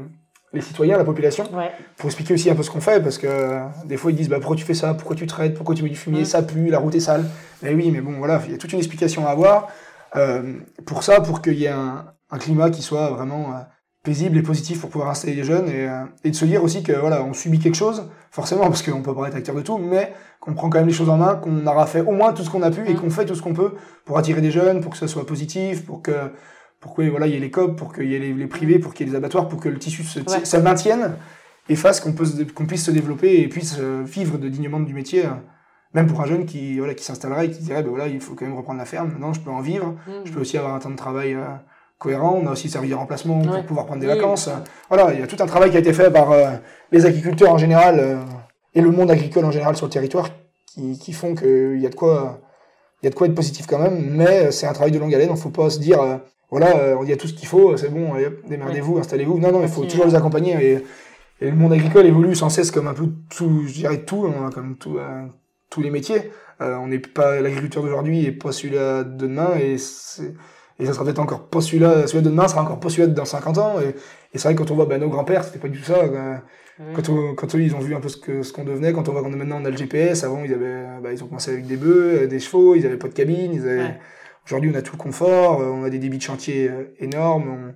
les 0.53 0.61
citoyens, 0.61 0.97
la 0.97 1.05
population, 1.05 1.45
ouais. 1.55 1.71
pour 1.97 2.07
expliquer 2.07 2.35
aussi 2.35 2.51
un 2.51 2.55
peu 2.55 2.63
ce 2.63 2.71
qu'on 2.71 2.81
fait, 2.81 3.03
parce 3.03 3.19
que 3.19 3.27
euh, 3.27 3.61
des 3.85 3.97
fois 3.97 4.11
ils 4.11 4.17
disent 4.17 4.29
bah, 4.29 4.39
pourquoi 4.39 4.57
tu 4.57 4.65
fais 4.65 4.75
ça, 4.75 4.95
pourquoi 4.95 5.15
tu 5.15 5.27
traites, 5.27 5.55
pourquoi 5.55 5.75
tu 5.75 5.83
mets 5.83 5.91
du 5.91 5.97
fumier, 5.97 6.25
ça 6.25 6.43
pue, 6.43 6.69
la 6.69 6.79
route 6.79 6.95
est 6.95 7.01
sale. 7.01 7.25
Mais 7.63 7.75
oui, 7.75 7.91
mais 7.91 8.01
bon 8.01 8.13
voilà, 8.19 8.41
il 8.47 8.53
y 8.53 8.55
a 8.55 8.59
toute 8.59 8.73
une 8.73 8.79
explication 8.79 9.27
à 9.27 9.31
avoir 9.31 9.69
euh, 10.17 10.55
pour 10.87 11.03
ça, 11.03 11.21
pour 11.21 11.43
qu'il 11.43 11.55
y 11.55 11.67
ait 11.67 11.69
un, 11.69 12.07
un, 12.31 12.39
climat 12.39 12.71
qui 12.71 12.83
soit 12.83 13.11
vraiment 13.11 13.51
euh, 13.53 13.61
paisible 14.05 14.37
et 14.39 14.43
positif 14.43 14.81
pour 14.81 14.91
pouvoir 14.91 15.11
installer 15.11 15.35
les 15.35 15.45
jeunes 15.45 15.69
et, 15.69 15.89
euh, 15.89 16.05
et 16.25 16.31
de 16.31 16.35
se 16.37 16.45
dire 16.45 16.63
aussi 16.63 16.83
que 16.83 16.93
voilà, 16.93 17.23
on 17.23 17.33
subit 17.33 17.59
quelque 17.59 17.75
chose, 17.77 18.09
forcément, 18.31 18.63
parce 18.65 18.83
qu'on 18.83 19.03
peut 19.03 19.15
pas 19.15 19.29
être 19.29 19.37
acteur 19.37 19.55
de 19.55 19.63
tout, 19.63 19.79
mais 19.79 20.13
qu'on 20.41 20.55
prend 20.55 20.71
quand 20.71 20.79
même 20.79 20.87
les 20.89 20.95
choses 20.95 21.09
en 21.11 21.17
main, 21.17 21.35
qu'on 21.37 21.67
aura 21.67 21.87
fait 21.87 22.01
au 22.03 22.13
moins 22.13 22.33
tout 22.33 22.43
ce 22.43 22.51
qu'on 22.51 22.63
a 22.63 22.71
pu 22.71 22.89
et 22.89 22.95
Mm. 22.95 22.97
qu'on 23.01 23.11
fait 23.11 23.27
tout 23.27 23.35
ce 23.35 23.43
qu'on 23.43 23.55
peut 23.55 23.75
pour 24.05 24.17
attirer 24.19 24.41
des 24.41 24.51
jeunes, 24.51 24.81
pour 24.81 24.93
que 24.93 24.99
ça 24.99 25.09
soit 25.09 25.27
positif, 25.27 25.85
pour 25.85 26.03
que 26.03 26.13
pour 26.81 26.95
que 26.95 27.03
voilà, 27.03 27.27
il 27.27 27.33
y 27.35 27.37
ait 27.37 27.41
les 27.41 27.51
COP, 27.51 27.77
pour 27.77 27.93
qu'il 27.93 28.05
y 28.05 28.15
ait 28.15 28.21
les, 28.21 28.33
les 28.33 28.47
privés, 28.47 28.79
pour 28.79 28.95
qu'il 28.95 29.05
y 29.05 29.09
ait 29.09 29.13
les 29.13 29.17
abattoirs, 29.19 29.49
pour 29.49 29.59
que 29.61 29.69
le 29.69 29.79
tissu 29.81 30.05
se, 30.05 30.21
Ouais. 30.21 30.45
ça 30.45 30.61
maintienne 30.61 31.17
et 31.69 31.75
fasse 31.75 32.01
qu'on 32.01 32.13
puisse 32.13 32.85
se 32.85 32.91
développer 32.93 33.41
et 33.41 33.49
puisse 33.49 33.77
euh, 33.81 34.03
vivre 34.07 34.39
de 34.39 34.49
dignement 34.49 34.79
du 34.79 34.95
métier. 34.95 35.25
Même 35.93 36.07
pour 36.07 36.21
un 36.21 36.27
jeune 36.27 36.47
qui 36.47 36.79
voilà 36.79 36.95
qui 36.95 37.03
s'installerait 37.03 37.47
et 37.47 37.51
qui 37.51 37.63
dirait 37.63 37.83
ben 37.83 37.89
voilà 37.89 38.07
il 38.07 38.21
faut 38.21 38.35
quand 38.35 38.45
même 38.45 38.55
reprendre 38.57 38.79
la 38.79 38.85
ferme. 38.85 39.17
Non, 39.19 39.33
je 39.33 39.41
peux 39.41 39.51
en 39.51 39.61
vivre. 39.61 39.97
Je 40.25 40.31
peux 40.31 40.41
aussi 40.41 40.57
avoir 40.57 40.75
un 40.75 40.79
temps 40.79 40.91
de 40.91 40.97
travail 40.97 41.35
euh, 41.35 41.47
cohérent. 41.99 42.39
On 42.43 42.47
a 42.47 42.53
aussi 42.53 42.69
servi 42.69 42.89
de 42.89 42.95
remplacement 42.95 43.41
pour 43.41 43.53
Ouais. 43.53 43.63
pouvoir 43.63 43.87
prendre 43.87 44.01
des 44.01 44.07
Oui, 44.09 44.15
vacances. 44.15 44.49
Voilà, 44.89 45.13
il 45.15 45.21
y 45.21 45.23
a 45.23 45.27
tout 45.27 45.37
un 45.41 45.47
travail 45.47 45.71
qui 45.71 45.77
a 45.77 45.81
été 45.81 45.93
fait 45.93 46.11
par 46.11 46.33
euh, 46.33 46.51
les 46.93 47.07
agriculteurs 47.07 47.53
en 47.53 47.59
général 47.59 47.99
euh, 47.99 48.17
et 48.75 48.81
le 48.81 48.91
monde 48.91 49.11
agricole 49.11 49.45
en 49.45 49.51
général 49.51 49.77
sur 49.77 49.87
le 49.87 49.91
territoire 49.93 50.31
qui, 50.67 50.99
qui 50.99 51.13
font 51.13 51.35
qu'il 51.35 51.81
y 51.81 51.87
a 51.87 51.89
de 51.91 51.95
quoi 51.95 52.41
il 53.03 53.07
y 53.07 53.09
a 53.09 53.11
de 53.11 53.15
quoi 53.15 53.27
être 53.29 53.35
positif 53.35 53.67
quand 53.67 53.79
même. 53.79 53.99
Mais 54.11 54.47
euh, 54.47 54.51
c'est 54.51 54.67
un 54.67 54.73
travail 54.73 54.93
de 54.93 54.99
longue 54.99 55.15
haleine. 55.15 55.31
Il 55.33 55.37
faut 55.41 55.51
pas 55.51 55.71
se 55.71 55.79
dire 55.79 56.01
euh, 56.03 56.17
voilà 56.51 56.77
euh, 56.77 56.97
il 57.03 57.09
y 57.09 57.13
a 57.13 57.17
tout 57.17 57.29
ce 57.29 57.35
qu'il 57.35 57.47
faut, 57.49 57.77
c'est 57.77 57.91
bon, 57.91 58.13
démerdez-vous, 58.49 58.99
installez-vous. 58.99 59.39
Non 59.39 59.53
non, 59.53 59.63
il 59.63 59.69
faut 59.69 59.85
toujours 59.85 60.07
les 60.07 60.15
accompagner 60.15 60.55
et, 60.65 60.85
et 61.41 61.51
le 61.51 61.57
monde 61.57 61.73
agricole 61.73 62.07
évolue 62.07 62.35
sans 62.35 62.49
cesse 62.49 62.71
comme 62.71 62.89
un 62.89 62.95
peu 62.95 63.09
tout, 63.29 63.65
je 63.67 63.73
dirais 63.73 63.99
tout, 63.99 64.27
hein, 64.27 64.51
comme 64.55 64.77
tout, 64.77 64.97
euh, 64.99 65.27
tous 65.71 65.83
les 65.83 65.91
métiers. 65.91 66.31
Euh, 66.61 66.75
on 66.77 66.89
n'est 66.89 66.99
pas 66.99 67.41
l'agriculteur 67.41 67.83
d'aujourd'hui 67.85 68.25
et 68.25 68.33
pas 68.33 68.51
celui-là 68.51 69.05
de 69.05 69.17
demain 69.17 69.51
et 69.61 69.77
c'est 69.79 70.35
et 70.79 70.87
ça 70.87 70.93
sera 70.93 71.05
peut-être 71.05 71.19
encore 71.19 71.49
pas 71.49 71.61
celui-là, 71.61 72.07
celui 72.07 72.23
de 72.23 72.31
demain 72.31 72.47
sera 72.49 72.63
encore 72.63 72.81
pas 72.81 72.89
celui-là 72.89 73.09
dans 73.09 73.25
50 73.25 73.59
ans. 73.59 73.81
Et, 73.81 73.89
et 73.89 74.39
c'est 74.39 74.45
vrai 74.49 74.55
que 74.55 74.59
quand 74.63 74.71
on 74.71 74.75
voit 74.77 74.87
ben, 74.87 75.01
nos 75.01 75.09
grands-pères, 75.09 75.45
c'était 75.45 75.59
pas 75.59 75.69
du 75.69 75.79
tout 75.79 75.85
ça. 75.87 75.97
Quand, 76.95 77.09
on- 77.09 77.35
quand 77.35 77.53
eux, 77.57 77.61
ils 77.63 77.75
ont 77.75 77.81
vu 77.81 77.95
un 77.97 78.01
peu 78.01 78.09
ce 78.09 78.17
que 78.17 78.43
ce 78.45 78.53
qu'on 78.53 78.63
devenait, 78.63 78.93
quand 78.93 79.09
on 79.09 79.13
voit 79.13 79.23
qu'on 79.23 79.33
est 79.33 79.37
maintenant 79.37 79.59
on 79.61 79.65
a 79.65 79.71
le 79.71 79.77
GPS, 79.77 80.23
avant 80.23 80.45
ils 80.45 80.53
avaient, 80.55 80.85
bah, 81.03 81.13
ils 81.13 81.25
ont 81.25 81.27
commencé 81.27 81.51
avec 81.51 81.67
des 81.67 81.77
bœufs, 81.77 82.23
euh, 82.23 82.27
des 82.29 82.39
chevaux, 82.39 82.77
ils 82.77 82.87
avaient 82.87 82.97
pas 82.97 83.09
de 83.09 83.15
cabine, 83.15 83.53
ils 83.53 83.63
avaient. 83.63 83.79
Ouais. 83.83 83.99
Aujourd'hui, 84.47 84.71
on 84.73 84.79
a 84.79 84.83
tout 84.83 84.93
le 84.97 85.03
confort, 85.03 85.61
euh, 85.61 85.67
on 85.67 85.83
a 85.85 85.91
des 85.91 85.99
débits 85.99 86.19
de 86.19 86.23
chantier 86.23 86.69
euh, 86.71 86.85
énormes, 87.01 87.49
on 87.49 87.75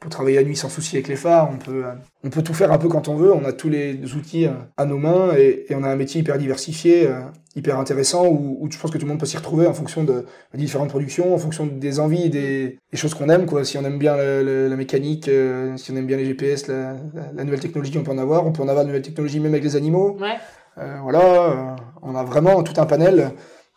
peut 0.00 0.08
travailler 0.08 0.36
la 0.36 0.44
nuit 0.44 0.56
sans 0.56 0.68
souci 0.70 0.96
avec 0.96 1.08
les 1.08 1.16
phares, 1.16 1.50
on 1.52 1.58
peut, 1.58 1.84
euh, 1.84 1.92
on 2.24 2.30
peut 2.30 2.42
tout 2.42 2.54
faire 2.54 2.72
un 2.72 2.78
peu 2.78 2.88
quand 2.88 3.08
on 3.08 3.16
veut, 3.16 3.32
on 3.32 3.44
a 3.44 3.52
tous 3.52 3.68
les 3.68 4.14
outils 4.14 4.46
euh, 4.46 4.52
à 4.78 4.86
nos 4.86 4.96
mains 4.98 5.34
et, 5.36 5.66
et 5.68 5.74
on 5.74 5.82
a 5.84 5.88
un 5.88 5.96
métier 5.96 6.22
hyper 6.22 6.38
diversifié, 6.38 7.06
euh, 7.06 7.20
hyper 7.54 7.78
intéressant 7.78 8.26
où, 8.26 8.56
où 8.60 8.70
je 8.70 8.78
pense 8.78 8.90
que 8.90 8.96
tout 8.98 9.04
le 9.04 9.10
monde 9.10 9.20
peut 9.20 9.26
s'y 9.26 9.36
retrouver 9.36 9.66
en 9.66 9.74
fonction 9.74 10.02
de, 10.04 10.24
des 10.54 10.58
différentes 10.58 10.88
productions, 10.88 11.34
en 11.34 11.38
fonction 11.38 11.66
des 11.66 12.00
envies 12.00 12.30
des, 12.30 12.78
des 12.90 12.96
choses 12.96 13.12
qu'on 13.14 13.28
aime. 13.28 13.44
Quoi. 13.44 13.64
Si 13.64 13.76
on 13.76 13.84
aime 13.84 13.98
bien 13.98 14.16
la, 14.16 14.76
mécanique, 14.76 15.28
euh, 15.28 15.76
si 15.76 15.90
on 15.92 15.96
aime 15.96 16.06
bien 16.06 16.16
les 16.16 16.24
GPS, 16.24 16.66
la, 16.68 16.94
la- 17.14 17.32
la 17.34 17.44
nouvelle 17.44 17.60
technologie, 17.60 17.98
on 17.98 18.02
peut 18.02 18.12
en 18.12 18.18
avoir. 18.18 18.46
On 18.46 18.52
peut 18.52 18.62
en 18.62 18.68
avoir 18.68 18.84
de 18.84 18.88
nouvelles 18.88 19.02
technologies 19.02 19.40
même 19.40 19.52
avec 19.52 19.64
les 19.64 19.76
animaux. 19.76 20.16
Ouais. 20.18 20.36
Euh, 20.78 20.98
voilà, 21.02 21.20
euh, 21.20 21.76
on 22.00 22.14
a 22.14 22.24
vraiment 22.24 22.62
tout 22.62 22.80
un 22.80 22.86
panel 22.86 23.32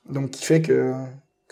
donc 0.09 0.29
qui 0.31 0.45
fait 0.45 0.61
que, 0.61 0.93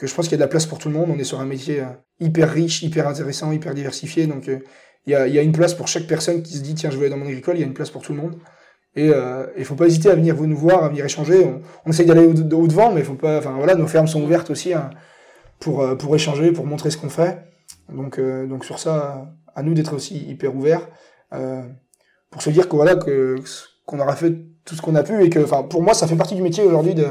que 0.01 0.07
je 0.07 0.15
pense 0.15 0.25
qu'il 0.25 0.31
y 0.31 0.35
a 0.35 0.37
de 0.37 0.43
la 0.43 0.47
place 0.47 0.65
pour 0.65 0.79
tout 0.79 0.89
le 0.89 0.95
monde. 0.95 1.11
On 1.13 1.19
est 1.19 1.23
sur 1.23 1.39
un 1.39 1.45
métier 1.45 1.81
euh, 1.81 1.85
hyper 2.19 2.51
riche, 2.51 2.81
hyper 2.81 3.07
intéressant, 3.07 3.51
hyper 3.51 3.75
diversifié. 3.75 4.25
Donc 4.25 4.49
euh, 4.49 4.57
il 5.05 5.13
y, 5.13 5.15
a, 5.15 5.27
il 5.27 5.35
y 5.35 5.37
a 5.37 5.43
une 5.43 5.51
place 5.51 5.75
pour 5.75 5.87
chaque 5.87 6.07
personne 6.07 6.41
qui 6.41 6.55
se 6.57 6.63
dit 6.63 6.73
tiens 6.73 6.89
je 6.89 6.95
veux 6.95 7.03
aller 7.03 7.11
dans 7.11 7.17
mon 7.17 7.27
agricole, 7.27 7.55
il 7.55 7.59
y 7.59 7.63
a 7.63 7.67
une 7.67 7.75
place 7.75 7.91
pour 7.91 8.01
tout 8.01 8.13
le 8.13 8.19
monde. 8.19 8.35
Et 8.95 9.09
euh, 9.09 9.45
il 9.57 9.63
faut 9.63 9.75
pas 9.75 9.85
hésiter 9.85 10.09
à 10.09 10.15
venir 10.15 10.35
vous 10.35 10.47
nous 10.47 10.57
voir, 10.57 10.83
à 10.83 10.89
venir 10.89 11.05
échanger. 11.05 11.45
On, 11.45 11.61
on 11.85 11.91
essaye 11.91 12.07
d'aller 12.07 12.25
au, 12.25 12.33
au 12.33 12.67
mais 12.91 13.01
il 13.01 13.05
faut 13.05 13.13
pas. 13.13 13.37
Enfin 13.37 13.53
voilà, 13.55 13.75
nos 13.75 13.85
fermes 13.85 14.07
sont 14.07 14.23
ouvertes 14.23 14.49
aussi 14.49 14.73
hein, 14.73 14.89
pour 15.59 15.95
pour 15.97 16.15
échanger, 16.15 16.51
pour 16.51 16.65
montrer 16.65 16.89
ce 16.89 16.97
qu'on 16.97 17.09
fait. 17.09 17.51
Donc 17.89 18.17
euh, 18.19 18.47
donc 18.47 18.65
sur 18.65 18.79
ça, 18.79 19.31
à 19.55 19.63
nous 19.63 19.73
d'être 19.73 19.93
aussi 19.93 20.17
hyper 20.17 20.55
ouverts 20.55 20.87
euh, 21.33 21.61
pour 22.29 22.41
se 22.41 22.49
dire 22.49 22.67
que 22.67 22.75
voilà 22.75 22.95
que 22.95 23.35
qu'on 23.85 23.99
aura 23.99 24.15
fait 24.15 24.33
tout 24.65 24.75
ce 24.75 24.81
qu'on 24.81 24.95
a 24.95 25.03
pu 25.03 25.23
et 25.23 25.29
que 25.29 25.39
enfin 25.39 25.63
pour 25.63 25.81
moi 25.81 25.93
ça 25.93 26.07
fait 26.07 26.15
partie 26.15 26.35
du 26.35 26.41
métier 26.41 26.63
aujourd'hui 26.63 26.95
de 26.95 27.05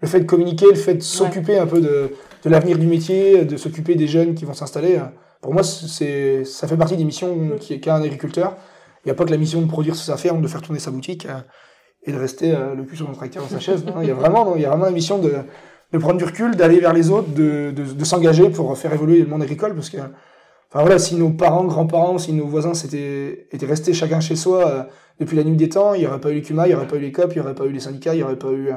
le 0.00 0.08
fait 0.08 0.20
de 0.20 0.26
communiquer, 0.26 0.66
le 0.66 0.76
fait 0.76 0.94
de 0.94 1.02
s'occuper 1.02 1.58
un 1.58 1.66
peu 1.66 1.80
de, 1.80 2.12
de 2.44 2.50
l'avenir 2.50 2.78
du 2.78 2.86
métier, 2.86 3.44
de 3.44 3.56
s'occuper 3.56 3.94
des 3.94 4.06
jeunes 4.06 4.34
qui 4.34 4.44
vont 4.44 4.54
s'installer. 4.54 5.00
Pour 5.40 5.52
moi, 5.54 5.62
c'est, 5.62 6.44
ça 6.44 6.66
fait 6.66 6.76
partie 6.76 6.96
des 6.96 7.04
missions 7.04 7.56
qui- 7.60 7.80
qu'a 7.80 7.94
un 7.94 8.02
agriculteur. 8.02 8.56
Il 9.04 9.08
n'y 9.08 9.12
a 9.12 9.14
pas 9.14 9.24
que 9.24 9.30
la 9.30 9.36
mission 9.36 9.60
de 9.60 9.66
produire 9.66 9.94
sa 9.94 10.16
ferme, 10.16 10.42
de 10.42 10.48
faire 10.48 10.62
tourner 10.62 10.80
sa 10.80 10.90
boutique 10.90 11.26
euh, 11.26 11.38
et 12.04 12.12
de 12.12 12.18
rester 12.18 12.54
euh, 12.54 12.74
le 12.74 12.82
cul 12.84 12.96
sur 12.96 13.06
son 13.06 13.12
tracteur 13.12 13.42
dans 13.44 13.48
sa 13.48 13.60
chaise. 13.60 13.84
Non, 13.84 14.02
il 14.02 14.08
y 14.08 14.10
a 14.10 14.14
vraiment, 14.14 14.56
il 14.56 14.62
y 14.62 14.64
a 14.64 14.68
vraiment 14.70 14.86
la 14.86 14.90
mission 14.90 15.18
de, 15.18 15.32
prendre 15.98 16.16
du 16.16 16.24
recul, 16.24 16.56
d'aller 16.56 16.80
vers 16.80 16.92
les 16.92 17.10
autres, 17.10 17.28
de, 17.32 17.72
s'engager 18.04 18.50
pour 18.50 18.76
faire 18.76 18.92
évoluer 18.92 19.20
le 19.20 19.26
monde 19.26 19.42
agricole. 19.42 19.74
Parce 19.74 19.90
que, 19.90 19.98
enfin 19.98 20.80
voilà, 20.80 20.98
si 20.98 21.14
nos 21.14 21.30
parents, 21.30 21.64
grands-parents, 21.64 22.18
si 22.18 22.32
nos 22.32 22.46
voisins 22.46 22.72
étaient 22.72 23.66
restés 23.66 23.92
chacun 23.92 24.20
chez 24.20 24.36
soi 24.36 24.68
euh, 24.68 24.82
depuis 25.20 25.36
la 25.36 25.44
nuit 25.44 25.56
des 25.56 25.68
temps, 25.68 25.94
il 25.94 26.00
n'y 26.00 26.06
aurait 26.06 26.20
pas 26.20 26.30
eu 26.30 26.34
les 26.34 26.42
CUMA, 26.42 26.66
il 26.66 26.70
n'y 26.70 26.74
aurait 26.74 26.88
pas 26.88 26.96
eu 26.96 27.00
les 27.00 27.12
COP, 27.12 27.32
il 27.32 27.38
n'y 27.38 27.40
aurait 27.44 27.54
pas 27.54 27.64
eu 27.64 27.72
les 27.72 27.80
syndicats, 27.80 28.14
il 28.14 28.18
n'y 28.18 28.24
aurait 28.24 28.38
pas 28.38 28.50
eu 28.50 28.70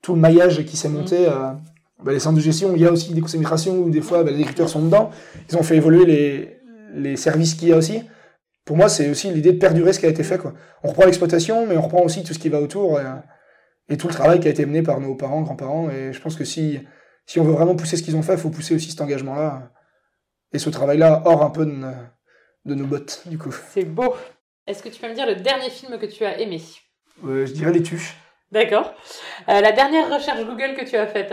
tout 0.00 0.14
le 0.14 0.20
maillage 0.20 0.64
qui 0.64 0.76
s'est 0.76 0.88
monté. 0.88 1.26
Bah, 2.02 2.12
les 2.12 2.18
centres 2.20 2.36
de 2.36 2.42
gestion, 2.42 2.74
il 2.74 2.82
y 2.82 2.86
a 2.86 2.92
aussi 2.92 3.12
des 3.14 3.20
concentrations 3.20 3.76
où 3.78 3.90
des 3.90 4.00
fois 4.02 4.22
bah, 4.22 4.30
les 4.30 4.36
agriculteurs 4.36 4.68
sont 4.68 4.82
dedans. 4.84 5.10
Ils 5.50 5.56
ont 5.56 5.62
fait 5.62 5.76
évoluer 5.76 6.04
les, 6.06 6.58
les 6.94 7.16
services 7.16 7.54
qu'il 7.54 7.68
y 7.68 7.72
a 7.72 7.76
aussi. 7.76 8.02
Pour 8.64 8.76
moi, 8.76 8.88
c'est 8.88 9.08
aussi 9.10 9.30
l'idée 9.30 9.52
de 9.52 9.58
perdurer 9.58 9.92
ce 9.92 10.00
qui 10.00 10.06
a 10.06 10.08
été 10.08 10.24
fait. 10.24 10.38
Quoi. 10.38 10.52
On 10.82 10.88
reprend 10.88 11.04
l'exploitation, 11.04 11.66
mais 11.66 11.76
on 11.76 11.82
reprend 11.82 12.02
aussi 12.02 12.24
tout 12.24 12.34
ce 12.34 12.38
qui 12.38 12.48
va 12.48 12.60
autour 12.60 13.00
et, 13.00 13.04
et 13.88 13.96
tout 13.96 14.08
le 14.08 14.12
travail 14.12 14.40
qui 14.40 14.48
a 14.48 14.50
été 14.50 14.66
mené 14.66 14.82
par 14.82 15.00
nos 15.00 15.14
parents, 15.14 15.42
grands-parents. 15.42 15.88
Et 15.90 16.12
je 16.12 16.20
pense 16.20 16.34
que 16.36 16.44
si, 16.44 16.80
si 17.26 17.38
on 17.38 17.44
veut 17.44 17.52
vraiment 17.52 17.76
pousser 17.76 17.96
ce 17.96 18.02
qu'ils 18.02 18.16
ont 18.16 18.22
fait, 18.22 18.32
il 18.34 18.38
faut 18.40 18.50
pousser 18.50 18.74
aussi 18.74 18.90
cet 18.90 19.00
engagement-là 19.00 19.70
et 20.52 20.58
ce 20.58 20.68
travail-là 20.70 21.22
hors 21.26 21.42
un 21.42 21.50
peu 21.50 21.64
de, 21.64 21.70
nos- 21.70 21.92
de 22.64 22.74
nos 22.74 22.86
bottes, 22.86 23.22
du 23.26 23.38
coup. 23.38 23.54
C'est 23.72 23.84
beau. 23.84 24.14
Est-ce 24.66 24.82
que 24.82 24.88
tu 24.88 25.00
peux 25.00 25.08
me 25.08 25.14
dire 25.14 25.26
le 25.26 25.36
dernier 25.36 25.70
film 25.70 25.96
que 25.98 26.06
tu 26.06 26.24
as 26.24 26.40
aimé? 26.40 26.60
Euh, 27.24 27.46
je 27.46 27.52
dirais 27.52 27.72
les 27.72 27.82
tuches, 27.82 28.16
D'accord. 28.52 28.94
Euh, 29.48 29.60
la 29.60 29.72
dernière 29.72 30.12
recherche 30.12 30.44
Google 30.44 30.74
que 30.76 30.84
tu 30.84 30.96
as 30.96 31.06
faite? 31.06 31.32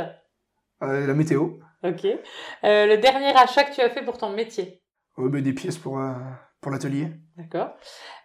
Euh, 0.81 1.07
la 1.07 1.13
météo, 1.13 1.59
Ok. 1.83 2.05
Euh, 2.05 2.85
le 2.85 2.97
dernier 2.97 3.35
achat 3.35 3.65
que 3.65 3.75
tu 3.75 3.81
as 3.81 3.89
fait 3.89 4.03
pour 4.03 4.17
ton 4.17 4.29
métier 4.29 4.81
euh, 5.19 5.27
bah, 5.27 5.41
des 5.41 5.53
pièces 5.53 5.77
pour, 5.77 5.99
euh, 5.99 6.13
pour 6.61 6.71
l'atelier. 6.71 7.11
D'accord. 7.35 7.75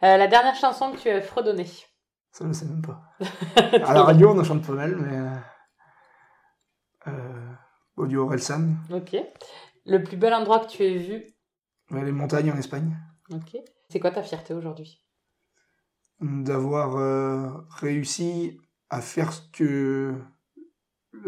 La 0.01 0.29
dernière 0.29 0.55
chanson 0.55 0.93
que 0.93 0.99
tu 0.99 1.09
as 1.11 1.21
fredonnée 1.21 1.67
Ça, 2.31 2.47
je 2.47 2.53
sais 2.53 2.67
même 2.67 2.83
pas. 2.83 3.03
À 3.85 3.95
la 3.95 4.03
radio, 4.03 4.31
on 4.31 4.39
en 4.39 4.45
chante 4.45 4.65
pas 4.65 4.73
mal, 4.73 4.97
mais. 4.97 5.33
Audio 7.97 8.25
Orelsan, 8.25 8.77
Ok. 8.93 9.17
Le 9.87 10.03
plus 10.03 10.17
bel 10.17 10.33
endroit 10.35 10.61
que 10.61 10.69
tu 10.71 10.85
aies 10.85 10.99
vu 10.99 11.27
ouais, 11.91 12.05
les 12.05 12.13
montagnes 12.13 12.53
en 12.53 12.57
Espagne. 12.57 12.97
Ok. 13.33 13.57
C'est 13.89 13.99
quoi 13.99 14.11
ta 14.11 14.23
fierté 14.23 14.53
aujourd'hui? 14.55 15.03
D'avoir 16.21 17.67
réussi 17.71 18.61
à 18.91 19.01
faire 19.01 19.33
ce 19.33 19.41
que, 19.53 20.15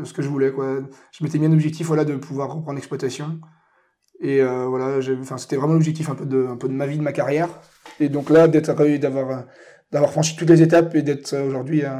ce 0.05 0.13
que 0.13 0.23
je 0.23 0.29
voulais. 0.29 0.53
Quoi. 0.53 0.81
Je 1.13 1.25
m'étais 1.25 1.39
mis 1.39 1.47
un 1.47 1.53
objectif 1.53 1.87
voilà, 1.87 2.05
de 2.05 2.17
pouvoir 2.17 2.49
reprendre 2.49 2.75
l'exploitation. 2.75 3.41
Et 4.21 4.41
euh, 4.41 4.67
voilà, 4.67 5.01
c'était 5.39 5.57
vraiment 5.57 5.75
l'objectif 5.75 6.11
un 6.11 6.15
peu, 6.15 6.27
de, 6.27 6.47
un 6.47 6.57
peu 6.57 6.69
de 6.69 6.75
ma 6.75 6.87
vie, 6.87 6.99
de 6.99 7.03
ma 7.03 7.13
carrière. 7.13 7.49
Et 8.01 8.09
donc 8.09 8.29
là, 8.31 8.49
d'être 8.49 8.75
d'avoir 8.99 9.31
euh, 9.31 9.43
d'avoir 9.93 10.13
franchi 10.13 10.37
toutes 10.37 10.51
les 10.51 10.63
étapes 10.63 10.95
et 10.95 11.03
d'être 11.03 11.33
euh, 11.33 11.47
aujourd'hui 11.47 11.85
euh, 11.85 11.99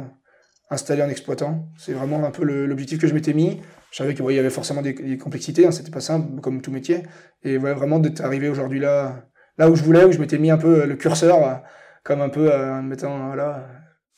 installé 0.69 1.03
en 1.03 1.09
exploitant, 1.09 1.69
c'est 1.77 1.93
vraiment 1.93 2.23
un 2.23 2.31
peu 2.31 2.43
l'objectif 2.43 2.99
que 2.99 3.07
je 3.07 3.13
m'étais 3.13 3.33
mis. 3.33 3.61
Je 3.91 3.97
savais 3.97 4.13
qu'il 4.13 4.31
y 4.31 4.39
avait 4.39 4.49
forcément 4.49 4.81
des, 4.81 5.17
complexités, 5.17 5.67
hein, 5.67 5.71
c'était 5.71 5.91
pas 5.91 5.99
simple 5.99 6.39
comme 6.39 6.61
tout 6.61 6.71
métier. 6.71 7.03
Et 7.43 7.57
voilà, 7.57 7.75
vraiment 7.75 7.99
d'être 7.99 8.21
arrivé 8.21 8.47
aujourd'hui 8.47 8.79
là, 8.79 9.25
là 9.57 9.69
où 9.69 9.75
je 9.75 9.83
voulais, 9.83 10.05
où 10.05 10.11
je 10.13 10.19
m'étais 10.19 10.37
mis 10.37 10.49
un 10.49 10.57
peu 10.57 10.83
euh, 10.83 10.85
le 10.85 10.95
curseur, 10.95 11.45
euh, 11.45 11.55
comme 12.03 12.21
un 12.21 12.29
peu 12.29 12.51
euh, 12.51 12.81
mettant 12.81 13.13
euh, 13.15 13.27
voilà, 13.27 13.67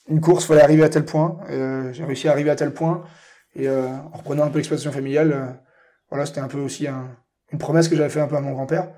une 0.08 0.22
course, 0.22 0.46
fallait 0.46 0.62
arriver 0.62 0.84
à 0.84 0.90
tel 0.90 1.06
point. 1.06 1.40
Euh, 1.50 1.92
J'ai 1.92 2.06
réussi 2.06 2.28
à 2.28 2.32
arriver 2.32 2.52
à 2.52 2.56
tel 2.56 2.74
point. 2.74 3.04
Et 3.56 3.68
euh, 3.68 3.88
en 4.14 4.18
reprenant 4.18 4.44
un 4.44 4.50
peu 4.50 4.58
l'exploitation 4.58 4.92
familiale, 4.92 5.32
euh, 5.34 5.46
voilà, 6.10 6.26
c'était 6.26 6.40
un 6.42 6.48
peu 6.48 6.60
aussi 6.60 6.88
un- 6.88 7.16
une 7.52 7.60
promesse 7.60 7.88
que 7.88 7.96
j'avais 7.96 8.10
fait 8.10 8.20
un 8.22 8.28
peu 8.28 8.36
à 8.36 8.42
mon 8.42 8.52
grand-père. 8.52 8.90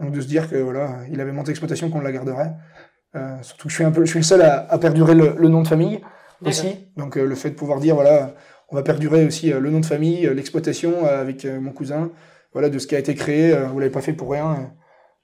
Donc 0.00 0.12
de 0.12 0.20
se 0.20 0.26
dire 0.26 0.48
que 0.48 0.56
voilà, 0.56 0.98
il 1.10 1.20
avait 1.20 1.32
monté 1.32 1.48
l'exploitation, 1.48 1.90
qu'on 1.90 2.00
la 2.00 2.12
garderait. 2.12 2.52
Euh, 3.16 3.36
surtout 3.42 3.64
que 3.64 3.70
je 3.70 3.74
suis 3.74 3.84
un 3.84 3.90
peu, 3.90 4.04
je 4.04 4.10
suis 4.10 4.18
le 4.20 4.24
seul 4.24 4.42
à, 4.42 4.66
à 4.70 4.78
perdurer 4.78 5.14
le, 5.14 5.34
le 5.38 5.48
nom 5.48 5.62
de 5.62 5.68
famille 5.68 6.00
aussi. 6.44 6.88
Donc 6.96 7.16
euh, 7.18 7.24
le 7.26 7.34
fait 7.34 7.50
de 7.50 7.54
pouvoir 7.54 7.80
dire 7.80 7.94
voilà, 7.94 8.34
on 8.70 8.76
va 8.76 8.82
perdurer 8.82 9.26
aussi 9.26 9.52
euh, 9.52 9.60
le 9.60 9.70
nom 9.70 9.80
de 9.80 9.86
famille, 9.86 10.26
l'exploitation 10.34 11.04
avec 11.06 11.44
mon 11.44 11.72
cousin, 11.72 12.10
voilà 12.52 12.68
de 12.68 12.78
ce 12.78 12.86
qui 12.86 12.96
a 12.96 12.98
été 12.98 13.14
créé. 13.14 13.52
euh, 13.52 13.66
vous 13.66 13.78
l'avez 13.78 13.92
pas 13.92 14.00
fait 14.00 14.12
pour 14.12 14.30
rien. 14.30 14.72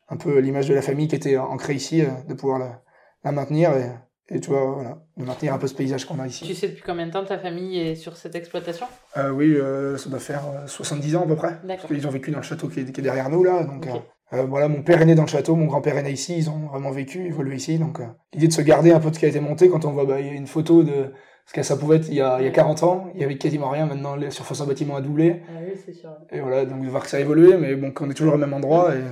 un 0.09 0.16
peu 0.16 0.39
l'image 0.39 0.68
de 0.68 0.74
la 0.74 0.82
famille 0.82 1.09
qui 1.09 1.16
était 1.16 1.37
ancrée 1.37 1.74
ici, 1.74 2.03
euh, 2.03 2.09
de 2.28 2.34
pouvoir 2.34 2.59
la, 2.59 2.82
la 3.24 3.32
maintenir 3.32 3.70
et, 3.76 3.91
et 4.29 4.41
tu 4.41 4.51
vois 4.51 4.64
voilà, 4.64 4.99
de 5.16 5.24
maintenir 5.24 5.55
un 5.55 5.59
peu 5.59 5.66
ce 5.66 5.74
paysage 5.74 6.05
qu'on 6.05 6.18
a 6.18 6.27
ici. 6.27 6.45
Tu 6.45 6.55
sais 6.55 6.68
depuis 6.68 6.83
combien 6.85 7.07
de 7.07 7.12
temps 7.12 7.24
ta 7.24 7.39
famille 7.39 7.79
est 7.79 7.95
sur 7.95 8.16
cette 8.16 8.35
exploitation? 8.35 8.87
Euh, 9.16 9.31
oui, 9.31 9.55
euh, 9.55 9.97
ça 9.97 10.11
doit 10.11 10.18
faire 10.18 10.43
euh, 10.47 10.66
70 10.66 11.16
ans 11.16 11.22
à 11.22 11.27
peu 11.27 11.37
près. 11.37 11.61
Parce 11.66 11.87
qu'ils 11.87 12.07
ont 12.07 12.11
vécu 12.11 12.31
dans 12.31 12.39
le 12.39 12.43
château 12.43 12.68
qui 12.68 12.81
est, 12.81 12.93
qui 12.93 13.01
est 13.01 13.05
derrière 13.05 13.29
nous 13.31 13.45
là. 13.45 13.62
Donc 13.62 13.87
euh, 13.87 13.91
euh, 14.33 14.43
voilà, 14.43 14.66
mon 14.68 14.83
père 14.83 15.01
est 15.01 15.05
né 15.05 15.14
dans 15.14 15.22
le 15.22 15.29
château, 15.29 15.55
mon 15.55 15.66
grand-père 15.66 15.97
est 15.97 16.03
né 16.03 16.11
ici. 16.11 16.37
Ils 16.37 16.51
ont 16.51 16.66
vraiment 16.66 16.91
vécu, 16.91 17.24
évolué 17.27 17.57
ici. 17.57 17.79
Donc 17.79 18.01
euh, 18.01 18.07
l'idée 18.33 18.49
de 18.49 18.53
se 18.53 18.62
garder 18.62 18.91
un 18.91 18.99
peu 18.99 19.11
de 19.11 19.14
ce 19.14 19.20
qui 19.20 19.27
a 19.27 19.29
été 19.29 19.41
monté 19.41 19.68
quand 19.68 19.85
on 19.85 19.93
voit 19.93 20.05
bah, 20.05 20.20
il 20.20 20.27
y 20.27 20.31
a 20.31 20.33
une 20.33 20.49
photo 20.49 20.83
de 20.83 21.12
ce 21.47 21.53
que 21.53 21.62
ça 21.62 21.77
pouvait 21.77 21.99
être 21.99 22.09
il 22.09 22.14
y 22.14 22.20
a, 22.20 22.41
il 22.41 22.45
y 22.45 22.49
a 22.49 22.51
40 22.51 22.83
ans. 22.83 23.11
Il 23.14 23.20
y 23.20 23.24
avait 23.24 23.39
quasiment 23.39 23.70
rien. 23.70 23.87
Maintenant, 23.87 24.16
les 24.16 24.33
surface 24.33 24.61
en 24.61 24.66
bâtiment 24.66 24.97
a 24.97 25.01
doublé. 25.01 25.43
Ah 25.49 25.61
oui, 25.64 25.81
c'est 25.85 25.93
sûr. 25.93 26.11
Et 26.33 26.41
voilà, 26.41 26.64
donc 26.64 26.83
de 26.83 26.89
voir 26.89 27.05
que 27.05 27.09
ça 27.09 27.18
a 27.18 27.20
évolué, 27.20 27.57
mais 27.57 27.77
bon, 27.77 27.93
qu'on 27.93 28.11
est 28.11 28.14
toujours 28.14 28.35
au 28.35 28.39
même 28.39 28.53
endroit. 28.53 28.93
Et 28.93 29.03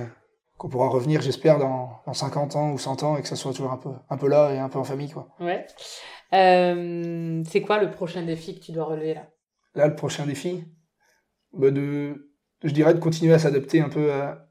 qu'on 0.57 0.69
pourra 0.69 0.87
revenir, 0.87 1.21
j'espère, 1.21 1.59
dans, 1.59 2.01
dans 2.05 2.13
50 2.13 2.55
ans 2.55 2.71
ou 2.71 2.77
100 2.77 3.03
ans 3.03 3.17
et 3.17 3.21
que 3.21 3.27
ça 3.27 3.35
soit 3.35 3.51
toujours 3.51 3.73
un 3.73 3.77
peu, 3.77 3.89
un 4.09 4.17
peu 4.17 4.27
là 4.27 4.53
et 4.53 4.59
un 4.59 4.69
peu 4.69 4.79
en 4.79 4.83
famille. 4.83 5.11
Quoi. 5.11 5.27
Ouais. 5.39 5.65
Euh, 6.33 7.43
c'est 7.49 7.61
quoi 7.61 7.81
le 7.81 7.91
prochain 7.91 8.23
défi 8.23 8.57
que 8.57 8.63
tu 8.63 8.71
dois 8.71 8.85
relever 8.85 9.15
là? 9.15 9.27
Là, 9.75 9.87
le 9.87 9.95
prochain 9.95 10.25
défi, 10.25 10.63
bah 11.51 11.71
de, 11.71 12.31
je 12.63 12.71
dirais 12.71 12.93
de 12.93 12.99
continuer 12.99 13.33
à 13.33 13.39
s'adapter 13.39 13.81
un 13.81 13.89
peu 13.89 14.13
à, 14.13 14.47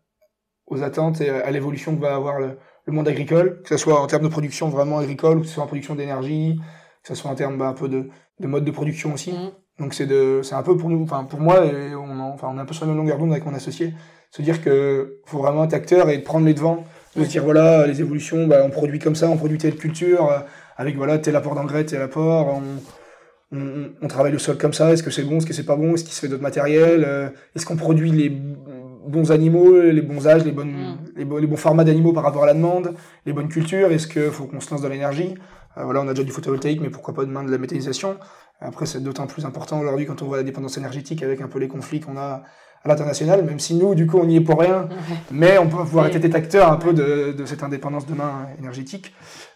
aux 0.66 0.82
attentes 0.82 1.20
et 1.22 1.30
à 1.30 1.50
l'évolution 1.50 1.96
que 1.96 2.00
va 2.00 2.14
avoir 2.14 2.38
le, 2.38 2.58
le, 2.84 2.92
monde 2.92 3.08
agricole, 3.08 3.62
que 3.62 3.70
ce 3.70 3.78
soit 3.78 3.98
en 4.00 4.06
termes 4.06 4.24
de 4.24 4.28
production 4.28 4.68
vraiment 4.68 4.98
agricole, 4.98 5.38
ou 5.38 5.40
que 5.40 5.46
ce 5.46 5.54
soit 5.54 5.64
en 5.64 5.66
production 5.66 5.94
d'énergie, 5.94 6.60
que 7.02 7.08
ce 7.08 7.14
soit 7.14 7.30
en 7.30 7.34
termes 7.34 7.56
bah, 7.56 7.68
un 7.68 7.72
peu 7.72 7.88
de, 7.88 8.10
de 8.40 8.46
mode 8.46 8.64
de 8.66 8.70
production 8.70 9.14
aussi. 9.14 9.32
Mmh. 9.32 9.52
Donc 9.78 9.94
c'est 9.94 10.06
de, 10.06 10.40
c'est 10.42 10.54
un 10.54 10.62
peu 10.62 10.76
pour 10.76 10.90
nous, 10.90 11.02
enfin 11.02 11.24
pour 11.24 11.40
moi, 11.40 11.64
et 11.64 11.94
on, 11.94 12.20
enfin 12.20 12.48
on 12.52 12.58
est 12.58 12.60
un 12.60 12.64
peu 12.66 12.74
sur 12.74 12.84
la 12.84 12.92
même 12.92 12.98
longueur 12.98 13.18
d'onde 13.18 13.32
avec 13.32 13.44
mon 13.44 13.54
associé, 13.54 13.94
se 14.34 14.42
dire 14.42 14.60
que 14.60 15.20
faut 15.26 15.38
vraiment 15.38 15.62
être 15.62 15.74
acteur 15.74 16.10
et 16.10 16.18
prendre 16.18 16.44
les 16.44 16.54
devants, 16.54 16.84
de 17.14 17.22
se 17.22 17.28
dire 17.28 17.44
voilà 17.44 17.86
les 17.86 18.00
évolutions, 18.00 18.48
bah, 18.48 18.62
on 18.64 18.70
produit 18.70 18.98
comme 18.98 19.14
ça, 19.14 19.28
on 19.28 19.36
produit 19.36 19.58
telle 19.58 19.76
culture, 19.76 20.28
euh, 20.28 20.38
avec 20.76 20.96
voilà 20.96 21.18
tel 21.18 21.36
apport 21.36 21.54
d'engrais, 21.54 21.84
tel 21.84 22.02
apport, 22.02 22.48
on, 22.48 23.56
on, 23.56 23.90
on, 24.02 24.08
travaille 24.08 24.32
le 24.32 24.40
sol 24.40 24.58
comme 24.58 24.72
ça, 24.72 24.92
est-ce 24.92 25.04
que 25.04 25.12
c'est 25.12 25.22
bon, 25.22 25.36
est-ce 25.36 25.46
que 25.46 25.52
c'est 25.52 25.64
pas 25.64 25.76
bon, 25.76 25.94
est-ce 25.94 26.02
qu'il 26.02 26.12
se 26.12 26.20
fait 26.20 26.26
d'autres 26.26 26.42
matériels, 26.42 27.04
euh, 27.06 27.28
est-ce 27.54 27.64
qu'on 27.64 27.76
produit 27.76 28.10
les 28.10 28.28
bons 28.28 29.30
animaux, 29.30 29.80
les 29.80 30.02
bons 30.02 30.26
âges, 30.26 30.44
les, 30.44 30.50
bonnes, 30.50 30.72
mm. 30.72 30.98
les, 31.14 31.40
les, 31.40 31.46
bons 31.46 31.56
formats 31.56 31.84
d'animaux 31.84 32.12
par 32.12 32.24
rapport 32.24 32.42
à 32.42 32.46
la 32.46 32.54
demande, 32.54 32.94
les 33.26 33.32
bonnes 33.32 33.48
cultures, 33.48 33.92
est-ce 33.92 34.08
qu'il 34.08 34.32
faut 34.32 34.46
qu'on 34.46 34.58
se 34.58 34.68
lance 34.72 34.82
dans 34.82 34.88
l'énergie 34.88 35.36
euh, 35.78 35.84
Voilà, 35.84 36.00
on 36.00 36.08
a 36.08 36.10
déjà 36.12 36.24
du 36.24 36.32
photovoltaïque, 36.32 36.80
mais 36.80 36.90
pourquoi 36.90 37.14
pas 37.14 37.24
demain 37.24 37.44
de 37.44 37.52
la 37.52 37.58
méthanisation 37.58 38.16
après, 38.60 38.86
c'est 38.86 39.02
d'autant 39.02 39.26
plus 39.26 39.44
important 39.44 39.80
aujourd'hui 39.80 40.06
quand 40.06 40.22
on 40.22 40.26
voit 40.26 40.38
la 40.38 40.42
dépendance 40.42 40.78
énergétique 40.78 41.22
avec 41.22 41.40
un 41.40 41.48
peu 41.48 41.58
les 41.58 41.68
conflits 41.68 42.00
qu'on 42.00 42.16
a 42.16 42.44
à 42.84 42.88
l'international, 42.88 43.44
même 43.44 43.58
si 43.58 43.74
nous, 43.74 43.94
du 43.94 44.06
coup, 44.06 44.18
on 44.18 44.26
n'y 44.26 44.36
est 44.36 44.40
pour 44.42 44.60
rien, 44.60 44.88
mais 45.30 45.56
on 45.56 45.68
peut 45.68 45.78
pouvoir 45.78 46.06
être 46.06 46.34
acteur 46.34 46.70
un 46.70 46.76
peu 46.76 46.92
de, 46.92 47.32
de, 47.32 47.46
cette 47.46 47.62
indépendance 47.62 48.06
demain 48.06 48.46
énergétique. 48.58 49.14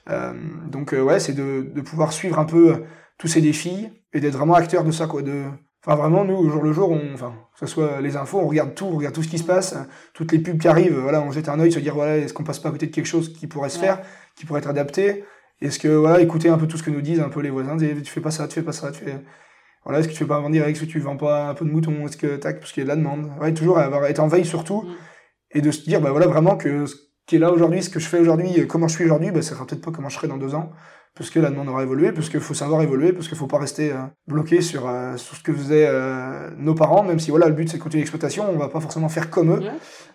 Euh, 0.09 0.33
donc, 0.67 0.95
euh, 0.95 1.03
ouais, 1.03 1.21
c'est 1.21 1.35
de, 1.35 1.71
de, 1.75 1.81
pouvoir 1.83 2.13
suivre 2.13 2.39
un 2.39 2.47
peu 2.47 2.85
tous 3.19 3.29
ces 3.29 3.43
défis 3.43 3.89
et 4.15 4.21
d'être 4.21 4.37
vraiment 4.37 4.55
acteur 4.55 4.83
de 4.83 4.91
ça, 4.91 5.07
quoi. 5.07 5.21
De, 5.21 5.45
enfin, 5.85 5.97
vraiment, 5.97 6.25
nous, 6.25 6.37
au 6.37 6.49
jour 6.49 6.63
le 6.63 6.73
jour, 6.73 6.91
on, 6.91 7.13
enfin, 7.13 7.35
que 7.53 7.67
ce 7.67 7.67
soit 7.67 8.01
les 8.01 8.17
infos, 8.17 8.39
on 8.39 8.49
regarde 8.49 8.75
tout, 8.75 8.87
on 8.87 8.97
regarde 8.97 9.15
tout 9.15 9.23
ce 9.23 9.29
qui 9.29 9.39
se 9.39 9.45
passe, 9.45 9.77
toutes 10.15 10.33
les 10.33 10.39
pubs 10.39 10.59
qui 10.59 10.69
arrivent, 10.69 10.99
voilà, 10.99 11.21
on 11.21 11.31
jette 11.31 11.51
un 11.51 11.61
œil, 11.61 11.71
se 11.71 11.81
dire, 11.81 11.95
voilà, 11.95 12.17
est-ce 12.17 12.33
qu'on 12.33 12.45
passe 12.45 12.61
pas 12.61 12.71
à 12.71 12.73
côté 12.73 12.87
de 12.87 12.95
quelque 12.95 13.07
chose 13.07 13.31
qui 13.35 13.47
pourrait 13.47 13.69
se 13.69 13.79
faire, 13.79 14.01
qui 14.37 14.47
pourrait 14.47 14.61
être 14.61 14.71
adapté, 14.71 15.25
est-ce 15.61 15.79
que, 15.79 15.89
voilà, 15.89 16.23
écouter 16.23 16.49
un 16.49 16.57
peu 16.57 16.67
tout 16.67 16.79
ce 16.79 16.83
que 16.83 16.91
nous 16.91 17.03
disent 17.03 17.21
un 17.21 17.29
peu 17.29 17.41
les 17.41 17.51
voisins, 17.51 17.77
tu 17.77 18.05
fais 18.07 18.23
pas 18.23 18.31
ça, 18.31 18.49
tu 18.49 18.55
fais 18.55 18.63
pas 18.63 18.73
ça, 18.73 18.91
tu 18.91 19.05
fais, 19.05 19.17
voilà, 19.89 20.01
est-ce 20.01 20.09
que 20.09 20.13
tu 20.13 20.19
fais 20.19 20.27
pas 20.27 20.39
vendre 20.39 20.51
direct, 20.51 20.77
est-ce 20.77 20.85
que 20.85 20.91
tu 20.91 21.01
vends 21.01 21.17
pas 21.17 21.49
un 21.49 21.55
peu 21.55 21.65
de 21.65 21.71
mouton, 21.71 22.07
est-ce 22.07 22.19
que, 22.19 22.37
tac, 22.37 22.61
parce 22.61 22.73
qu'il 22.73 22.83
y 22.83 22.85
a 22.85 22.85
de 22.85 22.91
la 22.91 22.97
demande. 22.97 23.33
Ouais, 23.41 23.55
toujours 23.55 23.79
avoir, 23.79 24.05
être 24.05 24.19
en 24.19 24.29
veille 24.29 24.45
surtout, 24.45 24.83
mm. 24.83 24.95
et 25.53 25.61
de 25.63 25.71
se 25.71 25.81
dire, 25.81 26.03
bah 26.03 26.11
voilà, 26.11 26.27
vraiment 26.27 26.59
que 26.59 26.85
ce 26.85 26.95
qui 27.27 27.37
est 27.37 27.39
là 27.39 27.51
aujourd'hui, 27.51 27.83
ce 27.83 27.89
que 27.89 27.99
je 27.99 28.07
fais 28.07 28.19
aujourd'hui, 28.19 28.67
comment 28.67 28.87
je 28.87 28.97
suis 28.97 29.05
aujourd'hui, 29.07 29.31
bah, 29.31 29.41
ça 29.41 29.55
sera 29.55 29.67
peut-être 29.67 29.81
pas 29.81 29.91
comment 29.91 30.11
je 30.11 30.17
serai 30.17 30.29
dans 30.29 30.37
deux 30.37 30.55
ans 30.55 30.73
parce 31.19 31.31
que 31.31 31.41
la 31.41 31.51
demande 31.51 31.69
aura 31.69 31.83
évolué, 31.83 32.13
parce 32.13 32.29
qu'il 32.29 32.41
faut 32.41 32.55
savoir 32.55 32.81
évoluer, 32.83 33.13
parce 33.13 33.27
qu'il 33.27 33.37
faut 33.37 33.49
pas 33.49 33.59
rester 33.59 33.91
euh, 33.91 33.97
bloqué 34.29 34.61
sur, 34.61 34.89
euh, 34.89 35.17
sur 35.17 35.37
ce 35.37 35.43
que 35.43 35.53
faisaient 35.53 35.87
euh, 35.89 36.49
nos 36.57 36.75
parents, 36.75 37.03
même 37.03 37.19
si 37.19 37.31
voilà 37.31 37.49
le 37.49 37.55
but 37.55 37.69
c'est 37.69 37.77
de 37.77 37.83
continuer 37.83 38.03
l'exploitation, 38.03 38.49
on 38.49 38.57
va 38.57 38.69
pas 38.69 38.79
forcément 38.79 39.09
faire 39.09 39.29
comme 39.29 39.53
eux. 39.53 39.63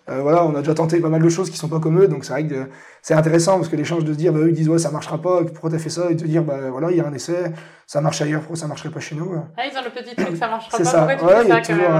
voilà, 0.08 0.44
on 0.46 0.54
a 0.54 0.60
déjà 0.60 0.74
tenté 0.74 1.00
pas 1.00 1.10
mal 1.10 1.22
de 1.22 1.28
choses 1.28 1.50
qui 1.50 1.58
sont 1.58 1.68
pas 1.68 1.78
comme 1.78 2.00
eux, 2.00 2.08
donc 2.08 2.24
c'est 2.24 2.32
vrai 2.32 2.46
que 2.46 2.68
c'est 3.02 3.12
intéressant 3.12 3.56
parce 3.56 3.68
que 3.68 3.76
l'échange 3.76 4.04
de 4.04 4.12
se 4.14 4.18
dire, 4.18 4.32
bah, 4.32 4.40
eux 4.40 4.48
ils 4.48 4.54
disent 4.54 4.68
ouais 4.70 4.78
ça 4.78 4.90
marchera 4.90 5.20
pas, 5.20 5.44
pourquoi 5.44 5.70
t'as 5.70 5.78
fait 5.78 5.90
ça, 5.90 6.10
et 6.10 6.14
de 6.14 6.24
dire 6.24 6.42
bah 6.42 6.70
voilà 6.70 6.90
il 6.90 6.96
y 6.96 7.00
a 7.00 7.06
un 7.06 7.12
essai, 7.12 7.52
ça 7.86 8.00
marche 8.00 8.22
ailleurs, 8.22 8.40
pourquoi 8.40 8.56
ça 8.56 8.66
marcherait 8.66 8.90
pas 8.90 9.00
chez 9.00 9.14
nous? 9.14 9.34
Ah 9.58 9.62
ils 9.70 9.76
ont 9.76 9.82
le 9.84 9.90
petit 9.90 10.16
truc, 10.16 10.36
ça 10.36 10.48
marchera 10.48 10.78
pas, 10.78 10.84
ça. 10.84 11.06
pourquoi 11.18 11.44
tu 11.44 11.50
fais 11.50 11.62
ça 11.64 11.74
toujours, 11.74 11.90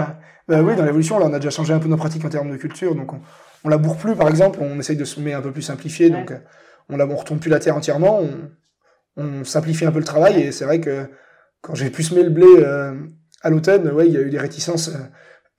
bah, 0.49 0.63
oui, 0.63 0.77
dans 0.77 0.85
l'évolution 0.85 1.19
là 1.19 1.27
on 1.29 1.35
a 1.35 1.39
déjà 1.39 1.51
changé 1.51 1.75
un 1.75 1.79
peu 1.79 1.89
nos 1.89 1.97
pratiques 1.97 2.25
en 2.25 2.31
termes 2.31 2.51
de 2.51 2.57
culture, 2.57 2.95
donc 2.95 3.13
on, 3.13 3.21
on 3.65 3.69
laboure 3.69 3.99
plus 3.99 4.15
par 4.15 4.29
exemple, 4.29 4.61
on 4.63 4.79
essaye 4.79 4.97
de 4.97 5.05
se 5.05 5.21
mettre 5.21 5.39
un 5.39 5.43
peu 5.43 5.53
plus 5.53 5.63
simplifié, 5.63 6.09
donc 6.09 6.33
on 6.89 6.97
laboure, 6.97 7.17
on 7.17 7.21
retourne 7.21 7.41
plus 7.41 7.51
la 7.51 7.59
terre 7.59 7.77
entièrement, 7.77 8.21
on, 8.21 8.51
on 9.17 9.45
simplifie 9.45 9.85
un 9.85 9.93
peu 9.93 9.99
le 9.99 10.05
travail 10.05 10.43
et 10.43 10.53
c'est 10.53 10.65
vrai 10.65 10.81
que 10.81 11.07
quand 11.65 11.75
j'ai 11.75 11.91
pu 11.91 12.03
semer 12.03 12.23
le 12.23 12.31
blé 12.31 12.47
euh, 12.59 12.93
à 13.43 13.51
l'automne, 13.51 13.91
ouais, 13.91 14.07
il 14.07 14.13
y 14.13 14.17
a 14.17 14.21
eu 14.21 14.31
des 14.31 14.39
réticences 14.39 14.91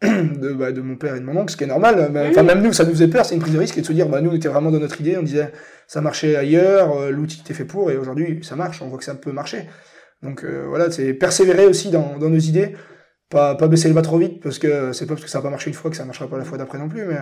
euh, 0.03 0.23
de, 0.39 0.53
bah, 0.53 0.71
de 0.71 0.81
mon 0.81 0.95
père 0.97 1.15
et 1.15 1.19
de 1.19 1.25
mon 1.25 1.35
oncle, 1.35 1.51
ce 1.51 1.57
qui 1.57 1.63
est 1.63 1.67
normal. 1.67 2.11
Enfin, 2.29 2.43
même 2.43 2.61
nous, 2.61 2.73
ça 2.73 2.85
nous 2.85 2.91
faisait 2.91 3.07
peur, 3.07 3.25
c'est 3.25 3.33
une 3.33 3.41
prise 3.41 3.53
de 3.53 3.59
risque 3.59 3.77
et 3.77 3.81
de 3.81 3.85
se 3.85 3.93
dire, 3.93 4.07
bah, 4.07 4.21
nous, 4.21 4.29
on 4.29 4.35
était 4.35 4.47
vraiment 4.47 4.71
dans 4.71 4.79
notre 4.79 5.01
idée, 5.01 5.17
on 5.17 5.23
disait, 5.23 5.51
ça 5.87 6.01
marchait 6.01 6.35
ailleurs, 6.35 6.95
euh, 6.95 7.09
l'outil 7.09 7.41
était 7.41 7.55
fait 7.55 7.65
pour, 7.65 7.89
et 7.89 7.97
aujourd'hui, 7.97 8.39
ça 8.43 8.55
marche, 8.55 8.81
on 8.81 8.87
voit 8.87 8.99
que 8.99 9.03
ça 9.03 9.15
peut 9.15 9.31
marcher. 9.31 9.67
Donc 10.21 10.43
voilà, 10.43 10.89
c'est 10.89 11.13
persévérer 11.13 11.67
aussi 11.67 11.91
dans, 11.91 12.17
dans 12.17 12.29
nos 12.29 12.39
idées, 12.39 12.75
pas, 13.29 13.53
pas 13.53 13.67
baisser 13.67 13.87
le 13.89 13.93
bas 13.93 14.01
trop 14.01 14.17
vite, 14.17 14.41
parce 14.41 14.57
que 14.57 14.91
c'est 14.91 15.05
pas 15.05 15.13
parce 15.13 15.23
que 15.23 15.29
ça 15.29 15.37
n'a 15.37 15.43
pas 15.43 15.51
marché 15.51 15.69
une 15.69 15.75
fois 15.75 15.91
que 15.91 15.97
ça 15.97 16.05
marchera 16.05 16.27
pas 16.27 16.39
la 16.39 16.45
fois 16.45 16.57
d'après 16.57 16.79
non 16.79 16.89
plus, 16.89 17.05
mais 17.05 17.17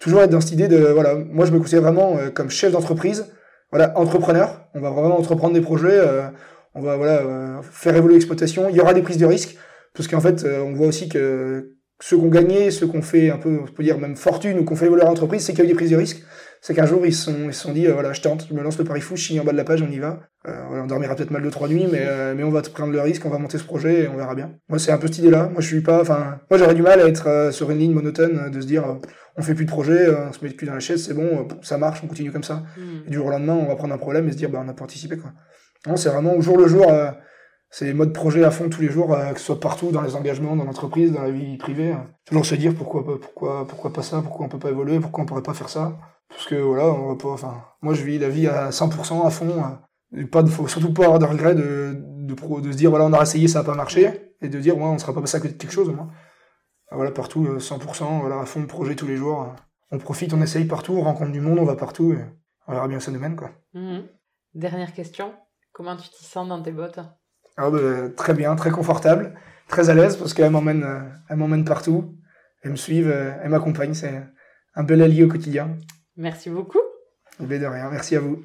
toujours 0.00 0.20
être 0.20 0.28
dans 0.28 0.40
cette 0.40 0.52
idée 0.52 0.68
de, 0.68 0.76
voilà, 0.76 1.14
moi 1.14 1.46
je 1.46 1.52
me 1.52 1.58
considère 1.58 1.82
vraiment 1.82 2.18
comme 2.34 2.50
chef 2.50 2.72
d'entreprise, 2.72 3.32
voilà, 3.72 3.98
entrepreneur. 3.98 4.68
On 4.74 4.80
va 4.80 4.90
vraiment 4.90 5.18
entreprendre 5.18 5.54
des 5.54 5.62
projets. 5.62 5.98
Euh, 5.98 6.28
on 6.74 6.82
va 6.82 6.96
voilà 6.96 7.22
euh, 7.22 7.62
faire 7.62 7.96
évoluer 7.96 8.14
l'exploitation. 8.14 8.68
Il 8.68 8.76
y 8.76 8.80
aura 8.80 8.94
des 8.94 9.02
prises 9.02 9.16
de 9.16 9.26
risques 9.26 9.56
parce 9.94 10.08
qu'en 10.08 10.20
fait, 10.20 10.44
euh, 10.44 10.60
on 10.62 10.74
voit 10.74 10.86
aussi 10.86 11.08
que 11.08 11.72
ceux 12.00 12.18
qui 12.18 12.22
ont 12.22 12.28
gagné, 12.28 12.70
ceux 12.70 12.86
qu'on 12.86 13.02
fait 13.02 13.30
un 13.30 13.38
peu, 13.38 13.60
on 13.62 13.72
peut 13.72 13.82
dire 13.82 13.98
même 13.98 14.16
fortune 14.16 14.58
ou 14.58 14.64
qu'on 14.64 14.76
fait 14.76 14.86
évoluer 14.86 15.04
l'entreprise, 15.04 15.42
c'est 15.42 15.52
qu'il 15.52 15.60
y 15.60 15.62
a 15.62 15.70
eu 15.70 15.72
des 15.72 15.74
prises 15.74 15.90
de 15.90 15.96
risques. 15.96 16.22
C'est 16.60 16.74
qu'un 16.74 16.86
jour 16.86 17.04
ils 17.04 17.14
se 17.14 17.24
sont, 17.24 17.46
ils 17.46 17.54
sont 17.54 17.72
dit 17.72 17.86
voilà, 17.86 18.12
je 18.12 18.20
tente, 18.20 18.46
je 18.48 18.54
me 18.54 18.62
lance 18.62 18.78
le 18.78 18.84
pari 18.84 19.00
fou, 19.00 19.16
je 19.16 19.24
signe 19.24 19.40
en 19.40 19.44
bas 19.44 19.52
de 19.52 19.56
la 19.56 19.64
page, 19.64 19.82
on 19.82 19.90
y 19.90 19.98
va. 19.98 20.20
voilà, 20.44 20.84
on 20.84 20.86
dormira 20.86 21.16
peut-être 21.16 21.32
mal 21.32 21.42
deux 21.42 21.50
trois 21.50 21.66
nuits, 21.66 21.88
mais 21.90 22.06
mais 22.36 22.44
on 22.44 22.50
va 22.50 22.62
prendre 22.62 22.92
le 22.92 23.00
risque, 23.00 23.24
on 23.26 23.30
va 23.30 23.38
monter 23.38 23.58
ce 23.58 23.64
projet 23.64 24.02
et 24.02 24.08
on 24.08 24.16
verra 24.16 24.36
bien. 24.36 24.52
Moi 24.68 24.78
c'est 24.78 24.92
un 24.92 24.98
peu 24.98 25.08
cette 25.08 25.18
idée-là. 25.18 25.48
Moi 25.52 25.60
je 25.60 25.66
suis 25.66 25.80
pas, 25.80 26.00
enfin, 26.00 26.38
moi 26.50 26.58
j'aurais 26.58 26.76
du 26.76 26.82
mal 26.82 27.00
à 27.00 27.08
être 27.08 27.48
sur 27.52 27.70
une 27.72 27.78
ligne 27.78 27.94
monotone, 27.94 28.48
de 28.50 28.60
se 28.60 28.66
dire 28.66 28.84
on 29.36 29.42
fait 29.42 29.54
plus 29.54 29.64
de 29.64 29.70
projet, 29.70 30.06
euh, 30.06 30.28
on 30.28 30.32
se 30.32 30.42
met 30.42 30.50
le 30.50 30.56
cul 30.56 30.66
dans 30.66 30.74
la 30.74 30.80
chaise, 30.80 31.04
c'est 31.04 31.14
bon, 31.14 31.40
euh, 31.40 31.54
ça 31.62 31.78
marche, 31.78 32.00
on 32.04 32.06
continue 32.06 32.32
comme 32.32 32.42
ça. 32.42 32.62
Hmm. 32.76 33.06
Et 33.06 33.10
du 33.10 33.16
jour 33.16 33.26
au 33.26 33.30
lendemain, 33.30 33.54
on 33.54 33.66
va 33.66 33.76
prendre 33.76 33.94
un 33.94 33.98
problème 33.98 34.28
et 34.28 34.32
se 34.32 34.36
dire, 34.36 34.50
bah, 34.50 34.62
on 34.64 34.68
a 34.68 34.74
participé, 34.74 35.16
quoi. 35.16 35.32
Non, 35.86 35.96
c'est 35.96 36.10
vraiment 36.10 36.34
au 36.34 36.40
jour 36.40 36.56
le 36.56 36.68
jour, 36.68 36.86
euh, 36.88 37.10
c'est 37.70 37.92
mode 37.92 38.12
projet 38.12 38.44
à 38.44 38.50
fond 38.50 38.68
tous 38.68 38.82
les 38.82 38.88
jours, 38.88 39.16
que 39.32 39.40
ce 39.40 39.46
soit 39.46 39.58
partout, 39.58 39.90
dans 39.90 40.02
les 40.02 40.14
engagements, 40.14 40.54
dans 40.54 40.64
l'entreprise, 40.64 41.10
dans 41.10 41.22
la 41.22 41.30
vie 41.30 41.56
privée. 41.56 41.96
toujours 42.26 42.44
se 42.44 42.54
dire 42.54 42.74
pourquoi, 42.74 43.02
pourquoi, 43.18 43.66
pourquoi 43.66 43.92
pas 43.92 44.02
ça, 44.02 44.20
pourquoi 44.20 44.46
on 44.46 44.48
peut 44.48 44.58
pas 44.58 44.68
évoluer, 44.68 45.00
pourquoi 45.00 45.24
on 45.24 45.26
pourrait 45.26 45.42
pas 45.42 45.54
faire 45.54 45.70
ça. 45.70 45.98
Parce 46.28 46.46
que 46.46 46.54
voilà, 46.54 46.84
on 46.84 47.08
va 47.08 47.16
pas, 47.16 47.30
enfin, 47.30 47.64
moi 47.80 47.94
je 47.94 48.04
vis 48.04 48.18
la 48.18 48.28
vie 48.28 48.46
à 48.46 48.68
100% 48.68 49.26
à 49.26 49.30
fond. 49.30 49.64
Et 50.14 50.26
pas 50.26 50.42
de, 50.42 50.50
faut 50.50 50.68
surtout 50.68 50.92
pas 50.92 51.04
avoir 51.04 51.18
de 51.18 51.24
regret 51.24 51.54
de, 51.54 51.96
de, 51.96 52.34
de, 52.60 52.72
se 52.72 52.76
dire 52.76 52.90
voilà, 52.90 53.06
on 53.06 53.12
a 53.14 53.22
essayé, 53.22 53.48
ça 53.48 53.60
a 53.60 53.64
pas 53.64 53.74
marché. 53.74 54.34
Et 54.42 54.48
de 54.48 54.58
dire, 54.58 54.76
ouais, 54.76 54.84
on 54.84 54.98
sera 54.98 55.14
pas 55.14 55.20
passé 55.20 55.36
à 55.36 55.40
côté 55.40 55.54
de 55.54 55.58
quelque 55.58 55.72
chose, 55.72 55.88
au 55.88 55.92
moins. 55.92 56.10
Ah, 56.92 56.96
voilà, 56.96 57.10
partout, 57.10 57.58
100%, 57.58 58.04
euh, 58.04 58.20
voilà, 58.20 58.40
à 58.40 58.44
fond 58.44 58.60
de 58.60 58.66
projet 58.66 58.94
tous 58.94 59.06
les 59.06 59.16
jours. 59.16 59.56
On 59.90 59.98
profite, 59.98 60.34
on 60.34 60.42
essaye 60.42 60.66
partout, 60.66 60.92
on 60.92 61.00
rencontre 61.00 61.32
du 61.32 61.40
monde, 61.40 61.58
on 61.58 61.64
va 61.64 61.74
partout, 61.74 62.12
et 62.12 62.18
on 62.66 62.72
verra 62.74 62.86
bien 62.86 63.00
ça 63.00 63.10
nous 63.10 63.18
mène, 63.18 63.34
quoi. 63.34 63.50
Mhm. 63.72 64.02
Dernière 64.52 64.92
question, 64.92 65.32
comment 65.72 65.96
tu 65.96 66.10
t'y 66.10 66.22
sens 66.22 66.46
dans 66.46 66.60
tes 66.60 66.70
bottes? 66.70 67.00
Ah, 67.56 67.70
bah, 67.70 68.10
Très 68.14 68.34
bien, 68.34 68.54
très 68.56 68.70
confortable, 68.70 69.34
très 69.68 69.88
à 69.88 69.94
l'aise, 69.94 70.16
parce 70.16 70.34
qu'elle 70.34 70.50
m'emmène, 70.50 70.84
euh, 70.84 71.00
elle 71.30 71.38
m'emmène 71.38 71.64
partout, 71.64 72.14
elle 72.62 72.72
me 72.72 72.76
suivent, 72.76 73.10
euh, 73.10 73.32
elle 73.42 73.48
m'accompagne, 73.48 73.94
c'est 73.94 74.22
un 74.74 74.82
bel 74.82 75.00
allié 75.00 75.24
au 75.24 75.28
quotidien. 75.28 75.74
Merci 76.16 76.50
beaucoup. 76.50 76.80
Mais 77.40 77.58
de 77.58 77.64
rien, 77.64 77.88
merci 77.90 78.16
à 78.16 78.20
vous. 78.20 78.44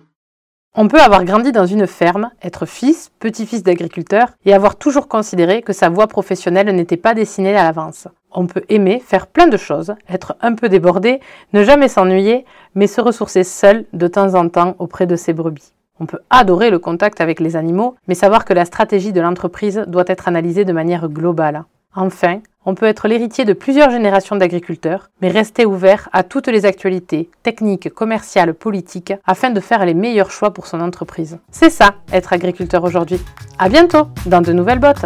On 0.74 0.88
peut 0.88 1.02
avoir 1.02 1.26
grandi 1.26 1.52
dans 1.52 1.66
une 1.66 1.86
ferme, 1.86 2.32
être 2.42 2.66
fils, 2.66 3.12
petit-fils 3.20 3.64
d'agriculteur 3.64 4.30
et 4.46 4.54
avoir 4.54 4.78
toujours 4.78 5.10
considéré 5.10 5.62
que 5.64 5.74
sa 5.74 5.90
voie 5.90 6.08
professionnelle 6.08 6.74
n'était 6.74 6.98
pas 6.98 7.14
dessinée 7.14 7.58
à 7.58 7.64
l'avance. 7.64 8.08
On 8.32 8.48
peut 8.48 8.64
aimer, 8.70 9.02
faire 9.06 9.28
plein 9.28 9.48
de 9.48 9.58
choses, 9.58 9.96
être 10.10 10.36
un 10.42 10.54
peu 10.54 10.70
débordé, 10.70 11.20
ne 11.54 11.64
jamais 11.64 11.88
s'ennuyer, 11.88 12.46
mais 12.76 12.88
se 12.88 13.02
ressourcer 13.02 13.44
seul 13.44 13.86
de 13.94 14.08
temps 14.08 14.36
en 14.36 14.50
temps 14.50 14.76
auprès 14.80 15.08
de 15.08 15.16
ses 15.16 15.34
brebis. 15.34 15.74
On 16.00 16.06
peut 16.06 16.20
adorer 16.30 16.70
le 16.70 16.80
contact 16.80 17.22
avec 17.22 17.40
les 17.40 17.56
animaux, 17.56 17.96
mais 18.08 18.16
savoir 18.16 18.46
que 18.46 18.54
la 18.54 18.66
stratégie 18.66 19.14
de 19.14 19.22
l'entreprise 19.22 19.84
doit 19.88 20.04
être 20.08 20.28
analysée 20.28 20.66
de 20.66 20.74
manière 20.74 21.10
globale. 21.10 21.64
Enfin, 21.96 22.42
on 22.66 22.76
peut 22.76 22.86
être 22.86 23.08
l'héritier 23.08 23.46
de 23.46 23.54
plusieurs 23.54 23.90
générations 23.90 24.36
d'agriculteurs, 24.36 25.10
mais 25.22 25.30
rester 25.30 25.66
ouvert 25.66 26.10
à 26.14 26.22
toutes 26.24 26.48
les 26.48 26.66
actualités, 26.66 27.30
techniques, 27.42 27.92
commerciales, 27.92 28.54
politiques, 28.54 29.14
afin 29.26 29.50
de 29.50 29.60
faire 29.60 29.86
les 29.86 29.96
meilleurs 29.96 30.30
choix 30.30 30.52
pour 30.52 30.68
son 30.68 30.82
entreprise. 30.82 31.40
C'est 31.50 31.72
ça, 31.72 31.96
être 32.12 32.34
agriculteur 32.34 32.84
aujourd'hui. 32.84 33.20
À 33.58 33.70
bientôt 33.70 34.10
dans 34.28 34.42
de 34.42 34.54
nouvelles 34.54 34.80
bottes. 34.80 35.06